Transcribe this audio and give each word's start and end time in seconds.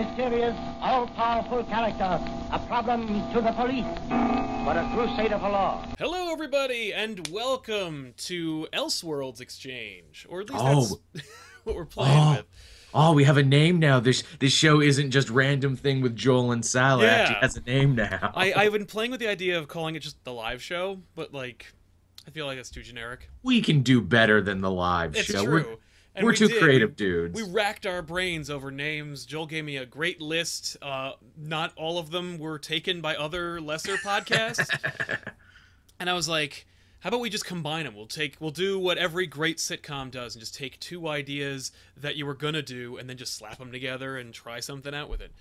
A 0.00 0.02
mysterious, 0.02 0.56
all-powerful 0.80 1.64
character, 1.64 2.18
a 2.52 2.58
problem 2.66 3.06
to 3.34 3.40
the 3.42 3.52
police, 3.52 3.84
but 4.08 4.78
a 4.78 4.90
crusader 4.94 5.38
for 5.38 5.50
law. 5.50 5.86
Hello, 5.98 6.32
everybody, 6.32 6.94
and 6.94 7.28
welcome 7.28 8.14
to 8.16 8.66
Elseworlds 8.72 9.42
Exchange, 9.42 10.26
or 10.30 10.40
at 10.40 10.48
least 10.48 10.62
Oh. 10.64 11.00
that's 11.12 11.26
what 11.64 11.76
we're 11.76 11.84
playing 11.84 12.16
Oh. 12.18 12.30
with. 12.38 12.46
Oh, 12.94 13.12
we 13.12 13.24
have 13.24 13.36
a 13.36 13.42
name 13.42 13.78
now. 13.78 14.00
This 14.00 14.24
this 14.38 14.54
show 14.54 14.80
isn't 14.80 15.10
just 15.10 15.28
random 15.28 15.76
thing 15.76 16.00
with 16.00 16.16
Joel 16.16 16.50
and 16.52 16.64
Sal. 16.64 17.02
It 17.02 17.06
actually 17.06 17.40
has 17.40 17.56
a 17.58 17.60
name 17.60 17.94
now. 17.94 18.32
I, 18.34 18.52
I've 18.56 18.72
been 18.72 18.86
playing 18.86 19.10
with 19.10 19.20
the 19.20 19.28
idea 19.28 19.58
of 19.58 19.68
calling 19.68 19.96
it 19.96 20.00
just 20.00 20.24
the 20.24 20.32
live 20.32 20.62
show, 20.62 21.00
but 21.14 21.34
like, 21.34 21.74
I 22.26 22.30
feel 22.30 22.46
like 22.46 22.56
that's 22.56 22.70
too 22.70 22.82
generic. 22.82 23.28
we 23.42 23.60
can 23.60 23.82
do 23.82 24.00
better 24.00 24.40
than 24.40 24.62
the 24.62 24.70
live 24.70 25.14
It's 25.14 25.26
show. 25.30 25.44
true. 25.44 25.52
We're, 25.68 25.76
And 26.14 26.24
we're 26.24 26.32
we 26.32 26.36
two 26.36 26.48
did. 26.48 26.60
creative 26.60 26.96
dudes. 26.96 27.40
We 27.40 27.48
racked 27.48 27.86
our 27.86 28.02
brains 28.02 28.50
over 28.50 28.70
names. 28.70 29.24
Joel 29.24 29.46
gave 29.46 29.64
me 29.64 29.76
a 29.76 29.86
great 29.86 30.20
list. 30.20 30.76
Uh, 30.82 31.12
not 31.36 31.72
all 31.76 31.98
of 31.98 32.10
them 32.10 32.38
were 32.38 32.58
taken 32.58 33.00
by 33.00 33.14
other 33.16 33.60
lesser 33.60 33.96
podcasts. 33.96 34.68
and 36.00 36.10
I 36.10 36.12
was 36.14 36.28
like, 36.28 36.66
how 37.00 37.08
about 37.08 37.20
we 37.20 37.30
just 37.30 37.46
combine 37.46 37.84
them? 37.84 37.94
We'll 37.94 38.06
take, 38.06 38.36
we'll 38.40 38.50
do 38.50 38.78
what 38.78 38.98
every 38.98 39.26
great 39.26 39.58
sitcom 39.58 40.10
does, 40.10 40.34
and 40.34 40.40
just 40.40 40.54
take 40.54 40.78
two 40.80 41.08
ideas 41.08 41.72
that 41.96 42.16
you 42.16 42.26
were 42.26 42.34
gonna 42.34 42.60
do, 42.60 42.96
and 42.98 43.08
then 43.08 43.16
just 43.16 43.34
slap 43.34 43.58
them 43.58 43.72
together 43.72 44.18
and 44.18 44.34
try 44.34 44.60
something 44.60 44.94
out 44.94 45.08
with 45.08 45.20
it. 45.20 45.32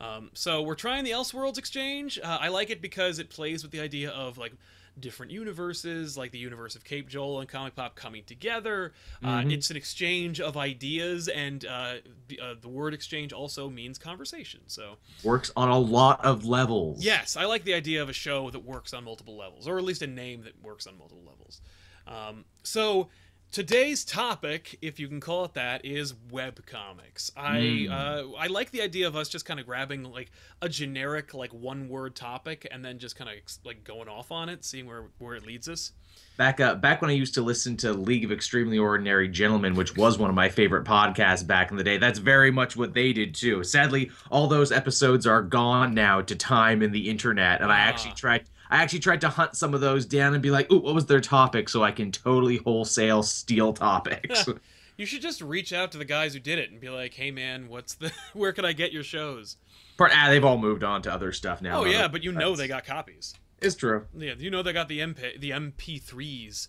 Um, 0.00 0.30
so 0.34 0.60
we're 0.60 0.74
trying 0.74 1.04
the 1.04 1.12
Elseworlds 1.12 1.56
exchange. 1.56 2.18
Uh, 2.22 2.38
I 2.40 2.48
like 2.48 2.68
it 2.68 2.82
because 2.82 3.18
it 3.18 3.30
plays 3.30 3.62
with 3.62 3.72
the 3.72 3.80
idea 3.80 4.10
of 4.10 4.36
like 4.36 4.52
different 4.98 5.30
universes, 5.32 6.16
like 6.16 6.30
the 6.32 6.38
universe 6.38 6.74
of 6.76 6.84
Cape 6.84 7.08
Joel 7.08 7.40
and 7.40 7.48
Comic 7.48 7.74
Pop 7.76 7.94
coming 7.96 8.22
together. 8.24 8.92
Uh, 9.22 9.42
it's 9.46 9.70
an 9.70 9.76
exchange 9.76 10.40
of 10.40 10.56
ideas, 10.56 11.28
and 11.28 11.64
uh, 11.66 11.94
the, 12.28 12.40
uh, 12.40 12.54
the 12.60 12.68
word 12.68 12.94
exchange 12.94 13.32
also 13.32 13.68
means 13.68 13.98
conversation. 13.98 14.60
So 14.66 14.96
Works 15.22 15.50
on 15.56 15.68
a 15.68 15.78
lot 15.78 16.24
of 16.24 16.44
levels. 16.44 17.04
yes, 17.04 17.36
I 17.36 17.44
like 17.44 17.64
the 17.64 17.74
idea 17.74 18.02
of 18.02 18.08
a 18.08 18.14
show 18.14 18.50
that 18.50 18.64
works 18.64 18.94
on 18.94 19.04
multiple 19.04 19.36
levels, 19.36 19.68
or 19.68 19.78
at 19.78 19.84
least 19.84 20.02
a 20.02 20.06
name 20.06 20.42
that 20.44 20.62
works 20.62 20.86
on 20.86 20.96
multiple 20.98 21.24
levels. 21.26 21.60
Um, 22.06 22.44
so 22.62 23.08
today's 23.52 24.04
topic, 24.04 24.78
if 24.82 24.98
you 25.00 25.08
can 25.08 25.20
call 25.20 25.44
it 25.44 25.54
that, 25.54 25.84
is 25.84 26.14
webcomics. 26.30 27.30
I 27.36 27.88
uh, 27.90 28.36
I 28.38 28.46
like 28.48 28.70
the 28.70 28.82
idea 28.82 29.06
of 29.06 29.16
us 29.16 29.28
just 29.28 29.44
kind 29.44 29.60
of 29.60 29.66
grabbing 29.66 30.04
like 30.04 30.30
a 30.62 30.68
generic 30.68 31.34
like 31.34 31.52
one 31.52 31.88
word 31.88 32.14
topic 32.14 32.66
and 32.70 32.84
then 32.84 32.98
just 32.98 33.16
kind 33.16 33.30
of 33.30 33.36
like 33.64 33.84
going 33.84 34.08
off 34.08 34.30
on 34.32 34.48
it, 34.48 34.64
seeing 34.64 34.86
where 34.86 35.04
where 35.18 35.34
it 35.34 35.46
leads 35.46 35.68
us. 35.68 35.92
Back 36.38 36.60
up, 36.60 36.80
back 36.82 37.00
when 37.00 37.10
I 37.10 37.14
used 37.14 37.34
to 37.34 37.42
listen 37.42 37.76
to 37.78 37.92
League 37.92 38.24
of 38.24 38.32
Extremely 38.32 38.78
Ordinary 38.78 39.28
Gentlemen, 39.28 39.74
which 39.74 39.96
was 39.96 40.18
one 40.18 40.28
of 40.28 40.36
my 40.36 40.48
favorite 40.50 40.84
podcasts 40.84 41.46
back 41.46 41.70
in 41.70 41.76
the 41.78 41.84
day. 41.84 41.96
That's 41.96 42.18
very 42.18 42.50
much 42.50 42.76
what 42.76 42.92
they 42.94 43.12
did 43.14 43.34
too. 43.34 43.64
Sadly, 43.64 44.10
all 44.30 44.46
those 44.46 44.70
episodes 44.72 45.26
are 45.26 45.40
gone 45.42 45.94
now 45.94 46.20
to 46.22 46.34
time 46.34 46.82
in 46.82 46.92
the 46.92 47.08
internet, 47.08 47.62
and 47.62 47.72
I 47.72 47.78
actually 47.80 48.10
Ah. 48.12 48.16
tried. 48.16 48.44
I 48.70 48.82
actually 48.82 48.98
tried 49.00 49.20
to 49.22 49.28
hunt 49.28 49.56
some 49.56 49.74
of 49.74 49.80
those 49.80 50.06
down 50.06 50.34
and 50.34 50.42
be 50.42 50.50
like, 50.50 50.70
"Ooh, 50.72 50.78
what 50.78 50.94
was 50.94 51.06
their 51.06 51.20
topic?" 51.20 51.68
So 51.68 51.82
I 51.82 51.92
can 51.92 52.12
totally 52.12 52.56
wholesale 52.58 53.22
steal 53.22 53.72
topics. 53.72 54.48
You 54.98 55.04
should 55.04 55.20
just 55.20 55.42
reach 55.42 55.74
out 55.74 55.92
to 55.92 55.98
the 55.98 56.06
guys 56.06 56.32
who 56.32 56.40
did 56.40 56.58
it 56.58 56.70
and 56.70 56.80
be 56.80 56.88
like, 56.88 57.12
"Hey 57.12 57.30
man, 57.30 57.68
what's 57.68 57.92
the 57.94 58.10
where 58.32 58.54
can 58.54 58.64
I 58.64 58.72
get 58.72 58.92
your 58.92 59.02
shows?" 59.02 59.58
Part, 59.98 60.12
ah, 60.14 60.28
they've 60.30 60.42
all 60.42 60.56
moved 60.56 60.82
on 60.82 61.02
to 61.02 61.12
other 61.12 61.32
stuff 61.32 61.60
now. 61.60 61.80
Oh 61.80 61.84
though. 61.84 61.90
yeah, 61.90 62.08
but 62.08 62.24
you 62.24 62.32
know 62.32 62.38
That's- 62.38 62.58
they 62.60 62.68
got 62.68 62.86
copies. 62.86 63.34
It's 63.60 63.74
true. 63.74 64.06
Yeah, 64.16 64.32
you 64.38 64.50
know 64.50 64.62
they 64.62 64.72
got 64.72 64.88
the 64.88 65.00
MP 65.00 65.38
the 65.38 65.50
MP3s. 65.50 66.68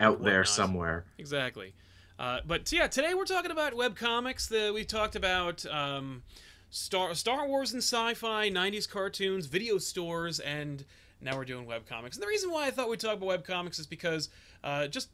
Out 0.00 0.22
there 0.24 0.44
somewhere. 0.44 1.04
Exactly. 1.18 1.74
Uh, 2.18 2.40
but 2.46 2.70
yeah, 2.72 2.86
today 2.86 3.14
we're 3.14 3.24
talking 3.24 3.50
about 3.50 3.72
webcomics. 3.74 4.48
The, 4.48 4.72
we 4.72 4.84
talked 4.84 5.14
about 5.14 5.64
um, 5.66 6.22
Star 6.70 7.14
Star 7.14 7.46
Wars 7.46 7.72
and 7.72 7.82
sci-fi, 7.82 8.48
'90s 8.50 8.88
cartoons, 8.88 9.46
video 9.46 9.78
stores, 9.78 10.40
and 10.40 10.84
now 11.22 11.36
we're 11.36 11.44
doing 11.44 11.66
webcomics. 11.66 12.14
And 12.14 12.22
the 12.22 12.26
reason 12.26 12.50
why 12.50 12.66
I 12.66 12.70
thought 12.70 12.88
we'd 12.88 13.00
talk 13.00 13.20
about 13.20 13.44
webcomics 13.44 13.78
is 13.78 13.86
because 13.86 14.28
uh, 14.64 14.88
just 14.88 15.08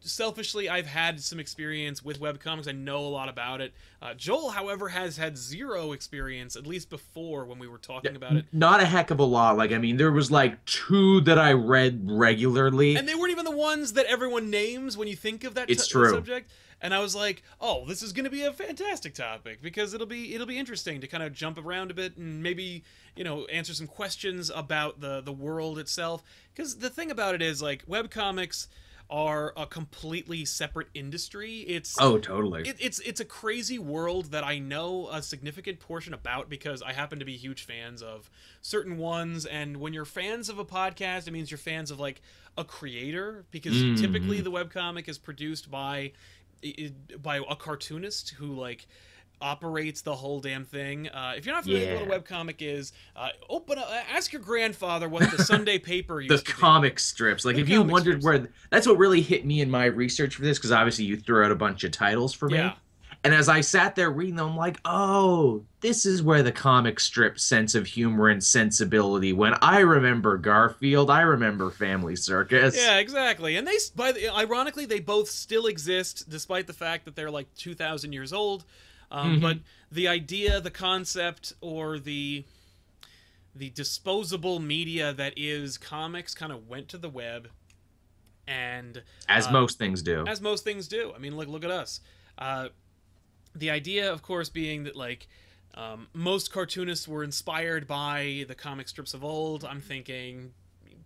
selfishly, 0.00 0.68
I've 0.68 0.86
had 0.86 1.20
some 1.20 1.40
experience 1.40 2.04
with 2.04 2.20
webcomics. 2.20 2.68
I 2.68 2.72
know 2.72 2.98
a 2.98 3.08
lot 3.08 3.28
about 3.28 3.60
it. 3.60 3.72
Uh, 4.00 4.14
Joel, 4.14 4.50
however, 4.50 4.90
has 4.90 5.16
had 5.16 5.36
zero 5.36 5.92
experience, 5.92 6.56
at 6.56 6.66
least 6.66 6.90
before 6.90 7.44
when 7.44 7.58
we 7.58 7.66
were 7.66 7.78
talking 7.78 8.14
about 8.14 8.36
it. 8.36 8.44
Not 8.52 8.80
a 8.80 8.86
heck 8.86 9.10
of 9.10 9.18
a 9.18 9.24
lot. 9.24 9.56
Like, 9.56 9.72
I 9.72 9.78
mean, 9.78 9.96
there 9.96 10.12
was 10.12 10.30
like 10.30 10.64
two 10.64 11.20
that 11.22 11.38
I 11.38 11.52
read 11.52 12.02
regularly. 12.04 12.96
And 12.96 13.08
they 13.08 13.14
weren't 13.14 13.32
even 13.32 13.44
the 13.44 13.56
ones 13.56 13.94
that 13.94 14.06
everyone 14.06 14.50
names 14.50 14.96
when 14.96 15.08
you 15.08 15.16
think 15.16 15.44
of 15.44 15.54
that 15.54 15.70
It's 15.70 15.86
t- 15.86 15.92
true. 15.92 16.10
subject. 16.10 16.50
And 16.86 16.94
I 16.94 17.00
was 17.00 17.16
like, 17.16 17.42
"Oh, 17.60 17.84
this 17.84 18.00
is 18.00 18.12
going 18.12 18.26
to 18.26 18.30
be 18.30 18.42
a 18.44 18.52
fantastic 18.52 19.12
topic 19.12 19.60
because 19.60 19.92
it'll 19.92 20.06
be 20.06 20.32
it'll 20.36 20.46
be 20.46 20.56
interesting 20.56 21.00
to 21.00 21.08
kind 21.08 21.24
of 21.24 21.32
jump 21.32 21.58
around 21.58 21.90
a 21.90 21.94
bit 21.94 22.16
and 22.16 22.44
maybe 22.44 22.84
you 23.16 23.24
know 23.24 23.44
answer 23.46 23.74
some 23.74 23.88
questions 23.88 24.50
about 24.54 25.00
the 25.00 25.20
the 25.20 25.32
world 25.32 25.80
itself." 25.80 26.22
Because 26.54 26.78
the 26.78 26.88
thing 26.88 27.10
about 27.10 27.34
it 27.34 27.42
is, 27.42 27.60
like, 27.60 27.84
webcomics 27.86 28.68
are 29.10 29.52
a 29.56 29.66
completely 29.66 30.44
separate 30.44 30.88
industry. 30.94 31.58
It's 31.68 31.96
oh, 32.00 32.18
totally. 32.18 32.68
it, 32.68 32.76
it's 32.78 32.98
it's 33.00 33.20
a 33.20 33.24
crazy 33.24 33.78
world 33.80 34.26
that 34.32 34.44
I 34.44 34.58
know 34.60 35.08
a 35.12 35.22
significant 35.22 35.80
portion 35.80 36.14
about 36.14 36.48
because 36.48 36.82
I 36.82 36.92
happen 36.92 37.18
to 37.18 37.24
be 37.24 37.36
huge 37.36 37.64
fans 37.64 38.00
of 38.00 38.30
certain 38.62 38.96
ones. 38.96 39.44
And 39.44 39.78
when 39.78 39.92
you're 39.92 40.04
fans 40.04 40.48
of 40.48 40.58
a 40.60 40.64
podcast, 40.64 41.26
it 41.26 41.32
means 41.32 41.50
you're 41.50 41.58
fans 41.58 41.90
of 41.90 41.98
like 42.00 42.20
a 42.58 42.64
creator 42.64 43.44
because 43.52 43.74
Mhm. 43.74 44.00
typically 44.00 44.40
the 44.40 44.50
webcomic 44.50 45.08
is 45.08 45.18
produced 45.18 45.70
by 45.70 46.12
by 47.22 47.36
a 47.48 47.56
cartoonist 47.56 48.30
who 48.30 48.54
like 48.54 48.86
operates 49.40 50.00
the 50.00 50.14
whole 50.14 50.40
damn 50.40 50.64
thing. 50.64 51.08
Uh, 51.08 51.34
if 51.36 51.44
you're 51.44 51.54
not 51.54 51.64
familiar 51.64 51.98
with 51.98 52.08
what 52.08 52.16
a 52.16 52.20
webcomic 52.22 52.56
is, 52.60 52.92
uh, 53.14 53.28
open 53.50 53.78
up, 53.78 53.86
ask 54.10 54.32
your 54.32 54.40
grandfather 54.40 55.08
what 55.10 55.30
the 55.30 55.44
Sunday 55.44 55.78
paper 55.92 56.20
used 56.22 56.32
the 56.32 56.38
to 56.38 56.44
be. 56.44 56.52
comic 56.52 56.98
strips. 56.98 57.44
Like, 57.44 57.56
The 57.56 57.62
if 57.62 57.68
you 57.68 57.82
wondered 57.82 58.22
strips. 58.22 58.24
where 58.24 58.48
that's 58.70 58.86
what 58.86 58.96
really 58.96 59.20
hit 59.20 59.44
me 59.44 59.60
in 59.60 59.70
my 59.70 59.84
research 59.86 60.34
for 60.36 60.42
this, 60.42 60.58
because 60.58 60.72
obviously 60.72 61.04
you 61.04 61.18
threw 61.18 61.44
out 61.44 61.52
a 61.52 61.54
bunch 61.56 61.84
of 61.84 61.90
titles 61.90 62.32
for 62.32 62.48
me. 62.48 62.56
Yeah. 62.56 62.72
And 63.26 63.34
as 63.34 63.48
I 63.48 63.60
sat 63.60 63.96
there 63.96 64.08
reading 64.10 64.36
them, 64.36 64.50
I'm 64.50 64.56
like, 64.56 64.78
oh, 64.84 65.64
this 65.80 66.06
is 66.06 66.22
where 66.22 66.44
the 66.44 66.52
comic 66.52 67.00
strip 67.00 67.40
sense 67.40 67.74
of 67.74 67.84
humor 67.84 68.28
and 68.28 68.42
sensibility 68.42 69.32
went. 69.32 69.56
I 69.62 69.80
remember 69.80 70.38
Garfield. 70.38 71.10
I 71.10 71.22
remember 71.22 71.72
Family 71.72 72.14
Circus. 72.14 72.76
Yeah, 72.76 72.98
exactly. 72.98 73.56
And 73.56 73.66
they, 73.66 73.78
by 73.96 74.12
the, 74.12 74.28
ironically, 74.32 74.86
they 74.86 75.00
both 75.00 75.28
still 75.28 75.66
exist, 75.66 76.28
despite 76.30 76.68
the 76.68 76.72
fact 76.72 77.04
that 77.06 77.16
they're 77.16 77.28
like 77.28 77.52
two 77.56 77.74
thousand 77.74 78.12
years 78.12 78.32
old. 78.32 78.64
Um, 79.10 79.38
Mhm. 79.38 79.42
But 79.42 79.58
the 79.90 80.06
idea, 80.06 80.60
the 80.60 80.70
concept, 80.70 81.52
or 81.60 81.98
the 81.98 82.44
the 83.56 83.70
disposable 83.70 84.60
media 84.60 85.12
that 85.14 85.34
is 85.36 85.78
comics 85.78 86.32
kind 86.32 86.52
of 86.52 86.68
went 86.68 86.88
to 86.90 86.98
the 86.98 87.08
web, 87.08 87.48
and 88.46 89.02
As 89.28 89.48
uh, 89.48 89.50
most 89.50 89.78
things 89.78 90.00
do. 90.00 90.24
as 90.28 90.40
most 90.40 90.62
things 90.62 90.86
do. 90.86 91.12
I 91.12 91.18
mean, 91.18 91.36
look 91.36 91.48
look 91.48 91.64
at 91.64 91.72
us. 91.72 92.00
Uh, 92.38 92.68
the 93.58 93.70
idea, 93.70 94.12
of 94.12 94.22
course, 94.22 94.48
being 94.48 94.84
that 94.84 94.96
like 94.96 95.26
um, 95.74 96.08
most 96.14 96.52
cartoonists 96.52 97.06
were 97.06 97.22
inspired 97.24 97.86
by 97.86 98.44
the 98.48 98.54
comic 98.54 98.88
strips 98.88 99.14
of 99.14 99.22
old. 99.24 99.64
I'm 99.64 99.80
thinking 99.80 100.52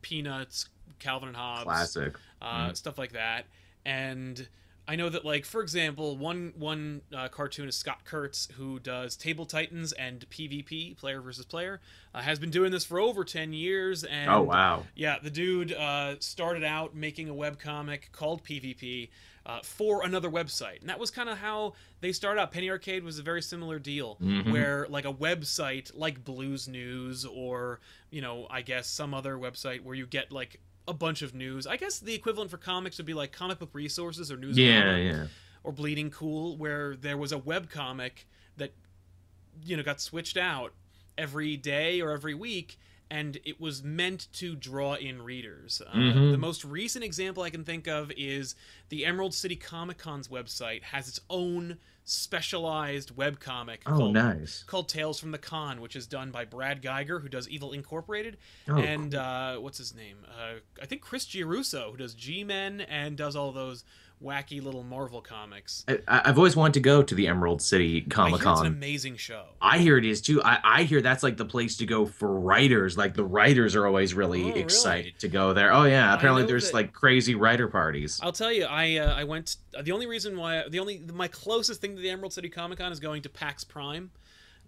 Peanuts, 0.02 0.68
Calvin 0.98 1.28
and 1.28 1.36
Hobbes, 1.36 1.64
Classic. 1.64 2.14
uh, 2.40 2.72
stuff 2.72 2.98
like 2.98 3.12
that. 3.12 3.46
And 3.84 4.46
I 4.90 4.96
know 4.96 5.08
that, 5.08 5.24
like 5.24 5.44
for 5.44 5.62
example, 5.62 6.16
one 6.16 6.52
one 6.56 7.02
uh, 7.16 7.28
cartoonist 7.28 7.78
Scott 7.78 8.00
Kurtz, 8.04 8.48
who 8.56 8.80
does 8.80 9.14
Table 9.16 9.46
Titans 9.46 9.92
and 9.92 10.28
PvP, 10.28 10.96
player 10.96 11.20
versus 11.20 11.44
player, 11.44 11.80
uh, 12.12 12.22
has 12.22 12.40
been 12.40 12.50
doing 12.50 12.72
this 12.72 12.84
for 12.84 12.98
over 12.98 13.22
ten 13.22 13.52
years. 13.52 14.02
And 14.02 14.28
oh, 14.28 14.42
wow. 14.42 14.82
yeah, 14.96 15.18
the 15.22 15.30
dude 15.30 15.72
uh, 15.72 16.16
started 16.18 16.64
out 16.64 16.96
making 16.96 17.28
a 17.28 17.32
webcomic 17.32 18.10
called 18.10 18.42
PvP 18.42 19.10
uh, 19.46 19.60
for 19.62 20.02
another 20.02 20.28
website. 20.28 20.80
And 20.80 20.88
that 20.90 20.98
was 20.98 21.12
kind 21.12 21.28
of 21.28 21.38
how 21.38 21.74
they 22.00 22.10
started 22.10 22.40
out. 22.40 22.50
Penny 22.50 22.68
Arcade 22.68 23.04
was 23.04 23.20
a 23.20 23.22
very 23.22 23.42
similar 23.42 23.78
deal, 23.78 24.16
Mhm. 24.20 24.50
where 24.50 24.86
like 24.88 25.04
a 25.04 25.12
website 25.12 25.92
like 25.94 26.24
Blues 26.24 26.66
News 26.66 27.24
or, 27.24 27.78
you 28.10 28.22
know, 28.22 28.48
I 28.50 28.62
guess 28.62 28.88
some 28.88 29.14
other 29.14 29.36
website 29.36 29.82
where 29.84 29.94
you 29.94 30.06
get 30.08 30.32
like 30.32 30.58
a 30.90 30.94
bunch 30.94 31.22
of 31.22 31.34
news. 31.34 31.66
I 31.66 31.76
guess 31.76 31.98
the 32.00 32.12
equivalent 32.14 32.50
for 32.50 32.56
comics 32.58 32.96
would 32.98 33.06
be 33.06 33.14
like 33.14 33.32
comic 33.32 33.58
book 33.60 33.70
resources 33.72 34.30
or 34.30 34.36
news 34.36 34.58
Yeah, 34.58 34.96
yeah. 34.96 35.26
or 35.62 35.72
Bleeding 35.72 36.10
Cool, 36.10 36.56
where 36.56 36.96
there 36.96 37.16
was 37.16 37.32
a 37.32 37.38
web 37.38 37.70
comic 37.70 38.26
that 38.56 38.72
you 39.64 39.76
know 39.76 39.82
got 39.82 40.00
switched 40.00 40.36
out 40.36 40.72
every 41.16 41.56
day 41.56 42.00
or 42.00 42.10
every 42.10 42.34
week, 42.34 42.78
and 43.10 43.38
it 43.44 43.60
was 43.60 43.82
meant 43.82 44.28
to 44.34 44.54
draw 44.54 44.94
in 44.94 45.20
readers. 45.22 45.82
Uh, 45.86 45.92
Mhm. 45.94 46.30
The 46.30 46.38
most 46.38 46.64
recent 46.64 47.04
example 47.04 47.42
I 47.42 47.50
can 47.50 47.64
think 47.64 47.88
of 47.88 48.12
is 48.16 48.54
the 48.88 49.04
Emerald 49.04 49.34
City 49.34 49.56
Comic 49.56 49.98
Con's 49.98 50.28
website 50.28 50.82
has 50.84 51.08
its 51.08 51.20
own 51.28 51.78
specialized 52.04 53.14
webcomic 53.16 53.78
Oh, 53.86 53.96
called, 53.96 54.14
nice. 54.14 54.62
called 54.64 54.88
Tales 54.88 55.18
from 55.18 55.30
the 55.32 55.38
Con, 55.38 55.80
which 55.80 55.96
is 55.96 56.06
done 56.06 56.30
by 56.30 56.44
Brad 56.44 56.82
Guigar, 56.82 57.20
who 57.20 57.28
does 57.28 57.48
Evil 57.48 57.72
Incorporated, 57.72 58.36
Oh, 58.68 58.76
and 58.78 59.14
uh, 59.14 59.56
what's 59.58 59.78
his 59.78 59.94
name? 59.94 60.18
Uh, 60.28 60.54
I 60.82 60.86
think 60.86 61.00
Chris 61.02 61.26
Giarrusso, 61.26 61.90
who 61.90 61.96
does 61.96 62.14
G-Men 62.14 62.82
and 62.82 63.16
does 63.16 63.34
all 63.36 63.52
those 63.52 63.84
wacky 64.22 64.62
little 64.62 64.82
Marvel 64.82 65.20
comics. 65.20 65.84
I, 65.88 65.98
I've 66.08 66.36
always 66.38 66.54
wanted 66.56 66.74
to 66.74 66.80
go 66.80 67.02
to 67.02 67.14
the 67.14 67.26
Emerald 67.26 67.62
City 67.62 68.02
Comic 68.02 68.42
hear 68.42 68.50
it's 68.52 68.60
an 68.60 68.66
amazing 68.66 69.16
show. 69.16 69.44
I 69.60 69.78
hear 69.78 69.96
it 69.96 70.04
is 70.04 70.20
too. 70.20 70.42
I, 70.42 70.58
I 70.62 70.82
hear 70.82 71.00
that's 71.00 71.22
like 71.22 71.36
the 71.36 71.44
place 71.44 71.76
to 71.78 71.86
go 71.86 72.04
for 72.06 72.38
writers. 72.38 72.98
Like 72.98 73.14
the 73.14 73.24
writers 73.24 73.74
are 73.76 73.86
always 73.86 74.14
really 74.14 74.42
Oh, 74.42 74.48
really? 74.48 74.60
excited 74.60 75.18
to 75.20 75.28
go 75.28 75.52
there. 75.52 75.72
Oh 75.72 75.84
yeah, 75.84 76.14
apparently 76.14 76.44
there's 76.44 76.66
that- 76.66 76.74
like 76.74 76.92
crazy 76.92 77.34
writer 77.34 77.68
parties. 77.68 78.20
I'll 78.22 78.32
tell 78.32 78.52
you, 78.52 78.64
I 78.64 78.96
uh, 78.96 79.14
I 79.14 79.24
went. 79.24 79.56
The 79.82 79.92
only 79.92 80.06
reason 80.06 80.36
why 80.36 80.64
the 80.68 80.78
only 80.80 81.00
my 81.12 81.28
closest 81.28 81.80
thing 81.80 81.96
to 81.96 82.02
the 82.02 82.10
Emerald 82.10 82.32
City 82.32 82.48
Comic 82.48 82.78
Con 82.78 82.92
is 82.92 83.00
going 83.00 83.22
to 83.22 83.28
PAX 83.28 83.64
Prime, 83.64 84.10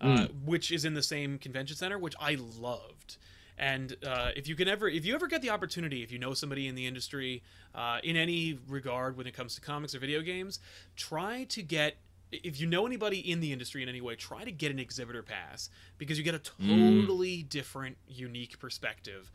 uh, 0.00 0.26
which 0.44 0.72
is 0.72 0.84
in 0.84 0.94
the 0.94 1.02
same 1.02 1.38
convention 1.38 1.76
center, 1.76 1.98
which 1.98 2.14
I 2.20 2.36
loved. 2.58 3.16
And 3.62 3.96
uh, 4.04 4.30
if 4.34 4.48
you 4.48 4.56
can 4.56 4.66
ever, 4.66 4.88
if 4.88 5.06
you 5.06 5.14
ever 5.14 5.28
get 5.28 5.40
the 5.40 5.50
opportunity, 5.50 6.02
if 6.02 6.10
you 6.10 6.18
know 6.18 6.34
somebody 6.34 6.66
in 6.66 6.74
the 6.74 6.84
industry, 6.84 7.44
uh, 7.76 7.98
in 8.02 8.16
any 8.16 8.58
regard 8.66 9.16
when 9.16 9.28
it 9.28 9.34
comes 9.34 9.54
to 9.54 9.60
comics 9.60 9.94
or 9.94 10.00
video 10.00 10.20
games, 10.20 10.58
try 10.96 11.44
to 11.44 11.62
get. 11.62 11.96
If 12.32 12.60
you 12.60 12.66
know 12.66 12.86
anybody 12.86 13.18
in 13.18 13.38
the 13.38 13.52
industry 13.52 13.82
in 13.84 13.88
any 13.88 14.00
way, 14.00 14.16
try 14.16 14.42
to 14.42 14.50
get 14.50 14.72
an 14.72 14.80
exhibitor 14.80 15.22
pass 15.22 15.68
because 15.96 16.18
you 16.18 16.24
get 16.24 16.34
a 16.34 16.40
totally 16.40 17.44
different, 17.44 17.98
unique 18.08 18.58
perspective 18.58 19.30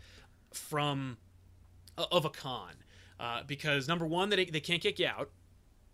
from 0.51 1.17
of 1.97 2.25
a 2.25 2.29
con. 2.29 2.73
Uh, 3.21 3.43
because 3.47 3.87
number 3.87 4.05
one, 4.05 4.27
they 4.27 4.43
they 4.43 4.59
can't 4.59 4.81
kick 4.81 4.99
you 4.99 5.07
out. 5.07 5.29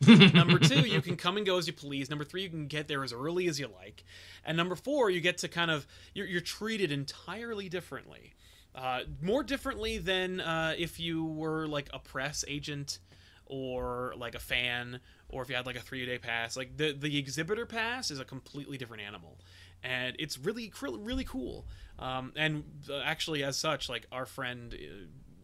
Number 0.08 0.60
two, 0.60 0.82
you 0.82 1.02
can 1.02 1.16
come 1.16 1.38
and 1.38 1.46
go 1.46 1.58
as 1.58 1.68
you 1.68 1.74
please. 1.74 2.10
Number 2.10 2.26
three, 2.26 2.44
you 2.44 2.50
can 2.50 2.68
get 2.68 2.88
there 2.88 3.04
as 3.04 3.14
early 3.14 3.48
as 3.48 3.60
you 3.60 3.68
like. 3.68 4.04
And 4.46 4.58
number 4.58 4.76
four, 4.76 5.10
you 5.10 5.22
get 5.22 5.40
to 5.40 5.48
kind 5.48 5.72
of 5.72 5.88
you're, 6.14 6.28
you're 6.28 6.42
treated 6.42 6.92
entirely 6.92 7.70
differently, 7.70 8.34
uh, 8.76 9.02
more 9.22 9.44
differently 9.44 9.98
than 9.98 10.40
uh, 10.42 10.74
if 10.78 11.00
you 11.00 11.26
were 11.26 11.68
like 11.68 11.90
a 11.94 12.00
press 12.00 12.44
agent 12.48 13.00
or 13.46 14.14
like 14.18 14.36
a 14.36 14.40
fan 14.40 15.00
or 15.30 15.42
if 15.42 15.50
you 15.50 15.56
had 15.56 15.66
like 15.66 15.76
a 15.76 15.82
three 15.82 16.06
day 16.06 16.18
pass. 16.18 16.56
Like 16.56 16.78
the 16.78 16.94
the 16.94 17.18
exhibitor 17.18 17.66
pass 17.66 18.12
is 18.12 18.20
a 18.20 18.26
completely 18.26 18.78
different 18.78 19.04
animal, 19.04 19.40
and 19.84 20.16
it's 20.20 20.38
really 20.38 20.72
really 20.82 21.24
cool. 21.26 21.66
Um, 22.00 22.34
and 22.36 22.64
uh, 22.90 23.00
actually, 23.00 23.44
as 23.44 23.58
such, 23.58 23.90
like 23.90 24.08
our 24.12 24.26
friend. 24.26 24.76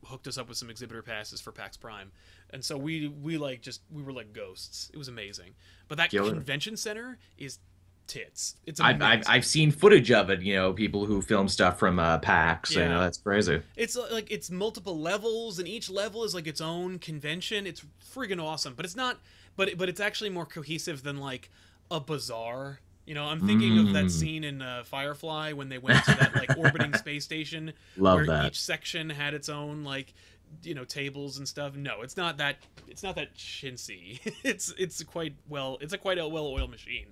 Hooked 0.10 0.28
us 0.28 0.38
up 0.38 0.50
with 0.50 0.58
some 0.58 0.70
exhibitor 0.70 1.02
passes 1.02 1.40
for 1.40 1.52
PAX 1.52 1.78
Prime, 1.78 2.12
and 2.50 2.64
so 2.66 2.78
we 2.78 3.08
we 3.08 3.38
like 3.38 3.62
just 3.62 3.82
we 3.92 4.02
were 4.02 4.12
like 4.14 4.34
ghosts. 4.34 4.90
It 4.94 4.98
was 4.98 5.08
amazing. 5.08 5.54
But 5.88 5.98
that 6.00 6.10
Killer. 6.10 6.32
convention 6.32 6.78
center 6.78 7.18
is 7.38 7.60
tits. 8.08 8.56
It's 8.66 8.80
I've. 8.80 9.02
I've 9.02 9.24
I've 9.28 9.46
seen 9.46 9.70
footage 9.72 10.12
of 10.12 10.30
it. 10.32 10.42
You 10.42 10.56
know, 10.56 10.74
people 10.74 11.06
who 11.06 11.22
film 11.22 11.48
stuff 11.48 11.78
from 11.78 12.00
uh, 12.00 12.18
PAX. 12.18 12.74
You 12.74 12.82
Yeah. 12.82 12.88
know, 12.90 13.00
that's 13.02 13.20
crazy. 13.20 13.62
It's 13.76 13.96
uh, 13.96 14.08
like 14.12 14.32
it's 14.32 14.50
multiple 14.50 15.00
levels, 15.00 15.60
and 15.60 15.68
each 15.68 15.90
level 15.90 16.24
is 16.24 16.34
like 16.34 16.48
its 16.48 16.60
own 16.60 16.98
convention. 17.00 17.68
It's 17.68 17.86
friggin' 18.14 18.44
awesome, 18.44 18.74
but 18.74 18.86
it's 18.86 18.96
not. 18.96 19.20
But 19.56 19.78
but 19.78 19.90
it's 19.90 20.00
actually 20.00 20.32
more 20.32 20.46
cohesive 20.48 21.04
than 21.04 21.18
like 21.18 21.52
a 21.92 22.00
bazaar. 22.00 22.80
You 23.10 23.16
know, 23.16 23.26
I'm 23.26 23.40
thinking 23.48 23.80
of 23.80 23.94
that 23.94 24.06
Mm. 24.06 24.12
scene 24.12 24.44
in 24.44 24.62
uh, 24.62 24.84
Firefly 24.86 25.54
when 25.54 25.68
they 25.68 25.80
went 25.80 26.06
to 26.06 26.12
that 26.12 26.36
like 26.36 26.56
orbiting 26.56 26.94
space 27.06 27.24
station, 27.24 27.74
Love 27.98 28.18
where 28.18 28.26
that. 28.28 28.46
each 28.46 28.62
section 28.62 29.10
had 29.10 29.34
its 29.34 29.50
own 29.50 29.84
like 29.84 30.14
you 30.62 30.76
know 30.76 30.84
tables 30.86 31.40
and 31.40 31.48
stuff. 31.48 31.76
No, 31.76 32.02
it's 32.04 32.16
not 32.18 32.38
that. 32.38 32.58
It's 32.88 33.02
not 33.02 33.16
that 33.16 33.34
chintzy. 33.34 34.20
it's 34.44 34.72
it's 34.78 35.02
quite 35.04 35.34
well. 35.48 35.80
It's 35.82 35.92
a 35.92 35.98
quite 35.98 36.20
a 36.20 36.28
well-oiled 36.28 36.70
machine. 36.70 37.08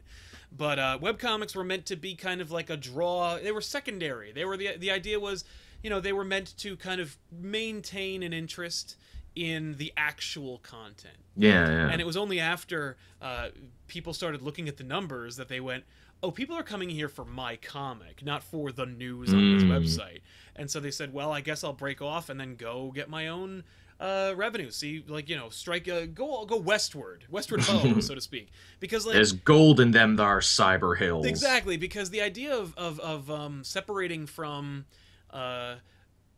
But 0.56 0.78
uh, 0.78 1.00
webcomics 1.02 1.56
were 1.56 1.64
meant 1.64 1.88
to 1.88 1.96
be 1.96 2.14
kind 2.14 2.42
of 2.42 2.52
like 2.52 2.70
a 2.70 2.78
draw. 2.78 3.38
They 3.40 3.52
were 3.52 3.60
secondary. 3.62 4.32
They 4.32 4.46
were 4.46 4.56
the 4.56 4.78
the 4.78 4.92
idea 4.92 5.20
was, 5.20 5.46
you 5.82 5.90
know, 5.90 6.00
they 6.00 6.14
were 6.14 6.24
meant 6.26 6.56
to 6.60 6.78
kind 6.78 7.02
of 7.02 7.18
maintain 7.32 8.22
an 8.22 8.34
interest 8.34 8.98
in 9.36 9.78
the 9.78 9.92
actual 9.98 10.60
content. 10.60 11.18
Yeah, 11.36 11.68
yeah. 11.68 11.90
And 11.90 12.00
it 12.02 12.06
was 12.06 12.18
only 12.18 12.40
after 12.40 12.98
uh, 13.20 13.50
people 13.88 14.14
started 14.14 14.42
looking 14.42 14.68
at 14.68 14.78
the 14.78 14.84
numbers 14.84 15.36
that 15.38 15.48
they 15.50 15.60
went, 15.60 15.86
"Oh, 16.24 16.32
people 16.32 16.56
are 16.58 16.64
coming 16.64 16.90
here 16.90 17.10
for 17.10 17.26
my 17.26 17.56
comic, 17.58 18.24
not 18.24 18.44
for 18.44 18.72
the 18.72 18.86
news 18.86 19.34
on 19.34 19.48
this 19.50 19.64
Mm. 19.64 19.70
website." 19.70 20.22
And 20.56 20.70
so 20.70 20.80
they 20.80 20.92
said, 20.92 21.14
"Well, 21.14 21.32
I 21.32 21.42
guess 21.42 21.64
I'll 21.64 21.74
break 21.74 22.02
off 22.02 22.30
and 22.30 22.40
then 22.40 22.56
go 22.56 22.92
get 22.92 23.10
my 23.10 23.28
own 23.28 23.64
uh, 24.00 24.34
revenue. 24.36 24.72
See, 24.72 25.04
like 25.08 25.30
you 25.30 25.36
know, 25.38 25.50
strike 25.50 25.88
a 25.88 26.08
go 26.08 26.46
go 26.46 26.58
westward, 26.58 27.26
westward 27.30 27.62
ho, 27.62 28.00
so 28.00 28.16
to 28.16 28.22
speak, 28.22 28.52
because 28.80 29.06
like 29.06 29.16
There's 29.16 29.32
gold 29.34 29.80
in 29.80 29.92
them 29.92 30.16
thar 30.18 30.40
cyber 30.40 30.98
hills. 30.98 31.28
Exactly, 31.28 31.78
because 31.78 32.10
the 32.10 32.22
idea 32.22 32.56
of 32.56 32.76
of, 32.78 33.00
of 33.00 33.32
um, 33.32 33.64
separating 33.64 34.28
from, 34.28 34.86
uh, 35.32 35.76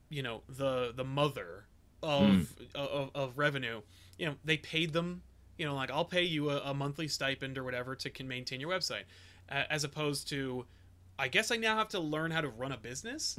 you 0.10 0.24
know, 0.24 0.44
the 0.50 0.94
the 0.96 1.04
mother 1.06 1.66
of, 2.04 2.56
of 2.76 3.12
of 3.16 3.38
revenue, 3.38 3.82
you 4.18 4.28
know, 4.28 4.36
they 4.44 4.58
paid 4.58 4.94
them. 4.94 5.24
You 5.60 5.66
know, 5.66 5.76
like 5.76 5.92
I'll 5.92 6.06
pay 6.06 6.24
you 6.24 6.50
a, 6.50 6.58
a 6.60 6.74
monthly 6.74 7.08
stipend 7.08 7.58
or 7.58 7.64
whatever 7.64 7.96
to 7.98 8.10
can 8.10 8.28
maintain 8.28 8.60
your 8.60 8.72
website, 8.72 9.04
uh, 9.52 9.64
as 9.70 9.84
opposed 9.84 10.30
to, 10.30 10.66
I 11.20 11.28
guess 11.28 11.52
I 11.52 11.58
now 11.58 11.78
have 11.78 11.90
to 11.90 12.00
learn 12.00 12.32
how 12.32 12.42
to 12.42 12.50
run 12.50 12.72
a 12.72 12.78
business. 12.78 13.38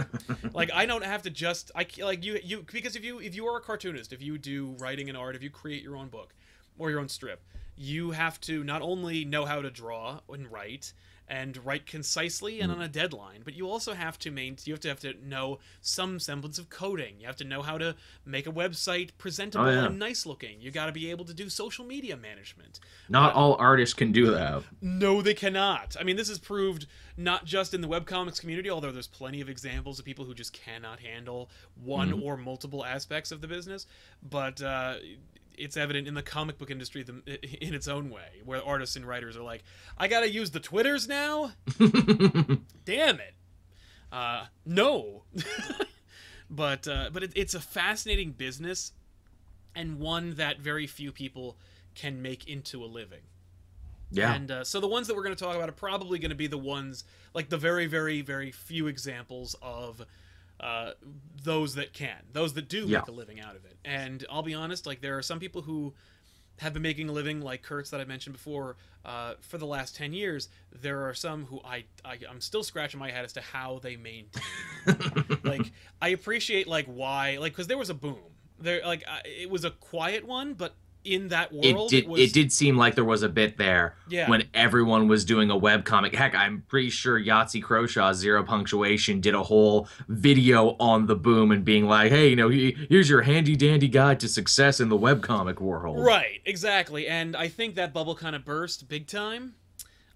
like 0.54 0.72
I 0.72 0.86
don't 0.86 1.04
have 1.04 1.22
to 1.22 1.30
just 1.30 1.70
I 1.76 1.86
like 2.00 2.24
you 2.24 2.40
you 2.42 2.64
because 2.72 2.96
if 2.96 3.04
you 3.04 3.20
if 3.20 3.36
you 3.36 3.46
are 3.46 3.58
a 3.58 3.60
cartoonist, 3.60 4.12
if 4.12 4.22
you 4.22 4.38
do 4.38 4.74
writing 4.78 5.08
and 5.08 5.16
art, 5.16 5.36
if 5.36 5.42
you 5.42 5.50
create 5.50 5.82
your 5.82 5.94
own 5.94 6.08
book 6.08 6.34
or 6.78 6.90
your 6.90 7.00
own 7.00 7.08
strip, 7.08 7.42
you 7.76 8.10
have 8.10 8.40
to 8.40 8.64
not 8.64 8.82
only 8.82 9.24
know 9.24 9.44
how 9.44 9.62
to 9.62 9.70
draw 9.70 10.20
and 10.28 10.50
write 10.50 10.92
and 11.28 11.64
write 11.64 11.84
concisely 11.86 12.60
and 12.60 12.72
on 12.72 12.80
a 12.80 12.88
deadline, 12.88 13.42
but 13.44 13.54
you 13.54 13.68
also 13.68 13.92
have 13.94 14.18
to 14.20 14.30
main 14.30 14.56
you 14.64 14.72
have 14.72 14.80
to 14.80 14.88
have 14.88 15.00
to 15.00 15.14
know 15.22 15.58
some 15.80 16.18
semblance 16.18 16.58
of 16.58 16.70
coding. 16.70 17.16
You 17.20 17.26
have 17.26 17.36
to 17.36 17.44
know 17.44 17.62
how 17.62 17.76
to 17.78 17.94
make 18.24 18.46
a 18.46 18.52
website 18.52 19.10
presentable 19.18 19.66
Oh, 19.66 19.70
yeah. 19.70 19.86
and 19.86 19.98
nice 19.98 20.24
looking. 20.26 20.60
You 20.60 20.70
got 20.70 20.86
to 20.86 20.92
be 20.92 21.10
able 21.10 21.24
to 21.26 21.34
do 21.34 21.48
social 21.50 21.84
media 21.84 22.16
management. 22.16 22.80
Not 23.08 23.34
all 23.34 23.56
artists 23.58 23.94
can 23.94 24.10
do 24.12 24.30
that. 24.30 24.62
No, 24.80 25.20
they 25.22 25.34
cannot. 25.34 25.96
I 26.00 26.02
mean, 26.02 26.16
this 26.16 26.28
is 26.30 26.38
proved 26.38 26.86
not 27.16 27.44
just 27.44 27.74
in 27.74 27.80
the 27.80 27.88
webcomics 27.88 28.40
community, 28.40 28.70
although 28.70 28.92
there's 28.92 29.06
plenty 29.06 29.40
of 29.40 29.48
examples 29.48 29.98
of 29.98 30.04
people 30.04 30.24
who 30.24 30.34
just 30.34 30.52
cannot 30.52 31.00
handle 31.00 31.50
one 31.74 32.08
Mm-hmm. 32.10 32.22
or 32.22 32.36
multiple 32.38 32.84
aspects 32.84 33.32
of 33.32 33.40
the 33.42 33.48
business, 33.48 33.86
but 34.22 34.62
uh, 34.62 34.94
it's 35.58 35.76
evident 35.76 36.08
in 36.08 36.14
the 36.14 36.22
comic 36.22 36.58
book 36.58 36.70
industry 36.70 37.04
in 37.26 37.74
its 37.74 37.88
own 37.88 38.10
way, 38.10 38.42
where 38.44 38.64
artists 38.64 38.96
and 38.96 39.06
writers 39.06 39.36
are 39.36 39.42
like, 39.42 39.64
I 39.96 40.08
gotta 40.08 40.30
use 40.30 40.50
the 40.50 40.60
Twitters 40.60 41.08
now? 41.08 41.52
Damn 42.84 43.20
it. 43.20 43.34
Uh, 44.10 44.46
no. 44.64 45.24
but 46.50 46.88
uh, 46.88 47.10
but 47.12 47.22
it, 47.22 47.32
it's 47.34 47.54
a 47.54 47.60
fascinating 47.60 48.32
business 48.32 48.92
and 49.74 49.98
one 49.98 50.34
that 50.34 50.60
very 50.60 50.86
few 50.86 51.12
people 51.12 51.56
can 51.94 52.22
make 52.22 52.48
into 52.48 52.82
a 52.82 52.86
living. 52.86 53.20
Yeah. 54.10 54.34
And 54.34 54.50
uh, 54.50 54.64
so 54.64 54.80
the 54.80 54.88
ones 54.88 55.06
that 55.06 55.16
we're 55.16 55.22
going 55.22 55.36
to 55.36 55.44
talk 55.44 55.54
about 55.54 55.68
are 55.68 55.72
probably 55.72 56.18
going 56.18 56.30
to 56.30 56.36
be 56.36 56.46
the 56.46 56.58
ones, 56.58 57.04
like 57.34 57.48
the 57.48 57.58
very, 57.58 57.86
very, 57.86 58.22
very 58.22 58.50
few 58.50 58.86
examples 58.86 59.54
of 59.60 60.04
uh, 60.60 60.92
those 61.42 61.74
that 61.74 61.92
can, 61.92 62.16
those 62.32 62.54
that 62.54 62.68
do 62.68 62.86
Yeah. 62.86 62.98
make 62.98 63.08
a 63.08 63.12
living 63.12 63.40
out 63.40 63.56
of 63.56 63.64
it. 63.64 63.76
And 63.84 64.24
I'll 64.30 64.42
be 64.42 64.54
honest, 64.54 64.86
like 64.86 65.00
there 65.00 65.16
are 65.18 65.22
some 65.22 65.38
people 65.38 65.62
who 65.62 65.94
have 66.58 66.72
been 66.72 66.82
making 66.82 67.08
a 67.08 67.12
living, 67.12 67.40
like 67.40 67.62
Kurtz 67.62 67.90
that 67.90 68.00
I 68.00 68.04
mentioned 68.04 68.34
before, 68.34 68.76
uh, 69.04 69.34
for 69.40 69.58
the 69.58 69.66
last 69.66 69.94
ten 69.94 70.12
years. 70.12 70.48
There 70.72 71.08
are 71.08 71.14
some 71.14 71.44
who 71.46 71.60
I, 71.64 71.84
I 72.04 72.18
I'm 72.28 72.40
still 72.40 72.64
scratching 72.64 72.98
my 72.98 73.10
head 73.12 73.24
as 73.24 73.32
to 73.34 73.40
how 73.40 73.78
they 73.80 73.96
maintain. 73.96 74.42
like 75.44 75.70
I 76.02 76.08
appreciate 76.08 76.66
like 76.66 76.86
why, 76.86 77.38
like 77.38 77.52
because 77.52 77.68
there 77.68 77.78
was 77.78 77.90
a 77.90 77.94
boom. 77.94 78.16
There, 78.58 78.84
like 78.84 79.04
I, 79.08 79.20
it 79.24 79.50
was 79.50 79.64
a 79.64 79.70
quiet 79.70 80.26
one, 80.26 80.54
but 80.54 80.74
in 81.04 81.28
that 81.28 81.52
world. 81.52 81.64
it 81.64 81.88
did 81.88 82.08
was 82.08 82.20
it 82.20 82.32
did 82.32 82.52
seem 82.52 82.76
like 82.76 82.94
there 82.94 83.04
was 83.04 83.22
a 83.22 83.28
bit 83.28 83.56
there 83.56 83.94
Yeah. 84.08 84.28
when 84.28 84.44
everyone 84.52 85.08
was 85.08 85.24
doing 85.24 85.50
a 85.50 85.56
web 85.56 85.84
comic 85.84 86.14
heck 86.14 86.34
i'm 86.34 86.64
pretty 86.68 86.90
sure 86.90 87.18
yahtzee 87.18 87.62
croshaw 87.62 88.12
zero 88.12 88.42
punctuation 88.42 89.20
did 89.20 89.34
a 89.34 89.42
whole 89.42 89.88
video 90.08 90.76
on 90.80 91.06
the 91.06 91.16
boom 91.16 91.50
and 91.50 91.64
being 91.64 91.86
like 91.86 92.10
hey 92.10 92.28
you 92.28 92.36
know 92.36 92.48
here's 92.48 93.08
your 93.08 93.22
handy 93.22 93.56
dandy 93.56 93.88
guide 93.88 94.20
to 94.20 94.28
success 94.28 94.80
in 94.80 94.88
the 94.88 94.96
web 94.96 95.22
comic 95.22 95.60
world 95.60 96.04
Right, 96.04 96.40
exactly. 96.44 97.06
And 97.08 97.36
I 97.36 97.48
think 97.48 97.76
that 97.76 97.92
bubble 97.94 98.14
kind 98.14 98.34
of 98.36 98.44
burst 98.44 98.88
big 98.88 99.06
time. 99.06 99.54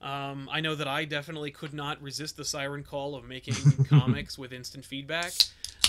Um, 0.01 0.49
I 0.51 0.61
know 0.61 0.75
that 0.75 0.89
I 0.89 1.05
definitely 1.05 1.51
could 1.53 1.73
not 1.73 2.03
resist 2.03 2.37
the 2.37 2.45
siren 2.45 2.83
call 2.83 3.15
of 3.15 3.25
making 3.25 3.55
comics 3.89 4.37
with 4.37 4.53
instant 4.53 4.85
feedback. 4.85 5.33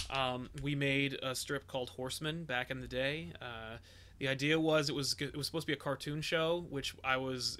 Um, 0.09 0.49
we 0.61 0.75
made 0.75 1.17
a 1.23 1.33
strip 1.33 1.65
called 1.67 1.89
Horseman 1.89 2.43
back 2.43 2.69
in 2.69 2.79
the 2.79 2.87
day. 2.87 3.33
Uh, 3.41 3.77
the 4.23 4.29
idea 4.29 4.57
was 4.57 4.87
it 4.87 4.95
was 4.95 5.17
it 5.19 5.35
was 5.35 5.47
supposed 5.47 5.63
to 5.63 5.67
be 5.67 5.73
a 5.73 5.81
cartoon 5.81 6.21
show, 6.21 6.65
which 6.69 6.95
I 7.03 7.17
was 7.17 7.57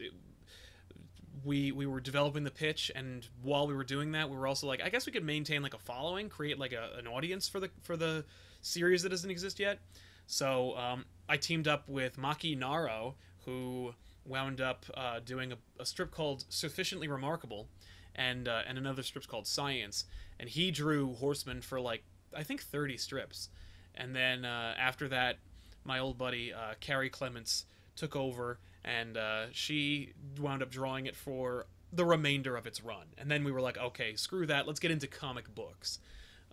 we 1.44 1.74
we 1.74 1.86
were 1.86 2.00
developing 2.00 2.46
the 2.46 2.52
pitch, 2.52 2.90
and 2.96 3.28
while 3.42 3.68
we 3.68 3.74
were 3.74 3.84
doing 3.84 4.14
that, 4.14 4.30
we 4.30 4.38
were 4.38 4.48
also 4.48 4.66
like, 4.66 4.82
I 4.82 4.88
guess 4.88 5.06
we 5.06 5.12
could 5.12 5.26
maintain 5.26 5.62
like 5.62 5.74
a 5.74 5.80
following, 5.80 6.30
create 6.30 6.58
like 6.58 6.72
a, 6.72 6.98
an 6.98 7.06
audience 7.06 7.50
for 7.50 7.60
the 7.60 7.70
for 7.82 7.98
the 7.98 8.24
series 8.62 9.04
that 9.04 9.10
doesn't 9.10 9.30
exist 9.30 9.60
yet. 9.60 9.80
So 10.26 10.78
um, 10.78 11.04
I 11.28 11.36
teamed 11.36 11.68
up 11.68 11.90
with 11.90 12.16
Maki 12.16 12.58
Naro, 12.58 13.16
who 13.44 13.94
wound 14.24 14.62
up 14.62 14.86
uh, 14.94 15.20
doing 15.20 15.52
a, 15.52 15.58
a 15.82 15.86
strip 15.86 16.12
called 16.12 16.46
Sufficiently 16.48 17.10
Remarkable, 17.10 17.68
and 18.16 18.48
uh, 18.48 18.62
and 18.66 18.78
another 18.78 19.04
strip 19.04 19.28
called 19.28 19.48
Science, 19.48 20.06
and 20.40 20.48
he 20.48 20.72
drew 20.72 21.14
Horseman 21.16 21.62
for 21.62 21.82
like 21.82 22.06
I 22.34 22.44
think 22.44 22.62
30 22.62 22.96
strips, 22.96 23.50
and 23.96 24.16
then 24.16 24.46
uh, 24.46 24.76
after 24.80 25.10
that, 25.10 25.40
my 25.84 26.00
old 26.00 26.18
buddy 26.18 26.54
uh, 26.54 26.74
Carrie 26.80 27.10
Clements 27.10 27.66
took 27.96 28.16
over, 28.16 28.60
and 28.84 29.18
uh, 29.18 29.46
she 29.52 30.14
wound 30.40 30.62
up 30.62 30.72
drawing 30.72 31.06
it 31.06 31.16
for 31.16 31.66
the 31.92 32.06
remainder 32.06 32.56
of 32.56 32.66
its 32.66 32.84
run, 32.84 33.08
and 33.18 33.30
then 33.30 33.44
we 33.44 33.52
were 33.52 33.62
like, 33.62 33.78
okay, 33.78 34.16
screw 34.16 34.46
that, 34.48 34.68
let's 34.68 34.80
get 34.80 34.92
into 34.92 35.08
comic 35.08 35.54
books, 35.54 36.00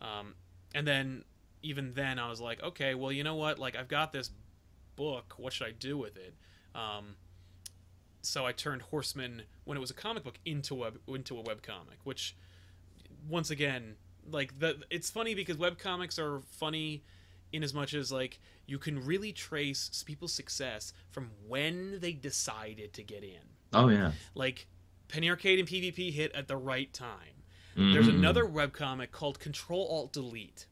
um, 0.00 0.34
and 0.74 0.86
then 0.86 1.24
even 1.62 1.92
then 1.94 2.18
I 2.18 2.28
was 2.28 2.40
like, 2.40 2.62
okay, 2.62 2.94
well 2.94 3.12
you 3.12 3.24
know 3.24 3.36
what, 3.36 3.58
like 3.58 3.76
I've 3.76 3.88
got 3.88 4.12
this 4.12 4.30
book, 4.96 5.34
what 5.36 5.52
should 5.52 5.66
I 5.66 5.72
do 5.72 5.96
with 5.96 6.16
it? 6.16 6.34
Um, 6.74 7.16
so 8.22 8.44
I 8.46 8.52
turned 8.52 8.82
Horseman 8.82 9.42
when 9.64 9.76
it 9.76 9.80
was 9.80 9.90
a 9.90 9.94
comic 9.94 10.24
book 10.24 10.38
into 10.44 10.84
a 10.84 10.92
into 11.08 11.38
a 11.38 11.42
web 11.42 11.62
comic, 11.62 11.98
which 12.04 12.36
once 13.28 13.50
again, 13.50 13.96
like 14.30 14.58
the 14.58 14.82
it's 14.90 15.10
funny 15.10 15.34
because 15.34 15.56
web 15.56 15.78
comics 15.78 16.18
are 16.18 16.40
funny 16.50 17.02
in 17.52 17.62
as 17.62 17.74
much 17.74 17.94
as 17.94 18.10
like 18.12 18.38
you 18.66 18.78
can 18.78 19.04
really 19.04 19.32
trace 19.32 20.02
people's 20.06 20.32
success 20.32 20.92
from 21.10 21.30
when 21.48 21.98
they 22.00 22.12
decided 22.12 22.92
to 22.94 23.02
get 23.02 23.22
in. 23.24 23.40
Oh 23.72 23.88
yeah. 23.88 24.12
Like 24.34 24.66
Penny 25.08 25.28
Arcade 25.30 25.58
and 25.58 25.68
PvP 25.68 26.12
hit 26.12 26.32
at 26.32 26.46
the 26.48 26.56
right 26.56 26.92
time. 26.92 27.42
There's 27.76 28.06
Mhm. 28.08 28.16
another 28.16 28.44
webcomic 28.44 29.10
called 29.12 29.38
Control 29.38 29.86
Alt 29.88 30.12
Delete, 30.12 30.66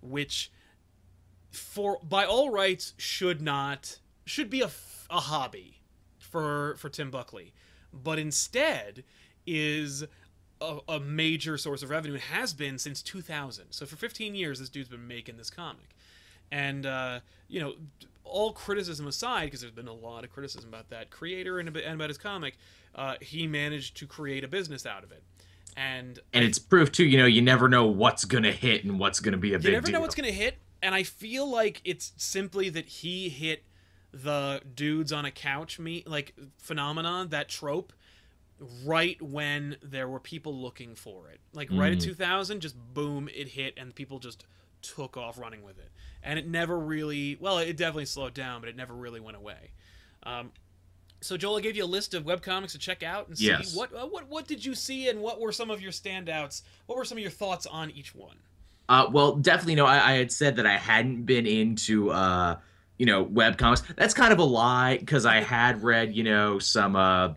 which 0.00 0.50
for 1.50 1.98
by 2.02 2.24
all 2.24 2.50
rights 2.50 2.94
should 2.96 3.40
not 3.40 3.98
should 4.24 4.50
be 4.50 4.60
a, 4.60 4.70
a 5.10 5.20
hobby 5.20 5.80
for 6.18 6.76
for 6.78 6.88
Tim 6.88 7.10
Buckley, 7.10 7.52
but 7.92 8.18
instead 8.18 9.04
is 9.46 10.04
a, 10.60 10.78
a 10.88 11.00
major 11.00 11.56
source 11.56 11.82
of 11.82 11.90
revenue. 11.90 12.14
It 12.14 12.20
has 12.22 12.52
been 12.52 12.78
since 12.78 13.00
2000. 13.02 13.66
So 13.70 13.86
for 13.86 13.96
15 13.96 14.34
years, 14.34 14.58
this 14.58 14.68
dude's 14.68 14.88
been 14.88 15.06
making 15.06 15.36
this 15.36 15.50
comic, 15.50 15.94
and 16.50 16.86
uh, 16.86 17.20
you 17.48 17.60
know, 17.60 17.74
all 18.24 18.52
criticism 18.52 19.06
aside, 19.06 19.46
because 19.46 19.60
there's 19.60 19.72
been 19.72 19.88
a 19.88 19.92
lot 19.92 20.24
of 20.24 20.30
criticism 20.30 20.68
about 20.68 20.90
that 20.90 21.10
creator 21.10 21.58
and, 21.58 21.68
a 21.68 21.72
bit- 21.72 21.84
and 21.84 21.94
about 21.94 22.10
his 22.10 22.18
comic, 22.18 22.56
uh, 22.94 23.14
he 23.20 23.46
managed 23.46 23.96
to 23.98 24.06
create 24.06 24.44
a 24.44 24.48
business 24.48 24.84
out 24.86 25.02
of 25.04 25.12
it, 25.12 25.22
and 25.76 26.18
And 26.34 26.44
it's 26.44 26.58
proof 26.58 26.92
too. 26.92 27.04
You 27.06 27.18
know, 27.18 27.26
you 27.26 27.40
never 27.42 27.68
know 27.68 27.86
what's 27.86 28.24
gonna 28.24 28.52
hit 28.52 28.84
and 28.84 28.98
what's 28.98 29.20
gonna 29.20 29.36
be 29.38 29.54
a 29.54 29.58
big. 29.58 29.66
you 29.66 29.72
never 29.72 29.86
deal. 29.86 29.94
know 29.94 30.00
what's 30.00 30.14
going 30.14 30.28
to 30.28 30.32
hit 30.36 30.58
and 30.80 30.94
i 30.94 31.02
feel 31.02 31.50
like 31.50 31.80
it's 31.84 32.12
simply 32.16 32.68
that 32.68 32.86
he 32.86 33.28
hit 33.28 33.64
the 34.12 34.60
dudes 34.76 35.12
on 35.12 35.24
a 35.24 35.30
couch 35.32 35.78
me 35.80 36.04
like 36.06 36.34
phenomenon 36.56 37.28
that 37.30 37.48
trope 37.48 37.92
right 38.84 39.20
when 39.22 39.76
there 39.82 40.08
were 40.08 40.20
people 40.20 40.54
looking 40.54 40.94
for 40.94 41.30
it 41.30 41.40
like 41.52 41.68
right 41.72 41.92
at 41.92 41.98
Mm. 41.98 42.02
2000 42.04 42.60
just 42.60 42.76
boom 42.94 43.28
it 43.34 43.48
hit 43.48 43.74
and 43.76 43.94
people 43.94 44.18
just 44.20 44.44
took 44.82 45.16
off 45.16 45.36
running 45.38 45.62
with 45.64 45.78
it 45.78 45.90
and 46.22 46.38
it 46.38 46.46
never 46.46 46.78
really 46.78 47.36
well 47.40 47.58
it 47.58 47.76
definitely 47.76 48.04
slowed 48.06 48.34
down 48.34 48.60
but 48.60 48.68
it 48.68 48.76
never 48.76 48.94
really 48.94 49.20
went 49.20 49.36
away 49.36 49.70
um, 50.24 50.50
so 51.20 51.36
Joel, 51.36 51.56
I 51.56 51.60
gave 51.62 51.74
you 51.76 51.84
a 51.84 51.86
list 51.86 52.14
of 52.14 52.24
webcomics 52.24 52.72
to 52.72 52.78
check 52.78 53.02
out 53.02 53.26
and 53.28 53.36
see 53.36 53.46
Yes. 53.46 53.74
what 53.74 53.92
uh, 53.92 54.06
what 54.06 54.28
what 54.28 54.46
did 54.46 54.64
you 54.64 54.74
see 54.74 55.08
and 55.08 55.20
what 55.20 55.40
were 55.40 55.50
some 55.52 55.68
of 55.70 55.80
your 55.80 55.90
standouts? 55.90 56.62
What 56.86 56.96
were 56.96 57.04
some 57.04 57.18
of 57.18 57.22
your 57.22 57.30
thoughts 57.32 57.66
on 57.66 57.90
each 57.90 58.14
one? 58.14 58.36
Uh, 58.88 59.06
well, 59.10 59.34
definitely. 59.34 59.74
No, 59.74 59.84
I, 59.86 60.12
I 60.12 60.12
had 60.14 60.30
said 60.30 60.56
that 60.56 60.66
I 60.66 60.76
hadn't 60.76 61.24
been 61.24 61.44
into, 61.46 62.10
uh, 62.10 62.56
you 62.98 63.06
know, 63.06 63.22
web 63.24 63.58
comics. 63.58 63.82
That's 63.96 64.14
kind 64.14 64.32
of 64.32 64.38
a 64.38 64.44
lie 64.44 64.96
because 64.98 65.26
I 65.26 65.40
had 65.40 65.82
read, 65.82 66.14
you 66.14 66.22
know, 66.24 66.58
some. 66.60 66.94
Uh, 66.94 67.34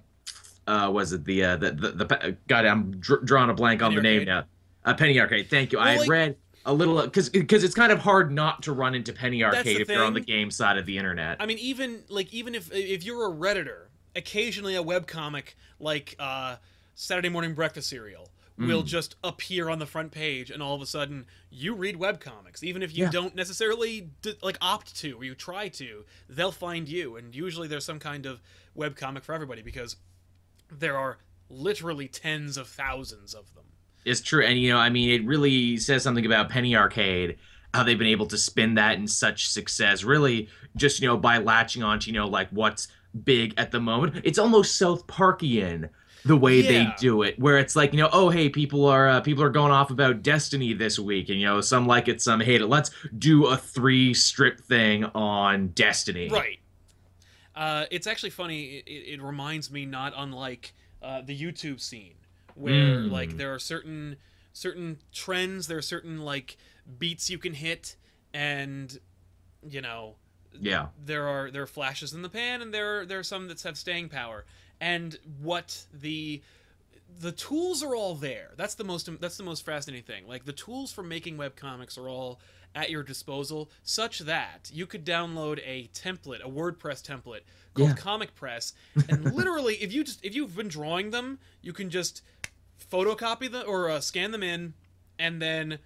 uh, 0.67 0.89
was 0.93 1.11
it 1.13 1.25
the 1.25 1.43
uh, 1.43 1.55
the 1.57 1.71
the, 1.71 1.89
the 1.91 2.37
God? 2.47 2.65
I'm 2.65 2.99
dr- 2.99 3.25
drawing 3.25 3.49
a 3.49 3.53
blank 3.55 3.81
on 3.81 3.91
Penny 3.91 3.95
the 3.95 4.01
name 4.03 4.19
Arcade. 4.21 4.27
now. 4.27 4.43
Uh, 4.85 4.93
Penny 4.93 5.19
Arcade. 5.19 5.49
Thank 5.49 5.71
you. 5.71 5.79
I 5.79 5.91
had 5.91 5.99
like- 6.01 6.09
read 6.09 6.35
a 6.65 6.73
little 6.73 7.01
because 7.01 7.29
because 7.29 7.63
it's 7.63 7.75
kind 7.75 7.91
of 7.91 7.99
hard 7.99 8.31
not 8.31 8.63
to 8.63 8.73
run 8.73 8.95
into 8.95 9.13
Penny 9.13 9.43
Arcade 9.43 9.81
if 9.81 9.89
you're 9.89 10.03
on 10.03 10.13
the 10.13 10.19
game 10.21 10.51
side 10.51 10.77
of 10.77 10.85
the 10.85 10.97
internet. 10.97 11.37
I 11.39 11.45
mean, 11.45 11.57
even 11.59 12.03
like 12.09 12.33
even 12.33 12.55
if 12.55 12.71
if 12.73 13.03
you're 13.03 13.27
a 13.27 13.33
redditor, 13.33 13.85
occasionally 14.15 14.75
a 14.75 14.83
webcomic 14.83 15.55
like 15.79 16.15
uh, 16.19 16.57
Saturday 16.95 17.29
Morning 17.29 17.53
Breakfast 17.53 17.89
Cereal 17.89 18.29
will 18.57 18.83
Mm. 18.83 18.85
just 18.85 19.15
appear 19.23 19.69
on 19.69 19.79
the 19.79 19.87
front 19.87 20.11
page, 20.11 20.51
and 20.51 20.61
all 20.61 20.75
of 20.75 20.81
a 20.81 20.85
sudden 20.85 21.25
you 21.49 21.73
read 21.73 21.95
webcomics, 21.97 22.61
even 22.61 22.83
if 22.83 22.95
you 22.95 23.05
Yeah. 23.05 23.09
don't 23.11 23.33
necessarily 23.33 24.09
d- 24.21 24.35
like 24.43 24.57
opt 24.61 24.95
to 24.97 25.13
or 25.17 25.23
you 25.23 25.33
try 25.33 25.67
to, 25.69 26.05
they'll 26.29 26.51
find 26.51 26.87
you, 26.87 27.15
and 27.15 27.33
usually 27.33 27.67
there's 27.67 27.85
some 27.85 27.97
kind 27.97 28.27
of 28.27 28.39
webcomic 28.77 29.23
for 29.23 29.33
everybody 29.33 29.63
because 29.63 29.95
there 30.69 30.95
are 30.95 31.17
literally 31.49 32.07
tens 32.07 32.55
of 32.55 32.67
thousands 32.67 33.33
of 33.33 33.51
them. 33.55 33.63
It's 34.05 34.21
true, 34.21 34.43
and 34.43 34.59
you 34.59 34.71
know, 34.71 34.77
I 34.77 34.89
mean, 34.89 35.09
it 35.09 35.25
really 35.25 35.77
says 35.77 36.03
something 36.03 36.25
about 36.25 36.49
Penny 36.49 36.75
Arcade, 36.75 37.37
how 37.73 37.83
they've 37.83 37.97
been 37.97 38.07
able 38.07 38.27
to 38.27 38.37
spin 38.37 38.75
that 38.75 38.97
in 38.97 39.07
such 39.07 39.49
success. 39.49 40.03
Really, 40.03 40.49
just 40.75 41.01
you 41.01 41.07
know, 41.07 41.17
by 41.17 41.37
latching 41.37 41.83
onto 41.83 42.11
you 42.11 42.17
know, 42.17 42.27
like 42.27 42.49
what's 42.49 42.87
big 43.23 43.53
at 43.57 43.71
the 43.71 43.79
moment. 43.79 44.21
It's 44.23 44.39
almost 44.39 44.77
South 44.77 45.07
Parkian 45.07 45.89
the 46.23 46.37
way 46.37 46.61
they 46.61 46.87
do 46.99 47.23
it, 47.23 47.39
where 47.39 47.57
it's 47.57 47.75
like 47.75 47.93
you 47.93 47.99
know, 47.99 48.09
oh 48.11 48.29
hey, 48.29 48.49
people 48.49 48.85
are 48.85 49.07
uh, 49.07 49.21
people 49.21 49.43
are 49.43 49.49
going 49.49 49.71
off 49.71 49.89
about 49.89 50.21
Destiny 50.21 50.73
this 50.73 50.99
week, 50.99 51.29
and 51.29 51.39
you 51.39 51.45
know, 51.45 51.61
some 51.61 51.87
like 51.87 52.07
it, 52.07 52.21
some 52.21 52.39
hate 52.39 52.61
it. 52.61 52.67
Let's 52.67 52.91
do 53.17 53.47
a 53.47 53.57
three 53.57 54.13
strip 54.13 54.59
thing 54.59 55.05
on 55.05 55.69
Destiny. 55.69 56.29
Right. 56.29 56.59
Uh, 57.55 57.85
it's 57.91 58.07
actually 58.07 58.29
funny. 58.29 58.77
It, 58.77 58.87
it, 58.87 59.13
it 59.13 59.21
reminds 59.21 59.71
me 59.71 59.85
not 59.85 60.13
unlike 60.15 60.73
uh, 61.01 61.21
the 61.21 61.37
YouTube 61.37 61.81
scene, 61.81 62.13
where 62.55 62.97
Mm. 62.99 63.11
like 63.11 63.37
there 63.37 63.53
are 63.53 63.59
certain 63.59 64.17
certain 64.53 64.99
trends, 65.13 65.67
there 65.67 65.77
are 65.77 65.81
certain 65.81 66.19
like 66.21 66.57
beats 66.99 67.29
you 67.29 67.37
can 67.37 67.53
hit, 67.53 67.95
and 68.33 68.99
you 69.67 69.81
know 69.81 70.15
Yeah. 70.59 70.89
there 71.03 71.27
are 71.27 71.49
there 71.51 71.63
are 71.63 71.67
flashes 71.67 72.13
in 72.13 72.21
the 72.21 72.29
pan, 72.29 72.61
and 72.61 72.73
there 72.73 73.01
are, 73.01 73.05
there 73.05 73.19
are 73.19 73.23
some 73.23 73.47
that 73.47 73.61
have 73.61 73.77
staying 73.77 74.09
power. 74.09 74.45
And 74.79 75.17
what 75.41 75.85
the 75.93 76.41
the 77.19 77.31
tools 77.33 77.83
are 77.83 77.93
all 77.93 78.15
there. 78.15 78.51
That's 78.55 78.75
the 78.75 78.83
most 78.85 79.09
that's 79.19 79.37
the 79.37 79.43
most 79.43 79.65
fascinating 79.65 80.05
thing. 80.05 80.27
Like 80.27 80.45
the 80.45 80.53
tools 80.53 80.91
for 80.91 81.03
making 81.03 81.37
web 81.37 81.55
comics 81.55 81.97
are 81.97 82.07
all 82.09 82.39
at 82.73 82.89
your 82.89 83.03
disposal, 83.03 83.69
such 83.83 84.19
that 84.19 84.71
you 84.73 84.85
could 84.87 85.05
download 85.05 85.59
a 85.65 85.89
template, 85.93 86.39
a 86.41 86.49
WordPress 86.49 87.03
template 87.05 87.41
called 87.73 87.89
Yeah. 87.89 87.95
Comic 87.95 88.33
Press, 88.33 88.73
and 89.09 89.33
literally, 89.33 89.75
if 89.75 89.91
you 89.93 90.03
just 90.05 90.23
if 90.23 90.33
you've 90.35 90.55
been 90.55 90.69
drawing 90.69 91.11
them, 91.11 91.39
you 91.61 91.73
can 91.73 91.89
just 91.89 92.21
photocopy 92.89 93.51
them 93.51 93.63
or 93.67 93.89
uh, 93.89 93.99
scan 94.01 94.31
them 94.31 94.43
in, 94.43 94.73
and 95.19 95.41
then 95.41 95.79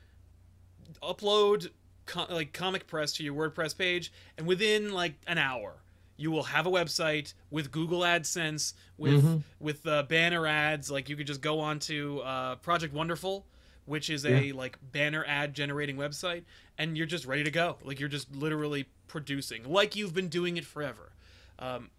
upload 1.01 1.69
co- 2.05 2.27
like 2.29 2.53
Comic 2.53 2.87
Press 2.87 3.13
to 3.13 3.23
your 3.23 3.33
WordPress 3.33 3.77
page, 3.77 4.11
and 4.37 4.47
within 4.47 4.91
like 4.93 5.13
an 5.27 5.37
hour, 5.37 5.73
you 6.17 6.31
will 6.31 6.43
have 6.43 6.65
a 6.65 6.71
website 6.71 7.33
with 7.51 7.71
Google 7.71 8.01
AdSense, 8.01 8.73
with 8.97 9.23
Mhm. 9.23 9.43
with 9.59 9.85
uh, 9.85 10.03
banner 10.03 10.47
ads. 10.47 10.89
Like 10.91 11.09
you 11.09 11.15
could 11.15 11.27
just 11.27 11.41
go 11.41 11.59
on 11.59 11.79
to 11.79 12.21
uh, 12.21 12.55
Project 12.57 12.93
Wonderful, 12.93 13.45
which 13.85 14.09
is 14.09 14.25
a 14.25 14.51
like 14.53 14.77
banner 14.91 15.25
ad 15.27 15.53
generating 15.53 15.97
website, 15.97 16.43
and 16.77 16.97
you're 16.97 17.07
just 17.07 17.25
ready 17.25 17.43
to 17.43 17.51
go. 17.51 17.77
Like 17.83 17.99
you're 17.99 18.09
just 18.09 18.33
literally 18.35 18.85
producing, 19.07 19.63
like 19.69 19.95
you've 19.95 20.13
been 20.13 20.29
doing 20.29 20.57
it 20.57 20.65
forever. 20.65 21.11
Um, 21.59 21.89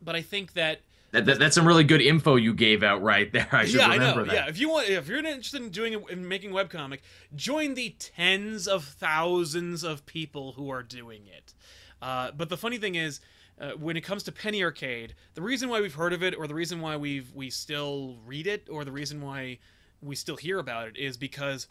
but 0.00 0.14
I 0.16 0.22
think 0.22 0.52
that 0.54 0.80
That, 1.10 1.24
that, 1.24 1.38
that's 1.38 1.54
some 1.54 1.66
really 1.66 1.84
good 1.84 2.02
info 2.02 2.36
you 2.36 2.52
gave 2.52 2.82
out 2.82 3.02
right 3.02 3.32
there. 3.32 3.48
I 3.52 3.64
should 3.64 3.80
yeah, 3.80 3.88
I 3.88 3.94
remember 3.94 4.20
know. 4.20 4.26
that. 4.26 4.34
Yeah, 4.34 4.48
if 4.48 4.58
you 4.58 4.68
want, 4.68 4.88
if 4.88 5.08
you're 5.08 5.18
interested 5.18 5.62
in 5.62 5.70
doing 5.70 6.02
in 6.10 6.28
making 6.28 6.50
webcomic, 6.50 6.98
join 7.34 7.74
the 7.74 7.94
tens 7.98 8.68
of 8.68 8.84
thousands 8.84 9.82
of 9.82 10.04
people 10.04 10.52
who 10.52 10.68
are 10.70 10.82
doing 10.82 11.22
it. 11.26 11.54
Uh, 12.02 12.30
but 12.32 12.48
the 12.48 12.56
funny 12.56 12.78
thing 12.78 12.94
is, 12.94 13.20
uh, 13.60 13.70
when 13.70 13.96
it 13.96 14.02
comes 14.02 14.22
to 14.24 14.32
Penny 14.32 14.62
Arcade, 14.62 15.14
the 15.34 15.42
reason 15.42 15.68
why 15.68 15.80
we've 15.80 15.94
heard 15.94 16.12
of 16.12 16.22
it, 16.22 16.34
or 16.36 16.46
the 16.46 16.54
reason 16.54 16.80
why 16.80 16.96
we've 16.96 17.34
we 17.34 17.50
still 17.50 18.18
read 18.26 18.46
it, 18.46 18.68
or 18.70 18.84
the 18.84 18.92
reason 18.92 19.20
why 19.20 19.58
we 20.02 20.14
still 20.14 20.36
hear 20.36 20.58
about 20.58 20.88
it, 20.88 20.96
is 20.96 21.16
because 21.16 21.66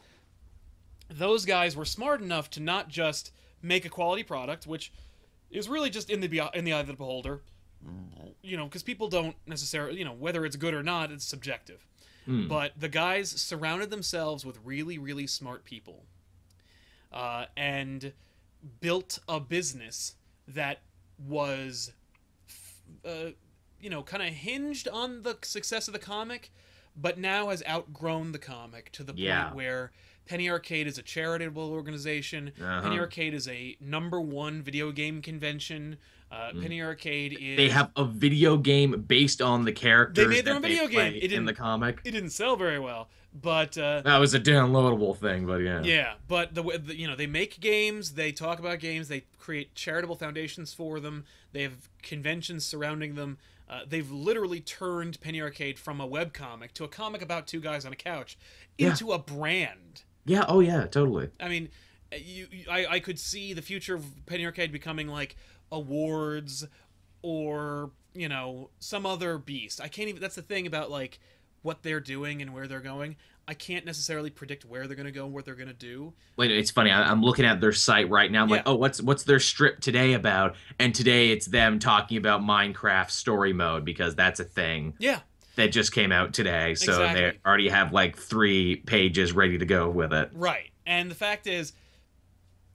those 1.08 1.44
guys 1.44 1.76
were 1.76 1.84
smart 1.84 2.20
enough 2.20 2.50
to 2.50 2.60
not 2.60 2.88
just 2.88 3.30
make 3.62 3.84
a 3.84 3.88
quality 3.88 4.22
product, 4.22 4.66
which 4.66 4.92
is 5.50 5.68
really 5.68 5.90
just 5.90 6.10
in 6.10 6.20
the 6.20 6.50
in 6.54 6.64
the 6.64 6.72
eye 6.72 6.80
of 6.80 6.86
the 6.86 6.92
beholder. 6.92 7.42
You 8.42 8.56
know, 8.56 8.64
because 8.64 8.82
people 8.82 9.08
don't 9.08 9.36
necessarily, 9.46 9.98
you 9.98 10.04
know, 10.04 10.12
whether 10.12 10.44
it's 10.44 10.56
good 10.56 10.74
or 10.74 10.82
not, 10.82 11.10
it's 11.10 11.24
subjective. 11.24 11.86
Hmm. 12.24 12.46
But 12.48 12.72
the 12.78 12.88
guys 12.88 13.30
surrounded 13.30 13.90
themselves 13.90 14.44
with 14.44 14.58
really, 14.64 14.98
really 14.98 15.26
smart 15.26 15.64
people, 15.64 16.04
uh, 17.12 17.46
and 17.56 18.12
built 18.80 19.18
a 19.28 19.40
business 19.40 20.14
that 20.46 20.80
was 21.18 21.92
uh, 23.04 23.30
you 23.80 23.90
know, 23.90 24.02
kind 24.02 24.22
of 24.22 24.30
hinged 24.30 24.88
on 24.88 25.22
the 25.22 25.36
success 25.42 25.88
of 25.88 25.92
the 25.92 25.98
comic, 26.00 26.50
but 26.96 27.18
now 27.18 27.48
has 27.50 27.62
outgrown 27.68 28.32
the 28.32 28.38
comic 28.38 28.90
to 28.92 29.04
the 29.04 29.14
Yeah. 29.14 29.44
point 29.44 29.56
where 29.56 29.92
Penny 30.26 30.50
Arcade 30.50 30.86
is 30.86 30.98
a 30.98 31.02
charitable 31.02 31.70
organization. 31.70 32.52
Uh-huh. 32.60 32.82
Penny 32.82 32.98
Arcade 32.98 33.34
is 33.34 33.46
a 33.46 33.76
number 33.80 34.20
one 34.20 34.62
video 34.62 34.90
game 34.90 35.22
convention. 35.22 35.98
Uh, 36.30 36.50
Penny 36.60 36.82
Arcade 36.82 37.32
is. 37.32 37.38
Mm. 37.40 37.56
They 37.56 37.68
have 37.70 37.90
a 37.96 38.04
video 38.04 38.56
game 38.58 39.02
based 39.06 39.40
on 39.40 39.64
the 39.64 39.72
characters. 39.72 40.24
They 40.26 40.28
made 40.34 40.44
their 40.44 40.54
own 40.56 40.62
video 40.62 40.86
game. 40.86 41.14
It 41.14 41.22
in 41.24 41.30
didn't- 41.30 41.46
the 41.46 41.54
comic. 41.54 42.00
It 42.04 42.10
didn't 42.10 42.30
sell 42.30 42.54
very 42.56 42.78
well, 42.78 43.08
but 43.32 43.78
uh, 43.78 44.02
That 44.02 44.18
was 44.18 44.34
a 44.34 44.40
downloadable 44.40 45.16
thing, 45.16 45.46
but 45.46 45.58
yeah. 45.62 45.82
Yeah, 45.82 46.14
but 46.28 46.54
the, 46.54 46.62
the 46.84 46.96
you 46.98 47.06
know 47.08 47.16
they 47.16 47.26
make 47.26 47.60
games, 47.60 48.12
they 48.12 48.30
talk 48.32 48.58
about 48.58 48.78
games, 48.78 49.08
they 49.08 49.24
create 49.38 49.74
charitable 49.74 50.16
foundations 50.16 50.74
for 50.74 51.00
them. 51.00 51.24
They 51.52 51.62
have 51.62 51.88
conventions 52.02 52.64
surrounding 52.64 53.14
them. 53.14 53.38
Uh, 53.70 53.80
they've 53.86 54.10
literally 54.10 54.60
turned 54.60 55.20
Penny 55.20 55.40
Arcade 55.42 55.78
from 55.78 56.00
a 56.00 56.06
web 56.06 56.32
comic 56.32 56.72
to 56.74 56.84
a 56.84 56.88
comic 56.88 57.20
about 57.22 57.46
two 57.46 57.60
guys 57.60 57.84
on 57.84 57.92
a 57.92 57.96
couch 57.96 58.38
Yeah. 58.78 58.90
into 58.90 59.12
a 59.12 59.18
brand. 59.18 60.02
Yeah. 60.24 60.44
Oh 60.48 60.60
yeah. 60.60 60.86
Totally. 60.86 61.30
I 61.40 61.48
mean, 61.48 61.68
you, 62.12 62.46
you 62.50 62.64
I, 62.70 62.86
I 62.86 63.00
could 63.00 63.18
see 63.18 63.52
the 63.52 63.60
future 63.62 63.94
of 63.94 64.04
Penny 64.26 64.44
Arcade 64.46 64.72
becoming 64.72 65.08
like 65.08 65.36
awards 65.72 66.66
or 67.22 67.90
you 68.14 68.28
know 68.28 68.70
some 68.78 69.06
other 69.06 69.38
beast. 69.38 69.80
I 69.80 69.88
can't 69.88 70.08
even. 70.08 70.20
That's 70.20 70.36
the 70.36 70.42
thing 70.42 70.66
about 70.66 70.90
like 70.90 71.18
what 71.62 71.82
they're 71.82 72.00
doing 72.00 72.40
and 72.42 72.52
where 72.54 72.66
they're 72.66 72.80
going. 72.80 73.16
I 73.46 73.54
can't 73.54 73.86
necessarily 73.86 74.28
predict 74.28 74.66
where 74.66 74.86
they're 74.86 74.94
going 74.96 75.06
to 75.06 75.12
go 75.12 75.24
and 75.24 75.32
what 75.32 75.46
they're 75.46 75.54
going 75.54 75.68
to 75.68 75.74
do. 75.74 76.12
Wait, 76.36 76.50
it's 76.50 76.70
funny. 76.70 76.90
I'm 76.90 77.22
looking 77.22 77.46
at 77.46 77.62
their 77.62 77.72
site 77.72 78.10
right 78.10 78.30
now. 78.30 78.42
I'm 78.42 78.50
like, 78.50 78.64
oh, 78.66 78.74
what's 78.74 79.00
what's 79.00 79.22
their 79.24 79.40
strip 79.40 79.80
today 79.80 80.12
about? 80.12 80.54
And 80.78 80.94
today 80.94 81.30
it's 81.30 81.46
them 81.46 81.78
talking 81.78 82.18
about 82.18 82.42
Minecraft 82.42 83.10
story 83.10 83.54
mode 83.54 83.86
because 83.86 84.14
that's 84.14 84.38
a 84.38 84.44
thing 84.44 84.94
Yeah, 84.98 85.20
that 85.56 85.68
just 85.68 85.92
came 85.92 86.12
out 86.12 86.34
today. 86.34 86.74
So 86.74 86.92
Exactly. 86.92 87.20
they 87.22 87.38
already 87.46 87.68
have 87.70 87.90
like 87.92 88.18
three 88.18 88.76
pages 88.76 89.32
ready 89.32 89.56
to 89.56 89.64
go 89.66 89.88
with 89.88 90.12
it. 90.12 90.30
Right. 90.34 90.70
And 90.84 91.10
the 91.10 91.14
fact 91.14 91.46
is, 91.46 91.72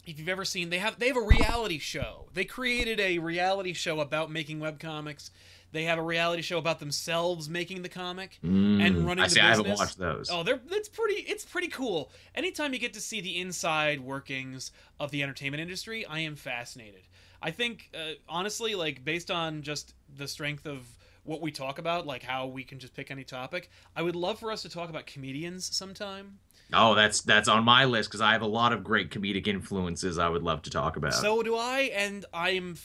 if 0.05 0.19
you've 0.19 0.29
ever 0.29 0.45
seen, 0.45 0.69
they 0.69 0.79
have 0.79 1.00
they 1.00 1.07
have 1.07 1.17
a 1.17 1.22
reality 1.22 1.79
show. 1.79 2.25
They 2.33 2.45
created 2.45 3.00
a 3.00 3.19
reality 3.19 3.74
show 3.74 4.00
about 4.00 4.31
making 4.31 4.60
webcomics. 4.60 5.29
They 5.72 5.83
have 5.86 5.98
a 5.98 6.03
reality 6.03 6.43
show 6.43 6.60
about 6.60 6.79
themselves 6.79 7.50
making 7.50 7.81
the 7.81 7.89
comic 7.89 8.39
and 8.43 8.95
Mm, 8.95 9.07
running 9.07 9.24
I 9.24 9.27
the 9.27 9.33
see. 9.33 9.39
I 9.41 9.50
haven't 9.50 9.63
business. 9.63 9.79
watched 9.79 9.98
those. 9.98 10.29
Oh, 10.31 10.43
they're 10.43 10.60
it's 10.72 10.89
pretty 10.89 11.22
it's 11.22 11.45
pretty 11.45 11.67
cool. 11.69 12.12
Anytime 12.36 12.74
you 12.74 12.79
get 12.79 12.93
to 12.93 13.01
see 13.01 13.22
the 13.22 13.39
inside 13.39 14.01
workings 14.01 14.72
of 15.00 15.12
the 15.12 15.24
entertainment 15.24 15.62
industry, 15.62 16.05
I 16.05 16.19
am 16.19 16.36
fascinated. 16.36 17.01
I 17.41 17.51
think 17.51 17.89
uh, 17.95 18.13
honestly, 18.29 18.75
like 18.75 19.03
based 19.03 19.31
on 19.31 19.63
just 19.63 19.93
the 20.15 20.27
strength 20.27 20.65
of 20.65 20.86
what 21.24 21.41
we 21.41 21.51
talk 21.51 21.79
about, 21.79 22.05
like 22.05 22.22
how 22.24 22.45
we 22.48 22.63
can 22.63 22.79
just 22.79 22.93
pick 22.93 23.10
any 23.10 23.24
topic, 23.24 23.69
I 23.95 24.01
would 24.01 24.15
love 24.15 24.39
for 24.39 24.51
us 24.51 24.62
to 24.63 24.69
talk 24.69 24.89
about 24.89 25.05
comedians 25.05 25.75
sometime. 25.75 26.39
Oh, 26.72 26.96
that's 26.96 27.22
that's 27.22 27.48
on 27.50 27.63
my 27.63 27.86
list 27.86 28.10
because 28.10 28.22
I 28.22 28.32
have 28.32 28.41
a 28.41 28.48
lot 28.48 28.72
of 28.74 28.84
great 28.84 29.10
comedic 29.12 29.48
influences 29.48 30.17
I 30.17 30.29
would 30.29 30.43
love 30.43 30.62
to 30.63 30.70
talk 30.70 30.96
about. 30.96 31.13
So 31.13 31.43
do 31.43 31.55
I, 31.55 31.91
and 31.96 32.25
I'm. 32.34 32.77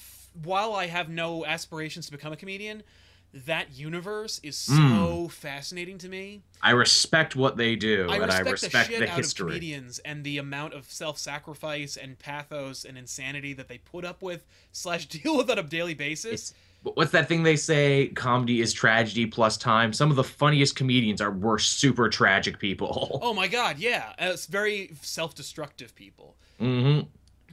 While 0.44 0.72
I 0.74 0.86
have 0.86 1.08
no 1.08 1.44
aspirations 1.44 2.06
to 2.06 2.12
become 2.12 2.32
a 2.32 2.36
comedian, 2.36 2.84
that 3.32 3.72
universe 3.72 4.40
is 4.44 4.56
so 4.56 5.26
Mm. 5.26 5.30
fascinating 5.32 5.98
to 5.98 6.08
me. 6.08 6.42
I 6.62 6.70
respect 6.70 7.34
what 7.34 7.56
they 7.56 7.74
do, 7.76 8.06
I 8.08 8.16
and 8.16 8.26
respect, 8.26 8.46
I 8.48 8.50
respect 8.50 8.88
the 8.88 8.92
shit 8.94 9.00
the 9.06 9.10
out 9.10 9.16
history. 9.16 9.44
of 9.44 9.48
comedians 9.50 9.98
and 10.00 10.22
the 10.24 10.38
amount 10.38 10.74
of 10.74 10.90
self-sacrifice 10.92 11.96
and 11.96 12.18
pathos 12.18 12.84
and 12.84 12.96
insanity 12.96 13.52
that 13.54 13.68
they 13.68 13.78
put 13.78 14.04
up 14.04 14.22
with 14.22 14.46
slash 14.70 15.06
deal 15.06 15.36
with 15.36 15.50
on 15.50 15.58
a 15.58 15.62
daily 15.62 15.94
basis. 15.94 16.32
It's, 16.50 16.54
what's 16.82 17.10
that 17.12 17.28
thing 17.28 17.42
they 17.42 17.56
say? 17.56 18.08
Comedy 18.08 18.60
is 18.60 18.72
tragedy 18.72 19.26
plus 19.26 19.56
time. 19.56 19.92
Some 19.92 20.10
of 20.10 20.16
the 20.16 20.24
funniest 20.24 20.76
comedians 20.76 21.20
are 21.20 21.30
were 21.30 21.58
super 21.58 22.08
tragic 22.08 22.58
people. 22.58 23.18
oh 23.22 23.34
my 23.34 23.48
god, 23.48 23.78
yeah, 23.78 24.10
Uh, 24.20 24.30
it's 24.32 24.46
very 24.46 24.90
self-destructive 25.02 25.94
people. 25.94 26.36
hmm 26.58 27.00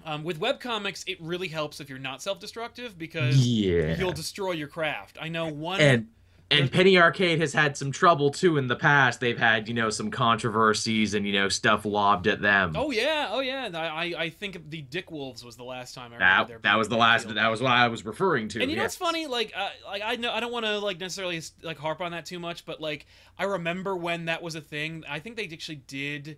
Um, 0.06 0.24
with 0.24 0.40
webcomics, 0.40 1.04
it 1.08 1.18
really 1.20 1.48
helps 1.48 1.80
if 1.80 1.90
you're 1.90 1.98
not 2.00 2.22
self-destructive 2.22 2.98
because 2.98 3.46
Yeah. 3.48 3.98
you'll 3.98 4.12
destroy 4.12 4.52
your 4.52 4.68
craft. 4.68 5.18
I 5.20 5.30
know 5.30 5.48
one. 5.48 5.82
and 5.82 6.08
and 6.52 6.72
Penny 6.72 6.98
Arcade 6.98 7.40
has 7.40 7.54
had 7.54 7.76
some 7.76 7.92
trouble 7.92 8.30
too 8.30 8.58
in 8.58 8.68
the 8.68 8.76
past. 8.76 9.20
They've 9.20 9.38
had 9.38 9.68
you 9.68 9.74
know 9.74 9.90
some 9.90 10.12
controversies 10.12 11.14
and 11.14 11.26
you 11.26 11.34
know 11.34 11.50
stuff 11.50 11.86
lobbed 11.86 12.28
at 12.28 12.42
them. 12.42 12.74
Oh 12.76 12.92
yeah, 12.92 13.30
oh 13.32 13.40
yeah. 13.40 13.70
I 13.74 14.14
I, 14.18 14.30
think 14.30 14.70
the 14.70 14.82
Dick 14.82 15.10
Wolves 15.10 15.44
was 15.44 15.56
the 15.56 15.64
last 15.64 15.96
time 15.96 16.12
I 16.12 16.16
remember 16.16 16.26
that 16.26 16.48
there 16.48 16.60
that 16.62 16.78
was 16.78 16.88
the 16.88 16.98
last. 16.98 17.26
deal. 17.26 17.36
That 17.36 17.50
was 17.50 17.62
what 17.62 17.72
I 17.72 17.88
was 17.88 18.06
referring 18.06 18.48
to. 18.50 18.62
And 18.62 18.70
you 18.70 18.78
know 18.78 18.84
yes. 18.84 19.00
what's 19.00 19.12
funny? 19.12 19.28
Like, 19.28 19.54
uh, 19.56 19.70
like 19.86 20.04
I 20.06 20.16
know 20.18 20.32
I 20.32 20.40
don't 20.40 20.52
want 20.52 20.66
to 20.66 20.78
like 20.80 21.00
necessarily 21.00 21.42
like 21.64 21.80
harp 21.80 22.02
on 22.02 22.12
that 22.12 22.26
too 22.26 22.40
much, 22.40 22.66
but 22.66 22.80
like 22.80 23.08
I 23.40 23.46
remember 23.46 23.96
when 23.96 24.26
that 24.26 24.44
was 24.44 24.56
a 24.56 24.62
thing. 24.62 25.04
I 25.10 25.20
think 25.20 25.38
they 25.38 25.50
actually 25.52 25.82
did. 25.88 26.38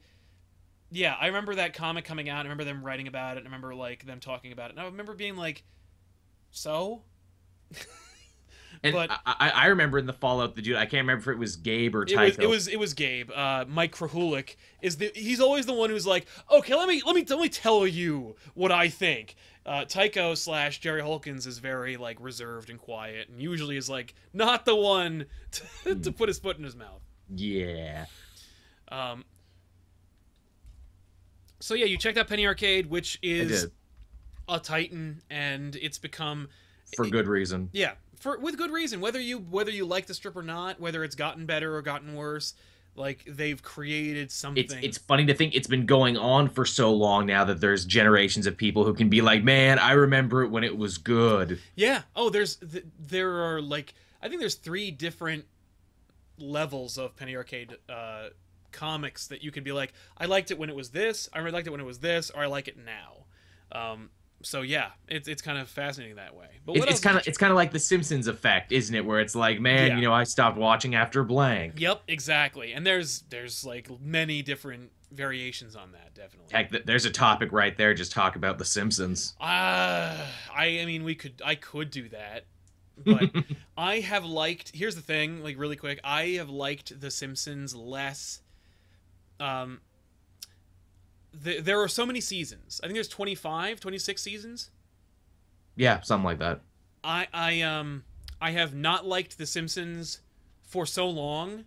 Yeah, 0.89 1.15
I 1.19 1.27
remember 1.27 1.55
that 1.55 1.73
comic 1.73 2.05
coming 2.05 2.29
out. 2.29 2.39
I 2.39 2.43
remember 2.43 2.63
them 2.63 2.81
writing 2.81 3.09
about 3.09 3.35
it. 3.35 3.41
I 3.41 3.43
remember 3.43 3.75
like 3.75 4.05
them 4.05 4.21
talking 4.21 4.53
about 4.53 4.69
it. 4.69 4.77
And 4.77 4.79
I 4.79 4.85
remember 4.85 5.13
being 5.13 5.35
like, 5.35 5.63
so. 6.49 7.03
And 8.83 8.93
but- 8.93 9.11
I, 9.25 9.49
I, 9.49 9.65
remember 9.67 9.97
in 9.97 10.05
the 10.05 10.13
Fallout, 10.13 10.55
the 10.55 10.61
dude. 10.61 10.75
I 10.75 10.85
can't 10.85 11.01
remember 11.05 11.31
if 11.31 11.35
it 11.35 11.39
was 11.39 11.55
Gabe 11.55 11.95
or 11.95 12.03
It 12.03 12.09
Tycho. 12.13 12.21
was, 12.21 12.37
it 12.37 12.49
was 12.49 12.67
it 12.67 12.79
was 12.79 12.93
Gabe. 12.93 13.31
Uh, 13.31 13.65
Mike 13.67 13.93
Krahulik 13.95 14.55
is 14.81 14.97
the 14.97 15.11
he's 15.15 15.39
always 15.39 15.65
the 15.65 15.73
one 15.73 15.89
who's 15.89 16.05
like, 16.07 16.27
okay, 16.51 16.75
let 16.75 16.87
me 16.87 17.01
let 17.05 17.15
me 17.15 17.25
let 17.27 17.39
me 17.39 17.49
tell 17.49 17.87
you 17.87 18.35
what 18.53 18.71
I 18.71 18.89
think. 18.89 19.35
Uh, 19.65 19.83
Tycho 19.83 20.33
slash 20.33 20.79
Jerry 20.79 21.01
Holkins 21.01 21.45
is 21.45 21.59
very 21.59 21.97
like 21.97 22.17
reserved 22.21 22.69
and 22.69 22.79
quiet, 22.79 23.29
and 23.29 23.41
usually 23.41 23.75
is 23.77 23.89
like 23.89 24.13
not 24.33 24.65
the 24.65 24.75
one 24.75 25.25
to, 25.83 25.95
to 25.95 26.11
put 26.11 26.29
his 26.29 26.39
foot 26.39 26.57
in 26.57 26.63
his 26.63 26.75
mouth. 26.75 27.01
yeah. 27.35 28.05
Um, 28.89 29.25
so 31.59 31.73
yeah, 31.73 31.85
you 31.85 31.97
checked 31.97 32.17
out 32.17 32.27
Penny 32.27 32.45
Arcade, 32.47 32.85
which 32.85 33.19
is 33.21 33.67
a 34.47 34.59
titan, 34.59 35.21
and 35.29 35.75
it's 35.75 35.97
become 35.97 36.47
for 36.95 37.05
good 37.05 37.27
reason. 37.27 37.69
yeah 37.73 37.93
for 38.19 38.37
with 38.39 38.57
good 38.57 38.71
reason. 38.71 39.01
Whether 39.01 39.19
you 39.19 39.39
whether 39.39 39.71
you 39.71 39.85
like 39.85 40.07
the 40.07 40.13
strip 40.13 40.35
or 40.35 40.43
not, 40.43 40.79
whether 40.79 41.03
it's 41.03 41.15
gotten 41.15 41.45
better 41.45 41.75
or 41.75 41.81
gotten 41.81 42.15
worse, 42.15 42.53
like 42.95 43.23
they've 43.27 43.61
created 43.61 44.31
something. 44.31 44.63
It's 44.63 44.73
it's 44.73 44.97
funny 44.97 45.25
to 45.25 45.33
think 45.33 45.55
it's 45.55 45.67
been 45.67 45.85
going 45.85 46.17
on 46.17 46.49
for 46.49 46.65
so 46.65 46.93
long 46.93 47.25
now 47.25 47.45
that 47.45 47.61
there's 47.61 47.85
generations 47.85 48.47
of 48.47 48.57
people 48.57 48.83
who 48.85 48.93
can 48.93 49.09
be 49.09 49.21
like, 49.21 49.43
man, 49.43 49.79
I 49.79 49.93
remember 49.93 50.43
it 50.43 50.49
when 50.49 50.63
it 50.63 50.77
was 50.77 50.97
good. 50.97 51.59
Yeah. 51.75 52.01
Oh, 52.15 52.29
there's 52.29 52.57
th- 52.57 52.85
there 52.99 53.43
are 53.45 53.61
like 53.61 53.93
I 54.21 54.29
think 54.29 54.39
there's 54.39 54.55
three 54.55 54.91
different 54.91 55.45
levels 56.39 56.97
of 56.97 57.15
Penny 57.15 57.35
Arcade 57.35 57.77
uh, 57.89 58.29
comics 58.71 59.27
that 59.27 59.43
you 59.43 59.51
can 59.51 59.63
be 59.63 59.71
like, 59.71 59.93
I 60.17 60.25
liked 60.25 60.51
it 60.51 60.57
when 60.59 60.69
it 60.69 60.75
was 60.75 60.89
this, 60.89 61.29
I 61.33 61.39
really 61.39 61.51
liked 61.51 61.67
it 61.67 61.71
when 61.71 61.79
it 61.79 61.85
was 61.85 61.99
this, 61.99 62.29
or 62.29 62.43
I 62.43 62.47
like 62.47 62.67
it 62.67 62.77
now. 62.77 63.25
Um, 63.71 64.09
so 64.47 64.61
yeah, 64.61 64.91
it's 65.07 65.27
it's 65.27 65.41
kind 65.41 65.57
of 65.57 65.67
fascinating 65.67 66.15
that 66.15 66.35
way. 66.35 66.47
But 66.65 66.77
It's, 66.77 66.99
kind 67.01 67.17
of 67.17 67.27
it's 67.27 67.37
kind 67.37 67.51
of 67.51 67.55
like 67.57 67.71
the 67.71 67.79
Simpsons 67.79 68.27
effect, 68.27 68.71
isn't 68.71 68.95
it? 68.95 69.05
Where 69.05 69.19
it's 69.19 69.35
like, 69.35 69.59
man, 69.59 69.87
Yeah. 69.89 69.95
you 69.97 70.01
know, 70.01 70.13
I 70.13 70.23
stopped 70.23 70.57
watching 70.57 70.95
after 70.95 71.23
blank. 71.23 71.79
Yep, 71.79 72.03
exactly. 72.07 72.71
And 72.73 72.85
there's 72.87 73.23
there's 73.29 73.65
like 73.65 73.89
many 74.01 74.41
different 74.41 74.91
variations 75.11 75.75
on 75.75 75.91
that, 75.91 76.13
definitely. 76.13 76.53
Heck, 76.53 76.85
there's 76.85 77.05
a 77.05 77.11
topic 77.11 77.51
right 77.51 77.77
there. 77.77 77.93
Just 77.93 78.11
talk 78.11 78.35
about 78.35 78.57
the 78.57 78.65
Simpsons. 78.65 79.35
Uh, 79.39 79.45
I 80.53 80.79
I 80.81 80.85
mean 80.85 81.03
we 81.03 81.15
could 81.15 81.41
I 81.45 81.55
could 81.55 81.91
do 81.91 82.07
that. 82.09 82.45
But 83.05 83.29
I 83.77 83.99
have 83.99 84.25
liked 84.25 84.71
here's 84.73 84.95
the 84.95 85.01
thing, 85.01 85.43
like 85.43 85.57
really 85.59 85.75
quick, 85.75 85.99
I 86.03 86.23
have 86.37 86.49
liked 86.49 86.99
The 86.99 87.11
Simpsons 87.11 87.75
less 87.75 88.41
um 89.39 89.81
th- 91.43 91.63
there 91.63 91.81
are 91.81 91.87
so 91.87 92.05
many 92.05 92.21
seasons. 92.21 92.79
I 92.83 92.87
think 92.87 92.95
there's 92.95 93.07
25, 93.07 93.79
26 93.79 94.21
seasons. 94.21 94.69
Yeah, 95.75 96.01
something 96.01 96.25
like 96.25 96.39
that. 96.39 96.61
I 97.03 97.27
I 97.33 97.61
um 97.61 98.03
I 98.41 98.51
have 98.51 98.73
not 98.73 99.05
liked 99.05 99.37
The 99.37 99.45
Simpsons 99.45 100.21
for 100.63 100.85
so 100.85 101.07
long. 101.07 101.65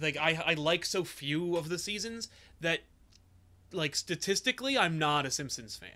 Like 0.00 0.16
I 0.16 0.40
I 0.46 0.54
like 0.54 0.84
so 0.84 1.04
few 1.04 1.56
of 1.56 1.68
the 1.68 1.78
seasons 1.78 2.28
that 2.60 2.80
like 3.72 3.96
statistically 3.96 4.78
I'm 4.78 4.98
not 4.98 5.26
a 5.26 5.30
Simpsons 5.30 5.76
fan. 5.76 5.90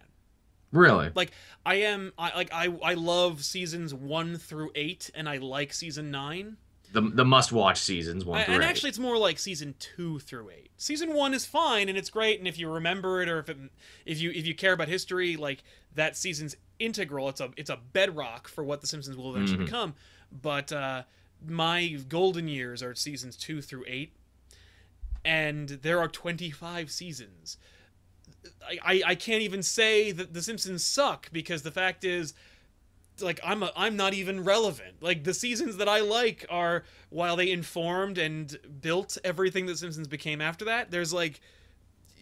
Really? 0.72 1.10
Like 1.14 1.32
I 1.64 1.76
am 1.76 2.12
I 2.18 2.34
like 2.34 2.50
I 2.52 2.76
I 2.82 2.94
love 2.94 3.44
seasons 3.44 3.94
1 3.94 4.36
through 4.36 4.70
8 4.74 5.10
and 5.14 5.28
I 5.28 5.38
like 5.38 5.72
season 5.72 6.10
9. 6.10 6.56
The 6.92 7.02
the 7.02 7.24
must 7.24 7.52
watch 7.52 7.78
seasons 7.78 8.24
one 8.24 8.44
through 8.44 8.54
and 8.54 8.62
eight. 8.64 8.66
actually 8.66 8.88
it's 8.90 8.98
more 8.98 9.16
like 9.16 9.38
season 9.38 9.74
2 9.78 10.18
through 10.20 10.50
8. 10.50 10.70
Season 10.76 11.14
1 11.14 11.34
is 11.34 11.46
fine 11.46 11.88
and 11.88 11.96
it's 11.96 12.10
great 12.10 12.38
and 12.40 12.48
if 12.48 12.58
you 12.58 12.68
remember 12.68 13.22
it 13.22 13.28
or 13.28 13.38
if 13.38 13.48
it, 13.48 13.56
if 14.04 14.20
you 14.20 14.30
if 14.32 14.44
you 14.46 14.54
care 14.54 14.72
about 14.72 14.88
history 14.88 15.36
like 15.36 15.62
that 15.94 16.16
season's 16.16 16.56
integral. 16.80 17.28
It's 17.28 17.40
a 17.40 17.50
it's 17.56 17.70
a 17.70 17.78
bedrock 17.92 18.48
for 18.48 18.64
what 18.64 18.80
the 18.80 18.86
Simpsons 18.88 19.16
will 19.16 19.34
eventually 19.36 19.58
Mhm. 19.62 19.66
become. 19.66 19.94
But 20.32 20.72
uh 20.72 21.02
my 21.46 21.96
golden 22.08 22.48
years 22.48 22.82
are 22.82 22.94
seasons 22.94 23.36
2 23.36 23.62
through 23.62 23.84
8 23.86 24.12
and 25.24 25.68
there 25.68 25.98
are 26.00 26.08
25 26.08 26.90
seasons. 26.90 27.56
I, 28.66 28.78
I, 28.84 29.02
I 29.08 29.14
can't 29.14 29.42
even 29.42 29.62
say 29.62 30.12
that 30.12 30.32
The 30.32 30.42
Simpsons 30.42 30.84
suck 30.84 31.30
because 31.32 31.62
the 31.62 31.70
fact 31.70 32.04
is, 32.04 32.32
like 33.22 33.40
I'm 33.44 33.62
a, 33.62 33.72
I'm 33.76 33.96
not 33.96 34.14
even 34.14 34.44
relevant. 34.44 34.96
Like 35.00 35.24
the 35.24 35.34
seasons 35.34 35.76
that 35.78 35.88
I 35.88 36.00
like 36.00 36.46
are 36.50 36.84
while 37.10 37.36
they 37.36 37.50
informed 37.50 38.18
and 38.18 38.56
built 38.80 39.18
everything 39.24 39.66
that 39.66 39.78
Simpsons 39.78 40.08
became 40.08 40.40
after 40.40 40.64
that. 40.66 40.90
There's 40.90 41.12
like 41.12 41.40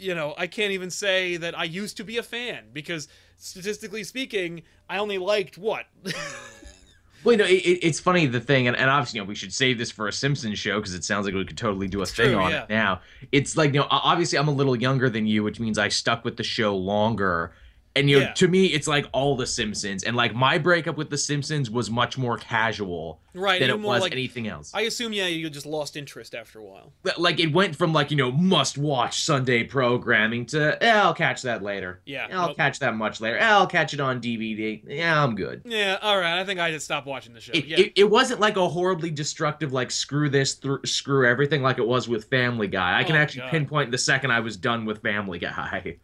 you 0.01 0.15
know, 0.15 0.33
I 0.39 0.47
can't 0.47 0.71
even 0.71 0.91
say 0.91 1.37
that 1.39 1.59
I 1.59 1.65
used 1.65 1.97
to 1.97 2.05
be 2.05 2.19
a 2.19 2.23
fan 2.23 2.67
because 2.73 3.09
statistically 3.37 4.05
speaking, 4.05 4.63
I 4.89 4.99
only 4.99 5.19
liked 5.19 5.59
what 5.59 5.87
Well, 7.25 7.33
you 7.33 7.39
know, 7.39 7.45
it, 7.47 7.81
it's 7.83 7.99
funny 7.99 8.27
the 8.27 8.41
thing, 8.41 8.69
and, 8.69 8.77
and 8.77 8.89
obviously, 8.89 9.19
you 9.19 9.25
know, 9.25 9.29
we 9.29 9.35
should 9.35 9.53
save 9.53 9.77
this 9.77 9.91
for 9.91 10.07
a 10.07 10.13
Simpsons 10.13 10.59
show 10.59 10.77
because 10.77 10.95
it 10.95 11.03
sounds 11.05 11.27
like 11.27 11.35
we 11.35 11.45
could 11.45 11.59
totally 11.59 11.89
do 11.89 11.99
a 11.99 12.03
It's 12.03 12.13
thing 12.13 12.31
true, 12.31 12.39
on 12.39 12.53
yeah. 12.53 12.63
it 12.63 12.69
now. 12.69 13.01
It's 13.33 13.57
like, 13.57 13.75
you 13.75 13.81
know, 13.81 13.89
obviously, 13.91 14.39
I'm 14.39 14.49
a 14.49 14.53
little 14.53 14.77
younger 14.77 15.11
than 15.11 15.27
you, 15.27 15.43
which 15.43 15.59
means 15.59 15.79
I 15.79 15.89
stuck 15.89 16.25
with 16.25 16.37
the 16.37 16.45
show 16.45 16.77
longer. 16.77 17.53
And 17.96 18.09
you 18.09 18.16
know, 18.20 18.27
Yeah. 18.27 18.33
to 18.35 18.48
me, 18.48 18.66
it's 18.66 18.87
like 18.87 19.07
all 19.12 19.37
the 19.37 19.46
Simpsons, 19.46 20.05
and 20.05 20.16
like 20.16 20.35
my 20.35 20.59
breakup 20.59 20.96
with 20.96 21.11
the 21.11 21.18
Simpsons 21.18 21.70
was 21.70 21.90
much 21.90 22.16
more 22.16 22.37
casual 22.38 23.20
right. 23.35 23.61
than 23.61 23.70
it 23.70 23.81
was 23.81 24.03
like 24.03 24.12
anything 24.12 24.46
else. 24.46 24.70
I 24.72 24.83
assume 24.83 25.12
yeah, 25.12 25.27
you 25.27 25.51
just 25.51 25.66
lost 25.66 25.96
interest 25.96 26.35
after 26.35 26.61
a 26.61 26.64
while. 26.64 26.92
Like 27.16 27.40
it 27.40 27.53
went 27.53 27.74
from 27.74 27.92
like 27.92 28.11
you 28.11 28.16
know 28.16 28.31
must 28.31 28.79
watch 28.79 29.22
Sunday 29.22 29.64
programming 29.64 30.46
to 30.46 30.83
eh, 30.83 30.92
I'll 30.92 31.14
catch 31.14 31.42
that 31.42 31.62
later. 31.62 32.01
Yeah, 32.05 32.29
I'll 32.33 32.48
nope. 32.48 32.57
catch 32.57 32.79
that 32.81 32.94
much 32.94 33.20
later. 33.20 33.38
Eh, 33.38 33.44
I'll 33.48 33.66
catch 33.66 33.94
it 33.94 34.01
on 34.01 34.20
DVD. 34.20 34.83
Yeah, 34.87 35.22
I'm 35.22 35.35
good. 35.35 35.62
Yeah, 35.64 35.98
all 36.03 36.18
right. 36.18 36.38
I 36.40 36.44
think 36.44 36.61
I 36.61 36.70
just 36.70 36.85
stopped 36.85 37.07
watching 37.07 37.35
the 37.35 37.40
show. 37.40 37.53
It, 37.53 37.64
yeah. 37.66 37.81
it, 37.81 37.92
it 37.96 38.05
wasn't 38.11 38.40
like 38.40 38.57
a 38.57 38.68
horribly 38.68 39.11
destructive 39.11 39.72
like 39.72 39.90
screw 39.90 40.29
this 40.29 40.55
thr 40.55 40.77
screw 40.85 41.27
everything 41.27 41.62
like 41.62 41.79
it 41.79 41.87
was 41.87 42.09
with 42.09 42.24
Family 42.27 42.68
Guy. 42.68 42.98
I 42.98 43.05
can 43.05 43.16
Oh, 43.16 43.18
actually 43.18 43.42
God. 43.42 43.51
pinpoint 43.51 43.90
the 43.90 43.98
second 43.98 44.31
I 44.31 44.40
was 44.40 44.57
done 44.57 44.85
with 44.85 45.03
Family 45.03 45.38
Guy. 45.38 45.48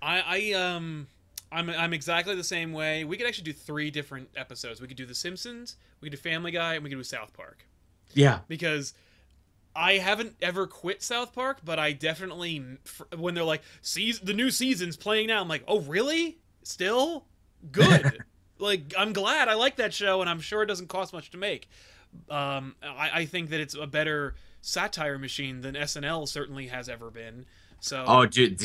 I, 0.03 0.23
I 0.27 0.53
um 0.55 1.07
I'm 1.55 1.71
I'm 1.71 1.93
exactly 1.93 2.35
the 2.35 2.45
same 2.45 2.73
way. 2.73 3.05
We 3.05 3.17
could 3.17 3.27
actually 3.27 3.45
do 3.45 3.53
three 3.53 3.91
different 3.91 4.29
episodes. 4.37 4.81
We 4.81 4.89
could 4.89 4.97
do 4.97 5.07
The 5.07 5.15
Simpsons, 5.15 5.77
we 6.01 6.11
could 6.11 6.17
do 6.17 6.23
Family 6.23 6.51
Guy, 6.51 6.75
and 6.75 6.85
we 6.85 6.91
could 6.91 6.97
do 6.97 7.05
South 7.05 7.33
Park. 7.33 7.67
Yeah, 8.13 8.41
Because 8.49 8.95
I 9.75 9.95
haven't 9.95 10.37
ever 10.41 10.67
quit 10.67 11.03
South 11.03 11.35
Park, 11.35 11.59
but 11.65 11.79
I 11.79 11.93
definitely 11.93 12.65
when 13.17 13.35
they're 13.35 13.45
like, 13.45 13.63
"Season 13.83 14.25
the 14.27 14.35
new 14.35 14.51
season's 14.51 14.97
playing 14.97 15.29
now." 15.29 15.41
I'm 15.41 15.49
like, 15.49 15.65
"Oh, 15.67 15.81
really? 15.81 16.39
Still? 16.63 17.25
Good." 17.73 18.23
like 18.59 18.95
I'm 18.97 19.13
glad 19.13 19.49
I 19.49 19.55
like 19.55 19.77
that 19.77 19.93
show 19.93 20.21
and 20.21 20.31
I'm 20.31 20.41
sure 20.41 20.63
it 20.63 20.67
doesn't 20.67 20.89
cost 20.89 21.13
much 21.13 21.31
to 21.31 21.37
make. 21.37 21.69
Um 22.31 22.77
I, 22.83 23.11
I 23.15 23.25
think 23.27 23.51
that 23.51 23.61
it's 23.61 23.75
a 23.75 23.87
better 23.87 24.35
satire 24.61 25.19
machine 25.19 25.61
than 25.61 25.75
SNL 25.75 26.29
certainly 26.29 26.69
has 26.69 26.89
ever 26.89 27.11
been. 27.11 27.47
So 27.81 28.05
Oh, 28.07 28.27
dude, 28.27 28.59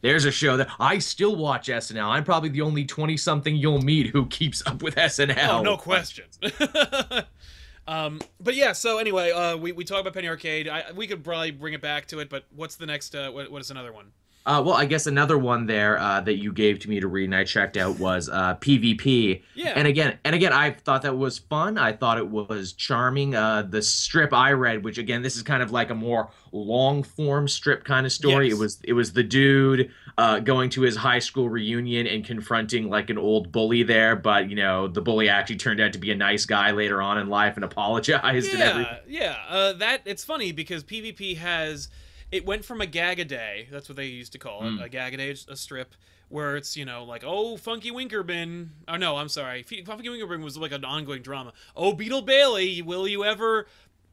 there's 0.00 0.24
a 0.24 0.30
show 0.30 0.56
that 0.56 0.68
I 0.78 0.98
still 0.98 1.36
watch 1.36 1.68
SNL. 1.68 2.08
I'm 2.08 2.24
probably 2.24 2.48
the 2.48 2.62
only 2.62 2.84
20 2.84 3.16
something 3.16 3.54
you'll 3.54 3.82
meet 3.82 4.08
who 4.08 4.26
keeps 4.26 4.66
up 4.66 4.82
with 4.82 4.94
SNL. 4.96 5.60
Oh, 5.60 5.62
no 5.62 5.76
question. 5.76 6.24
um, 7.86 8.20
but 8.40 8.54
yeah, 8.54 8.72
so 8.72 8.98
anyway, 8.98 9.30
uh, 9.30 9.56
we, 9.56 9.72
we 9.72 9.84
talked 9.84 10.00
about 10.00 10.14
Penny 10.14 10.28
Arcade. 10.28 10.68
I, 10.68 10.92
we 10.94 11.06
could 11.06 11.22
probably 11.22 11.50
bring 11.50 11.74
it 11.74 11.82
back 11.82 12.06
to 12.08 12.20
it, 12.20 12.30
but 12.30 12.44
what's 12.54 12.76
the 12.76 12.86
next? 12.86 13.14
Uh, 13.14 13.30
what, 13.30 13.50
what 13.50 13.60
is 13.60 13.70
another 13.70 13.92
one? 13.92 14.12
Uh, 14.44 14.62
well, 14.64 14.74
I 14.74 14.86
guess 14.86 15.06
another 15.06 15.38
one 15.38 15.66
there 15.66 15.98
uh, 16.00 16.20
that 16.22 16.34
you 16.34 16.52
gave 16.52 16.80
to 16.80 16.90
me 16.90 16.98
to 16.98 17.06
read 17.06 17.26
and 17.26 17.34
I 17.34 17.44
checked 17.44 17.76
out 17.76 18.00
was 18.00 18.28
uh, 18.28 18.56
PvP. 18.56 19.42
Yeah. 19.54 19.72
And 19.76 19.86
again, 19.86 20.18
and 20.24 20.34
again, 20.34 20.52
I 20.52 20.70
thought 20.70 21.02
that 21.02 21.16
was 21.16 21.38
fun. 21.38 21.78
I 21.78 21.92
thought 21.92 22.18
it 22.18 22.28
was 22.28 22.72
charming. 22.72 23.36
Uh, 23.36 23.62
the 23.62 23.80
strip 23.82 24.32
I 24.32 24.52
read, 24.52 24.82
which 24.82 24.98
again, 24.98 25.22
this 25.22 25.36
is 25.36 25.42
kind 25.42 25.62
of 25.62 25.70
like 25.70 25.90
a 25.90 25.94
more 25.94 26.30
long 26.50 27.04
form 27.04 27.46
strip 27.46 27.84
kind 27.84 28.04
of 28.04 28.10
story. 28.10 28.48
Yes. 28.48 28.56
It 28.56 28.58
was 28.58 28.80
it 28.84 28.92
was 28.94 29.12
the 29.12 29.22
dude 29.22 29.90
uh, 30.18 30.40
going 30.40 30.70
to 30.70 30.82
his 30.82 30.96
high 30.96 31.20
school 31.20 31.48
reunion 31.48 32.06
and 32.08 32.24
confronting 32.24 32.90
like 32.90 33.10
an 33.10 33.18
old 33.18 33.52
bully 33.52 33.84
there, 33.84 34.16
but 34.16 34.50
you 34.50 34.56
know 34.56 34.88
the 34.88 35.00
bully 35.00 35.28
actually 35.28 35.56
turned 35.56 35.80
out 35.80 35.92
to 35.92 35.98
be 35.98 36.10
a 36.10 36.16
nice 36.16 36.46
guy 36.46 36.72
later 36.72 37.00
on 37.00 37.18
in 37.18 37.28
life 37.28 37.54
and 37.54 37.64
apologized 37.64 38.52
and 38.52 38.62
everything. 38.62 38.96
Yeah, 39.06 39.36
yeah. 39.48 39.56
Uh, 39.56 39.72
that 39.74 40.02
it's 40.04 40.24
funny 40.24 40.50
because 40.50 40.82
PvP 40.82 41.36
has 41.36 41.88
it 42.32 42.44
went 42.44 42.64
from 42.64 42.80
a 42.80 42.86
gag 42.86 43.20
a 43.20 43.24
day. 43.24 43.68
That's 43.70 43.88
what 43.88 43.94
they 43.96 44.06
used 44.06 44.32
to 44.32 44.38
call 44.38 44.62
it, 44.66 44.70
Mm. 44.70 44.82
a 44.82 44.88
gag 44.88 45.14
a 45.14 45.16
day, 45.18 45.30
a 45.48 45.56
strip. 45.56 45.94
Where 46.28 46.56
it's 46.56 46.78
you 46.78 46.86
know 46.86 47.04
like 47.04 47.24
oh 47.26 47.58
Funky 47.58 47.90
Winkerbean 47.90 48.68
oh 48.88 48.96
no 48.96 49.16
I'm 49.18 49.28
sorry 49.28 49.62
Funky 49.62 50.08
Winkerbean 50.08 50.42
was 50.42 50.56
like 50.56 50.72
an 50.72 50.82
ongoing 50.82 51.20
drama 51.20 51.52
oh 51.76 51.92
Beetle 51.92 52.22
Bailey 52.22 52.80
will 52.80 53.06
you 53.06 53.22
ever 53.22 53.66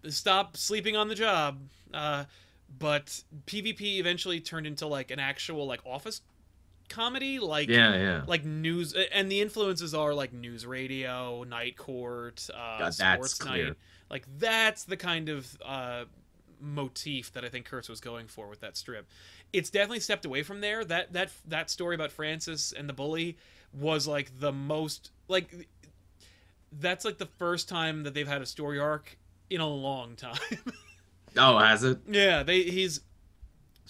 stop 0.10 0.58
sleeping 0.58 0.98
on 0.98 1.08
the 1.08 1.16
job 1.16 1.60
uh, 1.94 2.26
but 2.78 3.24
PvP 3.48 4.00
eventually 4.00 4.42
turned 4.42 4.68
into 4.68 4.86
like 4.86 5.12
an 5.12 5.20
actual 5.22 5.66
like 5.66 5.80
office 5.86 6.20
comedy 6.90 7.40
like 7.40 7.70
Yeah, 7.70 7.96
yeah. 7.96 8.22
like 8.28 8.44
news 8.44 8.94
and 9.14 9.32
the 9.32 9.40
influences 9.40 9.94
are 9.94 10.14
like 10.14 10.34
news 10.34 10.66
radio 10.66 11.46
night 11.46 11.78
court 11.78 12.50
uh 12.54 12.80
God, 12.80 12.94
sports 12.96 13.36
clear. 13.36 13.66
night 13.68 13.76
like 14.10 14.26
that's 14.40 14.84
the 14.84 14.98
kind 14.98 15.30
of 15.30 15.58
uh 15.64 16.04
motif 16.62 17.32
that 17.34 17.44
i 17.46 17.50
think 17.50 17.66
kurtz 17.66 17.88
was 17.90 18.00
going 18.00 18.28
for 18.28 18.48
with 18.48 18.60
that 18.60 18.76
strip 18.78 19.08
it's 19.54 19.70
definitely 19.70 20.00
stepped 20.00 20.26
away 20.26 20.44
from 20.44 20.62
there 20.62 20.84
that 20.84 21.12
that 21.14 21.30
that 21.48 21.70
story 21.70 21.96
about 21.96 22.12
francis 22.12 22.72
and 22.72 22.88
the 22.90 22.94
bully 22.94 23.38
was 23.74 24.08
like 24.08 24.32
the 24.40 24.52
most 24.52 25.12
like 25.28 25.68
that's 26.72 27.06
like 27.06 27.18
the 27.18 27.26
first 27.38 27.68
time 27.70 28.04
that 28.04 28.14
they've 28.14 28.28
had 28.28 28.42
a 28.42 28.46
story 28.46 28.80
arc 28.80 29.18
in 29.50 29.62
a 29.62 29.68
long 29.68 30.16
time 30.16 30.38
Oh, 31.38 31.60
has 31.60 31.84
it? 31.84 32.00
yeah, 32.08 32.42
they 32.42 32.64
he's 32.64 33.02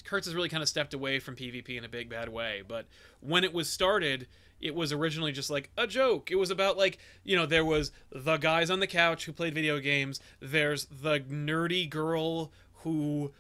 Kurtz 0.04 0.28
has 0.28 0.36
really 0.36 0.50
kind 0.50 0.62
of 0.64 0.70
stepped 0.70 0.94
away 0.94 1.20
from 1.20 1.36
PvP 1.36 1.78
in 1.78 1.86
a 1.86 1.90
big 1.90 2.10
bad 2.10 2.30
way. 2.30 2.64
But 2.68 2.86
when 3.22 3.44
it 3.44 3.54
was 3.54 3.70
started, 3.70 4.28
it 4.62 4.76
was 4.76 4.92
originally 4.92 5.32
just 5.32 5.50
like 5.50 5.70
a 5.78 5.88
joke. 5.88 6.32
It 6.32 6.36
was 6.36 6.50
about 6.52 6.78
like 6.78 6.98
you 7.24 7.36
know 7.36 7.46
there 7.46 7.66
was 7.66 7.92
the 8.12 8.38
guys 8.38 8.70
on 8.70 8.80
the 8.80 8.88
couch 8.88 9.26
who 9.26 9.34
played 9.34 9.54
video 9.54 9.80
games. 9.80 10.20
There's 10.40 10.86
the 10.86 11.20
nerdy 11.22 11.90
girl 11.90 12.52
who 12.84 13.32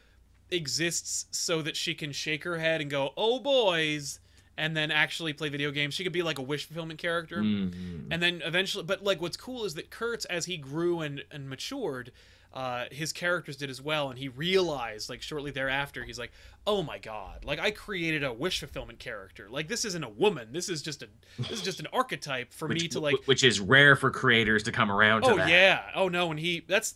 exists 0.52 1.26
so 1.32 1.62
that 1.62 1.76
she 1.76 1.94
can 1.94 2.12
shake 2.12 2.44
her 2.44 2.58
head 2.58 2.82
and 2.82 2.90
go 2.90 3.14
oh 3.16 3.40
boys 3.40 4.20
and 4.58 4.76
then 4.76 4.92
actually 4.92 5.32
play 5.32 5.48
video 5.48 5.70
games 5.72 5.94
she 5.94 6.04
could 6.04 6.12
be 6.12 6.24
like 6.24 6.40
a 6.40 6.42
wish 6.42 6.66
fulfillment 6.66 7.00
character 7.00 7.38
Mhm. 7.38 8.08
and 8.10 8.22
then 8.22 8.42
eventually 8.44 8.84
but 8.84 9.04
like 9.04 9.22
what's 9.22 9.38
cool 9.38 9.64
is 9.64 9.76
that 9.76 9.92
kurtz 9.92 10.26
as 10.26 10.46
he 10.46 10.58
grew 10.58 11.02
and 11.02 11.24
and 11.32 11.48
matured 11.50 12.12
uh, 12.54 12.86
his 12.92 13.14
characters 13.14 13.56
did 13.58 13.70
as 13.70 13.82
well 13.82 14.10
and 14.10 14.18
he 14.18 14.28
realized 14.28 15.10
like 15.10 15.22
shortly 15.22 15.52
thereafter 15.52 16.04
he's 16.04 16.18
like 16.18 16.32
oh 16.66 16.82
my 16.82 16.98
god 16.98 17.46
like 17.46 17.60
i 17.60 17.70
created 17.70 18.24
a 18.24 18.34
wish 18.34 18.60
fulfillment 18.60 19.00
character. 19.00 19.48
Like 19.50 19.68
this 19.68 19.86
isn't 19.86 20.04
a 20.04 20.10
woman. 20.10 20.50
This 20.52 20.70
is 20.70 20.82
just 20.82 21.02
a 21.02 21.08
this 21.38 21.52
is 21.52 21.62
just 21.62 21.80
an 21.80 21.88
archetype 21.92 22.54
for 22.54 22.68
Which, 22.68 22.84
me 22.84 22.88
to 22.90 23.00
like 23.00 23.16
which 23.26 23.44
is 23.44 23.60
rare 23.60 23.96
for 23.96 24.12
creators 24.12 24.64
to 24.64 24.72
come 24.72 24.92
around 24.92 25.24
to 25.24 25.32
oh 25.32 25.36
yeah. 25.48 25.84
Oh 25.96 26.08
no 26.08 26.30
and 26.30 26.40
he 26.40 26.64
that's 26.68 26.96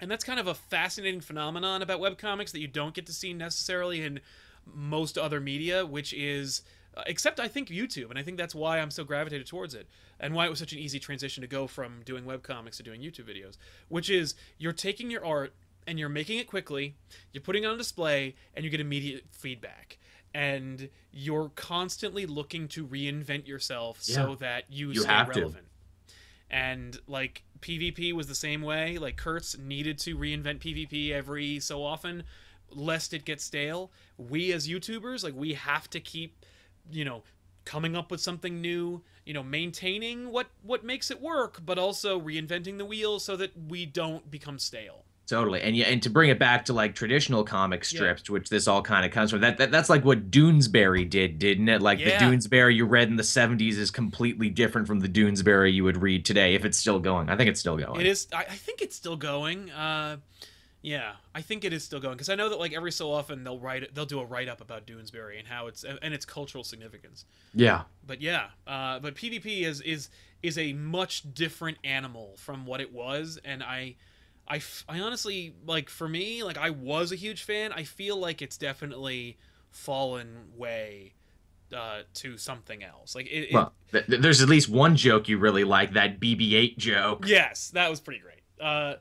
and 0.00 0.10
that's 0.10 0.24
kind 0.24 0.40
of 0.40 0.46
a 0.46 0.54
fascinating 0.54 1.20
phenomenon 1.20 1.82
about 1.82 2.00
webcomics 2.00 2.52
that 2.52 2.60
you 2.60 2.68
don't 2.68 2.94
get 2.94 3.06
to 3.06 3.12
see 3.12 3.32
necessarily 3.32 4.02
in 4.02 4.20
most 4.66 5.16
other 5.16 5.40
media 5.40 5.86
which 5.86 6.12
is 6.12 6.62
Uh, 6.96 7.02
except 7.06 7.38
i 7.38 7.46
think 7.46 7.68
youtube 7.68 8.10
and 8.10 8.18
i 8.18 8.22
think 8.22 8.36
that's 8.36 8.54
why 8.54 8.80
i'm 8.80 8.90
so 8.90 9.04
gravitated 9.04 9.46
towards 9.46 9.74
it 9.74 9.86
and 10.18 10.34
why 10.34 10.44
it 10.44 10.50
was 10.50 10.58
such 10.58 10.72
an 10.72 10.78
easy 10.78 10.98
transition 10.98 11.40
to 11.40 11.46
go 11.46 11.66
from 11.68 12.00
doing 12.04 12.24
webcomics 12.24 12.76
to 12.76 12.82
doing 12.82 13.00
youtube 13.00 13.28
videos 13.28 13.56
which 13.88 14.10
is 14.10 14.34
you're 14.58 14.72
taking 14.72 15.08
your 15.10 15.24
art 15.24 15.54
and 15.86 15.98
you're 16.00 16.08
making 16.08 16.38
it 16.38 16.48
quickly 16.48 16.94
you're 17.32 17.42
putting 17.42 17.62
it 17.62 17.66
on 17.68 17.78
display 17.78 18.34
and 18.54 18.64
you 18.64 18.70
get 18.70 18.80
immediate 18.80 19.24
feedback 19.30 19.98
and 20.34 20.88
you're 21.12 21.50
constantly 21.54 22.26
looking 22.26 22.66
to 22.68 22.86
reinvent 22.86 23.46
yourself 23.46 24.00
so 24.00 24.34
that 24.36 24.64
you, 24.68 24.88
You 24.90 25.00
stay 25.00 25.08
have 25.12 25.32
to. 25.32 25.40
relevant 25.40 25.66
and 26.50 26.98
like 27.06 27.42
PvP 27.60 28.12
was 28.12 28.26
the 28.26 28.34
same 28.34 28.62
way. 28.62 28.98
Like 28.98 29.16
Kurtz 29.16 29.56
needed 29.58 29.98
to 30.00 30.16
reinvent 30.16 30.58
PvP 30.60 31.10
every 31.12 31.60
so 31.60 31.84
often, 31.84 32.22
lest 32.70 33.12
it 33.12 33.24
get 33.24 33.40
stale. 33.40 33.90
We 34.16 34.52
as 34.52 34.66
YouTubers, 34.68 35.22
like 35.22 35.34
we 35.34 35.54
have 35.54 35.88
to 35.90 36.00
keep, 36.00 36.44
you 36.90 37.04
know, 37.04 37.22
coming 37.64 37.96
up 37.96 38.10
with 38.10 38.20
something 38.20 38.60
new. 38.60 39.02
You 39.26 39.34
know, 39.34 39.42
maintaining 39.42 40.30
what 40.32 40.48
what 40.62 40.82
makes 40.82 41.10
it 41.10 41.20
work, 41.20 41.60
but 41.64 41.78
also 41.78 42.18
reinventing 42.20 42.78
the 42.78 42.84
wheel 42.84 43.20
so 43.20 43.36
that 43.36 43.52
we 43.68 43.86
don't 43.86 44.28
become 44.30 44.58
stale. 44.58 45.04
Totally, 45.28 45.60
and 45.62 45.76
yeah, 45.76 45.84
and 45.86 46.02
to 46.02 46.10
bring 46.10 46.30
it 46.30 46.40
back 46.40 46.64
to 46.64 46.72
like 46.72 46.96
traditional 46.96 47.44
comic 47.44 47.82
Yeah. 47.82 47.86
strips, 47.98 48.28
which 48.28 48.48
this 48.48 48.66
all 48.66 48.82
kind 48.82 49.06
of 49.06 49.12
comes 49.12 49.30
from. 49.30 49.42
That, 49.42 49.58
that 49.58 49.70
that's 49.70 49.88
like 49.88 50.04
what 50.04 50.32
Doonesbury 50.32 51.08
did, 51.08 51.38
didn't 51.38 51.68
it? 51.68 51.80
Like 51.80 52.00
Yeah. 52.00 52.18
the 52.18 52.24
Doonesbury 52.24 52.74
you 52.74 52.86
read 52.86 53.08
in 53.08 53.14
the 53.14 53.22
'70s 53.22 53.76
is 53.76 53.92
completely 53.92 54.50
different 54.50 54.88
from 54.88 54.98
the 54.98 55.08
Doonesbury 55.08 55.72
you 55.72 55.84
would 55.84 55.98
read 56.02 56.24
today, 56.24 56.54
if 56.56 56.64
it's 56.64 56.78
still 56.78 56.98
going. 56.98 57.28
I 57.28 57.36
think 57.36 57.48
it's 57.48 57.60
still 57.60 57.76
going. 57.76 58.00
It 58.00 58.06
is. 58.08 58.26
I, 58.32 58.38
I 58.38 58.56
think 58.56 58.82
it's 58.82 58.96
still 58.96 59.16
going. 59.16 59.70
Uh, 59.70 60.16
yeah, 60.82 61.12
I 61.34 61.42
think 61.42 61.64
it 61.64 61.72
is 61.72 61.84
still 61.84 62.00
going 62.00 62.14
because 62.14 62.28
I 62.28 62.34
know 62.34 62.48
that 62.48 62.58
like 62.58 62.72
every 62.72 62.92
so 62.92 63.12
often 63.12 63.44
they'll 63.44 63.58
write 63.58 63.94
they'll 63.94 64.06
do 64.06 64.20
a 64.20 64.24
write 64.24 64.48
up 64.48 64.60
about 64.60 64.86
Doonesbury 64.86 65.38
and 65.38 65.46
how 65.48 65.66
it's 65.66 65.84
and 65.84 66.14
its 66.14 66.24
cultural 66.24 66.64
significance. 66.64 67.24
Yeah, 67.54 67.82
but 68.06 68.20
yeah 68.20 68.46
uh, 68.66 68.98
but 68.98 69.14
pvp 69.14 69.62
is 69.62 69.80
is 69.82 70.08
is 70.42 70.56
a 70.56 70.72
much 70.72 71.34
different 71.34 71.78
animal 71.84 72.34
from 72.38 72.64
what 72.64 72.80
it 72.80 72.92
was 72.92 73.38
and 73.44 73.62
I, 73.62 73.96
I, 74.48 74.62
I 74.88 75.00
honestly 75.00 75.54
like 75.66 75.90
for 75.90 76.08
me 76.08 76.42
like 76.42 76.56
i 76.56 76.70
was 76.70 77.12
a 77.12 77.16
huge 77.16 77.42
fan 77.42 77.72
i 77.74 77.84
feel 77.84 78.16
like 78.16 78.40
it's 78.40 78.56
definitely 78.56 79.36
fallen 79.70 80.48
way 80.56 81.12
uh, 81.76 82.00
to 82.14 82.36
something 82.36 82.82
else. 82.82 83.14
Like 83.14 83.26
it, 83.26 83.48
it- 83.50 83.54
Well, 83.54 83.72
th- 83.92 84.06
th- 84.06 84.20
there's 84.20 84.42
at 84.42 84.48
least 84.48 84.68
one 84.68 84.96
joke 84.96 85.28
you 85.28 85.38
really 85.38 85.64
like, 85.64 85.92
that 85.92 86.18
BB-8 86.20 86.76
joke. 86.78 87.24
Yes, 87.26 87.70
that 87.70 87.88
was 87.88 88.00
pretty 88.00 88.20
great. 88.20 88.40
Uh, 88.60 88.94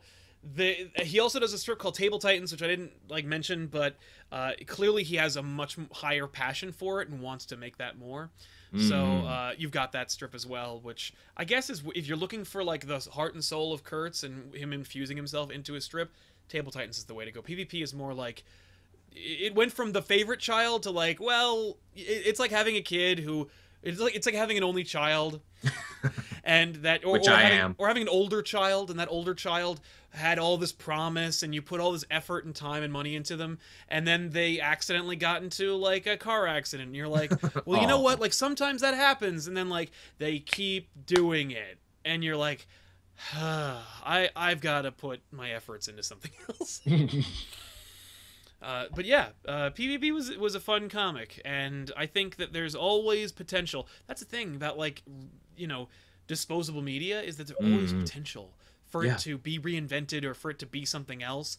the 0.55 0.89
he 0.97 1.19
also 1.19 1.39
does 1.39 1.53
a 1.53 1.57
strip 1.57 1.79
called 1.79 1.95
Table 1.95 2.19
Titans, 2.19 2.51
which 2.51 2.63
I 2.63 2.67
didn't 2.67 2.91
like 3.09 3.25
mention, 3.25 3.67
but 3.67 3.95
uh, 4.31 4.51
clearly 4.67 5.03
he 5.03 5.17
has 5.17 5.35
a 5.35 5.43
much 5.43 5.77
higher 5.91 6.27
passion 6.27 6.71
for 6.71 7.01
it 7.01 7.09
and 7.09 7.19
wants 7.21 7.45
to 7.47 7.57
make 7.57 7.77
that 7.77 7.97
more. 7.97 8.29
So 8.77 8.93
Mm. 8.95 9.27
uh, 9.27 9.53
you've 9.57 9.71
got 9.71 9.93
that 9.93 10.11
strip 10.11 10.35
as 10.35 10.45
well, 10.45 10.79
which 10.79 11.11
I 11.35 11.43
guess 11.43 11.71
is 11.71 11.81
if 11.95 12.05
you're 12.07 12.15
looking 12.17 12.43
for 12.45 12.63
like 12.63 12.85
the 12.85 12.99
heart 13.11 13.33
and 13.33 13.43
soul 13.43 13.73
of 13.73 13.83
Kurtz 13.83 14.21
and 14.23 14.53
him 14.53 14.71
infusing 14.73 15.17
himself 15.17 15.49
into 15.49 15.73
a 15.75 15.81
strip, 15.81 16.11
Table 16.49 16.71
Titans 16.71 16.99
is 16.99 17.05
the 17.05 17.15
way 17.15 17.25
to 17.25 17.31
go. 17.31 17.41
PvP 17.41 17.81
is 17.81 17.93
more 17.95 18.13
like 18.13 18.43
it 19.11 19.55
went 19.55 19.71
from 19.73 19.91
the 19.91 20.03
favorite 20.03 20.39
child 20.39 20.83
to 20.83 20.91
like 20.91 21.19
well 21.19 21.77
it's 21.95 22.39
like 22.39 22.51
having 22.51 22.75
a 22.75 22.81
kid 22.81 23.17
who 23.17 23.49
it's 23.81 23.99
like 23.99 24.13
it's 24.15 24.27
like 24.27 24.35
having 24.35 24.55
an 24.55 24.63
only 24.63 24.83
child 24.83 25.41
and 26.49 26.77
that 26.77 27.05
or, 27.05 27.13
Which 27.13 27.27
or 27.27 27.31
I 27.33 27.41
having, 27.41 27.59
am. 27.59 27.75
or 27.77 27.87
having 27.87 28.01
an 28.01 28.09
older 28.09 28.41
child 28.41 28.89
and 28.89 28.99
that 28.99 29.07
older 29.11 29.35
child 29.35 29.79
had 30.09 30.39
all 30.39 30.57
this 30.57 30.71
promise 30.71 31.43
and 31.43 31.53
you 31.53 31.61
put 31.61 31.79
all 31.79 31.91
this 31.91 32.05
effort 32.09 32.43
and 32.43 32.55
time 32.55 32.81
and 32.81 32.91
money 32.91 33.15
into 33.15 33.35
them 33.35 33.59
and 33.87 34.07
then 34.07 34.31
they 34.31 34.59
accidentally 34.59 35.15
got 35.15 35.43
into 35.43 35.75
like 35.75 36.07
a 36.07 36.17
car 36.17 36.47
accident 36.47 36.87
and 36.87 36.95
you're 36.95 37.07
like 37.07 37.31
well 37.65 37.79
you 37.79 37.85
know 37.85 37.99
what 37.99 38.19
like 38.19 38.33
sometimes 38.33 38.81
that 38.81 38.95
happens 38.95 39.47
and 39.47 39.55
then 39.55 39.69
like 39.69 39.91
they 40.17 40.39
keep 40.39 40.89
doing 41.05 41.51
it 41.51 41.77
and 42.03 42.23
you're 42.23 42.35
like 42.35 42.65
I 43.31 44.29
I've 44.35 44.59
got 44.59 44.81
to 44.81 44.91
put 44.91 45.21
my 45.31 45.51
efforts 45.51 45.87
into 45.87 46.01
something 46.01 46.31
else 46.49 46.81
Uh, 48.61 48.87
but 48.93 49.05
yeah, 49.05 49.29
uh, 49.47 49.69
PvP 49.69 50.13
was 50.13 50.35
was 50.35 50.53
a 50.53 50.59
fun 50.59 50.89
comic, 50.89 51.41
and 51.45 51.93
I 51.95 52.05
think 52.05 52.35
that 52.35 52.51
there's 52.51 52.75
always 52.75 53.31
potential. 53.31 53.87
That's 54.05 54.19
the 54.19 54.27
thing 54.27 54.53
about 54.53 54.77
like 54.77 55.01
you 55.55 55.65
know 55.65 55.87
disposable 56.29 56.81
media 56.81 57.21
is 57.21 57.35
that 57.35 57.47
there's 57.47 57.59
always 57.59 57.91
Mhm. 57.91 58.01
potential 58.05 58.53
for 58.87 59.03
Yeah. 59.05 59.15
it 59.15 59.19
to 59.19 59.37
be 59.37 59.59
reinvented 59.59 60.23
or 60.23 60.33
for 60.33 60.49
it 60.51 60.59
to 60.59 60.65
be 60.65 60.85
something 60.85 61.21
else. 61.21 61.57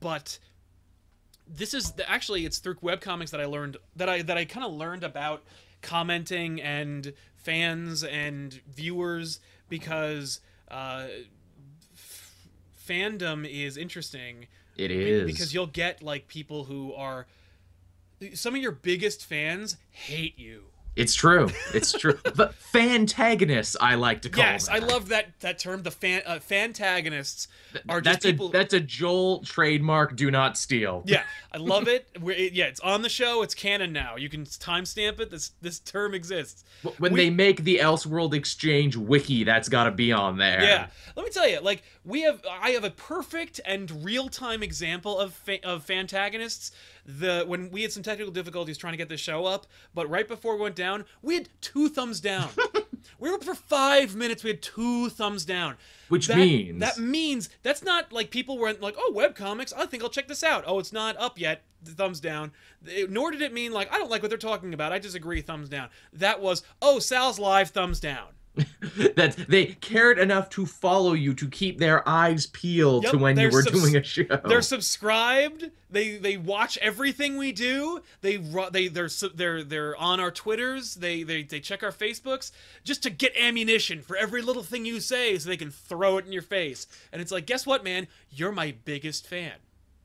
But 0.00 0.38
this 1.46 1.74
is 1.74 1.92
the, 1.92 2.10
actually 2.10 2.44
it's 2.46 2.58
through 2.58 2.76
webcomics 2.76 3.30
that 3.30 3.40
I 3.40 3.44
learned 3.44 3.76
that 3.94 4.08
I 4.08 4.22
that 4.22 4.36
I 4.38 4.44
kind 4.46 4.64
of 4.66 4.72
learned 4.72 5.04
about 5.04 5.44
commenting 5.82 6.60
and 6.60 7.12
fans 7.36 8.02
and 8.02 8.54
viewers 8.66 9.40
because 9.68 10.40
uh, 10.68 11.06
f- 11.94 12.46
fandom 12.88 13.46
is 13.48 13.76
interesting 13.76 14.46
It 14.76 14.90
is. 14.90 15.26
because 15.30 15.52
you'll 15.52 15.66
get 15.66 16.02
like 16.02 16.26
people 16.28 16.64
who 16.64 16.94
are 16.94 17.26
some 18.32 18.54
of 18.54 18.62
your 18.62 18.72
biggest 18.72 19.26
fans 19.26 19.76
hate 19.90 20.38
you. 20.38 20.64
It's 20.96 21.14
true. 21.14 21.50
It's 21.72 21.92
true. 21.92 22.18
but 22.36 22.54
fantagonists, 22.72 23.76
I 23.80 23.96
like 23.96 24.22
to 24.22 24.28
call 24.28 24.44
Yes, 24.44 24.68
I 24.68 24.78
love 24.78 25.08
that 25.08 25.38
that 25.40 25.58
term. 25.58 25.82
The 25.82 25.90
fan 25.90 26.22
uh, 26.26 26.34
fantagonists 26.38 27.48
are 27.88 28.00
just 28.00 28.04
that's 28.22 28.26
people. 28.26 28.48
a 28.48 28.52
that's 28.52 28.74
a 28.74 28.80
Joel 28.80 29.40
trademark. 29.40 30.16
Do 30.16 30.30
not 30.30 30.56
steal. 30.56 31.02
yeah, 31.06 31.22
I 31.52 31.58
love 31.58 31.88
it. 31.88 32.08
It. 32.14 32.52
Yeah, 32.52 32.66
it's 32.66 32.80
on 32.80 33.02
the 33.02 33.08
show. 33.08 33.42
It's 33.42 33.54
canon 33.54 33.92
now. 33.92 34.16
You 34.16 34.28
can 34.28 34.44
timestamp 34.44 35.20
it. 35.20 35.30
This 35.30 35.52
this 35.60 35.80
term 35.80 36.14
exists. 36.14 36.64
When 36.98 37.12
We- 37.12 37.20
they 37.20 37.30
make 37.30 37.64
the 37.64 37.78
Elseworld 37.78 38.34
Exchange 38.34 38.96
wiki, 38.96 39.44
that's 39.44 39.68
got 39.68 39.84
to 39.84 39.90
be 39.90 40.12
on 40.12 40.38
there. 40.38 40.62
Yeah, 40.62 40.86
let 41.16 41.24
me 41.24 41.30
tell 41.30 41.48
you, 41.48 41.60
like 41.60 41.82
we 42.04 42.22
have, 42.22 42.42
I 42.50 42.70
have 42.70 42.84
a 42.84 42.90
perfect 42.90 43.60
and 43.64 44.04
real 44.04 44.28
time 44.28 44.62
example 44.62 45.18
of 45.18 45.32
fa- 45.32 45.64
of 45.66 45.86
fantagonists. 45.86 46.70
The 47.06 47.44
when 47.46 47.70
we 47.70 47.82
had 47.82 47.92
some 47.92 48.02
technical 48.02 48.32
difficulties 48.32 48.76
trying 48.78 48.92
to 48.92 48.96
get 48.98 49.08
the 49.08 49.16
show 49.16 49.46
up, 49.46 49.66
but 49.94 50.08
right 50.08 50.26
before 50.28 50.56
we 50.56 50.62
went 50.62 50.76
down, 50.76 51.04
we 51.22 51.34
had 51.34 51.48
two 51.60 51.88
thumbs 51.88 52.20
down. 52.20 52.48
we 53.18 53.30
were 53.30 53.38
for 53.40 53.54
five 53.54 54.14
minutes. 54.14 54.42
We 54.44 54.50
had 54.50 54.62
two 54.62 55.08
thumbs 55.10 55.44
down. 55.44 55.76
Which 56.08 56.26
That- 56.28 56.36
means 56.36 56.80
that 56.80 56.98
means 56.98 57.48
that's 57.62 57.82
not 57.82 58.12
like 58.12 58.30
people 58.30 58.58
weren't 58.58 58.80
like, 58.80 58.94
oh, 58.98 59.12
web 59.14 59.34
comics. 59.34 59.72
I 59.72 59.86
think 59.86 60.02
I'll 60.02 60.10
check 60.10 60.28
this 60.28 60.42
out. 60.44 60.64
Oh, 60.66 60.78
it's 60.78 60.92
not 60.92 61.16
up 61.18 61.38
yet. 61.38 61.62
Thumbs 61.84 62.20
down. 62.20 62.52
It- 62.86 63.10
nor 63.10 63.30
did 63.30 63.42
it 63.42 63.52
mean 63.52 63.72
like 63.72 63.92
I 63.92 63.98
don't 63.98 64.10
like 64.10 64.22
what 64.22 64.28
they're 64.28 64.38
talking 64.38 64.74
about. 64.74 64.92
I 64.92 64.98
disagree. 64.98 65.40
Thumbs 65.40 65.68
down. 65.68 65.88
That 66.12 66.40
was 66.40 66.62
oh, 66.82 66.98
Sal's 66.98 67.38
live. 67.38 67.70
Thumbs 67.70 67.98
down. 68.00 68.28
that 69.16 69.36
they 69.48 69.66
cared 69.66 70.18
enough 70.18 70.48
to 70.50 70.64
follow 70.64 71.12
you 71.12 71.34
to 71.34 71.48
keep 71.48 71.78
their 71.78 72.08
eyes 72.08 72.46
peeled 72.46 73.02
Yep, 73.04 73.12
to 73.12 73.18
when 73.18 73.38
you 73.38 73.50
were 73.50 73.62
subs- 73.62 73.80
doing 73.80 73.96
a 73.96 74.02
show. 74.02 74.24
They're 74.44 74.62
subscribed. 74.62 75.70
They 75.90 76.16
they 76.18 76.36
watch 76.36 76.78
everything 76.78 77.36
we 77.36 77.50
do. 77.52 78.00
They 78.20 78.36
they 78.70 78.88
they're 78.88 79.08
they're 79.34 79.64
they're 79.64 79.96
on 79.96 80.20
our 80.20 80.30
Twitters. 80.30 80.94
They 80.94 81.22
they 81.24 81.42
they 81.42 81.60
check 81.60 81.82
our 81.82 81.92
Facebooks 81.92 82.52
just 82.84 83.02
to 83.02 83.10
get 83.10 83.36
ammunition 83.36 84.02
for 84.02 84.16
every 84.16 84.42
little 84.42 84.62
thing 84.62 84.84
you 84.84 85.00
say, 85.00 85.36
so 85.38 85.48
they 85.48 85.56
can 85.56 85.70
throw 85.70 86.18
it 86.18 86.26
in 86.26 86.32
your 86.32 86.42
face. 86.42 86.86
And 87.12 87.20
it's 87.20 87.32
like, 87.32 87.46
guess 87.46 87.66
what, 87.66 87.82
man? 87.82 88.06
You're 88.30 88.52
my 88.52 88.74
biggest 88.84 89.26
fan. 89.26 89.54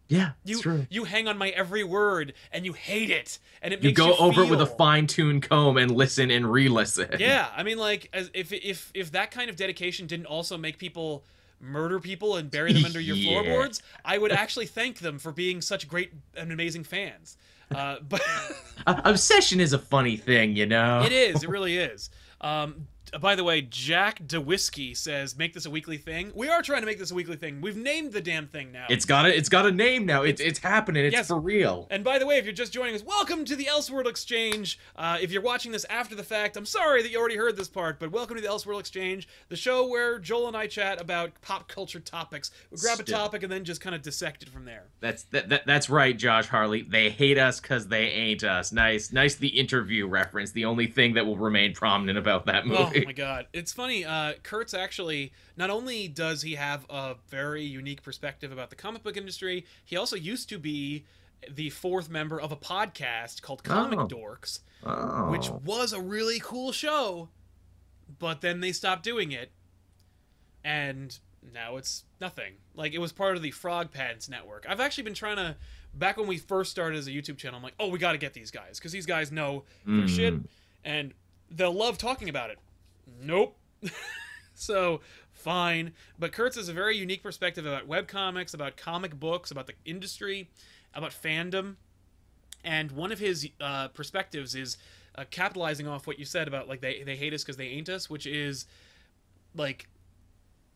Yeah, 0.10 0.32
You 0.43 0.56
it's 0.56 0.62
true. 0.63 0.86
you 0.89 1.06
hang 1.06 1.28
on 1.30 1.38
my 1.38 1.50
every 1.50 1.84
word, 1.86 2.34
and 2.52 2.65
you 2.65 2.74
hate 2.74 3.10
it, 3.10 3.39
and 3.62 3.74
it 3.74 3.82
You 3.82 3.89
makes 3.89 3.98
go 3.98 4.08
you 4.08 4.17
go 4.17 4.17
over 4.26 4.41
it 4.43 4.50
with 4.50 4.60
a 4.62 4.65
fine-tuned 4.65 5.43
comb 5.43 5.78
and 5.78 5.91
listen 5.91 6.30
and 6.32 6.52
re-listen. 6.52 7.10
Yeah, 7.19 7.48
I 7.56 7.63
mean, 7.63 7.78
like, 7.78 8.10
as 8.12 8.30
if 8.34 8.52
if 8.52 8.91
if 8.93 9.12
that 9.13 9.32
kind 9.32 9.50
of 9.50 9.56
dedication 9.56 10.06
didn't 10.08 10.26
also 10.26 10.58
make 10.58 10.78
people 10.78 11.24
murder 11.62 12.00
people 12.00 12.38
and 12.38 12.50
bury 12.50 12.74
them 12.74 12.86
under 12.86 13.00
your 13.00 13.15
Yeah. 13.17 13.32
floorboards, 13.41 13.82
I 14.04 14.17
would 14.17 14.32
actually 14.32 14.65
thank 14.65 15.00
them 15.00 15.19
for 15.19 15.32
being 15.32 15.62
such 15.62 15.88
great 15.88 16.12
and 16.36 16.52
amazing 16.52 16.84
fans. 16.86 17.38
Uh, 17.74 17.98
but 18.08 18.22
Obsession 18.88 19.60
is 19.60 19.74
a 19.74 19.80
funny 19.80 20.17
thing, 20.17 20.56
you 20.56 20.65
know. 20.65 21.04
it 21.04 21.12
is, 21.12 21.43
it 21.43 21.50
really 21.56 21.78
is. 21.78 22.10
Um, 22.41 22.88
by 23.19 23.36
the 23.36 23.43
way, 23.43 23.62
Jack 23.62 24.22
DeWhiskey 24.28 24.95
says, 24.95 25.38
"Make 25.38 25.54
this 25.54 25.65
a 25.65 25.69
weekly 25.69 25.98
thing." 25.98 26.32
We 26.36 26.48
are 26.50 26.62
trying 26.62 26.82
to 26.82 26.86
make 26.86 27.00
this 27.00 27.12
a 27.12 27.15
weekly 27.15 27.36
thing. 27.36 27.62
We've 27.62 27.76
named 27.78 28.13
the 28.13 28.22
damn 28.22 28.48
thing 28.48 28.72
now. 28.72 28.86
It's 28.89 29.06
got 29.06 29.26
a 29.26 29.36
it's 29.36 29.50
got 29.50 29.65
a 29.65 29.72
name 29.72 30.06
now. 30.06 30.24
It's 30.24 30.41
it's 30.41 30.60
happening. 30.60 31.06
It's 31.06 31.13
Yes. 31.13 31.28
for 31.28 31.39
real. 31.39 31.88
And 31.89 32.04
by 32.04 32.19
the 32.19 32.26
way, 32.26 32.38
if 32.38 32.45
you're 32.45 32.54
just 32.54 32.74
joining 32.74 32.95
us, 32.95 33.04
welcome 33.04 33.45
to 33.45 33.56
the 33.56 33.65
Elseworld 33.65 34.08
Exchange. 34.08 34.80
Uh, 34.95 35.17
if 35.22 35.32
you're 35.32 35.41
watching 35.41 35.72
this 35.72 35.86
after 35.89 36.15
the 36.15 36.24
fact, 36.24 36.58
I'm 36.58 36.65
sorry 36.65 37.02
that 37.02 37.10
you 37.12 37.19
already 37.19 37.38
heard 37.38 37.56
this 37.58 37.67
part, 37.67 38.00
but 38.00 38.12
welcome 38.12 38.36
to 38.36 38.41
the 38.41 38.48
Elseworld 38.48 38.80
Exchange, 38.80 39.28
the 39.50 39.56
show 39.56 39.88
where 39.88 40.19
Joel 40.19 40.48
and 40.48 40.58
I 40.58 40.67
chat 40.67 41.02
about 41.02 41.32
pop 41.41 41.67
culture 41.67 42.00
topics. 42.00 42.52
We 42.72 42.78
grab 42.78 43.00
a 43.00 43.04
topic 43.04 43.43
and 43.43 43.52
then 43.52 43.63
just 43.63 43.82
kind 43.82 43.95
of 43.95 44.02
dissect 44.02 44.43
it 44.43 44.50
from 44.50 44.65
there. 44.65 44.86
That's 45.00 45.24
that, 45.32 45.50
that 45.50 45.65
that's 45.65 45.89
right, 45.89 46.17
Josh 46.17 46.48
Harley. 46.48 46.82
They 46.84 47.10
hate 47.10 47.38
us 47.38 47.60
because 47.60 47.88
they 47.88 48.06
ain't 48.10 48.43
us. 48.43 48.72
Nice, 48.72 49.12
nice. 49.12 49.36
The 49.36 49.48
interview 49.48 50.08
reference. 50.08 50.52
The 50.52 50.65
only 50.65 50.88
thing 50.88 51.13
that 51.15 51.26
will 51.26 51.38
remain 51.38 51.74
prominent 51.74 52.17
about 52.17 52.45
that 52.48 52.65
Oh 53.03 53.05
my 53.05 53.13
god. 53.13 53.47
It's 53.53 53.71
funny, 53.73 54.05
uh, 54.05 54.33
Kurtz 54.43 54.73
actually, 54.73 55.31
not 55.57 55.69
only 55.69 56.07
does 56.07 56.41
he 56.41 56.55
have 56.55 56.85
a 56.89 57.15
very 57.29 57.63
unique 57.63 58.03
perspective 58.03 58.51
about 58.51 58.69
the 58.69 58.75
comic 58.75 59.03
book 59.03 59.17
industry, 59.17 59.65
he 59.85 59.95
also 59.97 60.15
used 60.15 60.49
to 60.49 60.57
be 60.59 61.05
the 61.49 61.69
fourth 61.69 62.09
member 62.09 62.39
of 62.39 62.51
a 62.51 62.55
podcast 62.57 63.41
called 63.41 63.63
Comic 63.63 63.99
Oh. 63.99 64.07
Dorks. 64.07 64.59
oh. 64.85 65.29
which 65.31 65.49
was 65.49 65.93
a 65.93 66.01
really 66.01 66.39
cool 66.39 66.71
show, 66.71 67.29
but 68.19 68.41
then 68.41 68.59
they 68.59 68.71
stopped 68.71 69.03
doing 69.03 69.31
it, 69.31 69.51
and 70.63 71.17
now 71.53 71.77
it's 71.77 72.03
nothing. 72.19 72.53
Like 72.75 72.93
it 72.93 72.99
was 72.99 73.12
part 73.12 73.35
of 73.35 73.41
the 73.41 73.51
Frog 73.51 73.91
Pants 73.91 74.29
network. 74.29 74.65
I've 74.67 74.79
actually 74.79 75.03
been 75.05 75.13
trying 75.13 75.38
to. 75.38 75.55
Back 75.91 76.17
when 76.17 76.27
we 76.27 76.38
first 76.38 76.69
started 76.69 76.97
as 76.99 77.07
a 77.07 77.12
YouTube 77.12 77.38
channel, 77.38 77.57
I'm 77.57 77.63
like, 77.63 77.73
oh, 77.79 77.88
we 77.88 77.97
got 77.97 78.12
to 78.12 78.19
get 78.19 78.33
these 78.35 78.51
guys 78.51 78.77
because 78.77 78.91
these 78.91 79.07
guys 79.07 79.31
know 79.31 79.63
their 79.88 80.07
shit, 80.07 80.35
Mm. 80.35 80.45
and 80.85 81.13
they'll 81.49 81.73
love 81.73 81.97
talking 81.97 82.29
about 82.29 82.51
it. 82.51 82.59
Nope. 83.22 83.58
so 84.54 85.02
fine, 85.32 85.93
but 86.17 86.32
Kurtz 86.32 86.58
has 86.58 86.69
a 86.69 86.74
very 86.74 86.98
unique 86.98 87.24
perspective 87.24 87.65
about 87.65 87.88
webcomics, 87.88 88.54
about 88.54 88.76
comic 88.78 89.19
books, 89.19 89.52
about 89.52 89.67
the 89.67 89.74
industry, 89.86 90.50
about 90.93 91.12
fandom 91.12 91.76
and 92.63 92.91
one 92.91 93.12
of 93.12 93.19
his 93.19 93.48
uh, 93.62 93.88
perspectives 93.89 94.54
is 94.54 94.78
uh, 95.15 95.24
capitalizing 95.32 95.88
off 95.88 96.08
what 96.08 96.19
you 96.19 96.26
said 96.26 96.48
about 96.48 96.67
like 96.67 96.82
they, 96.82 97.04
they 97.04 97.15
hate 97.15 97.34
us 97.34 97.43
because 97.43 97.56
they 97.58 97.67
ain't 97.67 97.88
us 97.89 98.10
which 98.10 98.26
is 98.26 98.65
like 99.56 99.88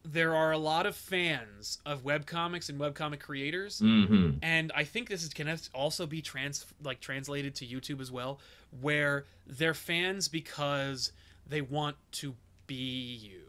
there 0.06 0.36
are 0.36 0.52
a 0.52 0.58
lot 0.58 0.86
of 0.86 0.96
fans 0.96 1.80
of 1.86 2.04
webcomics 2.04 2.69
and 2.69 2.80
webcomic 2.80 3.19
creators 3.19 3.80
Mhm. 3.82 4.39
and 4.41 4.72
i 4.76 4.84
think 4.84 5.10
this 5.10 5.24
is 5.24 5.30
to 5.30 5.58
also 5.74 6.06
be 6.06 6.22
trans 6.22 6.65
like 6.82 7.00
translated 7.00 7.56
to 7.56 7.65
youtube 7.65 8.00
as 8.02 8.12
well 8.12 8.39
where 8.82 9.26
they're 9.48 9.74
fans 9.74 10.28
because 10.28 11.12
they 11.47 11.62
want 11.62 11.95
to 12.12 12.36
be 12.67 13.15
you 13.21 13.41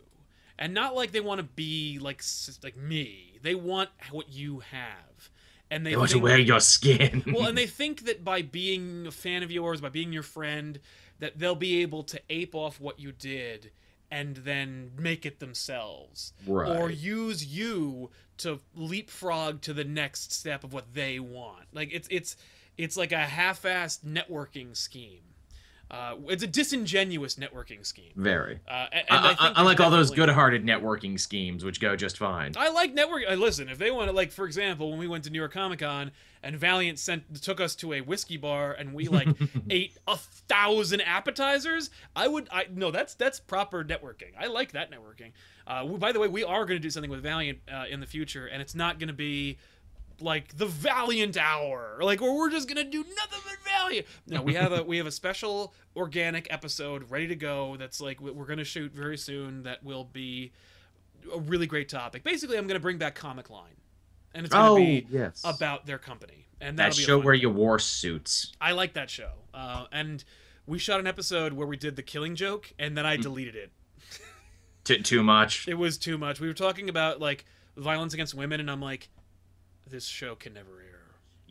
and 0.59 0.75
not 0.75 0.95
like 0.95 1.13
they 1.13 1.21
want 1.21 1.39
to 1.39 1.45
be 1.45 1.99
like 2.01 2.23
like 2.63 2.77
me 2.77 3.39
they 3.43 3.55
want 3.55 3.91
what 4.11 4.29
you 4.31 4.61
have 4.61 5.31
and 5.71 5.85
they, 5.85 5.91
They 5.91 5.97
want 5.97 6.11
to 6.11 6.19
wear 6.19 6.39
your 6.39 6.61
skin. 6.61 7.25
well, 7.35 7.49
and 7.49 7.59
they 7.59 7.67
think 7.81 8.05
that 8.05 8.25
by 8.25 8.43
being 8.43 9.07
a 9.09 9.11
fan 9.11 9.43
of 9.43 9.51
yours, 9.51 9.81
by 9.81 9.89
being 9.89 10.13
your 10.13 10.23
friend, 10.23 10.79
that 11.19 11.39
they'll 11.39 11.55
be 11.55 11.83
able 11.83 12.05
to 12.05 12.21
ape 12.31 12.55
off 12.55 12.81
what 12.81 13.01
you 13.01 13.11
did 13.11 13.71
and 14.11 14.37
then 14.37 14.93
make 14.97 15.27
it 15.27 15.41
themselves. 15.41 16.33
Or 16.79 16.91
use 16.91 17.45
you 17.45 18.11
to 18.39 18.61
leapfrog 18.77 19.63
to 19.63 19.73
the 19.73 19.85
next 19.85 20.33
step 20.33 20.63
of 20.63 20.73
what 20.73 20.95
they 20.95 21.19
want. 21.19 21.65
Like 21.73 21.91
it's 21.93 22.07
it's 22.11 22.37
it's 22.77 22.97
like 22.97 23.13
a 23.13 23.19
half-assed 23.19 24.05
networking 24.05 24.77
scheme. 24.77 25.34
Uh, 25.91 26.17
it's 26.29 26.43
a 26.43 26.47
disingenuous 26.47 27.37
networking 27.37 27.85
scheme. 27.87 28.11
Very. 28.17 28.59
Uh, 28.67 28.87
and, 28.93 29.05
and 29.09 29.19
I- 29.19 29.29
I 29.29 29.31
I- 29.31 29.35
think 29.35 29.53
unlike 29.59 29.81
all 29.81 29.91
those 29.91 30.11
good-hearted 30.11 30.65
networking 30.65 31.21
schemes, 31.21 31.65
which 31.65 31.81
go 31.81 31.95
just 31.95 32.19
fine. 32.19 32.53
I 32.57 32.71
like 32.71 32.95
network. 32.95 33.23
Uh, 33.29 33.35
listen, 33.35 33.69
if 33.69 33.79
they 33.79 33.91
want 33.91 34.09
to, 34.09 34.17
like, 34.17 34.33
for 34.33 34.47
example, 34.47 34.91
when 34.91 34.99
we 34.99 35.07
went 35.07 35.25
to 35.25 35.31
New 35.31 35.39
York 35.39 35.53
Comic 35.53 35.81
Con 35.81 36.11
and 36.43 36.57
Valiant 36.57 36.99
sent 36.99 37.43
took 37.43 37.61
us 37.61 37.75
to 37.77 37.93
a 37.93 38.01
whiskey 38.01 38.37
bar 38.37 38.73
and 38.73 38.93
we 38.95 39.09
like 39.09 39.29
ate 39.71 39.97
a 40.09 40.17
thousand 40.17 41.01
appetizers, 41.03 41.91
I 42.17 42.29
would. 42.29 42.49
I 42.51 42.67
no, 42.73 42.91
that's 42.91 43.15
that's 43.15 43.39
proper 43.39 43.85
networking. 43.85 44.33
I 44.39 44.47
like 44.47 44.73
that 44.73 44.91
networking. 44.91 45.33
Uh, 45.67 45.85
we- 45.87 45.99
by 45.99 46.13
the 46.13 46.19
way, 46.21 46.29
we 46.29 46.45
are 46.45 46.65
going 46.65 46.79
to 46.79 46.83
do 46.83 46.91
something 46.91 47.11
with 47.11 47.23
Valiant 47.23 47.59
uh, 47.73 47.85
in 47.91 48.01
the 48.01 48.07
future, 48.07 48.47
and 48.47 48.61
it's 48.61 48.75
not 48.75 48.99
going 48.99 49.09
to 49.09 49.15
be 49.15 49.59
like 50.21 50.57
the 50.57 50.67
Valiant 50.67 51.37
Hour, 51.37 51.99
like 52.01 52.21
where 52.21 52.33
we're 52.33 52.49
just 52.51 52.69
gonna 52.69 52.85
do 52.85 52.99
nothing 53.03 53.41
but 53.45 53.64
Valiant. 53.85 54.07
No, 54.27 54.43
we 54.43 54.55
have 54.55 54.73
a 54.73 54.83
we 54.83 54.97
have 54.99 55.07
a 55.07 55.11
special 55.13 55.75
organic 55.97 56.47
episode 56.51 57.11
ready 57.11 57.27
to 57.29 57.37
go. 57.37 57.77
That's 57.79 58.01
like 58.01 58.21
we- 58.21 58.31
we're 58.31 58.47
gonna 58.47 58.65
shoot 58.65 58.93
very 58.93 59.17
soon. 59.19 59.63
That 59.65 59.83
will 59.85 60.05
be 60.05 60.53
a 61.33 61.39
really 61.39 61.67
great 61.67 61.89
topic. 61.89 62.23
Basically, 62.25 62.57
I'm 62.59 62.67
gonna 62.67 62.81
bring 62.81 62.99
back 62.99 63.15
Comic 63.15 63.51
Line, 63.51 63.77
and 64.35 64.45
it's 64.47 64.55
gonna 64.55 64.71
Oh 64.73 64.77
be 64.77 65.07
yes. 65.11 65.43
about 65.45 65.87
their 65.87 65.99
company. 65.99 66.47
And 66.61 66.79
that 66.79 66.85
that'll 66.91 66.97
be 66.97 67.03
a 67.03 67.07
show 67.07 67.19
where 67.19 67.35
one. 67.35 67.41
you 67.41 67.51
wore 67.51 67.79
suits. 67.79 68.53
I 68.61 68.73
like 68.73 68.95
that 68.95 69.11
show. 69.11 69.33
Uh, 69.53 69.87
and 69.93 70.25
we 70.67 70.79
shot 70.79 70.99
an 71.01 71.07
episode 71.07 71.53
where 71.53 71.67
we 71.67 71.77
did 71.77 71.97
the 71.97 72.03
Killing 72.03 72.37
Joke, 72.37 72.73
and 72.79 72.97
then 72.97 73.05
I 73.05 73.17
Mm. 73.19 73.23
deleted 73.23 73.55
it. 73.57 73.73
T- 74.85 75.03
too 75.03 75.23
much. 75.23 75.67
It 75.69 75.75
was 75.75 75.99
too 75.99 76.17
much. 76.19 76.41
We 76.41 76.47
were 76.49 76.55
talking 76.55 76.89
about 76.89 77.21
like 77.21 77.45
violence 77.77 78.15
against 78.15 78.35
women, 78.35 78.61
and 78.61 78.71
I'm 78.71 78.81
like, 78.81 79.09
this 79.87 80.07
show 80.07 80.35
can 80.35 80.55
never 80.55 80.81
air. 80.81 81.04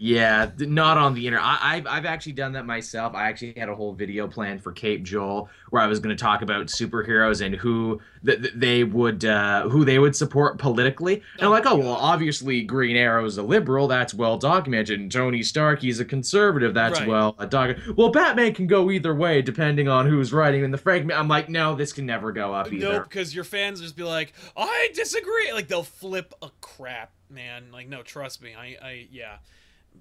Yeah, 0.05 0.51
not 0.59 0.97
on 0.97 1.13
the 1.13 1.25
internet. 1.25 1.45
I, 1.45 1.59
I've 1.77 1.87
I've 1.87 2.05
actually 2.05 2.33
done 2.33 2.51
that 2.51 2.65
myself. 2.65 3.15
I 3.15 3.29
actually 3.29 3.53
had 3.55 3.69
a 3.69 3.75
whole 3.75 3.93
video 3.93 4.27
planned 4.27 4.61
for 4.61 4.73
Cape 4.73 5.01
Joel 5.03 5.47
where 5.69 5.81
I 5.81 5.87
was 5.87 6.01
going 6.01 6.13
to 6.13 6.21
talk 6.21 6.41
about 6.41 6.65
superheroes 6.65 7.39
and 7.39 7.55
who 7.55 8.01
th- 8.25 8.41
th- 8.41 8.53
they 8.53 8.83
would 8.83 9.23
uh, 9.23 9.69
who 9.69 9.85
they 9.85 9.99
would 9.99 10.13
support 10.13 10.57
politically. 10.57 11.23
And 11.37 11.43
I'm 11.45 11.51
like, 11.51 11.65
oh 11.65 11.77
well, 11.77 11.93
obviously 11.93 12.63
Green 12.63 12.97
Arrow's 12.97 13.37
a 13.37 13.43
liberal. 13.43 13.87
That's 13.87 14.13
well 14.13 14.37
documented. 14.37 14.99
And 14.99 15.09
Tony 15.09 15.41
Stark, 15.41 15.79
he's 15.79 16.01
a 16.01 16.05
conservative. 16.05 16.73
That's 16.73 16.99
Right. 16.99 17.07
well 17.07 17.35
uh, 17.39 17.45
documented. 17.45 17.95
Well, 17.95 18.09
Batman 18.09 18.53
can 18.53 18.67
go 18.67 18.91
either 18.91 19.15
way 19.15 19.41
depending 19.41 19.87
on 19.87 20.05
who's 20.05 20.33
writing 20.33 20.65
in 20.65 20.71
the 20.71 20.77
fragment. 20.77 21.17
I'm 21.17 21.29
like, 21.29 21.47
no, 21.47 21.75
this 21.75 21.93
can 21.93 22.05
never 22.05 22.33
go 22.33 22.53
up 22.53 22.73
either. 22.73 22.91
Nope, 22.91 23.03
because 23.05 23.33
your 23.33 23.45
fans 23.45 23.79
just 23.79 23.95
be 23.95 24.03
like, 24.03 24.33
I 24.57 24.89
disagree. 24.93 25.53
Like 25.53 25.69
they'll 25.69 25.81
flip 25.81 26.33
a 26.41 26.49
crap, 26.59 27.13
man. 27.29 27.67
Like 27.71 27.87
no, 27.87 28.03
trust 28.03 28.41
me. 28.41 28.53
I, 28.53 28.75
I, 28.85 29.07
yeah. 29.09 29.37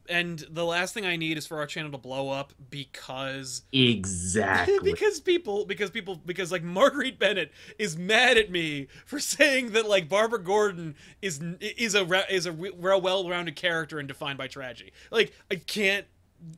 And 0.08 0.44
the 0.50 0.64
last 0.64 0.94
thing 0.94 1.06
I 1.06 1.16
need 1.16 1.38
is 1.38 1.46
for 1.46 1.58
our 1.58 1.66
channel 1.66 1.92
to 1.92 1.98
blow 1.98 2.28
up 2.28 2.52
because 2.70 3.62
Exactly. 3.72 4.78
because 4.82 5.20
people 5.20 5.64
because 5.64 5.90
people 5.90 6.16
because 6.26 6.50
like 6.50 6.62
Marguerite 6.62 7.18
Bennett 7.18 7.52
is 7.78 7.96
mad 7.96 8.36
at 8.36 8.50
me 8.50 8.88
for 9.06 9.20
saying 9.20 9.70
that 9.72 9.88
like 9.88 10.08
Barbara 10.08 10.40
Gordon 10.42 10.94
is 11.20 11.40
is 11.60 11.94
a 11.94 12.34
is 12.34 12.46
a 12.46 12.52
well-rounded 12.52 13.56
character 13.56 13.98
and 13.98 14.08
defined 14.08 14.38
by 14.38 14.48
tragedy. 14.48 14.92
Like 15.10 15.32
I 15.50 15.56
can't 15.56 16.06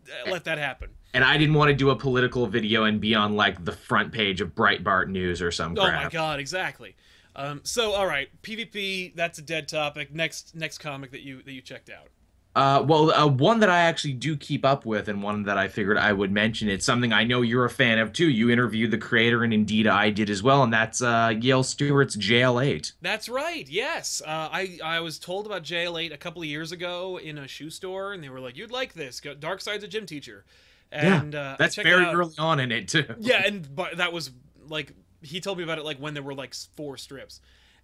uh, 0.08 0.30
let 0.30 0.44
that 0.44 0.56
happen. 0.58 0.90
and 1.12 1.22
I 1.22 1.36
didn't 1.36 1.54
want 1.54 1.68
to 1.68 1.74
do 1.74 1.90
a 1.90 1.96
political 1.96 2.46
video 2.46 2.84
and 2.84 3.00
be 3.00 3.14
on 3.14 3.34
like 3.36 3.64
the 3.64 3.72
front 3.72 4.12
page 4.12 4.40
of 4.40 4.54
Breitbart 4.54 5.08
News 5.08 5.42
or 5.42 5.50
some 5.50 5.76
Oh 5.78 5.84
crap. 5.84 6.04
my 6.04 6.08
god, 6.08 6.40
exactly. 6.40 6.96
Um, 7.36 7.60
so 7.64 7.92
all 7.92 8.06
right, 8.06 8.28
PvP. 8.42 9.14
That's 9.14 9.38
a 9.38 9.42
dead 9.42 9.68
topic. 9.68 10.14
Next 10.14 10.54
next 10.54 10.78
comic 10.78 11.10
that 11.10 11.20
you 11.20 11.42
that 11.42 11.52
you 11.52 11.60
checked 11.60 11.90
out. 11.90 12.08
Uh, 12.54 12.84
well, 12.86 13.10
uh, 13.10 13.26
one 13.26 13.58
that 13.60 13.68
I 13.68 13.80
actually 13.80 14.12
do 14.12 14.36
keep 14.36 14.64
up 14.64 14.86
with, 14.86 15.08
and 15.08 15.22
one 15.22 15.42
that 15.44 15.58
I 15.58 15.66
figured 15.66 15.98
I 15.98 16.12
would 16.12 16.30
mention. 16.30 16.68
It's 16.68 16.86
something 16.86 17.12
I 17.12 17.24
know 17.24 17.42
you're 17.42 17.64
a 17.64 17.70
fan 17.70 17.98
of 17.98 18.12
too. 18.12 18.28
You 18.28 18.48
interviewed 18.48 18.92
the 18.92 18.98
creator, 18.98 19.42
and 19.42 19.52
indeed 19.52 19.88
I 19.88 20.10
did 20.10 20.30
as 20.30 20.40
well, 20.40 20.62
and 20.62 20.72
that's 20.72 21.02
uh, 21.02 21.34
Yale 21.40 21.64
Stewart's 21.64 22.16
JL8. 22.16 22.92
That's 23.02 23.28
right. 23.28 23.68
Yes, 23.68 24.22
uh, 24.24 24.48
I 24.52 24.78
I 24.84 25.00
was 25.00 25.18
told 25.18 25.46
about 25.46 25.64
JL8 25.64 26.12
a 26.12 26.16
couple 26.16 26.42
of 26.42 26.48
years 26.48 26.70
ago 26.70 27.18
in 27.18 27.38
a 27.38 27.48
shoe 27.48 27.70
store, 27.70 28.12
and 28.12 28.22
they 28.22 28.28
were 28.28 28.40
like, 28.40 28.56
"You'd 28.56 28.70
like 28.70 28.94
this. 28.94 29.20
Go- 29.20 29.34
Darkseid's 29.34 29.82
a 29.82 29.88
gym 29.88 30.06
teacher." 30.06 30.44
And 30.92 31.34
uh, 31.34 31.56
That's 31.58 31.74
very 31.74 32.04
early 32.04 32.34
on 32.38 32.60
in 32.60 32.70
it 32.70 32.86
too. 32.86 33.04
Yeah, 33.18 33.42
and 33.46 33.74
but 33.74 33.96
that 33.96 34.12
was 34.12 34.30
like 34.68 34.92
he 35.22 35.40
told 35.40 35.58
me 35.58 35.64
about 35.64 35.78
it 35.78 35.84
like 35.84 35.98
when 35.98 36.14
there 36.14 36.22
were 36.22 36.34
like 36.34 36.54
four 36.76 36.96
strips, 36.96 37.40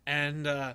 and 0.07 0.47
uh, 0.47 0.75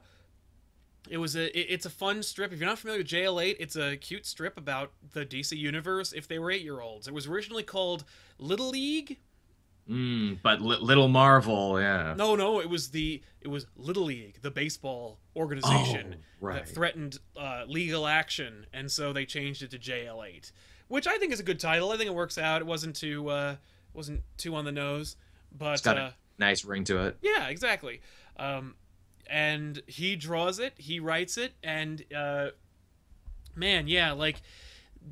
it 1.09 1.17
was 1.17 1.35
a 1.35 1.45
it- 1.57 1.67
it's 1.69 1.85
a 1.85 1.89
fun 1.89 2.23
strip. 2.23 2.51
If 2.53 2.59
you're 2.59 2.67
not 2.69 2.79
familiar 2.79 2.99
with 3.01 3.07
JL8, 3.07 3.55
it's 3.59 3.75
a 3.75 3.97
cute 3.97 4.25
strip 4.25 4.57
about 4.57 4.91
the 5.13 5.25
DC 5.25 5.55
universe 5.57 6.13
if 6.13 6.27
they 6.27 6.39
were 6.39 6.51
eight 6.51 6.61
year 6.63 6.81
olds. 6.81 7.07
It 7.07 7.13
was 7.13 7.27
originally 7.27 7.63
called 7.63 8.03
Little 8.39 8.69
League. 8.69 9.17
Mm, 9.89 10.39
but 10.41 10.61
li- 10.61 10.79
Little 10.81 11.07
Marvel, 11.07 11.79
yeah. 11.79 12.15
No, 12.17 12.35
no, 12.35 12.59
it 12.59 12.69
was 12.69 12.89
the 12.89 13.21
it 13.41 13.47
was 13.49 13.67
Little 13.75 14.05
League, 14.05 14.39
the 14.41 14.49
baseball 14.49 15.19
organization 15.35 16.15
Oh, 16.17 16.23
right. 16.41 16.65
that 16.65 16.67
threatened 16.73 17.19
uh, 17.37 17.65
legal 17.67 18.07
action, 18.07 18.65
and 18.73 18.91
so 18.91 19.13
they 19.13 19.25
changed 19.27 19.61
it 19.61 19.69
to 19.71 19.77
JL8, 19.77 20.51
which 20.87 21.05
I 21.05 21.19
think 21.19 21.31
is 21.33 21.39
a 21.39 21.43
good 21.43 21.59
title. 21.59 21.91
I 21.91 21.97
think 21.97 22.07
it 22.09 22.15
works 22.15 22.39
out. 22.39 22.61
It 22.61 22.65
wasn't 22.65 22.95
too 22.95 23.29
uh, 23.29 23.55
wasn't 23.93 24.21
too 24.37 24.55
on 24.55 24.65
the 24.65 24.71
nose, 24.71 25.17
but 25.55 25.73
It's 25.73 25.81
got 25.83 25.99
uh, 25.99 26.01
a 26.01 26.13
nice 26.39 26.65
ring 26.65 26.83
to 26.85 27.05
it. 27.05 27.17
yeah, 27.21 27.47
exactly. 27.49 28.01
Um, 28.37 28.73
and 29.29 29.81
he 29.87 30.15
draws 30.15 30.59
it, 30.59 30.73
he 30.77 30.99
writes 30.99 31.37
it, 31.37 31.53
and 31.63 32.03
uh, 32.15 32.49
man, 33.55 33.87
yeah, 33.87 34.11
like 34.11 34.41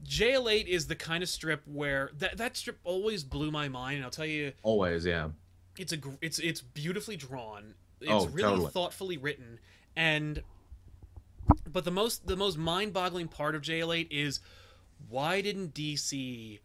JL8 0.07 0.65
is 0.67 0.87
the 0.87 0.95
kind 0.95 1.21
of 1.23 1.29
strip 1.29 1.61
where 1.65 2.09
that 2.17 2.37
that 2.37 2.57
strip 2.57 2.79
always 2.83 3.23
blew 3.23 3.51
my 3.51 3.67
mind. 3.69 3.97
And 3.97 4.05
I'll 4.05 4.11
tell 4.11 4.25
you, 4.25 4.53
Always, 4.63 5.05
yeah. 5.05 5.29
it's 5.77 5.93
a 5.93 5.97
it's 6.21 6.39
it's 6.39 6.61
beautifully 6.61 7.15
drawn. 7.15 7.75
It's 8.01 8.11
Oh, 8.11 8.27
really 8.27 8.49
totally. 8.49 8.71
thoughtfully 8.71 9.17
written, 9.17 9.59
and 9.95 10.41
but 11.71 11.85
the 11.85 11.91
most 11.91 12.27
the 12.27 12.35
most 12.35 12.57
mind-boggling 12.57 13.27
part 13.27 13.55
of 13.55 13.61
JL8 13.61 14.07
is 14.11 14.39
why 15.09 15.41
didn't 15.41 15.73
DC 15.73 16.59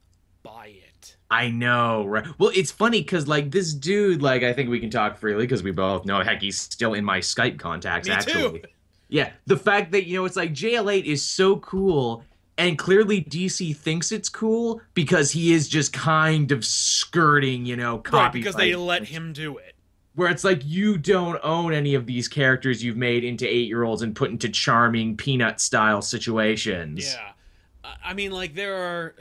buy 0.48 0.66
it? 0.68 1.16
I 1.30 1.50
know, 1.50 2.06
right? 2.06 2.26
Well, 2.38 2.50
it's 2.54 2.70
funny 2.70 3.02
because 3.02 3.28
like 3.28 3.50
this 3.50 3.74
dude, 3.74 4.22
like 4.22 4.42
I 4.42 4.52
think 4.52 4.70
we 4.70 4.80
can 4.80 4.90
talk 4.90 5.18
freely 5.18 5.44
because 5.44 5.62
we 5.62 5.70
both 5.70 6.04
know. 6.04 6.22
Heck, 6.22 6.40
he's 6.40 6.58
still 6.60 6.94
in 6.94 7.04
my 7.04 7.18
Skype 7.18 7.58
contacts. 7.58 8.08
Me 8.08 8.14
too. 8.14 8.18
actually, 8.18 8.64
yeah. 9.08 9.32
The 9.46 9.56
fact 9.56 9.92
that 9.92 10.06
you 10.06 10.16
know 10.16 10.24
it's 10.24 10.36
like 10.36 10.52
JL8 10.52 11.04
is 11.04 11.22
so 11.22 11.56
cool, 11.56 12.24
and 12.56 12.78
clearly 12.78 13.22
DC 13.22 13.76
thinks 13.76 14.10
it's 14.10 14.28
cool 14.28 14.80
because 14.94 15.30
he 15.30 15.52
is 15.52 15.68
just 15.68 15.92
kind 15.92 16.50
of 16.50 16.64
skirting, 16.64 17.66
you 17.66 17.76
know, 17.76 18.02
Right, 18.10 18.32
because 18.32 18.54
they 18.54 18.74
let 18.74 19.04
him 19.04 19.32
do 19.32 19.58
it. 19.58 19.74
Where 20.14 20.30
it's 20.30 20.42
like 20.42 20.62
you 20.64 20.98
don't 20.98 21.38
own 21.44 21.72
any 21.72 21.94
of 21.94 22.06
these 22.06 22.26
characters 22.26 22.82
you've 22.82 22.96
made 22.96 23.22
into 23.22 23.46
eight-year-olds 23.46 24.02
and 24.02 24.16
put 24.16 24.30
into 24.30 24.48
charming 24.48 25.16
peanut-style 25.16 26.02
situations. 26.02 27.14
Yeah, 27.14 27.90
I 28.04 28.14
mean, 28.14 28.32
like 28.32 28.54
there 28.54 28.74
are 28.76 29.14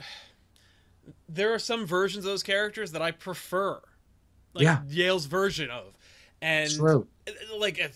there 1.28 1.52
are 1.52 1.58
some 1.58 1.86
versions 1.86 2.24
of 2.24 2.30
those 2.30 2.42
characters 2.42 2.92
that 2.92 3.02
I 3.02 3.10
prefer. 3.10 3.80
Like 4.54 4.64
Yeah. 4.64 4.82
Yale's 4.88 5.26
version 5.26 5.70
of, 5.70 5.94
and 6.40 6.70
True. 6.70 7.06
like, 7.58 7.92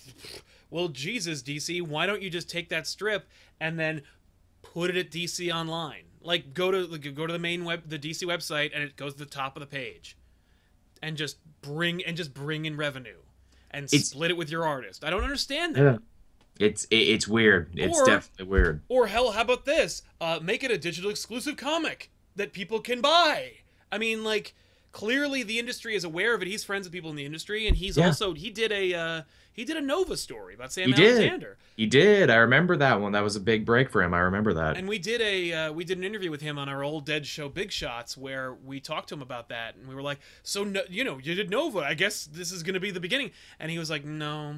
well, 0.70 0.88
Jesus, 0.88 1.42
DC, 1.42 1.80
why 1.82 2.06
don't 2.06 2.22
you 2.22 2.30
just 2.30 2.48
take 2.50 2.68
that 2.68 2.86
strip 2.86 3.26
and 3.60 3.78
then 3.78 4.02
put 4.62 4.90
it 4.90 4.96
at 4.96 5.10
DC 5.10 5.52
Online? 5.52 6.04
Like, 6.20 6.54
go 6.54 6.70
to 6.70 6.86
like, 6.86 7.14
go 7.14 7.26
to 7.26 7.32
the 7.32 7.38
main 7.38 7.64
web, 7.64 7.88
the 7.88 7.98
DC 7.98 8.26
website, 8.26 8.70
and 8.74 8.84
it 8.84 8.96
goes 8.96 9.14
to 9.14 9.18
the 9.18 9.26
top 9.26 9.56
of 9.56 9.60
the 9.60 9.66
page, 9.66 10.16
and 11.02 11.16
just 11.16 11.38
bring 11.62 12.04
and 12.04 12.16
just 12.16 12.32
bring 12.32 12.64
in 12.64 12.76
revenue, 12.76 13.18
and 13.70 13.86
It's- 13.86 14.08
split 14.10 14.30
it 14.30 14.36
with 14.36 14.50
your 14.50 14.64
artist. 14.66 15.04
I 15.04 15.10
don't 15.10 15.24
understand 15.24 15.74
that. 15.76 15.82
Yeah. 15.82 15.98
It's 16.66 16.84
it, 16.84 16.96
it's 16.96 17.26
weird. 17.26 17.70
It's 17.74 17.98
Or- 17.98 18.04
definitely 18.06 18.44
weird. 18.46 18.82
Or 18.88 19.06
hell, 19.08 19.32
how 19.32 19.40
about 19.40 19.64
this? 19.64 20.02
Uh, 20.20 20.38
make 20.40 20.62
it 20.62 20.70
a 20.70 20.78
digital 20.78 21.10
exclusive 21.10 21.56
comic 21.56 22.10
that 22.36 22.52
people 22.52 22.80
can 22.80 23.00
buy. 23.00 23.52
I 23.90 23.98
mean, 23.98 24.24
like 24.24 24.54
clearly 24.92 25.42
the 25.42 25.58
industry 25.58 25.94
is 25.94 26.04
aware 26.04 26.34
of 26.34 26.42
it. 26.42 26.48
He's 26.48 26.64
friends 26.64 26.86
with 26.86 26.92
people 26.92 27.10
in 27.10 27.16
the 27.16 27.24
industry, 27.24 27.66
and 27.66 27.76
he's 27.76 27.96
Yeah. 27.96 28.06
also 28.06 28.34
he 28.34 28.50
did 28.50 28.70
a 28.72 28.94
uh, 28.94 29.22
he 29.52 29.64
did 29.64 29.76
a 29.76 29.80
Nova 29.82 30.16
story 30.16 30.54
about 30.54 30.72
Sam 30.72 30.88
He 30.88 30.94
did. 30.94 31.18
Alexander, 31.18 31.58
He 31.76 31.86
did. 31.86 32.30
I 32.30 32.36
remember 32.36 32.76
that 32.78 33.00
one. 33.00 33.12
That 33.12 33.22
was 33.22 33.36
a 33.36 33.40
big 33.40 33.64
break 33.66 33.90
for 33.90 34.02
him. 34.02 34.14
I 34.14 34.20
remember 34.20 34.54
that. 34.54 34.76
and 34.78 34.88
we 34.88 34.98
did 34.98 35.20
a 35.20 35.52
uh, 35.52 35.72
we 35.72 35.84
did 35.84 35.98
an 35.98 36.04
interview 36.04 36.30
with 36.30 36.40
him 36.40 36.58
on 36.58 36.68
our 36.68 36.82
old 36.82 37.04
Dead 37.04 37.26
show, 37.26 37.48
Big 37.50 37.70
Shots, 37.70 38.16
where 38.16 38.54
we 38.54 38.80
talked 38.80 39.08
to 39.10 39.14
him 39.14 39.22
about 39.22 39.48
that, 39.50 39.76
and 39.76 39.86
we 39.88 39.94
were 39.94 40.02
like, 40.02 40.20
so 40.42 40.64
no, 40.64 40.82
you 40.88 41.04
know, 41.04 41.18
you 41.18 41.34
did 41.34 41.50
Nova. 41.50 41.80
I 41.80 41.94
guess 41.94 42.24
this 42.24 42.50
is 42.52 42.62
going 42.62 42.74
to 42.74 42.80
be 42.80 42.90
the 42.90 43.00
beginning, 43.00 43.30
and 43.60 43.70
he 43.70 43.78
was 43.78 43.90
like, 43.90 44.04
no, 44.04 44.56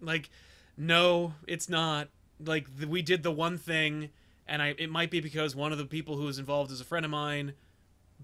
like, 0.00 0.30
no, 0.76 1.34
it's 1.46 1.68
not. 1.68 2.08
Like 2.44 2.76
the, 2.78 2.86
we 2.86 3.02
did 3.02 3.22
the 3.24 3.32
one 3.32 3.58
thing, 3.58 4.10
and 4.48 4.62
I 4.62 4.74
it 4.78 4.90
might 4.90 5.10
be 5.10 5.20
because 5.20 5.54
one 5.54 5.72
of 5.72 5.78
the 5.78 5.84
people 5.86 6.16
who 6.16 6.24
was 6.24 6.38
involved 6.38 6.70
is 6.72 6.80
a 6.80 6.84
friend 6.84 7.04
of 7.04 7.10
mine, 7.10 7.54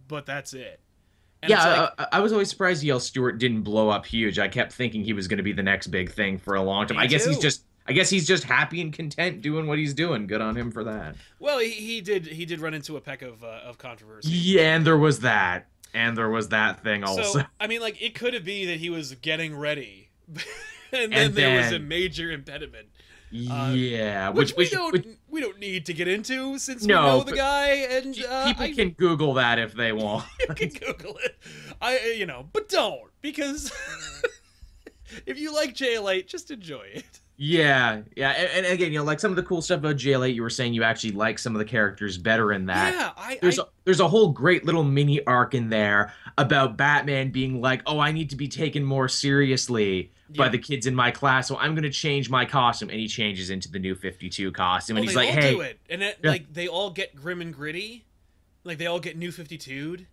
but 0.08 0.26
that's 0.26 0.52
it. 0.54 0.80
And 1.42 1.50
yeah, 1.50 1.80
like, 1.82 1.92
I, 1.98 2.06
I 2.12 2.20
was 2.20 2.32
always 2.32 2.48
surprised 2.48 2.82
Yale 2.82 3.00
Stewart 3.00 3.38
didn't 3.38 3.62
blow 3.62 3.90
up 3.90 4.06
huge. 4.06 4.38
I 4.38 4.48
kept 4.48 4.72
thinking 4.72 5.04
he 5.04 5.12
was 5.12 5.28
going 5.28 5.36
to 5.36 5.42
be 5.42 5.52
the 5.52 5.62
next 5.62 5.88
big 5.88 6.10
thing 6.10 6.38
for 6.38 6.54
a 6.54 6.62
long 6.62 6.86
time. 6.86 6.96
I 6.98 7.06
guess 7.06 7.26
he's 7.26 7.38
just 7.38 7.64
I 7.86 7.92
guess 7.92 8.08
he's 8.08 8.26
just 8.26 8.44
happy 8.44 8.80
and 8.80 8.92
content 8.92 9.42
doing 9.42 9.66
what 9.66 9.78
he's 9.78 9.92
doing. 9.92 10.26
Good 10.26 10.40
on 10.40 10.56
him 10.56 10.70
for 10.70 10.84
that. 10.84 11.16
well, 11.38 11.58
he, 11.58 11.70
he 11.70 12.00
did 12.00 12.26
he 12.26 12.46
did 12.46 12.60
run 12.60 12.72
into 12.72 12.96
a 12.96 13.00
peck 13.00 13.20
of 13.22 13.44
uh, 13.44 13.60
of 13.64 13.76
controversy. 13.78 14.30
Yeah, 14.30 14.74
and 14.74 14.86
there 14.86 14.96
was 14.96 15.20
that. 15.20 15.68
and 15.92 16.16
there 16.16 16.30
was 16.30 16.48
that 16.48 16.82
thing 16.82 17.04
also. 17.04 17.22
So 17.22 17.42
I 17.60 17.66
mean, 17.66 17.80
like 17.82 18.00
it 18.00 18.14
could 18.14 18.32
have 18.34 18.44
been 18.44 18.68
that 18.68 18.78
he 18.78 18.88
was 18.88 19.14
getting 19.16 19.54
ready, 19.56 20.08
and 20.92 21.12
then 21.12 21.12
And 21.12 21.34
there 21.34 21.60
was 21.62 21.72
a 21.72 21.78
major 21.78 22.30
impediment, 22.30 22.88
yeah, 23.34 24.28
which, 24.28 24.52
which, 24.52 24.56
which, 24.56 24.70
we 24.70 24.76
don't 24.76 24.92
which 24.92 25.06
we 25.28 25.40
don't 25.40 25.58
need 25.58 25.86
to 25.86 25.92
get 25.92 26.06
into 26.06 26.56
since 26.58 26.84
No, 26.84 27.02
we 27.02 27.08
know 27.08 27.24
the 27.24 27.36
guy, 27.36 27.68
and 27.68 28.16
uh, 28.28 28.46
people 28.46 28.64
I, 28.64 28.72
can 28.72 28.90
Google 28.90 29.34
that 29.34 29.58
if 29.58 29.74
they 29.74 29.92
want. 29.92 30.24
you 30.48 30.54
can 30.54 30.68
Google 30.68 31.16
it. 31.18 31.36
I 31.80 32.14
you 32.16 32.26
know, 32.26 32.48
but 32.52 32.68
don't 32.68 33.10
because 33.20 33.72
if 35.26 35.38
you 35.38 35.52
like 35.52 35.74
JL8, 35.74 36.26
just 36.26 36.50
enjoy 36.50 36.84
it. 36.94 37.20
Yeah, 37.36 38.02
yeah, 38.14 38.30
and, 38.30 38.64
and 38.64 38.72
again, 38.72 38.92
you 38.92 39.00
know, 39.00 39.04
like 39.04 39.18
some 39.18 39.32
of 39.32 39.36
the 39.36 39.42
cool 39.42 39.60
stuff 39.60 39.80
about 39.80 39.96
JL8, 39.96 40.32
you 40.32 40.42
were 40.42 40.50
saying 40.50 40.72
you 40.72 40.84
actually 40.84 41.10
like 41.10 41.40
some 41.40 41.56
of 41.56 41.58
the 41.58 41.64
characters 41.64 42.16
better 42.16 42.52
in 42.52 42.66
that. 42.66 42.94
yeah, 42.94 43.10
I, 43.16 43.38
There's 43.42 43.58
I 43.58 43.62
a, 43.62 43.66
there's 43.84 43.98
a 43.98 44.06
whole 44.06 44.28
great 44.28 44.64
little 44.64 44.84
mini 44.84 45.24
arc 45.26 45.54
in 45.54 45.68
there 45.68 46.14
about 46.38 46.76
Batman 46.76 47.32
being 47.32 47.60
like, 47.60 47.82
"Oh, 47.86 47.98
I 47.98 48.12
need 48.12 48.30
to 48.30 48.36
be 48.36 48.46
taken 48.46 48.84
more 48.84 49.08
seriously 49.08 50.12
by 50.36 50.48
the 50.48 50.58
kids 50.58 50.86
in 50.86 50.94
my 50.94 51.10
class, 51.10 51.48
so 51.48 51.56
I'm 51.56 51.74
going 51.74 51.82
to 51.84 51.90
change 51.90 52.30
my 52.30 52.44
costume." 52.44 52.90
And 52.90 52.98
he 52.98 53.06
changes 53.08 53.50
into 53.50 53.70
the 53.70 53.78
new 53.78 53.94
52 53.94 54.52
costume, 54.52 54.94
well, 54.94 55.02
and 55.02 55.08
oh, 55.08 55.10
he's 55.10 55.16
like, 55.16 55.28
"Hey, 55.28 55.50
do 55.52 55.60
it, 55.60 55.78
and 55.90 56.02
it, 56.02 56.18
Yeah. 56.22 56.30
like 56.30 56.52
they 56.52 56.66
all 56.68 56.90
get 56.90 57.14
grim 57.14 57.40
and 57.40 57.52
gritty, 57.54 58.04
like 58.64 58.78
they 58.78 58.86
all 58.86 59.00
get 59.00 59.16
New 59.16 59.30
52'd. 59.30 60.06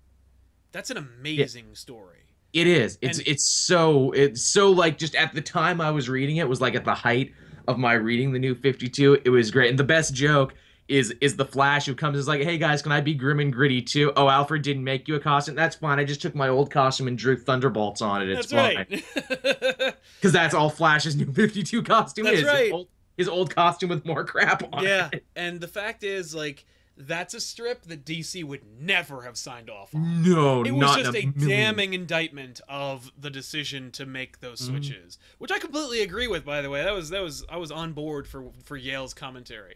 That's 0.71 0.89
an 0.89 0.97
amazing 0.97 1.75
story. 1.75 2.17
It 2.53 2.67
is. 2.67 2.97
It's 3.01 3.19
And- 3.19 3.27
it's 3.27 3.49
so 3.49 4.11
it's 4.11 4.41
so 4.41 4.71
like 4.71 4.97
just 4.97 5.15
at 5.15 5.33
the 5.33 5.41
time 5.41 5.79
I 5.81 5.91
was 5.91 6.09
reading 6.09 6.37
it 6.37 6.47
was 6.49 6.59
like 6.61 6.75
at 6.75 6.83
the 6.85 6.93
height 6.93 7.33
of 7.67 7.77
my 7.77 7.93
reading 7.93 8.31
the 8.33 8.39
new 8.39 8.55
52. 8.55 9.21
It 9.23 9.29
was 9.29 9.51
great. 9.51 9.69
And 9.69 9.79
the 9.79 9.83
best 9.85 10.13
joke 10.13 10.53
is 10.87 11.13
is 11.21 11.35
the 11.37 11.45
Flash 11.45 11.85
who 11.85 11.95
comes 11.95 12.17
is 12.17 12.27
like, 12.27 12.41
"Hey 12.41 12.57
guys, 12.57 12.81
can 12.81 12.91
I 12.91 13.01
be 13.01 13.13
grim 13.13 13.39
and 13.39 13.51
gritty 13.53 13.81
too?" 13.81 14.11
Oh, 14.15 14.27
Alfred 14.27 14.61
didn't 14.61 14.83
make 14.83 15.07
you 15.07 15.15
a 15.15 15.19
costume. 15.19 15.55
That's 15.55 15.75
fine. 15.75 15.99
I 15.99 16.03
just 16.03 16.21
took 16.21 16.35
my 16.35 16.47
old 16.49 16.69
costume 16.71 17.07
and 17.07 17.17
drew 17.17 17.37
thunderbolts 17.37 18.01
on 18.01 18.21
it. 18.21 18.29
It's 18.29 18.47
That's 18.49 18.75
fine. 18.75 18.85
right. 19.79 19.95
Cuz 20.21 20.31
that's 20.31 20.53
all 20.53 20.69
Flash's 20.69 21.15
new 21.15 21.25
52 21.33 21.83
costume 21.83 22.25
That's 22.25 22.39
is. 22.39 22.43
right. 22.45 22.63
His 22.65 22.71
old, 22.73 22.87
his 23.17 23.27
old 23.29 23.55
costume 23.55 23.89
with 23.89 24.05
more 24.05 24.23
crap 24.25 24.63
on 24.73 24.83
yeah, 24.83 25.09
it. 25.13 25.25
and 25.35 25.59
the 25.61 25.67
fact 25.67 26.03
is, 26.03 26.33
like, 26.33 26.65
that's 26.97 27.33
a 27.33 27.39
strip 27.39 27.83
that 27.83 28.05
DC 28.05 28.43
would 28.43 28.61
never 28.79 29.21
have 29.23 29.37
signed 29.37 29.69
off 29.69 29.91
Mm. 29.91 29.97
on. 30.03 30.23
No, 30.23 30.63
It 30.63 30.71
was 30.71 30.81
not 30.81 30.99
just 30.99 31.15
a 31.15 31.19
a, 31.19 31.25
damning 31.25 31.93
indictment 31.93 32.61
of 32.67 33.11
the 33.19 33.29
decision 33.29 33.91
to 33.91 34.05
make 34.05 34.39
those 34.39 34.61
Mm-hmm. 34.61 34.71
switches, 34.71 35.17
which 35.37 35.51
I 35.51 35.59
completely 35.59 36.01
agree 36.01 36.27
with. 36.27 36.43
By 36.45 36.61
the 36.61 36.69
way, 36.69 36.83
that 36.83 36.93
was 36.93 37.09
that 37.09 37.21
was 37.23 37.45
I 37.49 37.57
was 37.57 37.71
on 37.71 37.93
board 37.93 38.27
for 38.27 38.51
for 38.63 38.75
Yale's 38.77 39.13
commentary. 39.13 39.75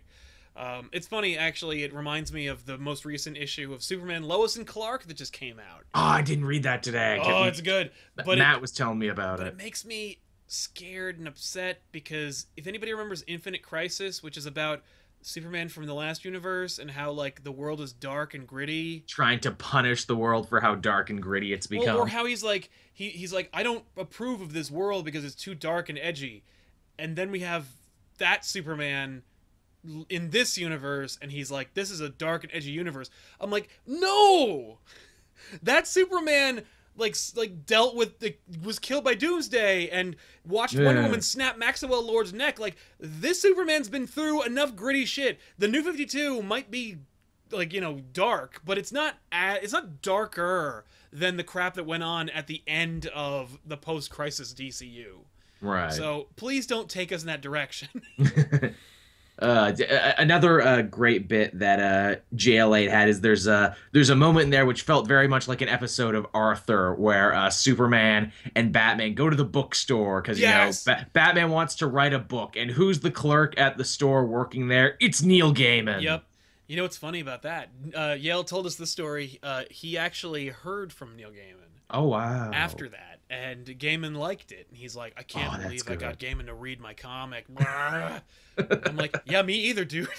Um, 0.58 0.90
it's 0.94 1.08
funny, 1.08 1.38
actually. 1.38 1.84
It 1.84 1.94
reminds 1.94 2.32
me 2.32 2.48
of 2.48 2.66
the 2.66 2.78
most 2.78 3.04
recent 3.04 3.36
issue 3.38 3.74
of 3.74 3.84
Superman 3.84 4.24
Lois 4.24 4.56
and 4.56 4.66
Clark 4.66 5.04
that 5.06 5.18
just 5.18 5.34
came 5.34 5.60
out. 5.60 5.84
Oh, 5.94 6.02
I 6.02 6.22
didn't 6.22 6.46
read 6.46 6.64
that 6.64 6.82
today. 6.82 7.20
Oh, 7.22 7.44
it's 7.44 7.62
good, 7.62 7.92
but 8.16 8.38
Matt 8.38 8.58
it, 8.58 8.62
was 8.62 8.72
telling 8.72 8.98
me 8.98 9.10
about 9.10 9.42
it. 9.42 9.48
it 9.48 9.58
makes 9.58 9.86
me 9.86 10.20
scared 10.48 11.18
and 11.18 11.28
upset 11.28 11.82
because 11.92 12.46
if 12.56 12.68
anybody 12.68 12.94
remembers 12.94 13.24
Infinite 13.28 13.64
Crisis, 13.64 14.24
which 14.24 14.38
is 14.38 14.46
about 14.46 14.82
Superman 15.22 15.70
from 15.70 15.88
the 15.88 15.94
last 15.94 16.24
universe 16.24 16.78
and 16.78 16.92
how 16.92 17.12
like 17.12 17.44
the 17.44 17.52
world 17.52 17.82
is 17.82 17.92
dark 17.92 18.34
and 18.34 18.48
gritty, 18.48 19.04
Trying 19.08 19.40
to 19.42 19.52
punish 19.52 20.06
the 20.06 20.16
world 20.16 20.48
for 20.48 20.62
how 20.62 20.76
dark 20.76 21.10
and 21.10 21.22
gritty 21.22 21.52
it's 21.52 21.68
become. 21.68 21.96
well, 21.96 21.98
or 22.00 22.08
how 22.08 22.26
he's 22.26 22.44
like 22.44 22.70
he 22.94 23.10
he's 23.10 23.34
like 23.34 23.50
I 23.54 23.64
don't 23.64 23.84
approve 23.98 24.40
of 24.40 24.54
this 24.54 24.70
world 24.72 25.04
because 25.04 25.26
it's 25.26 25.36
too 25.36 25.56
dark 25.56 25.90
and 25.90 25.98
edgy, 26.00 26.44
and 26.98 27.16
then 27.16 27.32
we 27.32 27.40
have 27.42 27.66
that 28.20 28.46
Superman 28.46 29.24
in 30.10 30.30
this 30.30 30.58
universe 30.58 31.18
and 31.22 31.32
he's 31.32 31.52
like 31.52 31.74
this 31.74 31.92
is 31.92 32.02
a 32.02 32.10
dark 32.10 32.44
and 32.44 32.54
edgy 32.54 32.72
universe. 32.72 33.10
I'm 33.40 33.52
like 33.52 33.70
no, 33.86 34.80
that 35.64 35.88
Superman 35.88 36.64
like 36.98 37.16
like 37.36 37.66
dealt 37.66 37.96
with 37.96 38.20
the 38.20 38.36
was 38.64 38.80
killed 38.80 39.04
by 39.04 39.14
Doomsday 39.14 39.90
and 39.90 40.16
watched 40.48 40.78
Wonder 40.80 41.04
Woman 41.04 41.22
snap 41.22 41.58
Maxwell 41.58 42.06
Lord's 42.06 42.34
neck. 42.34 42.60
Like 42.60 42.76
this 43.00 43.42
Superman's 43.42 43.90
been 43.90 44.08
through 44.08 44.44
enough 44.44 44.76
gritty 44.76 45.06
shit. 45.06 45.40
The 45.58 45.68
New 45.68 45.84
Fifty 45.84 46.06
Two 46.06 46.42
might 46.42 46.72
be 46.72 46.98
like 47.52 47.74
you 47.74 47.82
know 47.82 48.02
dark, 48.14 48.62
but 48.66 48.78
it's 48.78 48.92
not 48.92 49.16
a 49.32 49.58
it's 49.62 49.74
not 49.74 50.02
darker 50.02 50.86
than 51.12 51.38
the 51.38 51.44
crap 51.44 51.76
that 51.76 51.86
went 51.86 52.04
on 52.04 52.30
at 52.30 52.48
the 52.48 52.62
end 52.68 53.08
of 53.08 53.58
the 53.66 53.78
post 53.78 54.10
crisis 54.12 54.54
DCU. 54.54 55.20
right. 55.62 55.94
So 55.94 56.28
please 56.36 56.68
don't 56.68 56.90
take 56.90 57.12
us 57.12 57.22
in 57.22 57.28
that 57.28 57.42
direction. 57.42 57.90
Uh, 59.38 59.74
another 60.18 60.62
uh, 60.62 60.82
great 60.82 61.28
bit 61.28 61.58
that 61.60 61.80
uh, 61.80 62.20
JL8 62.36 62.90
had 62.90 63.10
is 63.10 63.20
there's 63.20 63.48
a 63.48 63.76
there's 63.92 64.10
a 64.10 64.16
moment 64.16 64.46
in 64.46 64.50
there 64.50 64.66
which 64.66 64.84
felt 64.84 65.08
very 65.08 65.28
much 65.28 65.48
like 65.50 65.62
an 65.62 65.68
episode 65.68 66.16
of 66.16 66.26
Arthur 66.34 66.94
where 66.96 67.34
uh, 67.34 67.50
Superman 67.50 68.32
and 68.56 68.72
Batman 68.72 69.14
go 69.14 69.30
to 69.30 69.36
the 69.36 69.44
bookstore 69.44 70.22
because 70.22 70.40
Yes. 70.40 70.86
you 70.86 70.94
know 70.94 71.00
ba- 71.00 71.08
Batman 71.12 71.50
wants 71.50 71.76
to 71.76 71.88
write 71.88 72.14
a 72.14 72.20
book 72.20 72.56
and 72.56 72.72
who's 72.72 73.02
the 73.02 73.12
clerk 73.12 73.60
at 73.60 73.78
the 73.78 73.84
store 73.84 74.26
working 74.26 74.70
there? 74.70 74.96
It's 75.02 75.22
Neil 75.22 75.54
Gaiman. 75.54 76.02
yep. 76.02 76.24
You 76.68 76.78
know 76.78 76.84
what's 76.84 76.98
funny 76.98 77.20
about 77.20 77.42
that? 77.44 77.70
Uh, 77.94 78.16
Yale 78.18 78.44
told 78.44 78.66
us 78.66 78.76
the 78.76 78.88
story. 78.88 79.38
Uh, 79.44 79.64
he 79.70 79.98
actually 79.98 80.48
heard 80.48 80.92
from 80.94 81.16
Neil 81.16 81.30
Gaiman 81.30 81.62
Oh 81.92 82.06
wow. 82.08 82.52
after 82.54 82.90
that, 82.90 83.15
and 83.30 83.66
Gaiman 83.66 84.16
liked 84.16 84.52
it, 84.52 84.68
and 84.70 84.78
he's 84.78 84.96
like, 84.96 85.14
"I 85.18 85.24
can't 85.24 85.60
Oh, 85.60 85.64
believe 85.64 85.90
I 85.90 85.96
got. 85.96 86.20
Gaiman 86.20 86.46
to 86.48 86.54
read 86.54 86.80
my 86.80 86.94
comic." 86.94 87.46
I'm 87.60 88.96
like, 88.96 89.16
"Yeah, 89.26 89.42
me 89.42 89.54
either, 89.56 89.86
dude." 89.86 90.08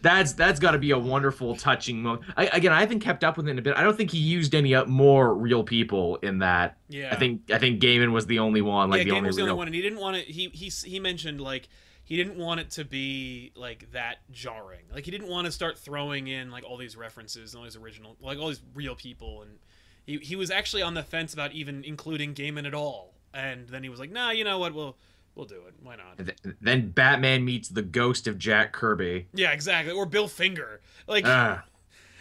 That's 0.00 0.32
that's 0.34 0.60
got 0.60 0.72
to 0.72 0.78
be 0.78 0.92
a 0.92 0.98
wonderful, 0.98 1.56
touching 1.56 2.04
moment. 2.04 2.22
I, 2.36 2.46
again, 2.46 2.72
I 2.72 2.78
haven't 2.78 3.00
kept 3.00 3.24
up 3.24 3.36
with 3.36 3.48
it 3.48 3.50
in 3.50 3.58
a 3.58 3.62
bit. 3.62 3.76
I 3.76 3.82
don't 3.82 3.96
think 3.96 4.12
he 4.12 4.18
used 4.18 4.54
any 4.54 4.76
uh, 4.76 4.84
more 4.84 5.34
real 5.34 5.64
people 5.64 6.16
in 6.22 6.38
that. 6.38 6.76
yeah, 6.88 7.08
I 7.12 7.16
think 7.16 7.50
I 7.50 7.58
think 7.58 7.82
Gaiman 7.82 8.12
was 8.12 8.26
the 8.26 8.38
only 8.38 8.62
one, 8.62 8.90
like 8.90 8.98
yeah, 8.98 9.04
the 9.04 9.10
Gaiman 9.10 9.16
only 9.16 9.26
was 9.26 9.36
the 9.36 9.42
only 9.42 9.50
real. 9.50 9.56
one, 9.58 9.66
and 9.66 9.74
he 9.74 9.82
didn't 9.82 9.98
want 9.98 10.16
it. 10.18 10.28
He 10.28 10.50
he 10.52 10.68
he 10.68 11.00
mentioned 11.00 11.40
like 11.40 11.68
he 12.04 12.16
didn't 12.16 12.36
want 12.36 12.60
it 12.60 12.70
to 12.72 12.84
be 12.84 13.50
like 13.56 13.90
that 13.90 14.18
jarring. 14.30 14.84
Like 14.94 15.04
he 15.04 15.10
didn't 15.10 15.26
want 15.28 15.46
to 15.46 15.50
start 15.52 15.76
throwing 15.76 16.28
in 16.28 16.52
like 16.52 16.62
all 16.62 16.76
these 16.76 16.96
references 16.96 17.52
and 17.52 17.58
all 17.58 17.64
these 17.64 17.74
original, 17.76 18.16
like 18.20 18.38
all 18.38 18.48
these 18.48 18.62
real 18.74 18.94
people, 18.94 19.42
and 19.42 19.58
he 20.06 20.18
he 20.18 20.36
was 20.36 20.50
actually 20.50 20.82
on 20.82 20.94
the 20.94 21.02
fence 21.02 21.32
about 21.34 21.52
even 21.52 21.84
including 21.84 22.34
Gaiman 22.34 22.66
at 22.66 22.74
all. 22.74 23.14
And 23.34 23.68
then 23.68 23.82
he 23.82 23.88
was 23.88 23.98
like, 24.00 24.10
"Nah, 24.10 24.30
you 24.30 24.44
know 24.44 24.58
what? 24.58 24.74
We'll 24.74 24.96
we'll 25.34 25.46
do 25.46 25.62
it. 25.66 25.74
Why 25.82 25.96
not?" 25.96 26.30
Then 26.60 26.90
Batman 26.90 27.44
meets 27.44 27.68
the 27.68 27.82
ghost 27.82 28.26
of 28.26 28.38
Jack 28.38 28.72
Kirby. 28.72 29.28
Yeah, 29.32 29.52
exactly. 29.52 29.92
Or 29.92 30.06
Bill 30.06 30.28
Finger. 30.28 30.80
Like 31.06 31.24
Ah. 31.26 31.64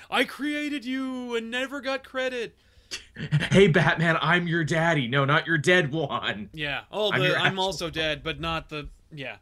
I 0.10 0.26
created 0.26 0.84
you 0.86 1.36
and 1.36 1.50
never 1.50 1.80
got 1.82 2.04
credit. 2.04 2.56
hey 3.52 3.68
Batman, 3.68 4.18
I'm 4.22 4.48
your 4.48 4.64
daddy. 4.66 5.08
No, 5.08 5.24
not 5.24 5.48
your 5.48 5.58
dead 5.58 5.92
one. 5.92 6.50
Yeah. 6.54 6.82
Oh, 6.92 7.12
I'm 7.12 7.22
the 7.22 7.38
I'm, 7.38 7.60
also 7.60 7.90
dead, 7.90 8.22
but 8.24 8.40
not 8.40 8.70
the 8.70 8.90
yeah. 9.14 9.38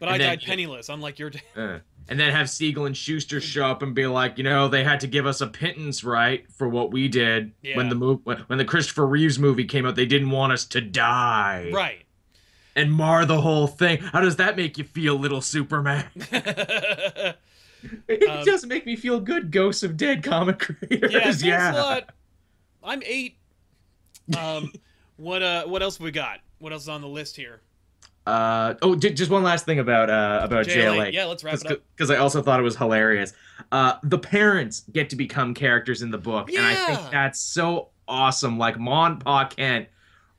But 0.00 0.08
And 0.08 0.22
I 0.22 0.26
died 0.26 0.42
penniless, 0.42 0.88
unlike 0.88 1.18
your 1.18 1.30
dad. 1.30 1.42
Uh, 1.56 1.78
and 2.08 2.18
then 2.18 2.32
have 2.32 2.48
Siegel 2.50 2.86
and 2.86 2.96
Shuster 2.96 3.40
show 3.40 3.66
up 3.66 3.82
and 3.82 3.94
be 3.94 4.06
like, 4.06 4.38
you 4.38 4.44
know, 4.44 4.66
they 4.68 4.82
had 4.84 5.00
to 5.00 5.06
give 5.06 5.26
us 5.26 5.40
a 5.40 5.46
pittance, 5.46 6.02
right, 6.02 6.50
for 6.50 6.68
what 6.68 6.90
we 6.90 7.08
did 7.08 7.52
Yeah. 7.62 7.76
when 7.76 7.88
the 7.88 7.94
move 7.94 8.20
when, 8.24 8.38
when 8.46 8.58
the 8.58 8.64
Christopher 8.64 9.06
Reeves 9.06 9.38
movie 9.38 9.64
came 9.64 9.84
out. 9.86 9.94
They 9.96 10.06
didn't 10.06 10.30
want 10.30 10.52
us 10.52 10.64
to 10.66 10.80
die 10.80 11.70
Right. 11.72 12.04
and 12.74 12.92
mar 12.92 13.24
the 13.26 13.40
whole 13.40 13.66
thing. 13.66 13.98
How 13.98 14.20
does 14.20 14.36
that 14.36 14.56
make 14.56 14.78
you 14.78 14.84
feel, 14.84 15.16
little 15.16 15.40
Superman? 15.42 16.06
It 18.08 18.28
Um, 18.28 18.44
does 18.44 18.66
make 18.66 18.86
me 18.86 18.96
feel 18.96 19.20
good. 19.20 19.52
Ghosts 19.52 19.84
of 19.84 19.96
dead 19.96 20.24
comic 20.24 20.58
creators. 20.58 21.42
yeah, 21.44 21.72
yeah. 21.72 21.80
lot. 21.80 22.10
I'm 22.82 23.02
eight. 23.06 23.36
Um, 24.36 24.72
what 25.16 25.42
uh, 25.44 25.64
what 25.64 25.80
else 25.80 26.00
we 26.00 26.10
got? 26.10 26.40
What 26.58 26.72
else 26.72 26.82
is 26.82 26.88
on 26.88 27.02
the 27.02 27.08
list 27.08 27.36
here? 27.36 27.60
Uh, 28.28 28.74
oh, 28.82 28.94
j- 28.94 29.14
just 29.14 29.30
one 29.30 29.42
last 29.42 29.64
thing 29.64 29.78
about 29.78 30.10
uh, 30.10 30.40
about 30.42 30.66
JL8. 30.66 30.96
JL8. 30.96 31.12
Yeah, 31.14 31.24
let's 31.24 31.42
wrap 31.42 31.54
it 31.54 31.66
up. 31.66 31.80
Because 31.96 32.10
I 32.10 32.16
also 32.16 32.42
thought 32.42 32.60
it 32.60 32.62
was 32.62 32.76
hilarious. 32.76 33.32
Uh, 33.72 33.94
the 34.02 34.18
parents 34.18 34.80
get 34.92 35.08
to 35.10 35.16
become 35.16 35.54
characters 35.54 36.02
in 36.02 36.10
the 36.10 36.18
book, 36.18 36.50
and 36.50 36.64
I 36.64 36.74
think 36.74 37.10
that's 37.10 37.40
so 37.40 37.88
awesome. 38.06 38.58
Like 38.58 38.78
Ma 38.78 39.06
and 39.06 39.20
Pa 39.24 39.46
Kent 39.46 39.88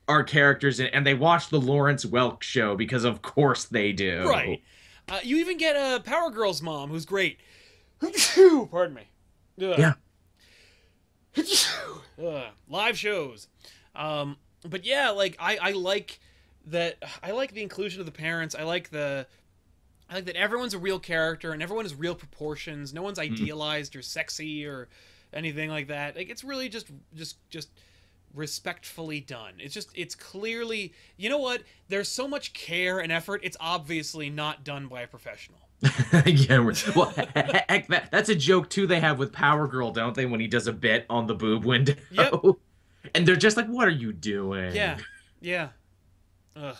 are 0.06 0.22
characters, 0.22 0.78
in, 0.78 0.86
and 0.88 1.04
they 1.04 1.14
watch 1.14 1.48
the 1.48 1.60
Lawrence 1.60 2.04
Welk 2.04 2.44
show 2.44 2.76
because, 2.76 3.02
of 3.02 3.22
course, 3.22 3.64
they 3.64 3.92
do. 3.92 4.28
Right. 4.28 4.62
Uh, 5.08 5.18
you 5.24 5.38
even 5.38 5.56
get 5.56 5.74
a 5.74 6.00
Power 6.00 6.30
Girls 6.30 6.62
mom 6.62 6.90
who's 6.90 7.04
great. 7.04 7.38
Pardon 8.70 8.94
me. 8.94 9.08
Ugh. 9.60 9.78
Yeah. 9.78 9.92
Ugh. 12.24 12.44
Live 12.68 12.96
shows. 12.96 13.48
Um, 13.96 14.36
but 14.64 14.84
yeah, 14.84 15.10
like 15.10 15.36
I, 15.40 15.56
I 15.56 15.70
like 15.72 16.20
that. 16.66 16.96
I 17.22 17.30
like 17.32 17.52
the 17.52 17.62
inclusion 17.62 18.00
of 18.00 18.06
the 18.06 18.12
parents. 18.12 18.54
I 18.54 18.62
like 18.64 18.90
the. 18.90 19.26
I 20.08 20.14
like 20.16 20.24
that 20.24 20.34
everyone's 20.36 20.74
a 20.74 20.78
real 20.78 20.98
character 20.98 21.52
and 21.52 21.62
everyone 21.62 21.84
has 21.84 21.94
real 21.94 22.16
proportions. 22.16 22.92
No 22.92 23.00
one's 23.02 23.18
Mm-hmm. 23.18 23.32
idealized 23.34 23.94
or 23.94 24.02
sexy 24.02 24.66
or 24.66 24.88
anything 25.32 25.70
like 25.70 25.86
that. 25.86 26.16
Like 26.16 26.28
it's 26.28 26.42
really 26.42 26.68
just 26.68 26.88
just 27.14 27.36
just 27.48 27.68
respectfully 28.34 29.20
done. 29.20 29.54
It's 29.58 29.74
just 29.74 29.90
it's 29.94 30.14
clearly 30.14 30.92
you 31.16 31.28
know 31.28 31.38
what? 31.38 31.62
There's 31.88 32.08
so 32.08 32.26
much 32.26 32.52
care 32.52 32.98
and 33.00 33.12
effort. 33.12 33.40
It's 33.44 33.56
obviously 33.60 34.30
not 34.30 34.64
done 34.64 34.88
by 34.88 35.02
a 35.02 35.06
professional. 35.06 35.58
yeah, 36.26 36.58
well, 36.94 37.10
heck, 37.16 37.86
that, 37.88 38.08
that's 38.10 38.28
a 38.28 38.34
joke 38.34 38.68
too. 38.68 38.86
They 38.86 39.00
have 39.00 39.18
with 39.18 39.32
Power 39.32 39.66
Girl, 39.66 39.92
don't 39.92 40.14
they? 40.14 40.26
When 40.26 40.38
he 40.40 40.46
does 40.46 40.66
a 40.66 40.72
bit 40.74 41.06
on 41.08 41.26
the 41.26 41.34
boob 41.34 41.64
window, 41.64 41.94
Yep. 42.10 42.34
and 43.14 43.26
they're 43.26 43.34
just 43.36 43.56
like, 43.56 43.66
"What 43.66 43.88
are 43.88 43.92
you 43.92 44.12
doing?" 44.12 44.74
Yeah, 44.74 44.98
yeah. 45.40 45.68
Ugh. 46.56 46.76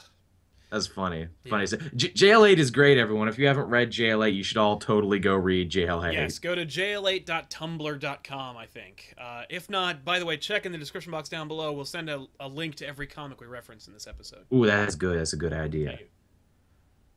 that's 0.70 0.86
funny. 0.86 1.28
Funny. 1.48 1.66
J- 1.66 2.10
JL8 2.10 2.58
is 2.58 2.70
great, 2.70 2.98
everyone. 2.98 3.28
If 3.28 3.38
you 3.38 3.46
haven't 3.46 3.68
read 3.68 3.90
JL8, 3.90 4.34
you 4.34 4.42
should 4.42 4.56
all 4.56 4.78
totally 4.78 5.18
go 5.18 5.34
read 5.34 5.70
JL8. 5.70 6.12
Yes, 6.12 6.38
go 6.38 6.54
to 6.54 6.64
jl8.tumblr.com, 6.66 8.56
I 8.56 8.66
think. 8.66 9.14
Uh, 9.18 9.42
if 9.48 9.68
not, 9.70 10.04
by 10.04 10.18
the 10.18 10.26
way, 10.26 10.36
check 10.36 10.66
in 10.66 10.72
the 10.72 10.78
description 10.78 11.10
box 11.12 11.28
down 11.28 11.48
below. 11.48 11.72
We'll 11.72 11.84
send 11.84 12.08
a, 12.08 12.26
a 12.38 12.48
link 12.48 12.76
to 12.76 12.86
every 12.86 13.06
comic 13.06 13.40
we 13.40 13.46
reference 13.46 13.86
in 13.86 13.92
this 13.94 14.06
episode. 14.06 14.44
Ooh, 14.52 14.66
that's 14.66 14.94
good. 14.94 15.18
That's 15.18 15.32
a 15.32 15.36
good 15.36 15.52
idea. 15.52 15.98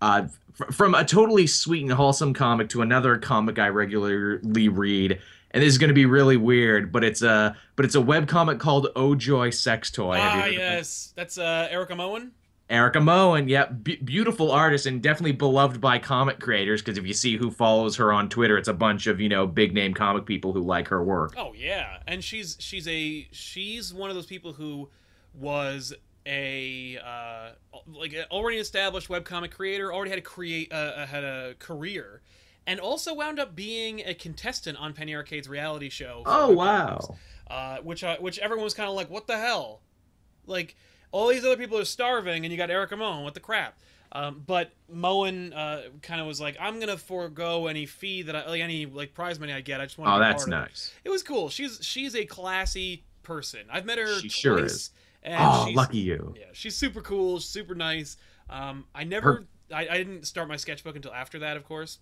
Uh, 0.01 0.27
fr- 0.53 0.71
from 0.71 0.95
a 0.95 1.05
totally 1.05 1.47
sweet 1.47 1.83
and 1.83 1.91
wholesome 1.93 2.33
comic 2.33 2.69
to 2.69 2.81
another 2.81 3.17
comic 3.17 3.57
I 3.57 3.69
regularly 3.69 4.67
read, 4.67 5.19
and 5.51 5.63
this 5.63 5.69
is 5.71 5.77
going 5.77 5.89
to 5.89 5.93
be 5.93 6.05
really 6.05 6.35
weird, 6.35 6.91
but 6.91 7.05
it's 7.05 7.21
a 7.21 7.55
but 7.77 7.85
it's 7.85 7.95
a 7.95 8.01
web 8.01 8.27
comic 8.27 8.59
called 8.59 8.87
Oh 8.97 9.15
Joy 9.15 9.49
Sex 9.51 9.89
Toy. 9.91 10.17
Ah, 10.19 10.29
heard 10.31 10.47
of 10.49 10.53
it? 10.55 10.57
yes. 10.57 11.13
That's 11.15 11.37
uh, 11.37 11.67
Erica 11.71 11.95
Moen. 11.95 12.31
Erica 12.69 13.01
Moen, 13.01 13.49
yep, 13.49 13.83
b- 13.83 13.97
beautiful 13.97 14.51
artist 14.51 14.85
and 14.85 15.01
definitely 15.01 15.33
beloved 15.33 15.81
by 15.81 15.99
comic 15.99 16.39
creators. 16.39 16.81
Because 16.81 16.97
if 16.97 17.05
you 17.05 17.13
see 17.13 17.37
who 17.37 17.51
follows 17.51 17.97
her 17.97 18.11
on 18.13 18.29
Twitter, 18.29 18.57
it's 18.57 18.69
a 18.69 18.73
bunch 18.73 19.05
of 19.07 19.19
you 19.19 19.29
know 19.29 19.45
big 19.45 19.73
name 19.73 19.93
comic 19.93 20.25
people 20.25 20.53
who 20.53 20.61
like 20.61 20.87
her 20.87 21.03
work. 21.03 21.33
Oh 21.37 21.53
yeah, 21.53 21.99
and 22.07 22.23
she's 22.23 22.57
she's 22.59 22.87
a 22.87 23.27
she's 23.31 23.93
one 23.93 24.09
of 24.09 24.15
those 24.15 24.25
people 24.25 24.53
who 24.53 24.89
was 25.33 25.93
a 26.25 26.97
uh, 27.03 27.49
like 27.87 28.13
an 28.13 28.25
already 28.31 28.57
established 28.57 29.09
webcomic 29.09 29.51
creator, 29.51 29.93
already 29.93 30.09
had 30.11 30.19
a 30.19 30.23
create 30.23 30.71
uh, 30.71 31.05
had 31.05 31.23
a 31.23 31.55
career, 31.59 32.21
and 32.65 32.79
also 32.79 33.13
wound 33.13 33.39
up 33.39 33.55
being 33.55 33.99
a 34.05 34.13
contestant 34.13 34.77
on 34.79 34.93
Penny 34.93 35.13
Arcade's 35.13 35.49
reality 35.49 35.89
show. 35.89 36.23
Oh 36.25 36.49
wow! 36.49 37.17
Uh, 37.47 37.77
which 37.79 38.03
uh, 38.03 38.17
which 38.17 38.39
everyone 38.39 38.63
was 38.63 38.73
kind 38.73 38.89
of 38.89 38.95
like, 38.95 39.09
what 39.09 39.27
the 39.27 39.37
hell? 39.37 39.81
Like 40.45 40.75
all 41.13 41.27
these 41.29 41.45
other 41.45 41.55
people 41.55 41.77
are 41.77 41.85
starving, 41.85 42.43
and 42.43 42.51
you 42.51 42.57
got 42.57 42.69
Erica 42.69 42.97
Moen. 42.97 43.23
What 43.23 43.33
the 43.33 43.39
crap? 43.39 43.77
Um, 44.11 44.43
but 44.45 44.71
Moen 44.91 45.53
uh, 45.53 45.83
kind 46.01 46.19
of 46.21 46.27
was 46.27 46.39
like, 46.41 46.55
I'm 46.59 46.79
gonna 46.79 46.97
forego 46.97 47.67
any 47.67 47.85
fee 47.85 48.21
that 48.23 48.35
I 48.35 48.47
like 48.47 48.61
any 48.61 48.85
like 48.85 49.13
prize 49.13 49.39
money 49.39 49.53
I 49.53 49.61
get. 49.61 49.79
I 49.79 49.85
just 49.85 49.97
want. 49.97 50.09
To 50.09 50.15
Oh, 50.15 50.19
that's 50.19 50.43
part 50.43 50.47
it." 50.49 50.69
nice. 50.69 50.93
It 51.03 51.09
was 51.09 51.23
cool. 51.23 51.49
She's 51.49 51.79
she's 51.81 52.15
a 52.15 52.25
classy 52.25 53.03
person. 53.23 53.61
I've 53.71 53.85
met 53.85 53.97
her 53.97 54.07
She 54.15 54.27
twice, 54.27 54.31
sure 54.33 54.65
is. 54.65 54.89
And 55.23 55.35
Oh, 55.39 55.67
lucky 55.73 55.99
you. 55.99 56.35
Yeah, 56.37 56.47
she's 56.53 56.75
super 56.75 57.01
cool, 57.01 57.39
super 57.39 57.73
nice. 57.75 58.17
Um, 58.49 58.85
I 58.93 59.05
never, 59.05 59.45
I, 59.73 59.87
I 59.87 59.97
didn't 59.97 60.27
start 60.27 60.47
my 60.49 60.57
sketchbook 60.57 60.95
until 60.97 61.13
after 61.13 61.39
that, 61.39 61.55
of 61.55 61.63
course. 61.63 61.99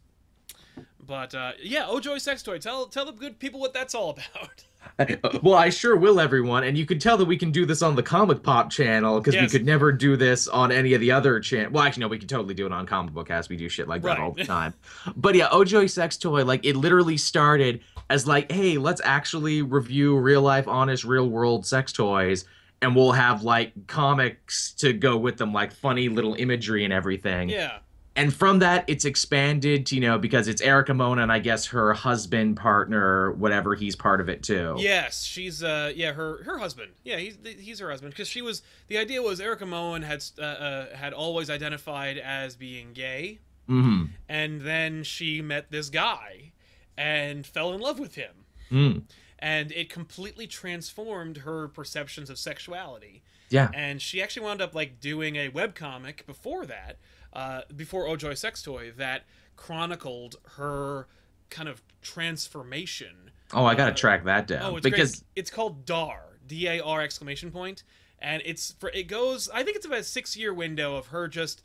But 1.00 1.36
uh, 1.36 1.52
yeah, 1.62 1.86
Oh 1.88 2.00
Joy 2.00 2.18
Sex 2.18 2.44
Toy. 2.44 2.58
Tell 2.58 2.88
tell 2.88 3.06
the 3.06 3.12
good 3.12 3.40
people 3.40 3.60
what 3.60 3.74
that's 3.74 3.94
all 3.96 4.10
about. 4.34 4.66
well, 5.42 5.56
I 5.56 5.70
sure 5.70 5.96
will, 5.96 6.20
everyone. 6.20 6.64
And 6.64 6.78
you 6.78 6.86
can 6.86 7.00
tell 7.00 7.18
that 7.18 7.26
we 7.26 7.38
can 7.38 7.52
do 7.52 7.66
this 7.66 7.82
on 7.82 7.96
the 7.96 8.04
Comic 8.04 8.44
Pop 8.44 8.70
channel 8.70 9.20
because 9.20 9.36
we 9.40 9.48
could 9.48 9.66
never 9.66 9.92
do 9.92 10.16
this 10.16 10.48
on 10.48 10.72
any 10.72 10.94
of 10.94 11.02
the 11.02 11.12
other 11.12 11.40
channel. 11.40 11.72
Well, 11.72 11.84
actually, 11.84 12.02
no, 12.02 12.08
we 12.10 12.20
could 12.20 12.30
totally 12.30 12.54
do 12.54 12.66
it 12.66 12.72
on 12.72 12.86
Comic 12.86 13.14
Book 13.14 13.28
Cast. 13.28 13.50
We 13.50 13.58
do 13.58 13.70
shit 13.70 13.88
like 13.88 14.02
that 14.04 14.10
Right. 14.10 14.20
all 14.20 14.32
the 14.32 14.44
time. 14.46 14.74
but 15.16 15.36
yeah, 15.36 15.48
Ojoy 15.50 15.90
Sex 15.90 16.18
Toy, 16.18 16.44
like 16.46 16.66
it 16.66 16.76
literally 16.76 17.18
started 17.18 17.82
as 18.10 18.28
like, 18.28 18.52
hey, 18.52 18.78
let's 18.78 19.02
actually 19.04 19.62
review 19.62 20.18
real 20.18 20.42
life, 20.42 20.68
honest, 20.68 21.04
real 21.04 21.30
world 21.30 21.66
sex 21.66 21.92
toys. 21.92 22.46
And 22.84 22.96
we'll 22.96 23.12
have 23.12 23.44
like 23.44 23.74
comics 23.88 24.74
to 24.80 24.92
go 24.92 25.16
with 25.16 25.38
them, 25.38 25.54
like 25.54 25.72
funny 25.72 26.10
little 26.10 26.34
imagery 26.34 26.84
and 26.84 26.92
everything 26.92 27.50
yeah, 27.50 27.78
and 28.22 28.34
from 28.34 28.60
that 28.60 28.86
it's 28.88 29.06
expanded 29.06 29.86
to 29.88 29.96
you 29.96 30.02
know 30.02 30.18
because 30.18 30.48
it's 30.48 30.62
Erica 30.62 30.94
Moen 30.94 31.20
and 31.20 31.32
I 31.32 31.40
guess 31.40 31.66
her 31.68 31.94
husband 31.94 32.58
partner 32.58 33.32
whatever 33.34 33.76
he's 33.76 33.96
part 33.96 34.22
of 34.22 34.30
it 34.30 34.44
too. 34.44 34.76
yes, 34.78 35.24
she's 35.24 35.64
uh, 35.64 35.92
yeah, 35.96 36.14
her 36.14 36.44
her 36.44 36.58
husband. 36.58 36.92
Yeah, 37.04 37.18
he's 37.18 37.38
he's 37.60 37.80
her 37.80 37.90
husband 37.90 38.14
because 38.14 38.28
she 38.28 38.42
was 38.42 38.62
the 38.88 38.98
idea 38.98 39.22
was 39.22 39.40
Erica 39.42 39.66
Moen 39.66 40.02
had 40.04 40.24
uh, 40.40 40.42
uh, 40.44 40.96
had 40.96 41.14
always 41.14 41.50
identified 41.50 42.18
as 42.18 42.56
being 42.56 42.94
gay, 42.94 43.40
Mm-hmm. 43.70 44.06
and 44.28 44.62
then 44.62 45.04
she 45.04 45.42
met 45.42 45.72
this 45.72 45.90
guy 45.90 46.52
and 46.98 47.46
fell 47.46 47.74
in 47.74 47.80
love 47.82 48.00
with 48.00 48.16
him. 48.16 48.34
Mm. 48.72 49.02
and 49.40 49.72
it 49.74 49.90
completely 49.90 50.48
transformed 50.48 51.38
her 51.38 51.68
perceptions 51.68 52.30
of 52.30 52.38
sexuality. 52.38 53.22
Yeah. 53.50 53.70
And 53.74 54.02
she 54.02 54.22
actually 54.22 54.46
wound 54.46 54.62
up 54.62 54.74
like 54.74 55.02
doing 55.02 55.36
a 55.36 55.50
webcomic 55.50 56.26
before 56.26 56.66
that, 56.68 56.98
uh, 57.34 57.62
before 57.76 58.06
Ojoy 58.06 58.38
Sex 58.38 58.62
Toy, 58.62 58.92
that 58.98 59.24
chronicled 59.56 60.38
her 60.58 61.08
kind 61.50 61.68
of 61.70 61.82
transformation. 62.02 63.32
Oh, 63.54 63.66
I 63.66 63.76
gotta 63.76 63.92
Uh, 63.92 63.96
track 63.96 64.24
that 64.26 64.48
down 64.48 64.64
Oh, 64.64 64.78
it's 64.78 64.84
because 64.84 65.12
great. 65.16 65.24
It's 65.36 65.50
called 65.52 65.86
DAR, 65.86 66.38
D 66.48 66.68
A 66.68 66.80
R 66.82 67.02
exclamation 67.02 67.52
point, 67.52 67.84
and 68.20 68.42
it's 68.46 68.72
for 68.80 68.90
it 68.90 69.04
goes. 69.04 69.50
I 69.50 69.64
think 69.64 69.76
it's 69.78 69.86
about 69.86 70.00
a 70.00 70.04
six 70.04 70.36
year 70.38 70.54
window 70.54 70.96
of 70.96 71.08
her 71.08 71.28
just 71.28 71.62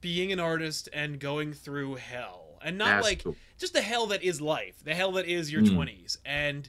being 0.00 0.32
an 0.32 0.40
artist 0.40 0.88
and 0.92 1.18
going 1.18 1.52
through 1.52 1.96
hell, 1.96 2.58
and 2.62 2.76
not 2.78 2.86
That's 2.96 3.04
like 3.06 3.24
cool. 3.24 3.36
just 3.58 3.72
the 3.72 3.82
hell 3.82 4.06
that 4.08 4.22
is 4.22 4.40
life, 4.40 4.82
the 4.84 4.94
hell 4.94 5.12
that 5.12 5.26
is 5.26 5.50
your 5.52 5.62
Mm. 5.62 5.74
twenties, 5.74 6.18
and 6.24 6.68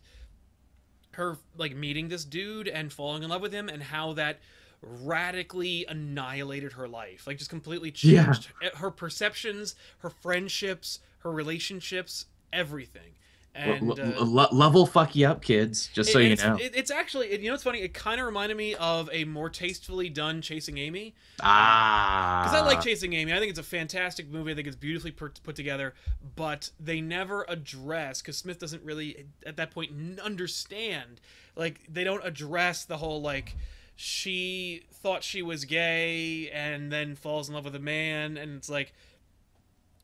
her 1.11 1.37
like 1.57 1.75
meeting 1.75 2.09
this 2.09 2.25
dude 2.25 2.67
and 2.67 2.91
falling 2.91 3.23
in 3.23 3.29
love 3.29 3.41
with 3.41 3.53
him, 3.53 3.69
and 3.69 3.83
how 3.83 4.13
that 4.13 4.39
radically 4.83 5.85
annihilated 5.87 6.73
her 6.73 6.87
life, 6.87 7.25
like 7.27 7.37
just 7.37 7.49
completely 7.49 7.93
Yeah. 8.01 8.25
changed 8.25 8.49
her 8.75 8.91
perceptions, 8.91 9.75
her 9.99 10.09
friendships, 10.09 10.99
her 11.19 11.31
relationships, 11.31 12.25
everything. 12.51 13.13
And 13.55 13.91
uh, 13.91 14.13
l- 14.17 14.49
level 14.51 14.87
fuck 14.87 15.15
you 15.15 15.27
up, 15.27 15.43
kids. 15.43 15.87
Just 15.93 16.11
so 16.11 16.17
you 16.17 16.35
know. 16.35 16.57
it- 16.59 16.75
it's 16.75 16.89
actually, 16.89 17.27
it, 17.27 17.41
you 17.41 17.49
know, 17.49 17.53
it's 17.53 17.61
funny. 17.63 17.81
It 17.81 17.93
kind 17.93 18.19
of 18.19 18.25
reminded 18.25 18.57
me 18.57 18.73
of 18.73 19.09
a 19.13 19.25
more 19.25 19.47
tastefully 19.47 20.09
done 20.09 20.41
Chasing 20.41 20.79
Amy 20.79 21.13
ah. 21.39 22.41
because 22.43 22.59
I 22.59 22.65
like 22.65 22.81
Chasing 22.81 23.13
Amy. 23.13 23.31
I 23.31 23.37
think 23.37 23.51
it's 23.51 23.59
a 23.59 23.63
fantastic 23.63 24.27
movie. 24.27 24.51
I 24.51 24.55
think 24.55 24.65
it's 24.65 24.75
beautifully 24.75 25.11
put, 25.11 25.39
put 25.43 25.55
together, 25.55 25.93
but 26.35 26.71
they 26.79 26.99
never 26.99 27.45
address 27.47 28.23
because 28.23 28.37
Smith 28.37 28.57
doesn't 28.57 28.83
really 28.83 29.27
at 29.45 29.57
that 29.57 29.69
point 29.69 29.91
n- 29.91 30.19
understand. 30.23 31.21
Like 31.55 31.81
they 31.87 32.03
don't 32.03 32.25
address 32.25 32.85
the 32.85 32.97
whole 32.97 33.21
like 33.21 33.55
she 33.95 34.83
thought 34.91 35.23
she 35.23 35.41
was 35.41 35.65
gay 35.65 36.49
and 36.51 36.91
then 36.91 37.15
falls 37.15 37.47
in 37.49 37.55
love 37.55 37.65
with 37.65 37.75
a 37.75 37.79
man, 37.79 38.37
and 38.37 38.55
it's 38.57 38.69
like 38.69 38.93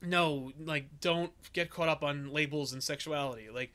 no, 0.02 0.52
like 0.58 0.86
don't 1.00 1.32
get 1.52 1.70
caught 1.70 1.88
up 1.88 2.02
on 2.02 2.32
labels 2.32 2.72
and 2.72 2.82
sexuality, 2.82 3.48
like. 3.52 3.70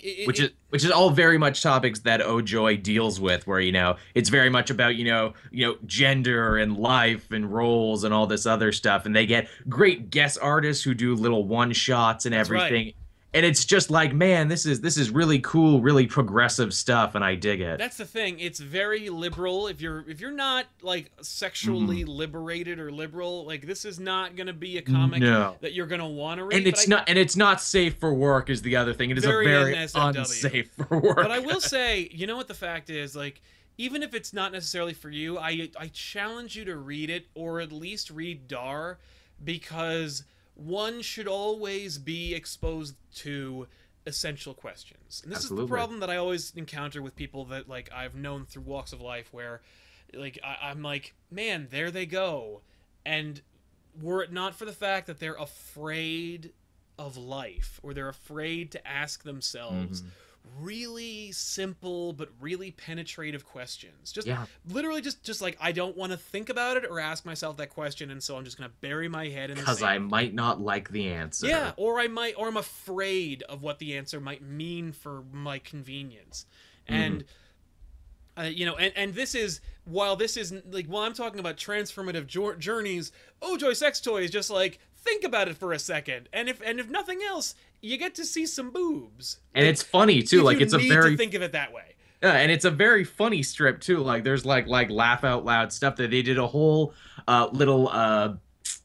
it- 0.00 0.26
which 0.26 0.40
it- 0.40 0.44
is 0.44 0.50
which 0.70 0.84
is 0.84 0.90
all 0.90 1.10
very 1.10 1.38
much 1.38 1.62
topics 1.62 2.00
that 2.00 2.20
Ojoy 2.20 2.82
deals 2.82 3.20
with, 3.20 3.46
where 3.46 3.60
you 3.60 3.72
know 3.72 3.96
it's 4.14 4.28
very 4.30 4.50
much 4.50 4.68
about 4.70 4.96
you 4.96 5.04
know 5.04 5.32
you 5.50 5.66
know 5.66 5.76
gender 5.86 6.56
and 6.58 6.76
life 6.76 7.30
and 7.30 7.52
roles 7.52 8.02
and 8.04 8.12
all 8.12 8.26
this 8.26 8.44
other 8.46 8.72
stuff, 8.72 9.06
and 9.06 9.14
they 9.14 9.26
get 9.26 9.48
great 9.68 10.10
guest 10.10 10.38
artists 10.42 10.82
who 10.84 10.92
do 10.94 11.14
little 11.14 11.44
one 11.44 11.72
shots 11.72 12.26
and 12.26 12.34
everything, 12.34 12.86
right. 12.86 12.96
And 13.34 13.46
it's 13.46 13.64
just 13.64 13.90
like 13.90 14.12
man, 14.12 14.48
this 14.48 14.66
is 14.66 14.80
this 14.80 14.96
is 14.98 15.10
really 15.10 15.38
cool, 15.40 15.80
really 15.80 16.06
progressive 16.06 16.74
stuff, 16.74 17.14
and 17.14 17.24
I 17.24 17.34
dig 17.34 17.60
it. 17.60 17.78
That's 17.78 17.96
the 17.96 18.04
thing. 18.04 18.38
It's 18.40 18.60
very 18.60 19.08
liberal. 19.08 19.68
If 19.68 19.80
you're 19.80 20.04
if 20.08 20.20
you're 20.20 20.30
not 20.30 20.66
like 20.82 21.10
sexually 21.22 22.00
Mm-hmm. 22.02 22.10
liberated 22.10 22.78
or 22.78 22.90
liberal, 22.92 23.44
like 23.46 23.66
this 23.66 23.84
is 23.84 23.98
not 23.98 24.36
gonna 24.36 24.52
be 24.52 24.78
a 24.78 24.82
comic 24.82 25.20
No. 25.20 25.56
that 25.60 25.72
you're 25.72 25.86
gonna 25.86 26.08
want 26.08 26.38
to 26.38 26.44
read. 26.44 26.58
and 26.58 26.66
it's 26.66 26.86
I- 26.86 26.90
not 26.90 27.08
and 27.08 27.18
it's 27.18 27.36
not 27.36 27.60
safe 27.60 27.96
for 27.98 28.12
work 28.12 28.50
is 28.50 28.62
the 28.62 28.76
other 28.76 28.92
thing. 28.92 29.10
It 29.10 29.18
is 29.18 29.24
Very 29.24 29.46
a 29.46 29.48
very 29.48 29.74
NSFW. 29.76 30.18
unsafe 30.18 30.70
for 30.72 30.98
work. 30.98 31.16
But 31.16 31.30
I 31.30 31.38
will 31.38 31.60
say, 31.60 32.08
you 32.12 32.26
know 32.26 32.36
what 32.36 32.48
the 32.48 32.54
fact 32.54 32.90
is, 32.90 33.16
like 33.16 33.40
even 33.78 34.02
if 34.02 34.12
it's 34.14 34.34
not 34.34 34.52
necessarily 34.52 34.92
for 34.92 35.08
you, 35.08 35.38
I 35.38 35.70
I 35.78 35.86
challenge 35.88 36.54
you 36.56 36.64
to 36.66 36.76
read 36.76 37.08
it 37.08 37.26
or 37.34 37.60
at 37.60 37.72
least 37.72 38.10
read 38.10 38.46
Dar 38.46 38.98
because 39.42 40.24
one 40.54 41.02
should 41.02 41.28
always 41.28 41.98
be 41.98 42.34
exposed 42.34 42.94
to 43.16 43.66
essential 44.06 44.54
questions. 44.54 45.20
And 45.24 45.32
this 45.32 45.44
is 45.44 45.50
the 45.50 45.66
problem 45.66 46.00
that 46.00 46.10
I 46.10 46.16
always 46.16 46.52
encounter 46.56 47.00
with 47.02 47.14
people 47.16 47.44
that 47.46 47.68
like 47.68 47.90
I've 47.94 48.14
known 48.14 48.46
through 48.46 48.62
walks 48.62 48.92
of 48.92 49.00
life 49.00 49.28
where 49.32 49.60
like 50.12 50.38
I, 50.44 50.70
I'm 50.70 50.82
like, 50.82 51.14
man, 51.30 51.68
there 51.70 51.90
they 51.90 52.06
go. 52.06 52.62
And 53.06 53.40
were 54.00 54.22
it 54.22 54.32
not 54.32 54.54
for 54.54 54.64
the 54.64 54.72
fact 54.72 55.06
that 55.06 55.20
they're 55.20 55.34
afraid 55.34 56.52
of 56.98 57.16
life 57.16 57.80
or 57.82 57.94
they're 57.94 58.08
afraid 58.08 58.72
to 58.72 58.86
ask 58.86 59.22
themselves 59.22 60.02
Mm-hmm. 60.02 60.08
Really 60.60 61.32
simple 61.32 62.12
but 62.12 62.28
really 62.40 62.70
penetrative 62.72 63.44
questions 63.44 64.12
just 64.12 64.26
Yeah. 64.26 64.44
literally 64.68 65.00
just 65.00 65.22
just 65.22 65.40
like 65.40 65.56
i 65.60 65.72
don't 65.72 65.96
want 65.96 66.12
to 66.12 66.18
think 66.18 66.48
about 66.50 66.76
it 66.76 66.84
or 66.84 67.00
ask 67.00 67.24
myself 67.24 67.56
that 67.58 67.70
question 67.70 68.10
and 68.10 68.22
so 68.22 68.36
i'm 68.36 68.44
just 68.44 68.58
going 68.58 68.68
to 68.68 68.76
bury 68.80 69.08
my 69.08 69.28
head 69.28 69.50
in 69.50 69.56
the 69.56 69.62
because 69.62 69.82
I 69.82 69.98
might 69.98 70.34
not 70.34 70.60
like 70.60 70.90
the 70.90 71.08
answer. 71.08 71.46
yeah 71.46 71.72
or 71.76 71.98
i 72.00 72.06
might 72.08 72.34
or 72.36 72.48
i'm 72.48 72.56
afraid 72.56 73.42
of 73.44 73.62
what 73.62 73.78
the 73.78 73.96
answer 73.96 74.20
might 74.20 74.42
mean 74.42 74.92
for 74.92 75.22
my 75.32 75.58
convenience 75.58 76.46
Mm-hmm. 76.88 76.94
and 77.02 77.24
Uh, 78.36 78.42
you 78.44 78.64
know, 78.64 78.74
and 78.76 78.92
and 78.96 79.14
this 79.14 79.34
is 79.34 79.60
while 79.84 80.16
this 80.16 80.38
isn't 80.38 80.72
like 80.72 80.86
while 80.86 81.02
I'm 81.04 81.12
talking 81.12 81.38
about 81.38 81.58
transformative 81.58 82.26
jour- 82.26 82.56
journeys, 82.56 83.12
oh 83.42 83.58
Joy 83.58 83.74
Sex 83.74 84.00
Toy 84.00 84.22
is 84.22 84.30
just 84.30 84.48
like 84.48 84.78
think 85.02 85.24
about 85.24 85.48
it 85.48 85.56
for 85.56 85.72
a 85.72 85.78
second, 85.78 86.28
and 86.32 86.48
if 86.48 86.60
and 86.64 86.80
if 86.80 86.88
nothing 86.88 87.20
else, 87.22 87.54
you 87.80 87.96
get 87.96 88.14
to 88.16 88.24
see 88.24 88.46
some 88.46 88.70
boobs, 88.70 89.38
and 89.54 89.66
it's 89.66 89.82
funny 89.82 90.22
too. 90.22 90.42
Like 90.42 90.60
it's 90.60 90.74
a 90.74 90.78
very 90.78 91.12
to 91.12 91.16
think 91.16 91.34
of 91.34 91.42
it 91.42 91.52
that 91.52 91.72
way. 91.72 91.94
Yeah, 92.22 92.34
and 92.34 92.52
it's 92.52 92.64
a 92.64 92.70
very 92.70 93.04
funny 93.04 93.42
strip 93.42 93.80
too. 93.80 93.98
Like 93.98 94.24
there's 94.24 94.46
like 94.46 94.66
like 94.66 94.90
laugh 94.90 95.24
out 95.24 95.44
loud 95.44 95.72
stuff 95.72 95.96
that 95.96 96.10
they 96.10 96.22
did 96.22 96.38
a 96.38 96.46
whole 96.46 96.94
uh, 97.26 97.48
little 97.52 97.88
uh, 97.88 98.34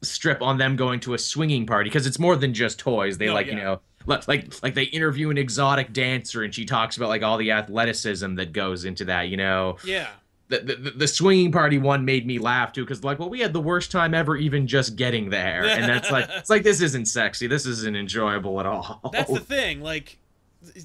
strip 0.02 0.42
on 0.42 0.58
them 0.58 0.76
going 0.76 1.00
to 1.00 1.14
a 1.14 1.18
swinging 1.18 1.66
party 1.66 1.88
because 1.88 2.06
it's 2.06 2.18
more 2.18 2.36
than 2.36 2.52
just 2.52 2.78
toys. 2.78 3.18
They 3.18 3.26
No, 3.26 3.34
like 3.34 3.46
you 3.46 3.54
know 3.54 3.80
like 4.08 4.62
like 4.62 4.74
they 4.74 4.84
interview 4.84 5.30
an 5.30 5.38
exotic 5.38 5.92
dancer 5.92 6.42
and 6.42 6.54
she 6.54 6.64
talks 6.64 6.96
about 6.96 7.08
like 7.08 7.22
all 7.22 7.36
the 7.36 7.50
athleticism 7.50 8.34
that 8.36 8.52
goes 8.52 8.84
into 8.84 9.04
that. 9.06 9.28
You 9.28 9.36
know, 9.36 9.76
Yeah. 9.84 10.08
The 10.48 10.60
the, 10.60 10.90
the 10.90 11.08
swinging 11.08 11.52
party 11.52 11.78
one 11.78 12.04
made 12.04 12.26
me 12.26 12.38
laugh 12.38 12.72
too 12.72 12.84
because 12.84 13.04
like 13.04 13.18
well 13.18 13.30
we 13.30 13.40
had 13.40 13.52
the 13.52 13.60
worst 13.60 13.90
time 13.92 14.14
ever 14.14 14.36
even 14.36 14.66
just 14.66 14.96
getting 14.96 15.30
there 15.30 15.64
and 15.64 15.84
that's 15.84 16.10
like 16.10 16.26
it's 16.30 16.50
like 16.50 16.62
this 16.62 16.80
isn't 16.80 17.06
sexy. 17.06 17.46
This 17.46 17.66
isn't 17.66 17.96
enjoyable 17.96 18.58
at 18.60 18.66
all. 18.66 19.00
That's 19.12 19.32
the 19.32 19.40
thing. 19.40 19.80
Like, 19.80 20.18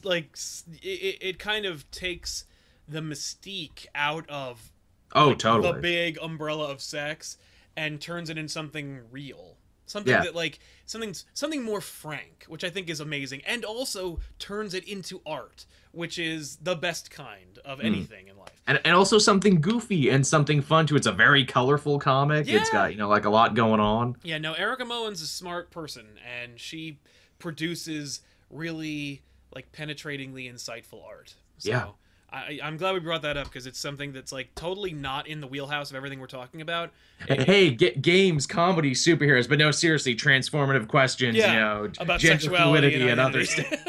like 0.03 0.37
it, 0.81 1.17
it 1.21 1.39
kind 1.39 1.65
of 1.65 1.89
takes 1.91 2.45
the 2.87 2.99
mystique 2.99 3.85
out 3.95 4.29
of 4.29 4.71
oh 5.13 5.29
like, 5.29 5.39
totally. 5.39 5.73
the 5.73 5.79
big 5.79 6.17
umbrella 6.21 6.69
of 6.69 6.81
sex 6.81 7.37
and 7.75 7.99
turns 7.99 8.29
it 8.29 8.37
into 8.37 8.51
something 8.51 9.01
real 9.11 9.57
something 9.93 10.11
Yeah. 10.11 10.23
that 10.23 10.35
like 10.35 10.59
something 10.85 11.13
something 11.33 11.61
more 11.63 11.79
frank 11.81 12.45
which 12.47 12.63
i 12.63 12.69
think 12.69 12.89
is 12.89 12.99
amazing 12.99 13.41
and 13.47 13.63
also 13.63 14.19
turns 14.39 14.73
it 14.73 14.83
into 14.87 15.21
art 15.25 15.65
which 15.91 16.17
is 16.19 16.57
the 16.57 16.75
best 16.75 17.09
kind 17.11 17.59
of 17.63 17.79
Hmm. 17.79 17.85
anything 17.85 18.27
in 18.27 18.35
life 18.37 18.49
and, 18.67 18.81
and 18.83 18.95
also 18.95 19.17
something 19.19 19.61
goofy 19.61 20.09
and 20.09 20.25
something 20.25 20.61
fun 20.61 20.87
too. 20.87 20.95
It's 20.95 21.05
a 21.05 21.11
very 21.11 21.43
colorful 21.45 21.99
comic. 21.99 22.47
It's 22.47 22.69
got 22.71 22.91
you 22.93 22.97
know 22.97 23.07
like 23.09 23.25
a 23.25 23.29
lot 23.29 23.53
going 23.55 23.79
on. 23.79 24.15
yeah 24.23 24.37
no 24.39 24.53
erica 24.53 24.83
moen's 24.85 25.21
a 25.21 25.27
smart 25.27 25.69
person 25.71 26.05
and 26.41 26.59
she 26.59 26.99
produces 27.39 28.21
really 28.49 29.21
like 29.53 29.71
penetratingly 29.71 30.51
insightful 30.51 31.05
art 31.05 31.35
so 31.57 31.69
Yeah. 31.69 31.87
I, 32.33 32.59
I'm 32.63 32.77
glad 32.77 32.95
we 32.95 32.99
brought 32.99 33.21
that 33.21 33.37
up 33.37 33.45
because 33.45 33.67
it's 33.67 33.77
something 33.79 34.11
that's 34.11 34.31
like 34.31 34.53
totally 34.55 34.91
not 34.91 35.27
in 35.27 35.39
the 35.39 35.45
wheelhouse 35.45 35.91
of 35.91 35.95
everything 35.95 36.19
we're 36.19 36.25
talking 36.25 36.61
about. 36.61 36.91
And 37.29 37.43
hey, 37.43 37.69
get 37.69 38.01
games, 38.01 38.47
comedy, 38.47 38.91
superheroes, 38.91 39.47
but 39.47 39.59
no, 39.59 39.69
seriously, 39.69 40.15
transformative 40.15 40.87
questions. 40.87 41.37
Yeah, 41.37 41.53
you 41.53 41.59
know, 41.59 41.91
about 41.99 42.19
gender 42.19 42.49
fluidity 42.49 43.01
and 43.01 43.11
and 43.11 43.19
other 43.19 43.45
stuff. 43.45 43.87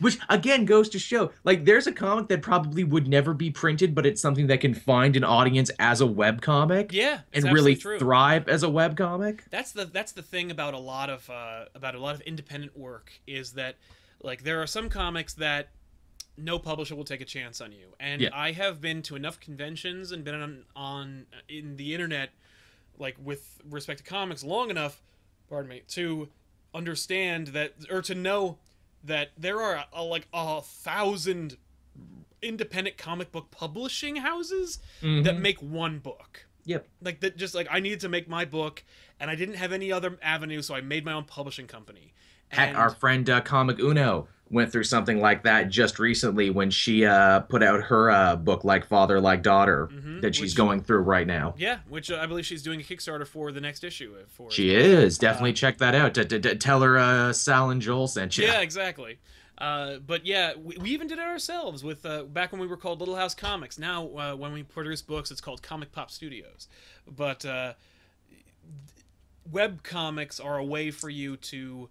Which 0.00 0.18
again 0.28 0.66
goes 0.66 0.90
to 0.90 0.98
show, 0.98 1.30
like, 1.44 1.64
there's 1.64 1.86
a 1.86 1.92
comic 1.92 2.28
that 2.28 2.42
probably 2.42 2.84
would 2.84 3.08
never 3.08 3.32
be 3.32 3.50
printed, 3.50 3.94
but 3.94 4.04
it's 4.04 4.20
something 4.20 4.48
that 4.48 4.60
can 4.60 4.74
find 4.74 5.16
an 5.16 5.24
audience 5.24 5.70
as 5.78 6.02
a 6.02 6.06
web 6.06 6.42
comic. 6.42 6.92
Yeah, 6.92 7.20
and 7.32 7.44
really 7.44 7.76
true. 7.76 7.98
thrive 7.98 8.46
as 8.48 8.62
a 8.62 8.68
web 8.68 8.96
comic. 8.96 9.44
that's 9.50 9.72
the 9.72 9.86
that's 9.86 10.12
the 10.12 10.22
thing 10.22 10.50
about 10.50 10.74
a 10.74 10.78
lot 10.78 11.08
of 11.08 11.30
uh, 11.30 11.66
about 11.74 11.94
a 11.94 12.00
lot 12.00 12.14
of 12.14 12.20
independent 12.22 12.76
work 12.76 13.12
is 13.26 13.52
that 13.52 13.76
like 14.22 14.42
there 14.42 14.60
are 14.60 14.66
some 14.66 14.90
comics 14.90 15.32
that 15.34 15.68
no 16.36 16.58
publisher 16.58 16.94
will 16.94 17.04
take 17.04 17.20
a 17.20 17.24
chance 17.24 17.60
on 17.60 17.72
you 17.72 17.94
and 18.00 18.20
Yeah. 18.22 18.28
i 18.32 18.52
have 18.52 18.80
been 18.80 19.02
to 19.02 19.16
enough 19.16 19.40
conventions 19.40 20.12
and 20.12 20.22
been 20.24 20.34
on 20.34 20.64
on 20.74 21.26
in 21.48 21.76
the 21.76 21.94
internet 21.94 22.30
like 22.98 23.16
with 23.22 23.58
respect 23.68 23.98
to 23.98 24.04
comics 24.04 24.42
long 24.44 24.70
enough 24.70 25.02
pardon 25.48 25.68
me 25.70 25.82
to 25.88 26.28
understand 26.74 27.48
that 27.48 27.72
or 27.90 28.02
to 28.02 28.14
know 28.14 28.58
that 29.02 29.30
there 29.38 29.60
are 29.62 29.84
a, 29.92 30.02
like 30.02 30.26
a 30.32 30.60
thousand 30.60 31.56
independent 32.42 32.96
comic 32.98 33.32
book 33.32 33.50
publishing 33.50 34.16
houses 34.16 34.78
that 35.02 35.38
make 35.38 35.58
one 35.60 35.98
book 35.98 36.46
Yep. 36.66 36.86
like 37.00 37.20
that 37.20 37.36
just 37.36 37.54
like 37.54 37.66
i 37.70 37.80
needed 37.80 38.00
to 38.00 38.08
make 38.08 38.28
my 38.28 38.44
book 38.44 38.84
and 39.20 39.30
i 39.30 39.34
didn't 39.36 39.54
have 39.54 39.72
any 39.72 39.90
other 39.92 40.18
avenue 40.20 40.60
so 40.62 40.74
i 40.74 40.80
made 40.80 41.04
my 41.04 41.12
own 41.12 41.24
publishing 41.24 41.66
company 41.66 42.12
Heck, 42.48 42.68
and 42.68 42.76
our 42.76 42.90
friend 42.90 43.28
uh, 43.30 43.40
Comic 43.40 43.78
Uno 43.80 44.28
went 44.48 44.70
through 44.70 44.84
something 44.84 45.20
like 45.20 45.42
that 45.42 45.68
just 45.68 45.98
recently 45.98 46.50
when 46.50 46.70
she 46.70 47.04
uh, 47.04 47.40
put 47.40 47.62
out 47.64 47.82
her 47.82 48.10
uh, 48.10 48.36
book, 48.36 48.62
Like 48.62 48.86
Father, 48.86 49.20
Like 49.20 49.42
Daughter, 49.42 49.88
Mhm, 49.92 50.20
that 50.22 50.36
she's 50.36 50.52
which- 50.52 50.56
going 50.56 50.80
through 50.82 51.00
right 51.00 51.26
now. 51.26 51.54
yeah 51.58 51.78
which 51.88 52.10
uh, 52.12 52.18
i 52.18 52.26
believe 52.26 52.46
she's 52.46 52.62
doing 52.62 52.80
a 52.80 52.84
kickstarter 52.84 53.26
for 53.26 53.50
the 53.50 53.60
next 53.60 53.82
issue 53.82 54.14
for 54.28 54.50
She 54.52 54.72
is. 54.74 55.18
Uh, 55.18 55.22
Definitely 55.22 55.52
check 55.54 55.78
that 55.78 55.94
out. 55.96 56.14
Tell 56.60 56.80
her 56.82 56.96
uh, 56.98 57.32
Sal 57.32 57.70
and 57.70 57.82
Joel 57.82 58.06
sent 58.06 58.38
you. 58.38 58.46
yeah 58.46 58.60
exactly 58.60 59.18
uh, 59.58 59.96
but 60.06 60.24
yeah 60.26 60.52
we, 60.54 60.76
we 60.78 60.90
even 60.90 61.08
did 61.08 61.18
it 61.18 61.24
ourselves 61.24 61.82
with 61.82 62.06
uh, 62.06 62.22
back 62.24 62.52
when 62.52 62.60
we 62.60 62.66
were 62.68 62.76
called 62.76 63.00
little 63.00 63.16
house 63.16 63.34
comics 63.34 63.78
now 63.80 64.06
uh, 64.16 64.34
when 64.36 64.52
we 64.52 64.62
produce 64.62 65.02
books 65.02 65.30
it's 65.32 65.40
called 65.40 65.60
comic 65.62 65.90
pop 65.90 66.10
studios 66.10 66.68
but 67.08 67.44
uh, 67.44 67.72
web 69.50 69.82
comics 69.82 70.38
are 70.40 70.58
a 70.58 70.64
way 70.64 70.90
for 70.90 71.08
you 71.08 71.36
to 71.36 71.88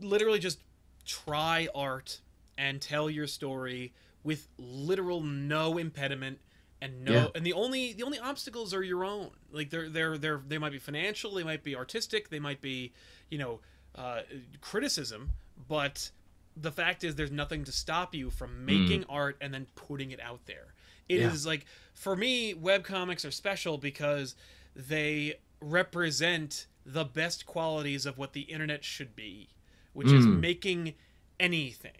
literally 0.00 0.38
just 0.38 0.58
try 1.04 1.68
art 1.74 2.20
and 2.58 2.80
tell 2.80 3.08
your 3.10 3.26
story 3.26 3.92
with 4.24 4.46
literal 4.58 5.20
no 5.20 5.78
impediment 5.78 6.38
and 6.80 7.04
no 7.04 7.12
Yeah. 7.12 7.26
and 7.34 7.44
the 7.46 7.52
only 7.52 7.92
the 7.92 8.02
only 8.04 8.18
obstacles 8.18 8.72
are 8.74 8.82
your 8.82 9.04
own 9.04 9.30
like 9.50 9.70
they're 9.70 9.88
they're 9.88 10.16
they're 10.18 10.40
they 10.46 10.58
might 10.58 10.72
be 10.72 10.78
financial 10.78 11.32
they 11.34 11.44
might 11.44 11.62
be 11.64 11.74
artistic 11.76 12.28
they 12.28 12.38
might 12.38 12.60
be 12.60 12.92
you 13.30 13.38
know 13.38 13.60
uh, 13.94 14.20
criticism 14.60 15.30
but 15.68 16.10
the 16.56 16.70
fact 16.72 17.02
is 17.04 17.14
there's 17.16 17.30
nothing 17.30 17.64
to 17.64 17.72
stop 17.72 18.14
you 18.14 18.30
from 18.30 18.64
making 18.64 19.04
art 19.08 19.36
and 19.40 19.52
then 19.54 19.66
putting 19.74 20.10
it 20.10 20.20
out 20.20 20.44
there 20.46 20.74
It 21.08 21.20
is 21.20 21.44
Yeah. 21.44 21.50
like 21.50 21.66
for 21.94 22.14
me 22.16 22.54
web 22.54 22.84
comics 22.84 23.24
are 23.24 23.30
special 23.30 23.76
because 23.78 24.34
they 24.76 25.34
represent 25.60 26.66
the 26.84 27.04
best 27.04 27.46
qualities 27.46 28.06
of 28.06 28.18
what 28.18 28.32
the 28.32 28.42
internet 28.42 28.84
should 28.84 29.14
be 29.14 29.48
which 29.92 30.08
is 30.12 30.26
Mm. 30.26 30.40
making 30.40 30.94
anything. 31.40 31.92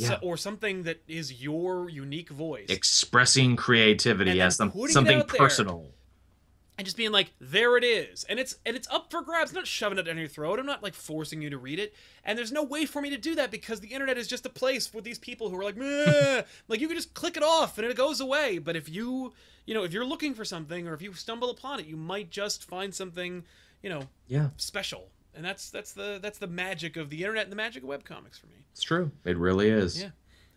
So, 0.00 0.16
or 0.22 0.36
something 0.36 0.84
that 0.84 1.02
is 1.08 1.42
your 1.42 1.88
unique 1.88 2.30
voice. 2.30 2.66
Expressing 2.68 3.56
creativity 3.56 4.40
as 4.40 4.54
some, 4.54 4.72
something 4.88 5.18
there. 5.18 5.24
personal. 5.26 5.92
and 6.78 6.84
just 6.86 6.96
being 6.96 7.10
like 7.10 7.32
there 7.40 7.76
it 7.76 7.82
is. 7.82 8.22
And 8.28 8.38
it's 8.38 8.54
and 8.64 8.76
it's 8.76 8.86
up 8.92 9.10
for 9.10 9.22
grabs. 9.22 9.50
I'm 9.50 9.56
not 9.56 9.66
shoving 9.66 9.98
it 9.98 10.04
down 10.04 10.16
your 10.16 10.28
throat. 10.28 10.60
I'm 10.60 10.66
not 10.66 10.84
like 10.84 10.94
forcing 10.94 11.42
you 11.42 11.50
to 11.50 11.58
read 11.58 11.80
it. 11.80 11.92
And 12.24 12.38
there's 12.38 12.52
no 12.52 12.62
way 12.62 12.86
for 12.86 13.02
me 13.02 13.10
to 13.10 13.16
do 13.18 13.34
that 13.34 13.50
because 13.50 13.80
the 13.80 13.88
internet 13.88 14.16
is 14.16 14.28
just 14.28 14.46
a 14.46 14.48
place 14.48 14.86
for 14.86 15.00
these 15.00 15.18
people 15.18 15.50
who 15.50 15.58
are 15.58 15.64
like 15.64 15.76
Meh. 15.76 16.42
like 16.68 16.80
you 16.80 16.86
can 16.86 16.96
just 16.96 17.14
click 17.14 17.36
it 17.36 17.42
off 17.42 17.76
and 17.78 17.84
it 17.88 17.96
goes 17.96 18.20
away. 18.20 18.58
But 18.58 18.76
if 18.76 18.88
you 18.88 19.32
you 19.66 19.74
know 19.74 19.82
if 19.82 19.92
you're 19.92 20.04
looking 20.04 20.32
for 20.34 20.44
something 20.44 20.86
or 20.86 20.94
if 20.94 21.02
you 21.02 21.12
stumble 21.14 21.50
upon 21.50 21.80
it 21.80 21.86
you 21.86 21.96
might 21.96 22.30
just 22.30 22.62
find 22.64 22.94
something 22.94 23.42
you 23.82 23.90
know 23.90 24.02
Yeah, 24.28 24.50
special 24.56 25.08
and 25.38 25.46
that's 25.46 25.70
that's 25.70 25.92
the 25.92 26.18
that's 26.20 26.38
the 26.38 26.46
magic 26.46 26.96
of 26.98 27.08
the 27.08 27.22
internet 27.22 27.44
and 27.44 27.52
the 27.52 27.56
magic 27.56 27.82
of 27.82 27.88
webcomics 27.88 28.38
for 28.38 28.48
me 28.48 28.66
it's 28.72 28.82
true. 28.82 29.10
It 29.24 29.38
really 29.38 29.70
is. 29.70 30.02
Yeah. 30.02 30.10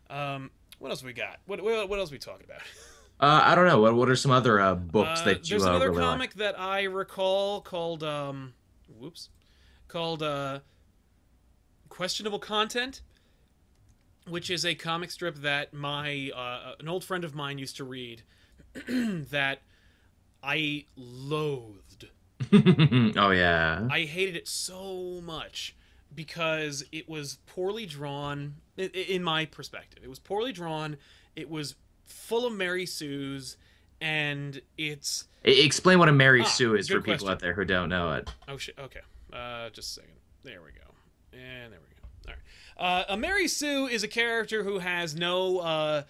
um 0.09 0.51
what 0.79 0.89
else 0.89 1.03
we 1.03 1.13
got 1.13 1.39
what 1.45 1.61
what, 1.63 1.87
what 1.87 1.99
else 1.99 2.11
we 2.11 2.17
talking 2.17 2.45
about 2.45 2.61
Uh, 3.21 3.39
I 3.43 3.53
don't 3.53 3.67
know. 3.67 3.79
What, 3.79 3.93
what 3.93 4.09
are 4.09 4.15
some 4.15 4.31
other 4.31 4.59
uh, 4.59 4.73
books 4.73 5.21
Uh, 5.21 5.25
that 5.25 5.47
you 5.47 5.51
there's 5.59 5.63
uh, 5.63 5.69
another 5.69 5.91
really 5.91 6.01
comic 6.01 6.33
that 6.33 6.59
I 6.59 6.85
recall 6.85 7.61
called 7.61 8.03
um, 8.03 8.55
whoops, 8.97 9.29
called 9.87 10.23
uh, 10.23 10.61
questionable 11.87 12.39
content, 12.39 13.01
which 14.27 14.49
is 14.49 14.65
a 14.65 14.73
comic 14.73 15.11
strip 15.11 15.35
that 15.35 15.71
my 15.71 16.31
uh, 16.35 16.73
an 16.79 16.87
old 16.87 17.03
friend 17.03 17.23
of 17.23 17.35
mine 17.35 17.59
used 17.59 17.77
to 17.77 17.83
read 17.83 18.23
that 18.87 19.59
I 20.41 20.85
loathed. 20.95 22.09
oh 23.17 23.31
yeah. 23.31 23.87
I 23.91 24.01
hated 24.01 24.35
it 24.35 24.47
so 24.47 25.21
much 25.23 25.75
because 26.13 26.83
it 26.91 27.07
was 27.07 27.37
poorly 27.47 27.85
drawn 27.85 28.55
in 28.77 29.23
my 29.23 29.45
perspective. 29.45 29.99
It 30.03 30.09
was 30.09 30.19
poorly 30.19 30.51
drawn. 30.51 30.97
It 31.35 31.49
was 31.49 31.75
full 32.03 32.45
of 32.45 32.53
Mary 32.53 32.85
Sue's 32.85 33.57
and 34.01 34.61
it's 34.77 35.25
Explain 35.43 35.97
what 35.99 36.09
a 36.09 36.11
Mary 36.11 36.41
Ah, 36.41 36.45
Sue 36.45 36.75
is 36.75 36.87
for 36.87 36.95
people 36.95 37.13
question. 37.13 37.29
out 37.29 37.39
there 37.39 37.53
who 37.53 37.65
don't 37.65 37.89
know 37.89 38.13
it. 38.13 38.29
Oh 38.47 38.57
shit. 38.57 38.75
Okay. 38.79 38.99
Uh, 39.33 39.69
just 39.69 39.97
a 39.97 40.01
second. 40.01 40.15
There 40.43 40.61
we 40.61 40.71
go. 40.71 41.37
And 41.37 41.71
there 41.71 41.79
we 41.79 41.95
go. 41.95 42.07
All 42.27 42.33
right. 42.33 42.99
Uh, 43.09 43.13
a 43.13 43.17
Mary 43.17 43.47
Sue 43.47 43.87
is 43.87 44.03
a 44.03 44.07
character 44.07 44.63
who 44.63 44.79
has 44.79 45.15
no 45.15 45.59
uh, 45.59 46.03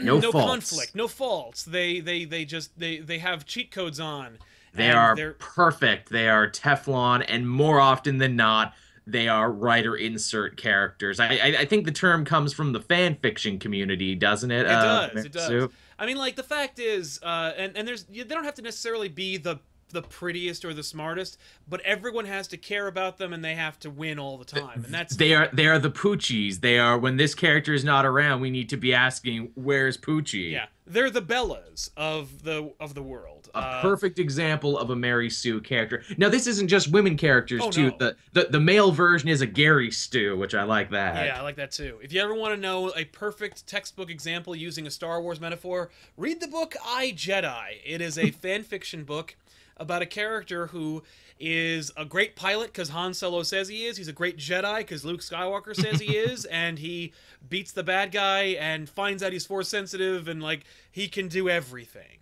No, 0.00 0.18
no 0.18 0.32
conflict, 0.32 0.94
no 0.94 1.06
faults. 1.08 1.62
They 1.64 2.00
they 2.00 2.24
they 2.24 2.44
just 2.44 2.78
they 2.78 2.98
they 2.98 3.18
have 3.18 3.46
cheat 3.46 3.70
codes 3.70 4.00
on. 4.00 4.38
They 4.72 4.88
and 4.88 4.98
are 4.98 5.16
they're- 5.16 5.32
perfect. 5.34 6.10
They 6.10 6.28
are 6.28 6.48
Teflon, 6.48 7.24
and 7.28 7.48
more 7.48 7.80
often 7.80 8.18
than 8.18 8.36
not, 8.36 8.74
they 9.06 9.28
are 9.28 9.50
writer 9.50 9.96
insert 9.96 10.56
characters. 10.56 11.20
I 11.20 11.26
I, 11.26 11.56
I 11.60 11.64
think 11.64 11.84
the 11.84 11.92
term 11.92 12.24
comes 12.24 12.52
from 12.52 12.72
the 12.72 12.80
fan 12.80 13.16
fiction 13.20 13.58
community, 13.58 14.14
doesn't 14.14 14.50
it? 14.50 14.66
It 14.66 14.72
uh, 14.72 15.08
does. 15.08 15.24
It 15.24 15.32
does. 15.32 15.70
I 15.98 16.06
mean, 16.06 16.16
like 16.16 16.36
the 16.36 16.42
fact 16.42 16.78
is, 16.78 17.20
uh, 17.22 17.52
and 17.56 17.76
and 17.76 17.86
there's 17.86 18.04
they 18.04 18.24
don't 18.24 18.44
have 18.44 18.54
to 18.54 18.62
necessarily 18.62 19.08
be 19.08 19.36
the 19.36 19.58
the 19.92 20.02
prettiest 20.02 20.64
or 20.64 20.74
the 20.74 20.82
smartest, 20.82 21.38
but 21.68 21.80
everyone 21.82 22.24
has 22.24 22.48
to 22.48 22.56
care 22.56 22.88
about 22.88 23.18
them 23.18 23.32
and 23.32 23.44
they 23.44 23.54
have 23.54 23.78
to 23.80 23.90
win 23.90 24.18
all 24.18 24.36
the 24.38 24.44
time, 24.44 24.84
and 24.84 24.92
that's 24.92 25.14
They 25.16 25.34
are 25.34 25.48
they 25.52 25.66
are 25.68 25.78
the 25.78 25.90
Poochies. 25.90 26.60
They 26.60 26.78
are 26.78 26.98
when 26.98 27.16
this 27.16 27.34
character 27.34 27.72
is 27.72 27.84
not 27.84 28.04
around, 28.04 28.40
we 28.40 28.50
need 28.50 28.68
to 28.70 28.76
be 28.76 28.92
asking, 28.92 29.50
"Where's 29.54 29.96
Poochie?" 29.96 30.50
yeah. 30.50 30.66
they're 30.86 31.10
the 31.10 31.22
Bellas 31.22 31.90
of 31.96 32.42
the 32.42 32.72
of 32.80 32.94
the 32.94 33.02
world. 33.02 33.48
A 33.54 33.58
Uh, 33.58 33.82
perfect 33.82 34.18
example 34.18 34.78
of 34.78 34.88
a 34.90 34.96
Mary 34.96 35.28
Sue 35.28 35.60
character. 35.60 36.02
Now, 36.16 36.30
this 36.30 36.46
isn't 36.46 36.68
just 36.68 36.88
women 36.90 37.18
characters 37.18 37.60
Oh, 37.62 37.70
too. 37.70 37.90
no. 37.90 37.96
The, 37.98 38.16
the 38.32 38.44
the 38.52 38.60
male 38.60 38.90
version 38.92 39.28
is 39.28 39.42
a 39.42 39.46
Gary 39.46 39.90
Stu, 39.90 40.36
which 40.38 40.54
I 40.54 40.62
like 40.62 40.90
that. 40.90 41.26
Yeah, 41.26 41.38
I 41.38 41.42
like 41.42 41.56
that 41.56 41.70
too. 41.70 41.98
If 42.02 42.12
you 42.14 42.22
ever 42.22 42.34
want 42.34 42.54
to 42.54 42.60
know 42.60 42.92
a 42.96 43.04
perfect 43.04 43.66
textbook 43.66 44.10
example 44.10 44.56
using 44.56 44.86
a 44.86 44.90
Star 44.90 45.20
Wars 45.20 45.38
metaphor, 45.38 45.90
read 46.16 46.40
the 46.40 46.48
book 46.48 46.74
I 46.84 47.12
Jedi. 47.14 47.80
It 47.84 48.00
is 48.00 48.16
a 48.18 48.30
fan 48.42 48.62
fiction 48.62 49.04
book 49.04 49.36
about 49.82 50.02
a 50.02 50.06
character 50.06 50.68
who 50.68 51.02
is 51.38 51.90
a 51.96 52.04
great 52.04 52.36
pilot 52.36 52.68
because 52.68 52.90
Han 52.90 53.12
Solo 53.12 53.42
says 53.42 53.68
he 53.68 53.84
is. 53.84 53.96
He's 53.96 54.08
a 54.08 54.12
great 54.12 54.38
Jedi 54.38 54.78
because 54.78 55.04
Luke 55.04 55.20
Skywalker 55.20 55.74
says 55.74 56.00
he 56.00 56.16
is, 56.16 56.44
and 56.46 56.78
he 56.78 57.12
beats 57.48 57.72
the 57.72 57.82
bad 57.82 58.12
guy 58.12 58.56
and 58.58 58.88
finds 58.88 59.22
out 59.22 59.32
he's 59.32 59.44
force 59.44 59.68
sensitive 59.68 60.28
and 60.28 60.42
like 60.42 60.64
he 60.90 61.08
can 61.08 61.28
do 61.28 61.48
everything. 61.48 62.18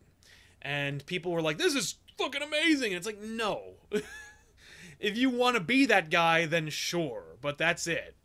And 0.63 1.05
people 1.07 1.33
were 1.33 1.43
like, 1.43 1.59
"This 1.59 1.75
is 1.75 1.97
fucking 2.19 2.43
amazing!" 2.43 2.93
And 2.93 2.97
it's 2.97 3.07
like, 3.07 3.21
no. 3.21 3.75
if 5.01 5.17
you 5.17 5.31
want 5.31 5.57
to 5.57 5.61
be 5.61 5.87
that 5.87 6.11
guy, 6.11 6.47
then 6.47 6.69
sure, 6.69 7.37
but 7.41 7.59
that's 7.59 7.87
it. 7.87 8.17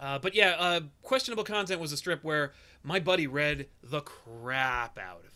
Uh, 0.00 0.18
but 0.18 0.34
yeah, 0.34 0.56
uh, 0.58 0.80
questionable 1.02 1.44
content 1.44 1.80
was 1.80 1.92
a 1.92 1.96
strip 1.96 2.22
where 2.22 2.52
my 2.82 3.00
buddy 3.00 3.26
read 3.26 3.66
the 3.82 4.00
crap 4.00 4.98
out 4.98 5.24
of 5.26 5.35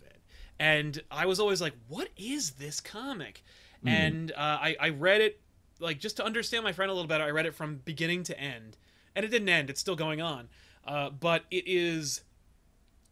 and 0.61 1.01
I 1.09 1.25
was 1.25 1.39
always 1.39 1.59
like, 1.59 1.73
"What 1.87 2.09
is 2.15 2.51
this 2.51 2.79
comic?" 2.79 3.43
And 3.83 4.31
uh, 4.33 4.35
I, 4.37 4.75
I 4.79 4.89
read 4.89 5.21
it 5.21 5.41
like 5.79 5.99
just 5.99 6.17
to 6.17 6.23
understand 6.23 6.63
my 6.63 6.71
friend 6.71 6.91
a 6.91 6.93
little 6.93 7.07
better. 7.07 7.23
I 7.23 7.31
read 7.31 7.47
it 7.47 7.55
from 7.55 7.77
beginning 7.77 8.21
to 8.25 8.39
end, 8.39 8.77
and 9.15 9.25
it 9.25 9.29
didn't 9.29 9.49
end; 9.49 9.71
it's 9.71 9.79
still 9.79 9.95
going 9.95 10.21
on. 10.21 10.49
Uh, 10.85 11.09
but 11.09 11.45
it 11.49 11.63
is, 11.65 12.21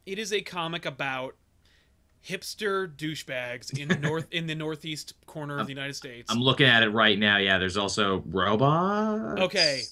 it 0.06 0.16
is 0.16 0.32
a 0.32 0.42
comic 0.42 0.86
about 0.86 1.34
hipster 2.24 2.86
douchebags 2.86 3.76
in 3.76 4.00
north 4.00 4.28
in 4.30 4.46
the 4.46 4.54
northeast 4.54 5.14
corner 5.26 5.58
of 5.58 5.66
the 5.66 5.72
United 5.72 5.94
States. 5.94 6.30
I'm 6.30 6.40
looking 6.40 6.66
at 6.66 6.84
it 6.84 6.90
right 6.90 7.18
now. 7.18 7.38
Yeah, 7.38 7.58
there's 7.58 7.76
also 7.76 8.22
robots. 8.26 9.40
Okay. 9.40 9.82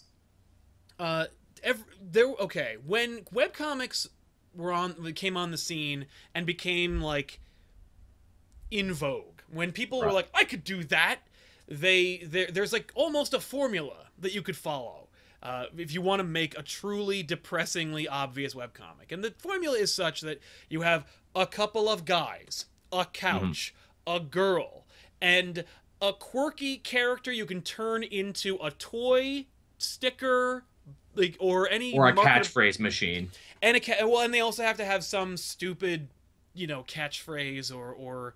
uh 1.01 1.27
ev 1.65 1.85
there 2.01 2.27
okay 2.39 2.77
when 2.87 3.23
webcomics 3.35 4.07
were 4.55 4.71
on 4.71 5.13
came 5.15 5.37
on 5.37 5.51
the 5.51 5.59
scene 5.59 6.07
and 6.37 6.47
became 6.47 7.01
like 7.01 7.41
in 8.71 8.93
vogue. 8.93 9.41
When 9.51 9.73
people 9.73 10.01
were 10.01 10.13
like 10.13 10.29
i 10.35 10.45
could 10.45 10.63
do 10.63 10.85
that 10.85 11.21
they 11.67 12.19
there, 12.25 12.49
there's 12.51 12.73
like 12.73 12.93
almost 12.95 13.33
a 13.35 13.41
formula 13.41 14.07
that 14.19 14.35
you 14.35 14.43
could 14.43 14.57
follow 14.57 15.09
uh, 15.43 15.67
if 15.77 15.93
you 15.95 16.03
want 16.03 16.21
to 16.21 16.25
make 16.25 16.59
a 16.59 16.63
truly 16.63 17.23
depressingly 17.23 18.07
obvious 18.09 18.55
webcomic 18.55 19.11
and 19.11 19.23
the 19.25 19.33
formula 19.39 19.77
is 19.79 19.93
such 19.95 20.21
that 20.21 20.41
you 20.69 20.83
have 20.83 21.07
a 21.35 21.47
couple 21.47 21.89
of 21.89 22.05
guys 22.05 22.67
a 22.93 23.05
couch 23.07 23.75
a 24.07 24.21
girl 24.21 24.85
and 25.23 25.65
a 26.03 26.13
quirky 26.13 26.77
character 26.77 27.33
you 27.33 27.47
can 27.47 27.63
turn 27.63 28.03
into 28.03 28.57
a 28.63 28.71
toy 28.73 29.47
sticker 29.79 30.65
like 31.15 31.37
or 31.41 31.69
any 31.71 31.97
Or 31.97 32.09
a 32.09 32.13
catchphrase 32.15 32.79
machine. 32.79 33.31
and 33.63 33.77
a 33.77 33.81
ca- 33.81 34.07
well 34.07 34.21
and 34.21 34.33
they 34.35 34.41
also 34.41 34.63
have 34.63 34.77
to 34.77 34.85
have 34.85 35.05
some 35.05 35.37
stupid 35.39 36.09
you 36.55 36.67
know 36.67 36.83
catchphrase 36.85 37.75
or 37.75 37.93
or 37.93 38.35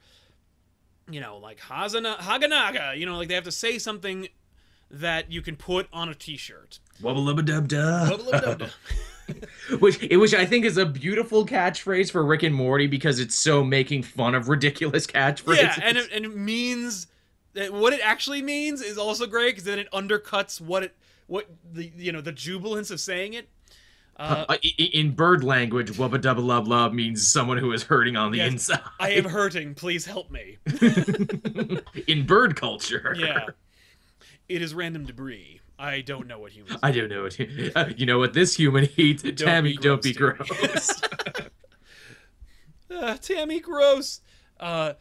you 1.13 1.21
know 1.21 1.39
like 1.39 1.61
Hazana, 1.61 2.17
haganaga 2.19 2.97
you 2.97 3.07
know 3.07 3.17
like 3.17 3.29
they 3.29 3.35
have 3.35 3.45
to 3.45 3.53
say 3.53 3.79
something 3.79 4.29
that 4.91 5.33
you 5.33 5.41
can 5.41 5.57
put 5.57 5.89
on 5.93 6.09
a 6.09 6.15
t-shirt 6.15 6.79
Wubba 7.03 7.19
lubba 7.19 7.45
dub 7.45 7.69
dub. 7.69 8.71
Which 9.81 10.01
which 10.11 10.35
I 10.35 10.45
think 10.45 10.65
is 10.65 10.77
a 10.77 10.85
beautiful 10.85 11.47
catchphrase 11.47 12.11
for 12.11 12.25
Rick 12.25 12.43
and 12.43 12.55
Morty 12.55 12.87
because 12.87 13.19
it's 13.21 13.39
so 13.39 13.65
making 13.65 14.03
fun 14.03 14.35
of 14.35 14.49
ridiculous 14.49 15.07
catchphrases. 15.07 15.57
yeah 15.57 15.79
and 15.83 15.97
it, 15.97 16.11
and 16.13 16.25
it 16.25 16.37
means 16.37 17.07
that 17.55 17.73
what 17.73 17.93
it 17.93 18.01
actually 18.03 18.43
means 18.43 18.83
is 18.83 18.99
also 18.99 19.27
great 19.27 19.53
because 19.53 19.65
then 19.65 19.79
it 19.79 19.91
undercuts 19.93 20.61
what 20.61 20.83
it 20.83 20.95
what 21.27 21.49
the 21.73 21.91
you 21.97 22.13
know 22.13 22.21
the 22.21 22.33
jubilance 22.33 22.91
of 22.91 23.01
saying 23.01 23.35
it 23.35 23.49
uh, 24.19 24.45
Uh, 24.49 24.57
in 24.79 25.15
bird 25.15 25.43
language, 25.43 25.93
wubba 25.93 26.19
dubba 26.21 26.43
lub 26.45 26.69
lub 26.69 26.93
means 26.93 27.27
someone 27.27 27.59
who 27.59 27.73
is 27.73 27.83
hurting 27.83 28.17
on 28.17 28.31
the 28.33 28.39
Yes, 28.39 28.53
inside. 28.53 28.81
i 29.01 29.11
am 29.11 29.25
hurting 29.25 29.75
please 29.75 30.05
help 30.07 30.31
me 30.31 30.59
in 32.07 32.27
bird 32.27 32.57
culture. 32.57 33.15
yeah 33.19 33.47
it 34.49 34.61
is 34.63 34.75
random 34.75 35.05
debris 35.07 35.61
i 35.79 36.01
don't 36.03 36.27
know 36.27 36.39
what 36.39 36.53
humans 36.53 36.79
I 36.83 36.91
don't 36.93 37.09
know 37.09 37.23
what 37.25 37.39
uh, 37.77 37.87
you 37.97 38.07
know 38.07 38.19
what 38.19 38.33
this 38.35 38.55
human 38.57 38.89
eats. 38.97 39.23
Tammy, 39.37 39.73
be 39.73 39.77
don't 39.79 40.03
be 40.03 40.13
gross, 40.13 40.37
gross. 40.47 41.03
uh, 42.91 43.17
Tammy, 43.17 43.61
gross. 43.61 44.21
Uh, 44.61 44.93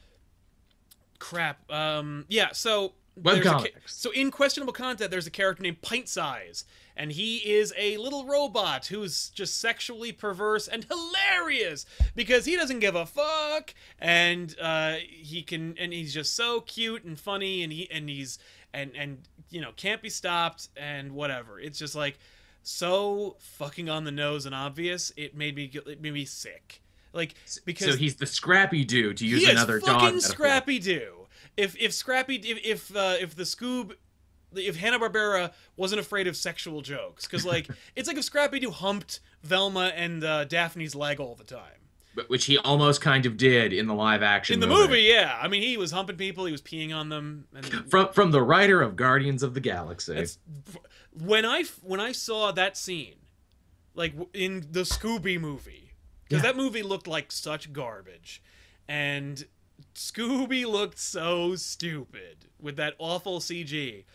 crap. 1.19 1.69
Um, 1.71 2.25
yeah. 2.29 2.49
So 2.53 2.93
ca- 3.25 3.65
so 3.85 4.11
in 4.11 4.31
questionable 4.31 4.73
content, 4.73 5.11
there's 5.11 5.27
a 5.27 5.31
character 5.31 5.61
named 5.63 5.81
Pint 5.81 6.07
Size, 6.07 6.65
and 6.95 7.11
he 7.11 7.37
is 7.37 7.73
a 7.77 7.97
little 7.97 8.25
robot 8.25 8.87
who's 8.87 9.29
just 9.29 9.59
sexually 9.59 10.11
perverse 10.11 10.67
and 10.67 10.85
hilarious 10.85 11.85
because 12.15 12.45
he 12.45 12.55
doesn't 12.55 12.79
give 12.79 12.95
a 12.95 13.05
fuck, 13.05 13.73
and 13.99 14.55
uh, 14.61 14.95
he 15.07 15.41
can, 15.41 15.75
and 15.77 15.93
he's 15.93 16.13
just 16.13 16.35
so 16.35 16.61
cute 16.61 17.03
and 17.03 17.19
funny, 17.19 17.63
and 17.63 17.71
he 17.71 17.89
and 17.91 18.09
he's 18.09 18.39
and 18.73 18.91
and 18.95 19.19
you 19.49 19.61
know 19.61 19.71
can't 19.75 20.01
be 20.01 20.09
stopped 20.09 20.69
and 20.75 21.11
whatever. 21.11 21.59
It's 21.59 21.79
just 21.79 21.95
like 21.95 22.19
so 22.63 23.37
fucking 23.39 23.89
on 23.89 24.03
the 24.03 24.11
nose 24.11 24.45
and 24.45 24.55
obvious. 24.55 25.11
It 25.17 25.35
made 25.35 25.55
me 25.55 25.71
it 25.73 26.01
made 26.01 26.13
me 26.13 26.25
sick. 26.25 26.81
Like 27.13 27.35
because 27.65 27.93
so 27.93 27.97
he's 27.97 28.15
the 28.15 28.25
scrappy 28.25 28.85
dude 28.85 29.17
to 29.17 29.27
use 29.27 29.43
he 29.43 29.51
another 29.51 29.77
is 29.77 29.83
dog. 29.83 30.19
Scrappy 30.21 30.79
Doo. 30.79 31.27
If 31.57 31.75
if 31.77 31.93
Scrappy 31.93 32.35
if 32.35 32.59
if 32.63 32.95
uh, 32.95 33.15
if 33.19 33.35
the 33.35 33.43
Scoob 33.43 33.93
if 34.55 34.75
Hanna 34.77 34.99
Barbera 34.99 35.51
wasn't 35.77 36.01
afraid 36.01 36.27
of 36.27 36.35
sexual 36.35 36.81
jokes 36.81 37.25
because 37.25 37.45
like 37.45 37.67
it's 37.95 38.07
like 38.07 38.17
if 38.17 38.23
Scrappy 38.23 38.59
Doo 38.59 38.71
humped 38.71 39.19
Velma 39.43 39.91
and 39.95 40.23
uh, 40.23 40.45
Daphne's 40.45 40.95
leg 40.95 41.19
all 41.19 41.35
the 41.35 41.43
time 41.43 41.79
But- 42.15 42.29
which 42.29 42.45
he 42.45 42.57
almost 42.57 43.01
kind 43.01 43.25
of 43.25 43.37
did 43.37 43.71
in 43.73 43.87
the 43.87 43.93
live 43.93 44.21
action 44.21 44.53
in 44.55 44.59
the 44.59 44.67
movie. 44.67 45.01
Yeah, 45.01 45.37
I 45.41 45.47
mean 45.47 45.61
he 45.61 45.77
was 45.77 45.91
humping 45.91 46.17
people, 46.17 46.45
he 46.45 46.51
was 46.51 46.61
peeing 46.61 46.93
on 46.95 47.09
them, 47.09 47.45
and 47.55 47.65
From 47.91 48.11
from 48.13 48.31
the 48.31 48.41
writer 48.41 48.81
of 48.81 48.95
Guardians 48.95 49.41
of 49.43 49.53
the 49.53 49.61
Galaxy. 49.61 50.25
When 51.13 51.45
I 51.45 51.63
when 51.81 51.99
I 51.99 52.11
saw 52.11 52.51
that 52.51 52.77
scene, 52.77 53.15
like 53.95 54.13
in 54.33 54.67
the 54.71 54.81
Scooby 54.81 55.39
movie, 55.39 55.91
because 56.23 56.43
Yeah. 56.43 56.51
that 56.51 56.57
movie 56.57 56.83
looked 56.83 57.07
like 57.07 57.31
such 57.31 57.73
garbage, 57.73 58.41
and 58.87 59.45
Scooby 59.95 60.65
looked 60.65 60.99
so 60.99 61.55
stupid 61.55 62.45
with 62.59 62.75
that 62.77 62.93
awful 62.97 63.39
CG. 63.39 64.05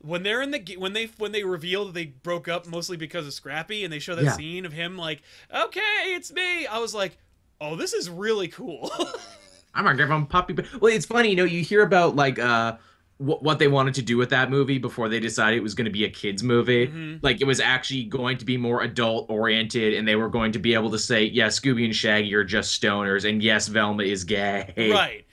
When 0.00 0.22
they're 0.22 0.42
in 0.42 0.50
the 0.50 0.76
when 0.78 0.92
they 0.92 1.06
when 1.18 1.32
they 1.32 1.42
reveal 1.42 1.86
that 1.86 1.94
they 1.94 2.06
broke 2.06 2.48
up 2.48 2.66
mostly 2.66 2.96
because 2.96 3.26
of 3.26 3.32
Scrappy, 3.32 3.82
and 3.84 3.92
they 3.92 3.98
show 3.98 4.14
that 4.14 4.24
Yeah. 4.24 4.32
scene 4.32 4.64
of 4.64 4.72
him 4.72 4.96
like, 4.96 5.22
okay, 5.52 5.80
it's 6.14 6.32
me. 6.32 6.66
I 6.66 6.78
was 6.78 6.94
like, 6.94 7.18
oh, 7.60 7.76
this 7.76 7.92
is 7.92 8.08
really 8.10 8.48
cool. 8.48 8.90
I'm 9.74 9.84
gonna 9.84 9.96
give 9.96 10.10
him 10.10 10.26
puppy. 10.26 10.54
Well, 10.80 10.92
it's 10.92 11.06
funny, 11.06 11.30
you 11.30 11.36
know, 11.36 11.44
you 11.44 11.62
hear 11.62 11.82
about 11.82 12.14
like 12.16 12.38
uh 12.38 12.76
what 13.18 13.42
what 13.42 13.58
they 13.58 13.66
wanted 13.68 13.94
to 13.94 14.02
do 14.02 14.16
with 14.18 14.28
that 14.30 14.50
movie 14.50 14.76
before 14.78 15.08
they 15.08 15.18
decided 15.20 15.56
it 15.56 15.62
was 15.62 15.74
going 15.74 15.86
to 15.86 15.90
be 15.90 16.04
a 16.04 16.10
kids 16.10 16.42
movie. 16.42 16.86
Mm-hmm. 16.86 17.16
Like 17.22 17.40
it 17.40 17.46
was 17.46 17.60
actually 17.60 18.04
going 18.04 18.36
to 18.38 18.44
be 18.44 18.58
more 18.58 18.82
adult 18.82 19.30
oriented, 19.30 19.94
and 19.94 20.06
they 20.06 20.16
were 20.16 20.28
going 20.28 20.52
to 20.52 20.58
be 20.58 20.74
able 20.74 20.90
to 20.90 20.98
say, 20.98 21.24
"Yeah, 21.24 21.46
Scooby 21.48 21.86
and 21.86 21.96
Shaggy 21.96 22.34
are 22.34 22.44
just 22.44 22.80
stoners," 22.80 23.28
and 23.28 23.42
yes, 23.42 23.68
Velma 23.68 24.02
is 24.02 24.24
gay. 24.24 24.90
right 24.92 25.26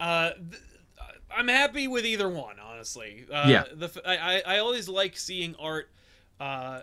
uh 0.00 0.30
th- 0.30 0.62
i'm 1.36 1.48
happy 1.48 1.88
with 1.88 2.06
either 2.06 2.28
one 2.28 2.54
honestly 2.78 3.26
uh 3.32 3.48
Yeah. 3.48 3.64
the 3.74 3.90
I, 4.06 4.42
I 4.46 4.58
always 4.58 4.88
like 4.88 5.16
seeing 5.16 5.54
art 5.58 5.90
uh 6.40 6.82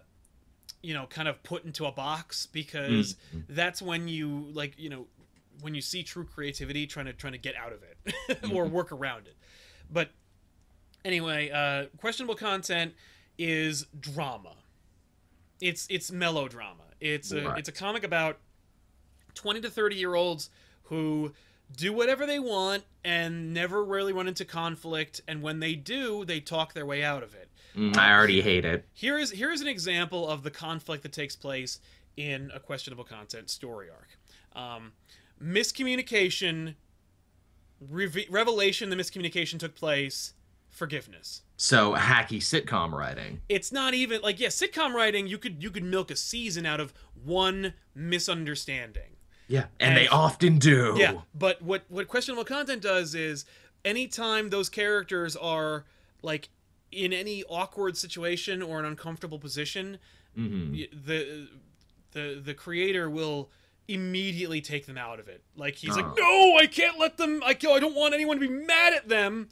you 0.83 0.93
know 0.93 1.05
kind 1.07 1.27
of 1.27 1.41
put 1.43 1.63
into 1.65 1.85
a 1.85 1.91
box 1.91 2.45
because 2.47 3.15
Mm. 3.33 3.43
that's 3.49 3.81
when 3.81 4.07
you 4.07 4.47
like 4.53 4.77
you 4.77 4.89
know 4.89 5.07
when 5.61 5.73
you 5.73 5.81
see 5.81 6.03
true 6.03 6.25
creativity 6.25 6.85
trying 6.85 7.05
to 7.05 7.13
trying 7.13 7.33
to 7.33 7.39
get 7.39 7.55
out 7.55 7.71
of 7.73 7.81
it 7.83 7.97
Mm-hmm. 8.29 8.55
or 8.55 8.65
work 8.65 8.91
around 8.91 9.27
it 9.27 9.35
but 9.89 10.09
anyway 11.05 11.49
uh 11.49 11.85
questionable 11.97 12.35
content 12.35 12.93
is 13.37 13.85
drama 13.99 14.55
it's 15.61 15.87
it's 15.89 16.11
melodrama 16.11 16.83
it's 16.99 17.31
a 17.31 17.41
Right. 17.47 17.57
it's 17.59 17.69
a 17.69 17.71
comic 17.71 18.03
about 18.03 18.39
20 19.35 19.61
to 19.61 19.69
30 19.69 19.95
year 19.95 20.15
olds 20.15 20.49
who 20.83 21.33
do 21.75 21.93
whatever 21.93 22.25
they 22.25 22.39
want 22.39 22.83
and 23.03 23.53
never 23.53 23.83
really 23.83 24.13
run 24.13 24.27
into 24.27 24.45
conflict. 24.45 25.21
And 25.27 25.41
when 25.41 25.59
they 25.59 25.75
do 25.75 26.25
they 26.25 26.39
talk 26.39 26.73
their 26.73 26.85
way 26.85 27.03
out 27.03 27.23
of 27.23 27.33
it. 27.33 27.49
Mm, 27.75 27.97
I 27.97 28.13
already 28.13 28.41
hate 28.41 28.63
it. 28.65 28.85
here 28.93 29.17
is 29.17 29.31
here 29.31 29.51
is 29.51 29.61
an 29.61 29.67
example 29.67 30.27
of 30.27 30.43
the 30.43 30.51
conflict 30.51 31.03
that 31.03 31.11
takes 31.11 31.35
place 31.35 31.79
in 32.15 32.49
a 32.53 32.59
questionable 32.59 33.03
content 33.03 33.49
story 33.49 33.87
arc. 33.89 34.17
Um, 34.55 34.93
miscommunication 35.43 36.75
reve- 37.89 38.27
revelation 38.29 38.89
the 38.89 38.95
miscommunication 38.95 39.59
took 39.59 39.75
place 39.75 40.33
forgiveness. 40.69 41.41
So 41.57 41.93
hacky 41.95 42.39
sitcom 42.39 42.91
writing. 42.91 43.41
it's 43.49 43.71
not 43.71 43.93
even 43.93 44.21
like 44.21 44.39
yeah 44.39 44.49
sitcom 44.49 44.93
writing 44.93 45.27
you 45.27 45.37
could 45.37 45.61
you 45.63 45.71
could 45.71 45.83
milk 45.83 46.11
a 46.11 46.15
season 46.15 46.65
out 46.65 46.79
of 46.79 46.93
one 47.23 47.73
misunderstanding 47.93 49.15
Yeah, 49.47 49.65
and, 49.79 49.95
they 49.95 50.07
often 50.07 50.57
do. 50.57 50.95
Yeah, 50.97 51.21
but 51.33 51.61
what 51.61 51.83
what 51.89 52.07
questionable 52.07 52.45
content 52.45 52.81
does 52.81 53.13
is 53.15 53.45
anytime 53.83 54.49
those 54.49 54.69
characters 54.69 55.35
are 55.35 55.85
like 56.21 56.49
in 56.91 57.13
any 57.13 57.43
awkward 57.43 57.95
situation 57.97 58.61
or 58.61 58.79
an 58.79 58.85
uncomfortable 58.85 59.37
position, 59.39 59.99
hmm 60.35 60.73
the 61.05 61.47
the 62.11 62.41
the 62.43 62.53
creator 62.53 63.09
will 63.09 63.49
immediately 63.87 64.61
take 64.61 64.87
them 64.87 64.97
out 64.97 65.19
of 65.19 65.27
it. 65.27 65.43
Like 65.55 65.75
he's 65.75 65.95
Oh. 65.95 66.01
like, 66.01 66.17
"No, 66.17 66.57
I 66.59 66.65
can't 66.65 66.97
let 66.97 67.17
them. 67.17 67.43
I 67.45 67.53
ca- 67.53 67.73
I 67.73 67.79
don't 67.79 67.93
want 67.95 68.13
anyone 68.15 68.39
to 68.39 68.47
be 68.47 68.51
mad 68.53 68.93
at 68.93 69.07
them." 69.07 69.49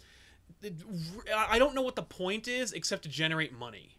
I 1.35 1.59
don't 1.59 1.75
know 1.75 1.81
what 1.81 1.95
the 1.97 2.03
point 2.03 2.47
is 2.47 2.71
except 2.71 3.03
to 3.03 3.09
generate 3.09 3.51
money. 3.53 3.97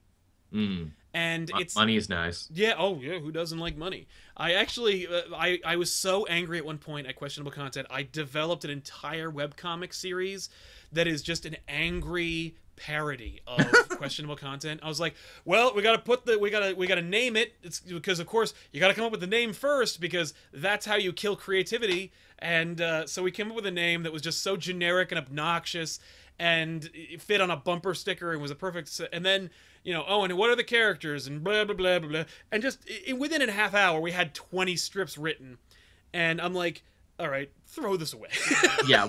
Mm. 0.55 0.90
And 1.12 1.50
it's 1.59 1.76
Money 1.76 1.96
is 1.96 2.09
nice. 2.09 2.48
yeah. 2.52 2.74
Oh, 2.76 2.98
yeah. 3.00 3.18
Who 3.18 3.30
doesn't 3.30 3.59
like 3.59 3.76
money? 3.76 4.09
I 4.36 4.55
actually, 4.55 5.07
uh, 5.07 5.22
I, 5.34 5.61
I 5.64 5.76
was 5.76 5.92
so 5.92 6.26
angry 6.26 6.59
at 6.59 6.64
one 6.64 6.78
point 6.78 7.07
at 7.07 7.14
questionable 7.14 7.52
content. 7.52 7.86
I 7.88 8.02
developed 8.02 8.64
an 8.64 8.70
entire 8.70 9.30
webcomic 9.30 9.94
series 9.94 10.48
that 10.92 11.07
is 11.07 11.22
just 11.22 11.46
an 11.46 11.57
angry 11.68 12.57
parody 12.76 13.40
of 13.46 13.59
questionable 13.90 14.34
content. 14.34 14.80
I 14.82 14.88
was 14.88 14.98
like, 14.98 15.14
well, 15.44 15.72
we 15.74 15.82
got 15.82 15.92
to 15.92 15.98
put 15.98 16.26
the, 16.26 16.36
we 16.36 16.50
got 16.50 16.61
to, 16.61 16.74
we 16.74 16.88
got 16.88 16.96
to 16.96 17.02
name 17.02 17.36
it. 17.36 17.55
It's 17.62 17.78
because 17.78 18.18
of 18.18 18.26
course 18.26 18.52
you 18.72 18.80
got 18.80 18.88
to 18.88 18.94
come 18.94 19.05
up 19.05 19.12
with 19.12 19.20
the 19.20 19.28
name 19.28 19.52
first 19.52 20.00
because 20.00 20.34
that's 20.52 20.84
how 20.84 20.96
you 20.96 21.12
kill 21.12 21.36
creativity. 21.36 22.12
And 22.40 22.80
uh, 22.80 23.07
so 23.07 23.22
we 23.22 23.30
came 23.30 23.48
up 23.50 23.55
with 23.57 23.66
a 23.66 23.70
name 23.70 24.02
that 24.02 24.12
was 24.12 24.22
just 24.22 24.42
so 24.42 24.57
generic 24.57 25.12
and 25.12 25.18
obnoxious 25.18 26.00
and 26.38 26.90
it 26.92 27.22
fit 27.22 27.40
on 27.40 27.50
a 27.50 27.57
bumper 27.57 27.94
sticker 27.94 28.32
and 28.32 28.42
was 28.42 28.50
a 28.50 28.57
perfect. 28.57 29.00
And 29.12 29.24
then 29.24 29.50
you 29.85 29.93
know, 29.93 30.05
oh, 30.09 30.24
and 30.24 30.37
what 30.37 30.51
are 30.51 30.57
the 30.57 30.64
characters 30.64 31.26
and 31.26 31.45
blah 31.45 31.64
blah 31.64 31.74
blah 31.74 31.99
blah 31.99 32.09
blah. 32.09 32.24
And 32.51 32.62
just 32.62 32.80
within 33.16 33.43
a 33.43 33.53
half 33.53 33.74
hour, 33.74 34.01
we 34.01 34.12
had 34.12 34.35
twenty 34.35 34.76
strips 34.76 35.16
written, 35.16 35.59
and 36.12 36.41
I'm 36.41 36.55
like, 36.55 36.82
all 37.20 37.28
right, 37.28 37.51
throw 37.66 37.97
this 37.97 38.12
away. 38.12 38.28
yeah, 38.89 39.07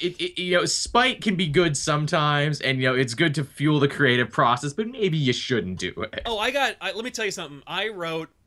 it, 0.00 0.20
it, 0.20 0.40
you 0.40 0.56
know, 0.56 0.64
spite 0.64 1.20
can 1.20 1.36
be 1.36 1.46
good 1.46 1.76
sometimes, 1.76 2.60
and 2.60 2.80
you 2.80 2.88
know, 2.88 2.94
it's 2.94 3.14
good 3.14 3.34
to 3.36 3.44
fuel 3.44 3.78
the 3.78 3.88
creative 3.88 4.30
process, 4.30 4.72
but 4.72 4.88
maybe 4.88 5.18
you 5.18 5.32
shouldn't 5.32 5.78
do 5.78 5.92
it. 5.98 6.22
oh, 6.26 6.38
I 6.38 6.50
got. 6.50 6.76
I, 6.80 6.92
let 6.92 7.04
me 7.04 7.10
tell 7.10 7.26
you 7.26 7.30
something. 7.30 7.62
I 7.66 7.88
wrote. 7.88 8.30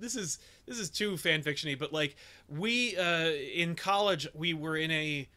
This 0.00 0.16
is 0.16 0.38
this 0.66 0.78
is 0.78 0.90
too 0.90 1.16
fan 1.16 1.42
fictiony, 1.42 1.78
but 1.78 1.92
like 1.92 2.16
we 2.48 2.96
uh, 2.96 3.28
in 3.28 3.74
college, 3.74 4.26
we 4.34 4.54
were 4.54 4.76
in 4.76 4.90
a 4.90 5.28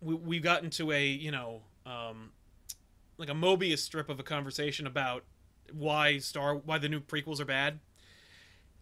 we, 0.00 0.14
we 0.14 0.40
got 0.40 0.64
into 0.64 0.90
a 0.92 1.04
you 1.04 1.30
know 1.30 1.60
um, 1.84 2.30
like 3.18 3.28
a 3.28 3.34
Mobius 3.34 3.78
strip 3.78 4.08
of 4.08 4.18
a 4.18 4.22
conversation 4.22 4.86
about 4.86 5.24
why 5.74 6.18
Star 6.18 6.54
why 6.56 6.78
the 6.78 6.88
new 6.88 7.00
prequels 7.00 7.40
are 7.40 7.44
bad. 7.44 7.78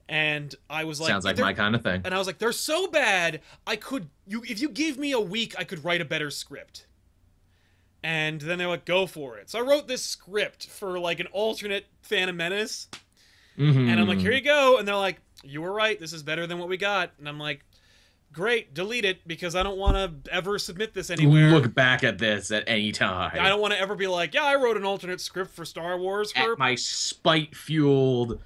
And 0.08 0.52
I 0.68 0.84
was 0.84 1.00
like, 1.00 1.08
Sounds 1.08 1.24
like 1.24 1.38
my 1.38 1.52
kind 1.52 1.74
of 1.76 1.82
thing. 1.82 2.02
and 2.04 2.12
I 2.12 2.18
was 2.18 2.26
like, 2.26 2.38
they're 2.38 2.50
so 2.52 2.88
bad. 2.88 3.40
I 3.66 3.76
could 3.76 4.08
you 4.26 4.42
if 4.48 4.60
you 4.60 4.68
give 4.68 4.98
me 4.98 5.12
a 5.12 5.20
week, 5.20 5.54
I 5.58 5.64
could 5.64 5.84
write 5.84 6.00
a 6.00 6.04
better 6.04 6.30
script. 6.30 6.86
And 8.02 8.40
then 8.40 8.58
they're 8.58 8.66
like, 8.68 8.86
go 8.86 9.06
for 9.06 9.36
it. 9.38 9.50
So 9.50 9.58
I 9.58 9.62
wrote 9.62 9.86
this 9.86 10.02
script 10.02 10.66
for 10.68 10.98
like 10.98 11.20
an 11.20 11.26
alternate 11.28 11.86
Phantom 12.02 12.36
Menace, 12.36 12.88
Mhm. 13.58 13.88
and 13.90 14.00
I'm 14.00 14.08
like, 14.08 14.18
here 14.18 14.32
you 14.32 14.40
go. 14.40 14.78
And 14.78 14.88
they're 14.88 14.96
like, 14.96 15.20
you 15.44 15.60
were 15.60 15.72
right. 15.72 16.00
This 16.00 16.12
is 16.14 16.22
better 16.22 16.46
than 16.46 16.58
what 16.58 16.68
we 16.68 16.76
got. 16.78 17.10
And 17.18 17.28
I'm 17.28 17.38
like, 17.38 17.62
great, 18.32 18.74
delete 18.74 19.04
it 19.04 19.26
because 19.26 19.54
I 19.54 19.62
don't 19.62 19.78
want 19.78 20.24
to 20.24 20.32
ever 20.32 20.58
submit 20.58 20.94
this 20.94 21.10
anywhere. 21.10 21.50
Look 21.50 21.74
back 21.74 22.04
at 22.04 22.18
this 22.18 22.50
at 22.50 22.64
any 22.66 22.92
time. 22.92 23.38
I 23.40 23.48
don't 23.48 23.60
want 23.60 23.74
to 23.74 23.80
ever 23.80 23.94
be 23.94 24.06
like, 24.06 24.34
yeah, 24.34 24.44
I 24.44 24.54
wrote 24.56 24.76
an 24.76 24.84
alternate 24.84 25.20
script 25.20 25.52
for 25.52 25.64
Star 25.64 25.98
Wars 25.98 26.32
for 26.32 26.52
at 26.52 26.58
my 26.58 26.74
spite 26.74 27.54
fueled 27.56 28.40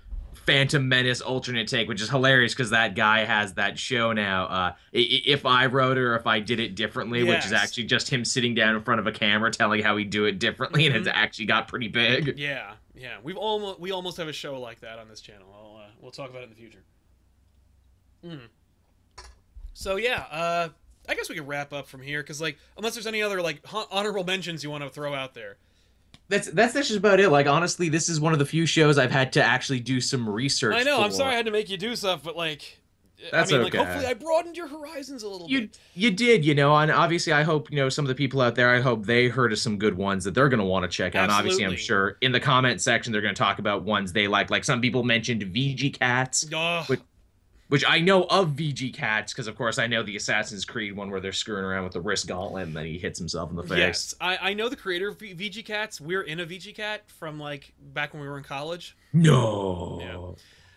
Phantom 0.47 0.87
Menace 0.87 1.23
alternate 1.23 1.69
take, 1.69 1.89
which 1.89 2.03
is 2.03 2.11
hilarious 2.11 2.53
because 2.53 2.69
that 2.71 2.95
guy 2.95 3.25
has 3.25 3.55
that 3.55 3.79
show 3.79 4.13
now. 4.13 4.45
Uh, 4.45 4.73
if 4.93 5.47
I 5.47 5.67
wrote 5.67 5.97
it 5.97 6.03
or 6.03 6.17
if 6.17 6.27
I 6.27 6.41
did 6.41 6.61
it 6.61 6.75
differently, 6.75 7.25
which 7.25 7.47
is 7.47 7.53
actually 7.53 7.85
just 7.85 8.11
him 8.11 8.25
sitting 8.27 8.55
down 8.55 8.77
in 8.77 8.83
front 8.83 9.01
of 9.01 9.07
a 9.07 9.13
camera 9.13 9.51
telling 9.51 9.83
how 9.83 9.97
he'd 9.97 10.11
do 10.11 10.27
it 10.27 10.39
differently, 10.39 10.87
and 10.87 10.95
it's 10.97 11.09
Mhm. 11.09 11.15
actually 11.15 11.47
got 11.47 11.67
pretty 11.69 11.89
big. 11.89 12.39
Yeah, 12.39 12.75
yeah. 12.95 13.17
We've 13.23 13.39
almost 13.39 13.81
we 13.81 13.91
almost 13.91 14.19
have 14.19 14.29
a 14.29 14.35
show 14.35 14.61
like 14.61 14.81
that 14.81 14.99
on 14.99 15.09
this 15.09 15.23
channel. 15.23 15.47
I'll, 15.55 15.81
uh, 15.83 15.87
we'll 16.03 16.11
talk 16.11 16.29
about 16.29 16.43
it 16.43 16.45
in 16.45 16.51
the 16.51 16.57
future. 16.57 16.83
Mm. 18.23 18.49
So 19.75 19.97
yeah, 19.97 20.25
uh, 20.31 20.69
I 21.09 21.15
guess 21.15 21.29
we 21.29 21.35
can 21.35 21.47
wrap 21.47 21.73
up 21.73 21.87
from 21.87 22.01
here 22.01 22.23
because 22.23 22.41
like 22.41 22.59
unless 22.77 22.95
there's 22.95 23.07
any 23.07 23.23
other 23.23 23.43
like 23.43 23.65
hon- 23.67 24.25
mentions 24.27 24.65
you 24.65 24.71
want 24.71 24.85
to 24.85 24.91
throw 24.91 25.15
out 25.15 25.35
there. 25.35 25.57
That's 26.29 26.49
that's 26.51 26.73
that's 26.73 26.89
just 26.89 26.99
about 26.99 27.21
it. 27.21 27.29
Like 27.29 27.47
honestly, 27.47 27.89
this 27.91 28.09
is 28.09 28.19
one 28.19 28.33
of 28.33 28.39
the 28.39 28.47
few 28.47 28.65
shows 28.65 28.97
I've 28.97 29.11
had 29.11 29.33
to 29.35 29.43
actually 29.43 29.81
do 29.81 30.01
some 30.01 30.29
research. 30.29 30.75
I 30.75 30.83
know. 30.83 31.03
I'm 31.03 31.11
sorry 31.13 31.35
I 31.35 31.37
had 31.37 31.45
to 31.47 31.51
make 31.53 31.69
you 31.69 31.77
do 31.77 31.95
stuff, 31.97 32.23
but 32.23 32.35
like, 32.35 32.79
That's 33.31 33.53
I 33.53 33.57
mean, 33.57 33.65
like 33.65 33.75
okay. 33.75 33.85
hopefully 33.85 34.07
I 34.07 34.15
broadened 34.15 34.57
your 34.57 34.67
horizons 34.69 35.23
a 35.23 35.29
little 35.29 35.51
You 35.51 35.63
bit. 35.63 35.79
you 35.95 36.11
did, 36.11 36.43
you 36.43 36.55
know, 36.55 36.75
and 36.77 36.91
obviously 36.91 37.35
I 37.35 37.43
hope 37.43 37.71
you 37.71 37.77
know 37.77 37.91
some 37.91 38.07
of 38.07 38.09
the 38.09 38.15
people 38.15 38.41
out 38.41 38.55
there. 38.55 38.75
I 38.75 38.81
hope 38.81 39.05
they 39.05 39.29
heard 39.29 39.53
of 39.53 39.59
some 39.59 39.77
good 39.77 39.99
ones 39.99 40.25
that 40.25 40.33
they're 40.35 40.49
going 40.49 40.61
to 40.61 40.65
want 40.65 40.85
to 40.85 40.89
check 40.89 41.15
out. 41.15 41.25
And 41.25 41.33
obviously, 41.33 41.67
I'm 41.67 41.77
sure 41.77 42.17
in 42.23 42.33
the 42.33 42.41
comment 42.41 42.81
section 42.81 43.13
they're 43.13 43.21
going 43.21 43.35
to 43.35 43.39
talk 43.39 43.59
about 43.59 43.83
ones 43.83 44.15
they 44.15 44.27
like. 44.27 44.49
Like 44.49 44.65
some 44.65 44.81
people 44.81 45.03
mentioned 45.03 45.43
VG 45.43 45.99
Cats, 45.99 46.49
Ugh. 46.55 46.89
Which- 46.89 47.01
which 47.69 47.85
I 47.87 48.01
know 48.01 48.25
of 48.25 48.51
VG 48.51 48.93
Cats 48.95 49.33
because 49.33 49.47
of 49.47 49.57
course 49.57 49.79
I 49.79 49.87
know 49.87 50.03
the 50.03 50.17
Assassin's 50.17 50.65
Creed 50.65 50.95
one 50.95 51.11
where 51.11 51.21
they're 51.21 51.33
screwing 51.33 51.65
around 51.65 51.85
with 51.85 51.93
the 51.93 52.01
wrist 52.01 52.27
gauntlet 52.27 52.65
and 52.69 52.77
then 52.77 52.87
he 52.87 52.99
hits 52.99 53.19
himself 53.19 53.51
in 53.51 53.57
the 53.57 53.63
face. 53.63 53.79
Yes, 53.79 54.15
I, 54.21 54.51
I 54.51 54.55
know 54.55 54.69
the 54.69 54.77
creator 54.77 55.09
of 55.09 55.19
V- 55.19 55.35
VG 55.35 55.65
Cats. 55.65 56.01
We're 56.01 56.23
in 56.23 56.41
a 56.41 56.47
VG 56.47 56.75
Cat 56.75 57.03
from 57.11 57.41
like 57.41 57.73
back 57.81 58.13
when 58.13 58.23
we 58.23 58.29
were 58.29 58.39
in 58.39 58.45
college. 58.45 58.97
No. 59.13 60.37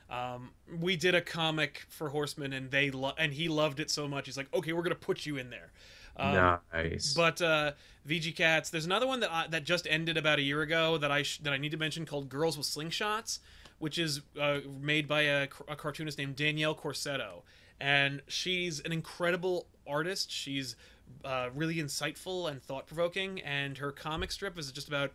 Um, 0.09 0.51
we 0.79 0.95
did 0.95 1.15
a 1.15 1.21
comic 1.21 1.85
for 1.89 2.07
Horseman, 2.09 2.53
and 2.53 2.71
they 2.71 2.91
lo- 2.91 3.13
and 3.17 3.33
he 3.33 3.49
loved 3.49 3.79
it 3.81 3.91
so 3.91 4.07
much. 4.07 4.25
He's 4.25 4.37
like, 4.37 4.47
okay, 4.53 4.71
we're 4.71 4.83
gonna 4.83 4.95
put 4.95 5.25
you 5.25 5.35
in 5.37 5.49
there. 5.49 5.71
Um, 6.15 6.59
nice. 6.73 7.13
But 7.13 7.41
uh, 7.41 7.73
VG 8.07 8.35
Cats, 8.35 8.69
there's 8.69 8.85
another 8.85 9.05
one 9.05 9.19
that 9.19 9.31
I, 9.31 9.47
that 9.47 9.65
just 9.65 9.85
ended 9.89 10.17
about 10.17 10.39
a 10.39 10.41
year 10.41 10.61
ago 10.61 10.97
that 10.97 11.11
I 11.11 11.23
sh- 11.23 11.39
that 11.39 11.51
I 11.51 11.57
need 11.57 11.71
to 11.71 11.77
mention 11.77 12.05
called 12.05 12.29
Girls 12.29 12.57
with 12.57 12.65
Slingshots, 12.65 13.39
which 13.79 13.97
is 13.97 14.21
uh, 14.39 14.59
made 14.81 15.07
by 15.07 15.21
a, 15.21 15.47
a 15.67 15.75
cartoonist 15.75 16.17
named 16.17 16.35
Danielle 16.35 16.75
Corsetto, 16.75 17.43
and 17.79 18.21
she's 18.27 18.79
an 18.79 18.91
incredible 18.91 19.67
artist. 19.87 20.31
She's 20.31 20.75
uh, 21.23 21.49
really 21.55 21.75
insightful 21.75 22.49
and 22.49 22.61
thought 22.61 22.87
provoking, 22.87 23.41
and 23.41 23.77
her 23.77 23.91
comic 23.91 24.31
strip 24.31 24.57
is 24.57 24.71
just 24.71 24.87
about 24.87 25.11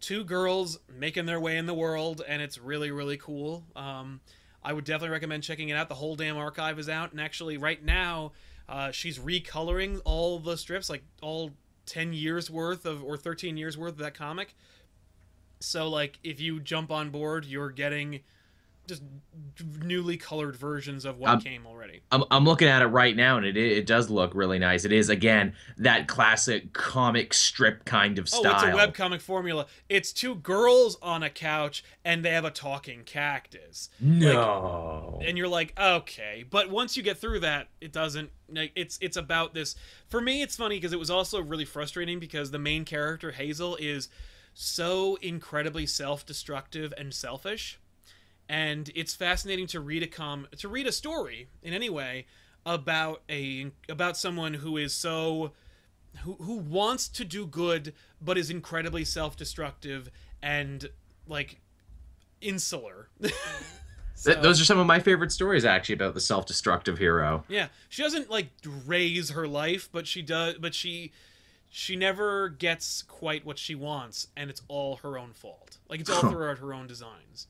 two 0.00 0.24
girls 0.24 0.78
making 0.88 1.26
their 1.26 1.40
way 1.40 1.56
in 1.56 1.66
the 1.66 1.74
world, 1.74 2.22
and 2.26 2.42
it's 2.42 2.58
really 2.58 2.90
really 2.90 3.16
cool. 3.16 3.64
Um, 3.74 4.20
I 4.62 4.72
would 4.72 4.84
definitely 4.84 5.10
recommend 5.10 5.44
checking 5.44 5.68
it 5.68 5.74
out. 5.74 5.88
The 5.88 5.94
whole 5.94 6.16
damn 6.16 6.36
archive 6.36 6.78
is 6.78 6.88
out, 6.88 7.12
and 7.12 7.20
actually 7.20 7.56
right 7.56 7.82
now 7.82 8.32
uh, 8.68 8.90
she's 8.90 9.18
recoloring 9.18 10.00
all 10.04 10.38
the 10.38 10.56
strips, 10.56 10.90
like 10.90 11.04
all 11.22 11.52
10 11.86 12.12
years 12.12 12.50
worth 12.50 12.84
of, 12.84 13.02
or 13.02 13.16
13 13.16 13.56
years 13.56 13.78
worth 13.78 13.92
of 13.92 13.98
that 13.98 14.14
comic. 14.14 14.56
So, 15.60 15.88
like, 15.88 16.18
if 16.22 16.40
you 16.40 16.60
jump 16.60 16.90
on 16.90 17.10
board, 17.10 17.44
you're 17.44 17.70
getting 17.70 18.20
just 18.86 19.02
newly 19.82 20.16
colored 20.16 20.56
versions 20.56 21.04
of 21.04 21.18
what 21.18 21.30
Um, 21.30 21.40
came 21.40 21.66
already. 21.66 22.02
I'm, 22.12 22.22
I'm 22.30 22.44
looking 22.44 22.68
at 22.68 22.82
it 22.82 22.86
right 22.86 23.16
now 23.16 23.36
and 23.36 23.44
it 23.44 23.56
it 23.56 23.84
does 23.84 24.10
look 24.10 24.32
really 24.34 24.60
nice. 24.60 24.84
It 24.84 24.92
is 24.92 25.08
again 25.08 25.54
that 25.78 26.06
classic 26.06 26.72
comic 26.72 27.34
strip 27.34 27.84
kind 27.84 28.18
of 28.18 28.28
style. 28.28 28.42
Oh, 28.46 28.50
it's 28.54 28.62
a 28.62 28.66
webcomic 29.02 29.20
formula. 29.20 29.66
It's 29.88 30.12
two 30.12 30.36
girls 30.36 30.96
on 31.02 31.24
a 31.24 31.30
couch 31.30 31.82
and 32.04 32.24
they 32.24 32.30
have 32.30 32.44
a 32.44 32.50
talking 32.50 33.02
cactus. 33.04 33.90
No. 34.00 35.20
and 35.24 35.36
you're 35.36 35.48
like 35.48 35.78
okay 35.78 36.44
but 36.48 36.70
once 36.70 36.96
you 36.96 37.02
get 37.02 37.18
through 37.18 37.40
that 37.40 37.68
it 37.80 37.92
doesn't 37.92 38.30
like 38.48 38.70
it's 38.76 38.98
it's 39.00 39.16
about 39.16 39.52
this 39.54 39.74
for 40.08 40.20
me 40.20 40.42
it's 40.42 40.56
funny 40.56 40.76
because 40.76 40.92
it 40.92 40.98
was 40.98 41.10
also 41.10 41.42
really 41.42 41.64
frustrating 41.64 42.20
because 42.20 42.50
the 42.52 42.58
main 42.58 42.84
character 42.84 43.32
hazel 43.32 43.76
is 43.80 44.08
so 44.58 45.18
incredibly 45.20 45.84
self-destructive 45.84 46.94
and 46.96 47.12
selfish 47.12 47.78
and 48.48 48.90
it's 48.94 49.14
fascinating 49.14 49.66
to 49.66 49.80
read 49.80 50.02
a 50.02 50.06
com 50.06 50.46
to 50.56 50.66
read 50.66 50.86
a 50.86 50.92
story 50.92 51.48
in 51.62 51.74
any 51.74 51.90
way 51.90 52.24
about 52.64 53.20
a 53.28 53.70
about 53.86 54.16
someone 54.16 54.54
who 54.54 54.78
is 54.78 54.94
so 54.94 55.52
who 56.22 56.32
who 56.40 56.56
wants 56.56 57.06
to 57.06 57.22
do 57.22 57.46
good 57.46 57.92
but 58.18 58.38
is 58.38 58.48
incredibly 58.48 59.04
self-destructive 59.04 60.10
and 60.42 60.88
like 61.28 61.60
insular 62.40 63.10
Th- 64.24 64.38
those 64.38 64.58
are 64.58 64.64
some 64.64 64.78
of 64.78 64.86
my 64.86 64.98
favorite 64.98 65.32
stories 65.32 65.66
actually 65.66 65.96
about 65.96 66.14
the 66.14 66.22
self-destructive 66.22 66.96
hero. 66.96 67.44
Yeah, 67.48 67.68
she 67.90 68.02
doesn't 68.02 68.30
like 68.30 68.48
raise 68.86 69.28
her 69.28 69.46
life, 69.46 69.90
but 69.92 70.06
she 70.06 70.22
does. 70.22 70.54
But 70.54 70.74
she, 70.74 71.12
she 71.68 71.96
never 71.96 72.48
gets 72.48 73.02
quite 73.02 73.44
what 73.44 73.58
she 73.58 73.74
wants, 73.74 74.28
and 74.36 74.48
it's 74.50 74.62
all 74.68 74.96
her 74.96 75.18
own 75.18 75.32
fault. 75.32 75.78
Like 75.88 76.00
it's 76.00 76.10
all 76.10 76.30
throughout 76.30 76.58
her 76.58 76.72
own 76.72 76.86
designs, 76.86 77.48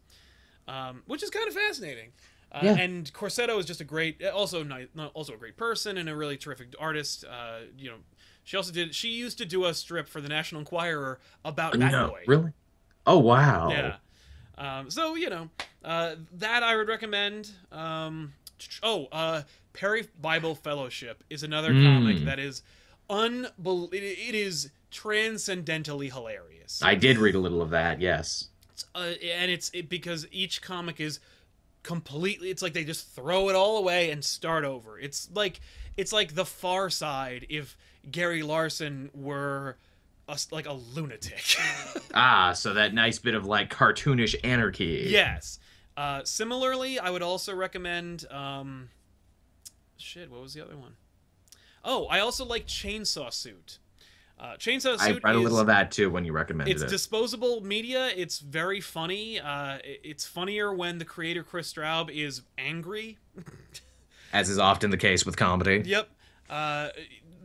um, 0.68 1.02
which 1.06 1.22
is 1.22 1.30
kind 1.30 1.46
of 1.48 1.54
fascinating. 1.54 2.12
Uh, 2.52 2.60
Yeah. 2.62 2.76
And 2.76 3.12
Corsetto 3.12 3.58
is 3.58 3.66
just 3.66 3.80
a 3.80 3.84
great, 3.84 4.24
also 4.24 4.62
nice, 4.62 4.86
also 5.14 5.34
a 5.34 5.36
great 5.36 5.56
person 5.56 5.98
and 5.98 6.08
a 6.08 6.16
really 6.16 6.36
terrific 6.36 6.74
artist. 6.78 7.24
Uh, 7.24 7.58
you 7.76 7.90
know, 7.90 7.96
she 8.44 8.56
also 8.56 8.72
did. 8.72 8.94
She 8.94 9.08
used 9.08 9.38
to 9.38 9.44
do 9.44 9.64
a 9.64 9.74
strip 9.74 10.08
for 10.08 10.20
the 10.20 10.28
National 10.28 10.60
Enquirer 10.60 11.18
about 11.44 11.74
Batboy. 11.74 11.90
no, 11.90 12.16
really? 12.26 12.52
Oh 13.06 13.18
wow. 13.18 13.68
Yeah. 13.70 13.96
Um, 14.58 14.90
so 14.90 15.16
you 15.16 15.28
know 15.28 15.50
uh, 15.84 16.14
that 16.34 16.62
I 16.62 16.76
would 16.76 16.88
recommend. 16.88 17.50
Um, 17.72 18.32
oh, 18.82 19.08
uh, 19.12 19.42
Perry 19.72 20.08
Bible 20.20 20.54
Fellowship 20.54 21.22
is 21.28 21.42
another 21.42 21.72
Mm. 21.72 21.84
comic 21.84 22.24
that 22.24 22.38
is 22.38 22.62
unbel- 23.10 23.92
it, 23.92 24.34
is 24.34 24.70
transcendentally 24.90 26.10
hilarious. 26.12 26.80
I 26.82 26.94
did 26.94 27.18
read 27.18 27.34
a 27.34 27.38
little 27.38 27.62
of 27.62 27.70
that. 27.70 28.00
Yes. 28.00 28.48
uh, 28.94 29.12
and 29.22 29.50
it's 29.50 29.70
it, 29.74 29.88
because 29.88 30.26
each 30.30 30.62
comic 30.62 31.00
is 31.00 31.20
completely 31.82 32.50
it's 32.50 32.62
like 32.62 32.72
they 32.72 32.82
just 32.82 33.08
throw 33.14 33.48
it 33.48 33.54
all 33.54 33.78
away 33.78 34.10
and 34.10 34.24
start 34.24 34.64
over 34.64 34.98
it's 34.98 35.28
like 35.32 35.60
it's 35.96 36.12
like 36.12 36.34
the 36.34 36.44
far 36.44 36.90
side 36.90 37.46
if 37.48 37.76
gary 38.10 38.42
larson 38.42 39.08
were 39.14 39.76
a 40.28 40.36
like 40.50 40.66
a 40.66 40.72
lunatic 40.72 41.54
Ah, 42.12 42.52
so 42.54 42.74
that 42.74 42.92
nice 42.92 43.20
bit 43.20 43.36
of 43.36 43.46
like 43.46 43.70
cartoonish 43.72 44.34
anarchy. 44.42 45.06
yes 45.10 45.60
uh, 45.96 46.22
similarly 46.24 46.98
i 46.98 47.08
would 47.08 47.22
also 47.22 47.54
recommend 47.54 48.24
um 48.32 48.88
shit 49.96 50.28
what 50.28 50.42
was 50.42 50.54
the 50.54 50.64
other 50.64 50.76
one 50.76 50.96
oh 51.86 52.04
i 52.06 52.20
also 52.20 52.44
like 52.44 52.66
chainsaw 52.66 53.32
suit 53.32 53.78
uh, 54.38 54.54
chainsaw 54.58 54.98
Suit. 54.98 55.22
I 55.24 55.28
read 55.28 55.36
a 55.36 55.38
little 55.38 55.56
is- 55.56 55.62
of 55.62 55.66
that 55.68 55.90
too 55.90 56.10
when 56.10 56.26
you 56.26 56.32
recommended 56.34 56.70
it's 56.70 56.82
it. 56.82 56.84
It's 56.84 56.92
disposable 56.92 57.62
media. 57.62 58.10
It's 58.14 58.38
very 58.38 58.82
funny. 58.82 59.40
Uh, 59.40 59.78
it's 59.82 60.26
funnier 60.26 60.74
when 60.74 60.98
the 60.98 61.06
creator 61.06 61.42
Kris 61.42 61.72
Straub 61.72 62.10
is 62.10 62.42
angry. 62.58 63.16
As 64.34 64.50
is 64.50 64.58
often 64.58 64.90
the 64.90 64.98
case 64.98 65.24
with 65.24 65.38
comedy. 65.38 65.82
Yep. 65.86 66.10
Uh, 66.50 66.90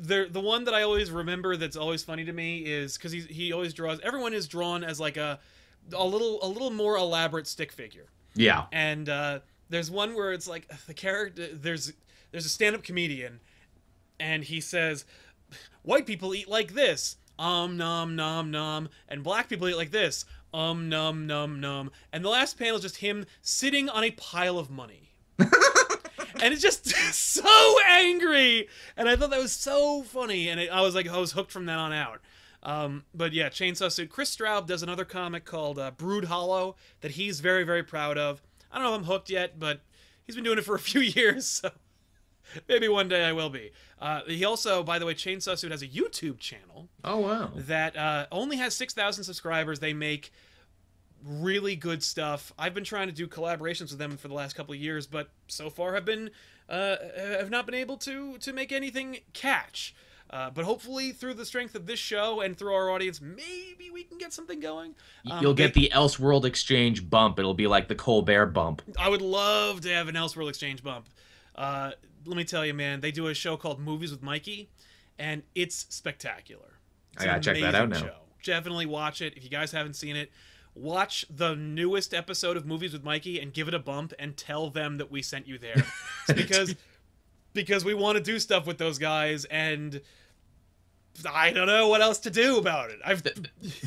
the 0.02 0.28
the 0.30 0.42
one 0.42 0.66
that 0.66 0.74
I 0.74 0.82
always 0.82 1.12
remember 1.12 1.56
that's 1.56 1.78
always 1.78 2.04
funny 2.04 2.26
to 2.26 2.34
me 2.34 2.60
is 2.60 2.98
because 2.98 3.14
he 3.14 3.22
he 3.22 3.54
always 3.54 3.74
draws. 3.74 4.02
Everyone 4.02 4.34
is 4.34 4.48
drawn 4.48 4.84
as 4.84 5.00
like 5.00 5.16
a 5.16 5.40
a 5.94 6.06
little 6.06 6.44
a 6.44 6.48
little 6.48 6.72
more 6.72 6.98
elaborate 6.98 7.48
stick 7.48 7.72
figure. 7.72 8.08
Yeah. 8.36 8.66
And 8.72 9.08
uh, 9.08 9.40
there's 9.70 9.90
one 9.90 10.16
where 10.16 10.34
it's 10.34 10.48
like 10.48 10.70
the 10.88 10.94
character 10.94 11.48
there's 11.54 11.94
there's 12.32 12.46
a 12.46 12.50
stand 12.50 12.76
up 12.76 12.84
comedian, 12.84 13.40
and 14.22 14.44
he 14.44 14.62
says, 14.62 15.04
"White 15.82 16.06
people 16.06 16.34
eat 16.34 16.48
like 16.48 16.74
this." 16.74 17.18
Um 17.40 17.76
nom 17.76 18.16
nom 18.16 18.52
nom, 18.52 18.90
and 19.10 19.24
black 19.24 19.50
people 19.50 19.68
eat 19.68 19.76
like 19.76 19.92
this. 19.92 20.26
Um 20.54 20.90
num 20.90 21.26
num 21.26 21.60
num, 21.60 21.92
and 22.14 22.24
the 22.24 22.30
last 22.30 22.58
panel 22.58 22.76
is 22.76 22.84
just 22.84 22.98
him 22.98 23.26
sitting 23.42 23.90
on 23.90 24.04
a 24.04 24.12
pile 24.12 24.60
of 24.60 24.70
money. 24.70 25.10
and 25.40 26.54
it's 26.54 26.62
just 26.62 26.88
so 27.14 27.78
angry. 27.88 28.68
And 28.96 29.10
i 29.10 29.16
thought 29.16 29.32
that 29.32 29.40
was 29.40 29.54
so 29.54 30.04
funny. 30.04 30.50
And 30.50 30.60
it, 30.60 30.70
i 30.70 30.82
was 30.82 30.94
like 30.94 31.08
i 31.08 31.18
was 31.18 31.32
hooked 31.32 31.52
from 31.52 31.66
then 31.66 31.80
on 31.80 31.92
out. 31.92 32.22
Um, 32.64 33.06
but 33.14 33.34
yeah 33.34 33.50
chainsaw 33.50 33.92
suit. 33.92 34.10
Kris 34.10 34.36
Straub 34.36 34.68
does 34.68 34.84
another 34.84 35.06
comic 35.06 35.46
called 35.46 35.80
uh, 35.80 35.92
Broodhollow 35.98 36.76
that 37.02 37.12
he's 37.12 37.40
very 37.40 37.64
very 37.64 37.84
proud 37.84 38.20
of. 38.20 38.42
I 38.72 38.76
don't 38.76 38.84
know 38.86 38.94
if 38.94 39.00
i'm 39.00 39.06
hooked 39.06 39.30
yet 39.30 39.60
but 39.60 39.82
he's 40.24 40.36
been 40.36 40.44
doing 40.44 40.60
it 40.60 40.66
for 40.66 40.76
a 40.76 40.80
few 40.80 41.02
years 41.02 41.48
so 41.48 41.72
maybe 42.68 42.88
one 42.88 43.08
day 43.08 43.24
i 43.26 43.32
will 43.32 43.50
be 43.50 43.72
uh, 44.00 44.22
he 44.28 44.44
also 44.46 44.82
by 44.84 44.98
the 45.00 45.06
way 45.06 45.14
Chainsawsuit 45.14 45.72
has 45.72 45.82
a 45.82 45.88
youtube 45.88 46.40
channel 46.40 46.90
Oh 47.04 47.18
wow. 47.20 47.52
that 47.56 47.96
uh, 47.98 48.26
only 48.32 48.58
has 48.58 48.76
6,000 48.76 49.24
subscribers. 49.24 49.80
They 49.80 49.94
make 49.94 50.32
really 51.24 51.76
good 51.76 52.02
stuff. 52.04 52.52
I've 52.58 52.74
been 52.74 52.84
trying 52.84 53.08
to 53.08 53.14
do 53.14 53.28
collaborations 53.28 53.90
with 53.92 54.00
them 54.00 54.18
for 54.18 54.28
the 54.28 54.34
last 54.34 54.54
couple 54.56 54.74
of 54.74 54.80
years, 54.80 55.08
but 55.08 55.30
so 55.48 55.70
far 55.70 55.94
have 55.94 56.06
been 56.06 56.32
uh, 56.70 56.96
have 57.18 57.50
not 57.50 57.66
been 57.66 57.76
able 57.76 57.98
to 57.98 58.38
to 58.40 58.54
make 58.54 58.72
anything 58.72 59.18
catch. 59.34 59.96
Uh, 60.30 60.50
but 60.50 60.64
hopefully, 60.64 61.12
through 61.12 61.34
the 61.34 61.46
strength 61.46 61.76
of 61.76 61.86
this 61.88 62.00
show 62.00 62.40
and 62.40 62.58
through 62.58 62.74
our 62.74 62.90
audience, 62.90 63.20
maybe 63.20 63.90
we 63.92 64.02
can 64.04 64.18
get 64.18 64.32
something 64.32 64.62
going. 64.62 64.96
Um, 65.30 65.42
You'll 65.44 65.54
get 65.54 65.74
they- 65.74 65.82
the 65.82 65.92
Elseworld 65.94 66.46
Exchange 66.46 67.10
bump. 67.10 67.38
It'll 67.38 67.54
be 67.54 67.68
like 67.68 67.90
the 67.90 67.96
Colbert 67.96 68.48
bump. 68.48 68.82
I 68.98 69.10
would 69.10 69.22
love 69.22 69.82
to 69.82 69.90
have 69.90 70.08
an 70.08 70.16
Elseworld 70.16 70.48
Exchange 70.50 70.84
bump. 70.84 71.08
Uh, 71.54 71.92
let 72.26 72.38
me 72.38 72.44
tell 72.44 72.66
you, 72.66 72.74
man, 72.74 73.02
they 73.02 73.12
do 73.12 73.28
a 73.28 73.34
show 73.34 73.58
called 73.58 73.80
Movies 73.80 74.12
with 74.12 74.22
Mikey, 74.22 74.70
and 75.18 75.44
it's 75.56 75.88
spectacular. 75.90 76.80
It's 77.14 77.24
I 77.24 77.26
gotta 77.26 77.42
check 77.42 77.60
that 77.62 77.76
out 77.76 77.90
now. 77.90 78.00
Show. 78.00 78.16
Definitely 78.44 78.86
watch 78.86 79.22
it. 79.22 79.36
If 79.38 79.44
you 79.44 79.50
guys 79.50 79.72
haven't 79.72 79.96
seen 79.96 80.16
it, 80.16 80.32
watch 80.74 81.26
the 81.30 81.56
newest 81.56 82.14
episode 82.14 82.58
of 82.58 82.66
Movies 82.66 82.94
with 82.94 83.04
Mikey 83.04 83.40
and 83.40 83.54
give 83.54 83.68
it 83.68 83.74
a 83.74 83.80
bump 83.80 84.14
and 84.18 84.36
tell 84.38 84.70
them 84.70 84.98
that 84.98 85.12
we 85.12 85.22
sent 85.22 85.48
you 85.48 85.58
there. 85.58 85.86
Because 86.34 86.76
because 87.54 87.84
we 87.84 87.94
want 87.94 88.16
to 88.18 88.24
do 88.24 88.40
stuff 88.40 88.66
with 88.66 88.78
those 88.78 88.98
guys 88.98 89.44
and 89.46 90.00
I 91.30 91.52
don't 91.52 91.68
know 91.68 91.90
what 91.90 92.02
else 92.02 92.20
to 92.20 92.30
do 92.30 92.58
about 92.58 92.90
it. 92.90 93.00
I've 93.04 93.24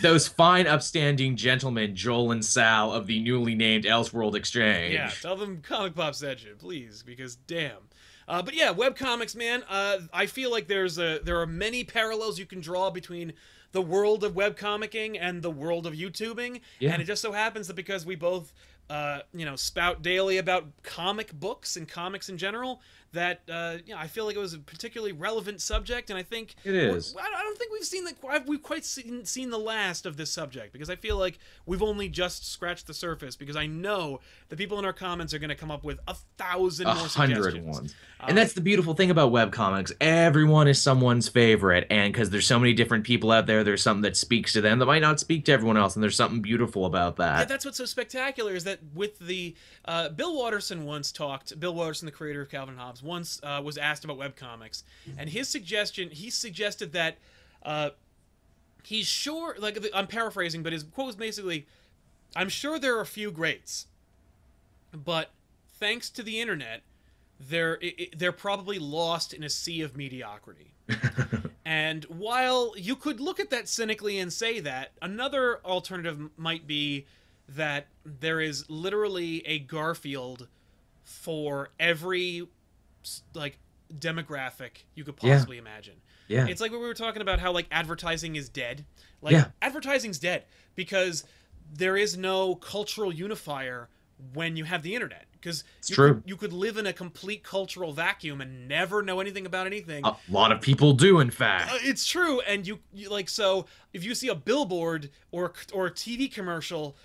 Those 0.03 0.29
fine, 0.29 0.67
upstanding 0.67 1.37
gentlemen, 1.37 1.97
Joel 1.97 2.33
and 2.33 2.45
Sal 2.45 2.93
of 2.93 3.07
the 3.07 3.21
newly 3.21 3.55
named 3.55 3.85
Elseworld 3.85 4.35
Exchange. 4.35 4.95
Yeah, 4.95 5.11
tell 5.23 5.37
them 5.37 5.63
Comic 5.63 5.95
Pop 5.95 6.15
sent 6.15 6.45
you, 6.45 6.55
please, 6.55 7.03
because 7.03 7.37
damn. 7.37 7.89
Uh, 8.29 8.43
but 8.43 8.55
yeah, 8.55 8.73
webcomics, 8.73 9.37
man. 9.37 9.63
Uh, 9.69 9.99
I 10.13 10.27
feel 10.27 10.51
like 10.51 10.69
there's 10.69 10.99
a 10.99 11.21
there 11.23 11.41
are 11.41 11.47
many 11.47 11.85
parallels 11.85 12.39
you 12.39 12.47
can 12.47 12.61
draw 12.61 12.91
between 12.91 13.33
the 13.73 13.83
world 13.83 14.23
of 14.23 14.35
webcomicking 14.35 15.19
and 15.21 15.43
the 15.43 15.51
world 15.51 15.87
of 15.87 15.95
YouTubing. 15.95 16.61
Yeah. 16.79 16.93
And 16.93 17.03
it 17.03 17.07
just 17.07 17.21
so 17.21 17.33
happens 17.33 17.67
that 17.67 17.75
because 17.75 18.07
we 18.07 18.15
both, 18.15 18.53
uh, 18.89 19.21
you 19.33 19.45
know, 19.45 19.57
spout 19.57 20.01
daily 20.01 20.39
about 20.39 20.67
comic 20.85 21.33
books 21.33 21.77
and 21.77 21.89
comics 21.89 22.29
in 22.29 22.39
general, 22.39 22.81
that 23.15 23.41
uh, 23.51 23.79
you 23.85 23.95
know, 23.95 24.01
I 24.01 24.07
feel 24.07 24.25
like 24.27 24.37
it 24.37 24.41
was 24.41 24.55
a 24.55 24.59
particularly 24.59 25.13
relevant 25.13 25.61
subject, 25.61 26.11
and 26.11 26.19
I 26.19 26.23
think 26.23 26.55
It 26.65 26.75
is. 26.75 27.17
I 27.19 27.43
don't 27.43 27.59
think 27.59 27.73
we've 27.73 27.85
seen 27.85 28.05
the 28.05 28.15
we've 28.47 28.63
quite 28.63 28.85
seen, 28.85 29.25
seen 29.25 29.51
the 29.51 29.59
last 29.59 30.07
of 30.07 30.17
this 30.17 30.31
subject 30.31 30.73
because 30.73 30.91
I 30.91 30.97
feel 30.97 31.17
like 31.17 31.39
we've 31.67 31.83
only 31.83 32.09
just 32.09 32.51
scratched 32.51 32.87
the 32.87 32.95
surface 32.95 33.35
because 33.37 33.57
I 33.57 33.67
know 33.67 34.21
the 34.49 34.57
people 34.57 34.79
in 34.79 34.85
our 34.85 34.93
comments 34.93 35.33
are 35.35 35.39
going 35.39 35.49
to 35.51 35.55
come 35.57 35.71
up 35.71 35.83
with 35.83 35.99
a 36.07 36.15
thousand 36.39 36.87
a 36.87 36.95
more 36.95 37.07
hundred 37.07 37.65
ones. 37.65 37.95
Um, 38.21 38.29
and 38.31 38.39
that's 38.39 38.53
the 38.55 38.61
beautiful 38.61 38.95
thing 38.95 39.11
about 39.11 39.33
webcomics. 39.33 39.93
Everyone 40.01 40.69
is 40.69 40.81
someone's 40.81 41.29
favorite. 41.29 41.87
And 41.91 42.13
because 42.13 42.31
there's 42.31 42.47
so 42.47 42.59
many 42.59 42.73
different 42.73 43.05
people 43.05 43.31
out 43.31 43.47
there, 43.47 43.65
there's 43.65 43.83
something 43.83 44.03
that 44.03 44.17
speaks 44.17 44.53
to 44.55 44.61
them 44.61 44.79
that 44.79 44.87
might 44.87 45.03
not 45.03 45.21
speak 45.21 45.45
to 45.47 45.53
everyone 45.53 45.77
else. 45.77 45.95
And 45.95 46.03
there's 46.03 46.17
something 46.17 46.41
beautiful 46.41 46.87
about 46.87 47.17
Yeah, 47.19 47.37
that. 47.39 47.49
that's 47.49 47.65
what's 47.65 47.79
so 47.79 47.85
spectacular 47.85 48.55
is 48.55 48.65
that 48.65 48.81
with 48.95 49.19
the 49.19 49.55
uh, 49.85 50.09
Bill 50.11 50.37
Watterson 50.37 50.85
once 50.85 51.13
talked. 51.13 51.59
Bill 51.61 51.75
Watterson, 51.75 52.07
the 52.07 52.13
creator 52.13 52.41
of 52.43 52.51
Calvin 52.51 52.77
Hobbes, 52.77 53.03
once 53.05 53.41
uh, 53.43 53.61
was 53.65 53.77
asked 53.79 54.05
about 54.05 54.19
webcomics, 54.19 54.83
and 55.19 55.31
his 55.31 55.49
suggestion 55.49 56.11
he 56.11 56.31
suggested 56.31 56.93
that 56.93 57.19
uh, 57.63 57.91
he's 58.83 59.07
sure. 59.07 59.55
Like 59.59 59.79
I'm 59.95 60.07
paraphrasing, 60.07 60.63
but 60.63 60.73
his 60.73 60.83
quote 60.83 61.07
was 61.09 61.17
basically, 61.17 61.67
"I'm 62.35 62.49
sure 62.49 62.79
there 62.79 62.97
are 62.97 63.01
a 63.03 63.07
few 63.07 63.31
greats, 63.31 63.87
but 64.93 65.31
thanks 65.79 66.11
to 66.11 66.23
the 66.23 66.41
internet, 66.41 66.83
they're 67.39 67.79
i 67.83 67.95
i- 68.01 68.09
they're 68.17 68.33
probably 68.33 68.79
lost 68.79 69.33
in 69.33 69.43
a 69.45 69.49
sea 69.51 69.81
of 69.83 69.97
mediocrity." 69.97 70.73
And 71.67 72.05
while 72.05 72.75
you 72.77 72.95
could 72.95 73.21
look 73.21 73.41
at 73.41 73.49
that 73.49 73.71
cynically 73.71 74.19
and 74.19 74.31
say 74.31 74.61
that, 74.61 74.93
another 75.01 75.61
alternative 75.65 76.29
might 76.37 76.67
be 76.67 77.07
that 77.49 77.87
there 78.05 78.39
is 78.39 78.69
literally 78.69 79.43
a 79.47 79.61
Garfield 79.61 80.47
for 81.05 81.71
every 81.81 82.47
like 83.35 83.59
demographic 83.93 84.85
you 84.95 85.05
could 85.05 85.15
Yeah. 85.23 85.35
possibly 85.35 85.59
imagine. 85.59 85.95
yeah. 86.29 86.47
It's 86.47 86.61
like 86.61 86.71
when 86.73 86.81
we 86.81 86.87
were 86.87 86.95
talking 86.95 87.23
about 87.23 87.39
how 87.41 87.53
like 87.53 87.67
advertising 87.71 88.37
is 88.37 88.49
dead. 88.49 88.85
Like 89.21 89.33
Yeah. 89.33 89.47
advertising's 89.63 90.19
dead 90.19 90.45
because 90.75 91.25
there 91.73 91.97
is 91.97 92.17
no 92.17 92.55
cultural 92.57 93.13
unifier 93.13 93.89
when 94.33 94.57
you 94.57 94.65
have 94.65 94.83
the 94.83 94.95
internet. 94.95 95.27
Because 95.33 95.63
you 95.89 95.95
true. 95.95 96.15
Could, 96.15 96.23
you 96.27 96.37
could 96.37 96.53
live 96.55 96.79
in 96.79 96.87
a 96.87 96.93
complete 96.95 97.43
cultural 97.45 97.93
vacuum 97.93 98.41
and 98.41 98.67
never 98.67 99.03
know 99.03 99.21
anything 99.21 99.45
about 99.45 99.67
anything. 99.67 100.03
a 100.07 100.17
lot 100.31 100.51
of 100.53 100.63
people 100.63 100.95
do, 100.95 101.21
in 101.21 101.31
fact. 101.31 101.71
Uh, 101.71 101.77
it's 101.83 102.07
true, 102.07 102.41
and 102.43 102.67
you, 102.67 102.79
you 102.95 103.11
like 103.11 103.29
so 103.29 103.67
if 103.93 104.03
you 104.05 104.15
see 104.15 104.29
a 104.29 104.35
billboard 104.35 105.11
or 105.33 105.53
or 105.75 105.87
a 105.89 105.91
TV 105.91 106.33
commercial, 106.33 106.97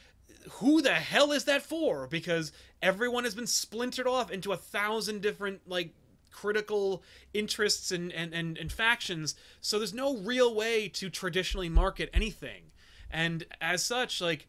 who 0.53 0.81
the 0.81 0.93
hell 0.93 1.31
is 1.31 1.45
that 1.45 1.61
for? 1.61 2.07
Because 2.07 2.51
everyone 2.81 3.23
has 3.23 3.35
been 3.35 3.47
splintered 3.47 4.07
off 4.07 4.31
into 4.31 4.51
a 4.51 4.57
thousand 4.57 5.21
different 5.21 5.61
like 5.67 5.93
critical 6.31 7.03
interests 7.33 7.91
and 7.91 8.11
and 8.11 8.33
and, 8.33 8.57
and 8.57 8.71
factions. 8.71 9.35
So 9.61 9.77
there's 9.77 9.93
no 9.93 10.17
real 10.17 10.53
way 10.53 10.87
to 10.89 11.09
traditionally 11.09 11.69
market 11.69 12.09
anything, 12.13 12.71
and 13.09 13.45
as 13.61 13.83
such, 13.83 14.21
like. 14.21 14.47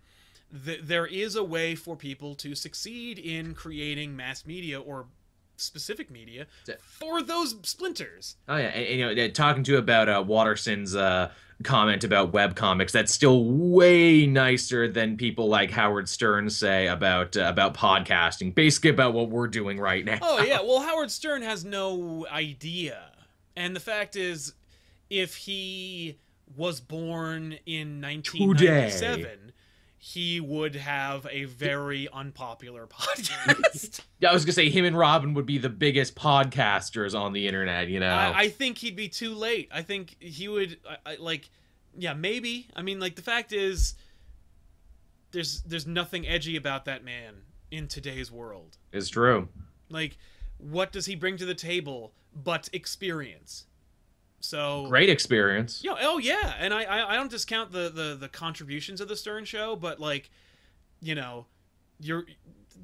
Th- 0.64 0.80
there 0.82 1.07
is 1.07 1.36
a 1.36 1.44
way 1.44 1.76
for 1.76 1.94
people 1.94 2.34
to 2.34 2.57
succeed 2.57 3.20
in 3.20 3.55
creating 3.55 4.16
mass 4.16 4.44
media 4.44 4.80
or 4.80 5.07
specific 5.61 6.11
media 6.11 6.46
for 6.80 7.22
those 7.22 7.56
splinters. 7.62 8.36
Oh 8.48 8.56
yeah, 8.56 8.68
and, 8.68 8.86
and, 8.86 9.18
you 9.18 9.26
know, 9.26 9.28
talking 9.28 9.62
to 9.64 9.72
you 9.72 9.78
about 9.78 10.08
uh, 10.08 10.22
Watterson's 10.22 10.96
uh, 10.96 11.30
comment 11.62 12.04
about 12.04 12.32
webcomics, 12.32 12.92
that's 12.92 13.12
still 13.12 13.44
way 13.44 14.26
nicer 14.26 14.88
than 14.88 15.16
people 15.16 15.48
like 15.48 15.70
Howard 15.70 16.08
Stern 16.08 16.50
say 16.50 16.86
about 16.86 17.36
uh, 17.36 17.42
about 17.42 17.74
podcasting. 17.74 18.54
Basically, 18.54 18.90
about 18.90 19.14
what 19.14 19.30
we're 19.30 19.48
doing 19.48 19.78
right 19.78 20.04
now. 20.04 20.18
Oh 20.22 20.42
yeah, 20.42 20.61
well 20.64 20.80
Howard 20.80 21.11
Stern 21.11 21.42
has 21.42 21.64
no 21.64 22.26
idea. 22.30 23.12
And 23.56 23.74
the 23.74 23.80
fact 23.80 24.16
is 24.16 24.54
if 25.08 25.36
he 25.36 26.18
was 26.56 26.80
born 26.80 27.58
in 27.66 28.00
1997, 28.00 29.52
he 30.03 30.40
would 30.40 30.76
have 30.76 31.26
a 31.30 31.44
very 31.44 32.09
unpopular 32.11 32.86
podcast. 32.90 34.01
Yeah, 34.18 34.30
I 34.30 34.32
was 34.32 34.46
gonna 34.46 34.55
say 34.55 34.70
him 34.70 34.86
and 34.86 34.96
Robin 34.96 35.34
would 35.34 35.44
be 35.44 35.59
the 35.59 35.68
biggest 35.68 36.14
podcasters 36.14 37.14
on 37.14 37.34
the 37.34 37.46
internet. 37.46 37.88
You 37.88 38.01
know, 38.01 38.09
I, 38.09 38.32
I 38.34 38.48
think 38.48 38.78
he'd 38.78 38.96
be 38.96 39.11
too 39.11 39.34
late. 39.34 39.68
I 39.70 39.82
think 39.82 40.16
he 40.18 40.48
would 40.48 40.78
I, 40.88 41.12
I, 41.12 41.16
like, 41.16 41.51
yeah, 41.98 42.14
maybe. 42.14 42.68
I 42.74 42.80
mean, 42.80 42.98
like 42.98 43.14
the 43.14 43.22
fact 43.22 43.53
is, 43.53 43.94
there's 45.32 45.61
there's 45.62 45.86
nothing 45.86 46.26
edgy 46.26 46.57
about 46.57 46.86
that 46.86 47.05
man 47.05 47.34
in 47.70 47.86
today's 47.86 48.32
world. 48.32 48.78
it's 48.92 49.11
true. 49.11 49.48
Like, 49.90 50.16
what 50.57 50.92
does 50.92 51.05
he 51.05 51.14
bring 51.14 51.36
to 51.36 51.44
the 51.44 51.55
table 51.55 52.14
but 52.34 52.70
experience? 52.72 53.66
So 54.41 54.86
Great 54.88 55.11
experience. 55.11 55.82
Yeah, 55.84 55.97
oh 56.01 56.18
yeah, 56.18 56.55
and 56.59 56.72
I, 56.72 56.84
I 56.84 57.12
I 57.12 57.16
don't 57.16 57.30
discount 57.30 57.72
the 57.72 57.91
the 57.91 58.16
the 58.18 58.28
contributions 58.28 59.01
of 59.01 59.09
the 59.09 59.16
Stern 59.16 59.45
Show, 59.45 59.76
but 59.76 60.01
like, 60.01 60.30
you 61.01 61.14
know, 61.14 61.47
you're 62.01 62.24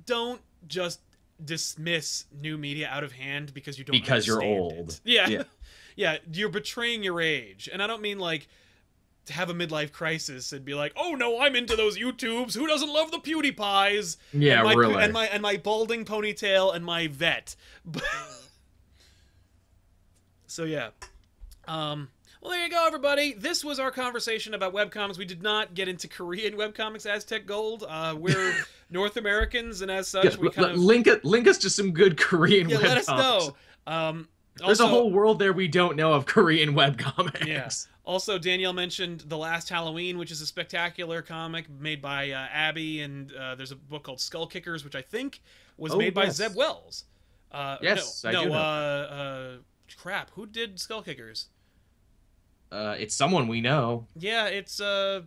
don't 0.05 0.43
just 0.67 1.01
dismiss 1.43 2.25
new 2.41 2.57
media 2.59 2.89
out 2.91 3.05
of 3.05 3.13
hand 3.13 3.53
because 3.55 3.79
you 3.79 3.85
don't 3.85 3.93
Because 3.93 4.27
you're 4.27 4.43
old. 4.43 4.91
it. 4.91 5.01
Yeah. 5.05 5.29
Yeah. 5.29 5.43
yeah, 5.97 6.19
you're 6.31 6.51
betraying 6.51 7.03
your 7.03 7.21
age, 7.21 7.71
and 7.73 7.83
I 7.83 7.87
don't 7.87 8.03
mean 8.03 8.19
like 8.19 8.49
to 9.27 9.33
have 9.33 9.51
a 9.51 9.55
midlife 9.55 9.93
crisis 9.93 10.53
and 10.53 10.65
be 10.65 10.75
like, 10.75 10.93
oh 10.97 11.15
no, 11.15 11.41
I'm 11.41 11.57
into 11.57 11.75
those 11.75 11.99
YouTubes. 11.99 12.55
Who 12.55 12.67
doesn't 12.67 12.93
love 12.93 13.11
the 13.11 13.19
PewDiePies? 13.19 14.19
Yeah, 14.33 14.61
and 14.61 14.65
my, 14.65 14.75
really. 14.75 15.03
And 15.03 15.13
my 15.13 15.27
and 15.27 15.43
my 15.43 15.57
balding 15.57 16.05
ponytail 16.05 16.75
and 16.75 16.85
my 16.85 17.09
vet. 17.09 17.57
so 20.47 20.65
yeah. 20.65 20.91
Um, 21.69 22.09
well, 22.41 22.53
there 22.53 22.63
you 22.65 22.71
go, 22.71 22.85
everybody. 22.87 23.33
This 23.33 23.65
was 23.65 23.81
our 23.81 23.91
conversation 23.91 24.55
about 24.55 24.73
webcomics. 24.73 25.19
We 25.19 25.25
did 25.25 25.43
not 25.43 25.75
get 25.75 25.89
into 25.89 26.07
Korean 26.07 26.55
webcomics, 26.55 27.07
Aztec 27.07 27.47
Gold. 27.47 27.85
Uh, 27.89 28.15
we're 28.17 28.55
North 28.91 29.17
Americans, 29.17 29.83
and 29.83 29.91
as 29.91 30.07
such, 30.09 30.25
Yeah, 30.25 30.37
we 30.41 30.51
kind 30.51 30.71
of 30.73 30.79
link 30.79 31.07
it, 31.07 31.25
link 31.25 31.49
us 31.49 31.59
to 31.59 31.71
some 31.71 31.93
good 31.93 32.17
Korean 32.17 32.69
yeah. 32.69 32.77
webcomics. 32.77 32.83
Let 32.83 32.99
us 32.99 33.09
know. 33.09 33.57
Um, 33.87 34.29
There's 34.57 34.81
also, 34.81 34.87
a 34.87 34.89
whole 34.89 35.11
world 35.11 35.39
there 35.39 35.53
we 35.53 35.67
don't 35.67 35.97
know 35.97 36.13
of 36.13 36.27
Korean 36.27 36.75
webcomics. 36.75 37.47
Yeah. 37.47 37.69
Also, 38.05 38.39
Danielle 38.39 38.73
mentioned 38.73 39.25
The 39.27 39.37
Last 39.37 39.69
Halloween, 39.69 40.17
which 40.17 40.31
is 40.31 40.41
a 40.41 40.47
spectacular 40.47 41.23
comic 41.23 41.69
made 41.81 42.01
by 42.01 42.31
uh, 42.31 42.47
Abby, 42.53 43.01
and 43.01 43.33
uh, 43.33 43.57
there's 43.57 43.73
a 43.73 43.77
book 43.77 44.05
called 44.05 44.19
Skullkickers, 44.19 44.85
which 44.85 44.95
I 44.95 45.03
think 45.03 45.41
was 45.77 45.93
Oh, 45.93 45.99
made 45.99 46.15
by. 46.15 46.29
Zeb 46.29 46.55
Wells. 46.55 47.05
Uh, 47.51 47.79
Yes, 47.83 48.23
no, 48.23 48.31
I 48.31 48.33
no, 48.33 48.43
do 48.45 48.49
know. 48.51 48.55
Uh, 48.55 48.59
uh, 48.59 49.57
crap. 49.99 50.31
Who 50.37 50.47
did 50.47 50.77
Skullkickers? 50.77 51.47
Uh, 52.73 52.95
it's 52.99 53.15
someone 53.15 53.49
we 53.49 53.61
know. 53.61 54.07
Yeah, 54.19 54.47
it's 54.47 54.81
uh, 54.81 55.23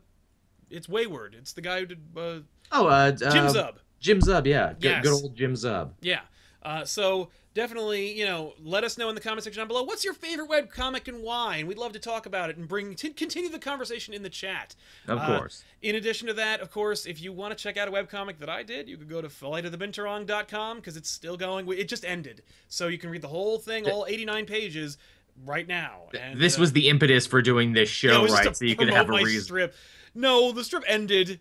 it's 0.70 0.88
Wayward. 0.90 1.36
It's 1.38 1.54
the 1.54 1.62
guy 1.62 1.80
who 1.80 1.86
did 1.88 2.00
uh, 2.18 2.40
Oh, 2.72 2.88
uh, 2.88 3.12
Jim 3.12 3.28
uh, 3.48 3.54
Zub. 3.54 3.74
Jim 4.00 4.20
Zub, 4.20 4.46
yeah. 4.46 4.74
Good, 4.74 4.84
Yes. 4.84 5.04
good 5.04 5.14
old 5.14 5.36
Jim 5.36 5.54
Zub. 5.54 5.92
Yeah. 6.02 6.22
Uh, 6.62 6.84
so 6.86 7.30
definitely, 7.54 8.12
you 8.18 8.26
know, 8.26 8.54
let 8.62 8.84
us 8.84 8.98
know 8.98 9.08
in 9.10 9.16
the 9.16 9.22
comment 9.22 9.44
section 9.44 9.62
down 9.62 9.68
below 9.70 9.84
what's 9.84 10.04
your 10.06 10.14
favorite 10.14 10.48
web 10.50 10.70
comic 10.70 11.08
and 11.08 11.22
why, 11.24 11.56
and 11.58 11.68
we'd 11.68 11.78
love 11.78 11.94
to 11.94 12.00
talk 12.00 12.26
about 12.26 12.50
it 12.50 12.58
and 12.58 12.68
bring 12.68 12.96
t- 12.96 13.10
continue 13.12 13.50
the 13.50 13.58
conversation 13.60 14.14
in 14.14 14.22
the 14.24 14.30
chat. 14.30 14.76
Of 15.08 15.20
Uh, 15.20 15.38
course. 15.40 15.64
In 15.82 15.96
addition 15.96 16.28
to 16.28 16.34
that, 16.34 16.60
of 16.60 16.70
course, 16.70 17.06
if 17.06 17.22
you 17.22 17.32
want 17.32 17.58
to 17.58 17.62
check 17.62 17.78
out 17.78 17.88
a 17.88 17.92
webcomic 17.92 18.38
that 18.40 18.50
I 18.50 18.64
did, 18.64 18.88
you 18.90 18.98
could 18.98 19.10
go 19.10 19.22
to 19.22 19.30
flightofthebinturong.com 19.30 20.78
because 20.78 20.98
it's 20.98 21.10
still 21.10 21.38
going. 21.38 21.68
It 21.72 21.88
just 21.88 22.06
ended. 22.06 22.44
So 22.68 22.88
you 22.88 22.98
can 22.98 23.10
read 23.10 23.22
the 23.22 23.28
whole 23.30 23.58
thing, 23.58 23.90
all 23.90 24.06
89 24.08 24.46
pages, 24.46 24.98
right 25.46 25.68
now. 25.68 26.10
And, 26.20 26.40
this 26.40 26.58
uh, 26.58 26.62
was 26.62 26.74
the 26.74 26.90
impetus 26.90 27.26
for 27.26 27.42
doing 27.42 27.74
this 27.74 27.90
show, 27.90 28.26
right? 28.28 28.56
So 28.56 28.66
you 28.66 28.76
could 28.76 28.90
have 28.90 29.10
a 29.10 29.14
reason. 29.14 29.42
strip. 29.42 29.76
No, 30.16 30.52
the 30.52 30.64
strip 30.64 30.84
ended, 30.88 31.40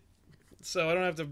so 0.61 0.91
I 0.91 0.95
don't 0.95 1.05
have 1.05 1.17
to 1.17 1.29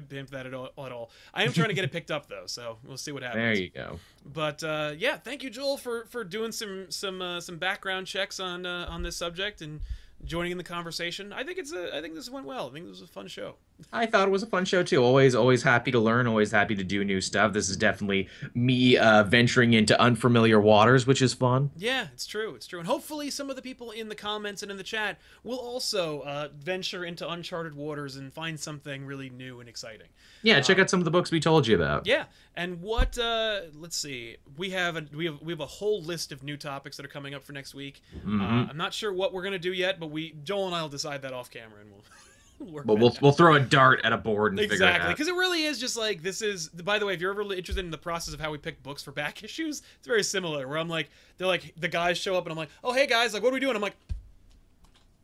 pimp 0.00 0.30
that 0.30 0.46
at 0.46 0.54
all, 0.54 0.70
at 0.78 0.92
all. 0.92 1.10
I 1.34 1.44
am 1.44 1.52
trying 1.52 1.68
to 1.68 1.74
get 1.74 1.84
it 1.84 1.92
picked 1.92 2.10
up, 2.10 2.28
though, 2.28 2.46
so 2.46 2.78
we'll 2.84 2.96
see 2.96 3.12
what 3.12 3.22
happens. 3.22 3.42
There 3.42 3.64
you 3.64 3.70
go. 3.70 3.98
But 4.24 4.64
uh, 4.64 4.92
yeah, 4.96 5.16
thank 5.16 5.42
you, 5.42 5.50
Joel, 5.50 5.76
for 5.76 6.06
for 6.06 6.24
doing 6.24 6.52
some 6.52 6.86
some 6.90 7.20
uh, 7.20 7.40
some 7.40 7.58
background 7.58 8.06
checks 8.06 8.40
on 8.40 8.66
uh, 8.66 8.86
on 8.88 9.02
this 9.02 9.16
subject 9.16 9.60
and 9.60 9.80
joining 10.24 10.52
in 10.52 10.58
the 10.58 10.64
conversation. 10.64 11.32
I 11.32 11.44
think 11.44 11.58
it's 11.58 11.72
a 11.72 11.96
I 11.96 12.00
think 12.00 12.14
this 12.14 12.30
went 12.30 12.46
well. 12.46 12.68
I 12.68 12.72
think 12.72 12.86
this 12.86 13.00
was 13.00 13.08
a 13.08 13.12
fun 13.12 13.28
show. 13.28 13.56
I 13.92 14.06
thought 14.06 14.28
it 14.28 14.30
was 14.30 14.42
a 14.42 14.46
fun 14.46 14.64
show 14.64 14.82
too. 14.82 15.02
Always, 15.02 15.34
always 15.34 15.62
happy 15.62 15.90
to 15.92 15.98
learn. 15.98 16.26
Always 16.26 16.50
happy 16.50 16.74
to 16.74 16.84
do 16.84 17.04
new 17.04 17.20
stuff. 17.20 17.52
This 17.52 17.68
is 17.68 17.76
definitely 17.76 18.28
me 18.54 18.96
uh, 18.96 19.24
venturing 19.24 19.72
into 19.74 19.98
unfamiliar 20.00 20.60
waters, 20.60 21.06
which 21.06 21.22
is 21.22 21.34
fun. 21.34 21.70
Yeah, 21.76 22.08
it's 22.12 22.26
true. 22.26 22.54
It's 22.54 22.66
true. 22.66 22.78
And 22.78 22.86
hopefully, 22.86 23.30
some 23.30 23.50
of 23.50 23.56
the 23.56 23.62
people 23.62 23.90
in 23.90 24.08
the 24.08 24.14
comments 24.14 24.62
and 24.62 24.70
in 24.70 24.76
the 24.76 24.82
chat 24.82 25.18
will 25.44 25.58
also 25.58 26.20
uh, 26.20 26.48
venture 26.58 27.04
into 27.04 27.28
uncharted 27.28 27.74
waters 27.74 28.16
and 28.16 28.32
find 28.32 28.58
something 28.58 29.04
really 29.04 29.30
new 29.30 29.60
and 29.60 29.68
exciting. 29.68 30.08
Yeah, 30.42 30.60
check 30.60 30.78
out 30.78 30.90
some 30.90 31.00
of 31.00 31.04
the 31.04 31.10
books 31.10 31.30
we 31.30 31.40
told 31.40 31.66
you 31.66 31.76
about. 31.76 32.06
Yeah, 32.06 32.24
and 32.56 32.80
what? 32.80 33.16
Uh, 33.18 33.62
let's 33.74 33.96
see. 33.96 34.36
We 34.56 34.70
have 34.70 34.96
a 34.96 35.06
we 35.14 35.26
have 35.26 35.40
we 35.40 35.52
have 35.52 35.60
a 35.60 35.66
whole 35.66 36.02
list 36.02 36.32
of 36.32 36.42
new 36.42 36.56
topics 36.56 36.96
that 36.96 37.06
are 37.06 37.10
coming 37.10 37.34
up 37.34 37.44
for 37.44 37.52
next 37.52 37.74
week. 37.74 38.02
Mm-hmm. 38.16 38.40
Uh, 38.40 38.66
I'm 38.68 38.76
not 38.76 38.92
sure 38.92 39.12
what 39.12 39.32
we're 39.32 39.42
gonna 39.42 39.58
do 39.58 39.72
yet, 39.72 40.00
but 40.00 40.10
we 40.10 40.34
Joel 40.44 40.66
and 40.66 40.74
I 40.74 40.82
will 40.82 40.88
decide 40.88 41.22
that 41.22 41.32
off 41.32 41.50
camera, 41.50 41.80
and 41.80 41.90
we'll. 41.90 42.02
we'll 42.62 42.74
work 42.74 42.86
But 42.86 42.98
we'll 42.98 43.16
we'll 43.20 43.32
throw 43.32 43.54
a 43.54 43.60
dart 43.60 44.00
at 44.04 44.12
a 44.12 44.16
board 44.16 44.52
and 44.52 44.60
figure 44.60 44.74
it 44.74 44.76
Exactly, 44.76 45.12
because 45.12 45.28
it 45.28 45.34
really 45.34 45.64
is 45.64 45.78
just 45.78 45.96
like 45.96 46.22
this 46.22 46.42
is. 46.42 46.68
By 46.68 46.98
the 46.98 47.06
way, 47.06 47.14
if 47.14 47.20
you're 47.20 47.30
ever 47.30 47.42
interested 47.42 47.84
in 47.84 47.90
the 47.90 47.98
process 47.98 48.34
of 48.34 48.40
how 48.40 48.50
we 48.50 48.58
pick 48.58 48.82
books 48.82 49.02
for 49.02 49.12
back 49.12 49.42
issues, 49.44 49.82
it's 49.98 50.06
very 50.06 50.22
similar. 50.22 50.66
Where 50.68 50.78
I'm 50.78 50.88
like, 50.88 51.10
they're 51.38 51.46
like 51.46 51.74
the 51.76 51.88
guys 51.88 52.18
show 52.18 52.36
up 52.36 52.44
and 52.44 52.52
I'm 52.52 52.58
like, 52.58 52.70
oh 52.82 52.92
hey 52.92 53.06
guys, 53.06 53.34
like 53.34 53.42
what 53.42 53.50
are 53.50 53.54
we 53.54 53.60
doing? 53.60 53.76
I'm 53.76 53.82
like, 53.82 53.96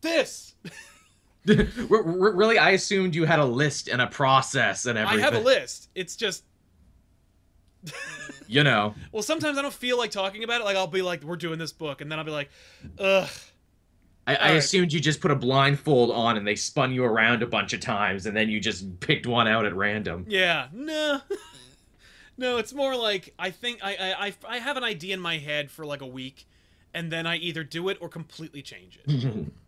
this. 0.00 0.54
Really, 1.46 2.58
I 2.58 2.72
assumed 2.72 3.14
you 3.14 3.24
had 3.24 3.38
a 3.38 3.44
list 3.44 3.88
and 3.88 4.02
a 4.02 4.06
process 4.06 4.84
and 4.84 4.98
everything. 4.98 5.24
I 5.24 5.24
have 5.24 5.34
a 5.34 5.40
list. 5.40 5.88
It's 5.94 6.14
just 6.14 6.44
You 8.46 8.64
know, 8.64 8.94
well, 9.12 9.22
sometimes 9.22 9.58
I 9.58 9.62
don't 9.62 9.72
feel 9.74 9.98
like 9.98 10.10
talking 10.10 10.42
about 10.44 10.60
it. 10.60 10.64
Like 10.64 10.76
I'll 10.76 10.86
be 10.86 11.02
like, 11.02 11.22
we're 11.22 11.36
doing 11.36 11.58
this 11.58 11.72
book, 11.72 12.00
and 12.00 12.10
then 12.10 12.18
I'll 12.18 12.24
be 12.24 12.30
like, 12.30 12.50
ugh. 12.98 13.28
I, 14.28 14.34
I 14.34 14.48
right. 14.48 14.56
assumed 14.56 14.92
you 14.92 15.00
just 15.00 15.22
put 15.22 15.30
a 15.30 15.34
blindfold 15.34 16.10
on 16.10 16.36
and 16.36 16.46
they 16.46 16.54
spun 16.54 16.92
you 16.92 17.02
around 17.02 17.42
a 17.42 17.46
bunch 17.46 17.72
of 17.72 17.80
times 17.80 18.26
and 18.26 18.36
then 18.36 18.50
you 18.50 18.60
just 18.60 19.00
picked 19.00 19.26
one 19.26 19.48
out 19.48 19.64
at 19.64 19.74
random. 19.74 20.26
Yeah, 20.28 20.68
no, 20.70 21.22
no. 22.36 22.58
It's 22.58 22.74
more 22.74 22.94
like 22.94 23.32
I 23.38 23.50
think 23.50 23.80
I, 23.82 23.94
I 23.94 24.26
I 24.26 24.34
I 24.46 24.58
have 24.58 24.76
an 24.76 24.84
idea 24.84 25.14
in 25.14 25.20
my 25.20 25.38
head 25.38 25.70
for 25.70 25.86
like 25.86 26.02
a 26.02 26.06
week, 26.06 26.46
and 26.92 27.10
then 27.10 27.26
I 27.26 27.36
either 27.36 27.64
do 27.64 27.88
it 27.88 27.96
or 28.02 28.10
completely 28.10 28.60
change 28.60 29.00
it. 29.02 29.46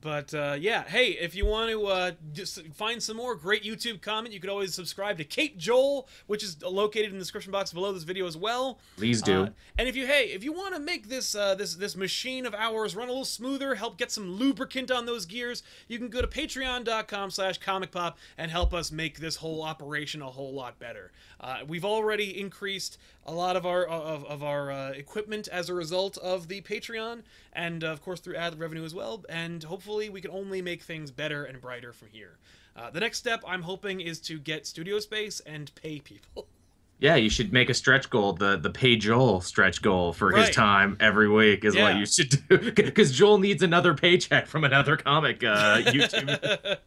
But 0.00 0.32
uh, 0.34 0.56
yeah, 0.58 0.84
hey, 0.84 1.10
if 1.10 1.34
you 1.34 1.46
want 1.46 1.70
to 1.70 1.86
uh, 1.86 2.10
just 2.32 2.66
find 2.74 3.02
some 3.02 3.16
more 3.16 3.34
great 3.34 3.62
YouTube 3.62 4.00
comment, 4.00 4.34
you 4.34 4.40
could 4.40 4.50
always 4.50 4.74
subscribe 4.74 5.18
to 5.18 5.24
Kate 5.24 5.58
Joel, 5.58 6.08
which 6.26 6.42
is 6.42 6.60
located 6.62 7.06
in 7.06 7.12
the 7.12 7.18
description 7.18 7.52
box 7.52 7.72
below 7.72 7.92
this 7.92 8.02
video 8.02 8.26
as 8.26 8.36
well. 8.36 8.78
Please 8.96 9.22
do. 9.22 9.42
Uh, 9.44 9.48
and 9.78 9.88
if 9.88 9.94
you 9.94 10.06
hey, 10.06 10.30
if 10.32 10.42
you 10.42 10.52
want 10.52 10.74
to 10.74 10.80
make 10.80 11.08
this 11.08 11.34
uh, 11.34 11.54
this 11.54 11.74
this 11.74 11.94
machine 11.94 12.46
of 12.46 12.54
ours 12.54 12.96
run 12.96 13.08
a 13.08 13.10
little 13.10 13.24
smoother, 13.24 13.74
help 13.74 13.98
get 13.98 14.10
some 14.10 14.30
lubricant 14.32 14.90
on 14.90 15.06
those 15.06 15.26
gears, 15.26 15.62
you 15.88 15.98
can 15.98 16.08
go 16.08 16.20
to 16.20 16.26
patreon.com/slash 16.26 17.58
comic 17.58 17.90
pop 17.90 18.18
and 18.38 18.50
help 18.50 18.72
us 18.72 18.90
make 18.90 19.20
this 19.20 19.36
whole 19.36 19.62
operation 19.62 20.22
a 20.22 20.30
whole 20.30 20.52
lot 20.52 20.78
better. 20.78 21.12
Uh, 21.40 21.58
we've 21.66 21.84
already 21.84 22.40
increased 22.40 22.98
a 23.24 23.32
lot 23.32 23.56
of 23.56 23.66
our 23.66 23.84
of, 23.84 24.24
of 24.24 24.42
our 24.42 24.72
uh, 24.72 24.90
equipment 24.90 25.48
as 25.48 25.68
a 25.68 25.74
result 25.74 26.18
of 26.18 26.48
the 26.48 26.60
Patreon, 26.62 27.22
and 27.52 27.84
of 27.84 28.02
course 28.02 28.20
through 28.20 28.36
ad 28.36 28.58
revenue 28.58 28.84
as 28.84 28.94
well. 28.94 29.24
And 29.28 29.62
hopefully 29.62 29.81
we 29.86 30.20
can 30.20 30.30
only 30.30 30.62
make 30.62 30.82
things 30.82 31.10
better 31.10 31.44
and 31.44 31.60
brighter 31.60 31.92
from 31.92 32.08
here. 32.12 32.38
Uh, 32.76 32.90
the 32.90 33.00
next 33.00 33.18
step 33.18 33.42
I'm 33.46 33.62
hoping 33.62 34.00
is 34.00 34.18
to 34.20 34.38
get 34.38 34.66
studio 34.66 34.98
space 34.98 35.40
and 35.40 35.74
pay 35.74 36.00
people. 36.00 36.46
Yeah, 36.98 37.16
you 37.16 37.30
should 37.30 37.52
make 37.52 37.68
a 37.68 37.74
stretch 37.74 38.08
goal, 38.10 38.32
the 38.34 38.56
the 38.56 38.70
pay 38.70 38.94
Joel 38.94 39.40
stretch 39.40 39.82
goal 39.82 40.12
for 40.12 40.30
his 40.30 40.50
time 40.50 40.96
every 41.00 41.28
week 41.28 41.64
is 41.64 41.74
Yeah. 41.74 41.82
what 41.82 41.96
you 41.96 42.06
should 42.06 42.30
do. 42.48 42.70
Because 42.76 43.10
Joel 43.10 43.38
needs 43.38 43.60
another 43.64 43.92
paycheck 43.92 44.46
from 44.46 44.62
another 44.62 44.96
comic 44.96 45.42
uh, 45.42 45.78
YouTube. 45.82 46.78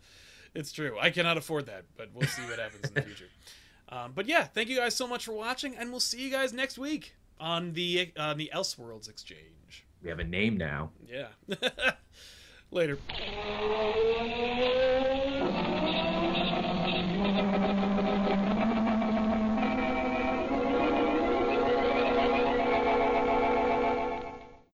it's 0.53 0.71
true. 0.71 0.97
I 1.01 1.09
cannot 1.09 1.35
afford 1.35 1.65
that, 1.65 1.83
but 1.97 2.11
we'll 2.13 2.29
see 2.29 2.43
what 2.43 2.59
happens 2.59 2.87
in 2.87 2.93
the 2.93 3.01
future. 3.01 3.27
Um, 3.89 4.13
but 4.15 4.25
yeah, 4.25 4.45
thank 4.45 4.69
you 4.69 4.77
guys 4.77 4.95
so 4.95 5.05
much 5.05 5.25
for 5.25 5.33
watching, 5.33 5.75
and 5.75 5.91
we'll 5.91 5.99
see 5.99 6.21
you 6.23 6.31
guys 6.31 6.53
next 6.53 6.77
week 6.77 7.13
on 7.37 7.73
the 7.73 8.13
on 8.17 8.37
the 8.37 8.49
Elseworlds 8.55 9.09
exchange. 9.09 9.83
we 10.01 10.07
have 10.09 10.19
a 10.19 10.23
name 10.23 10.55
now. 10.55 10.91
Yeah. 11.09 11.27
Later. 12.75 12.97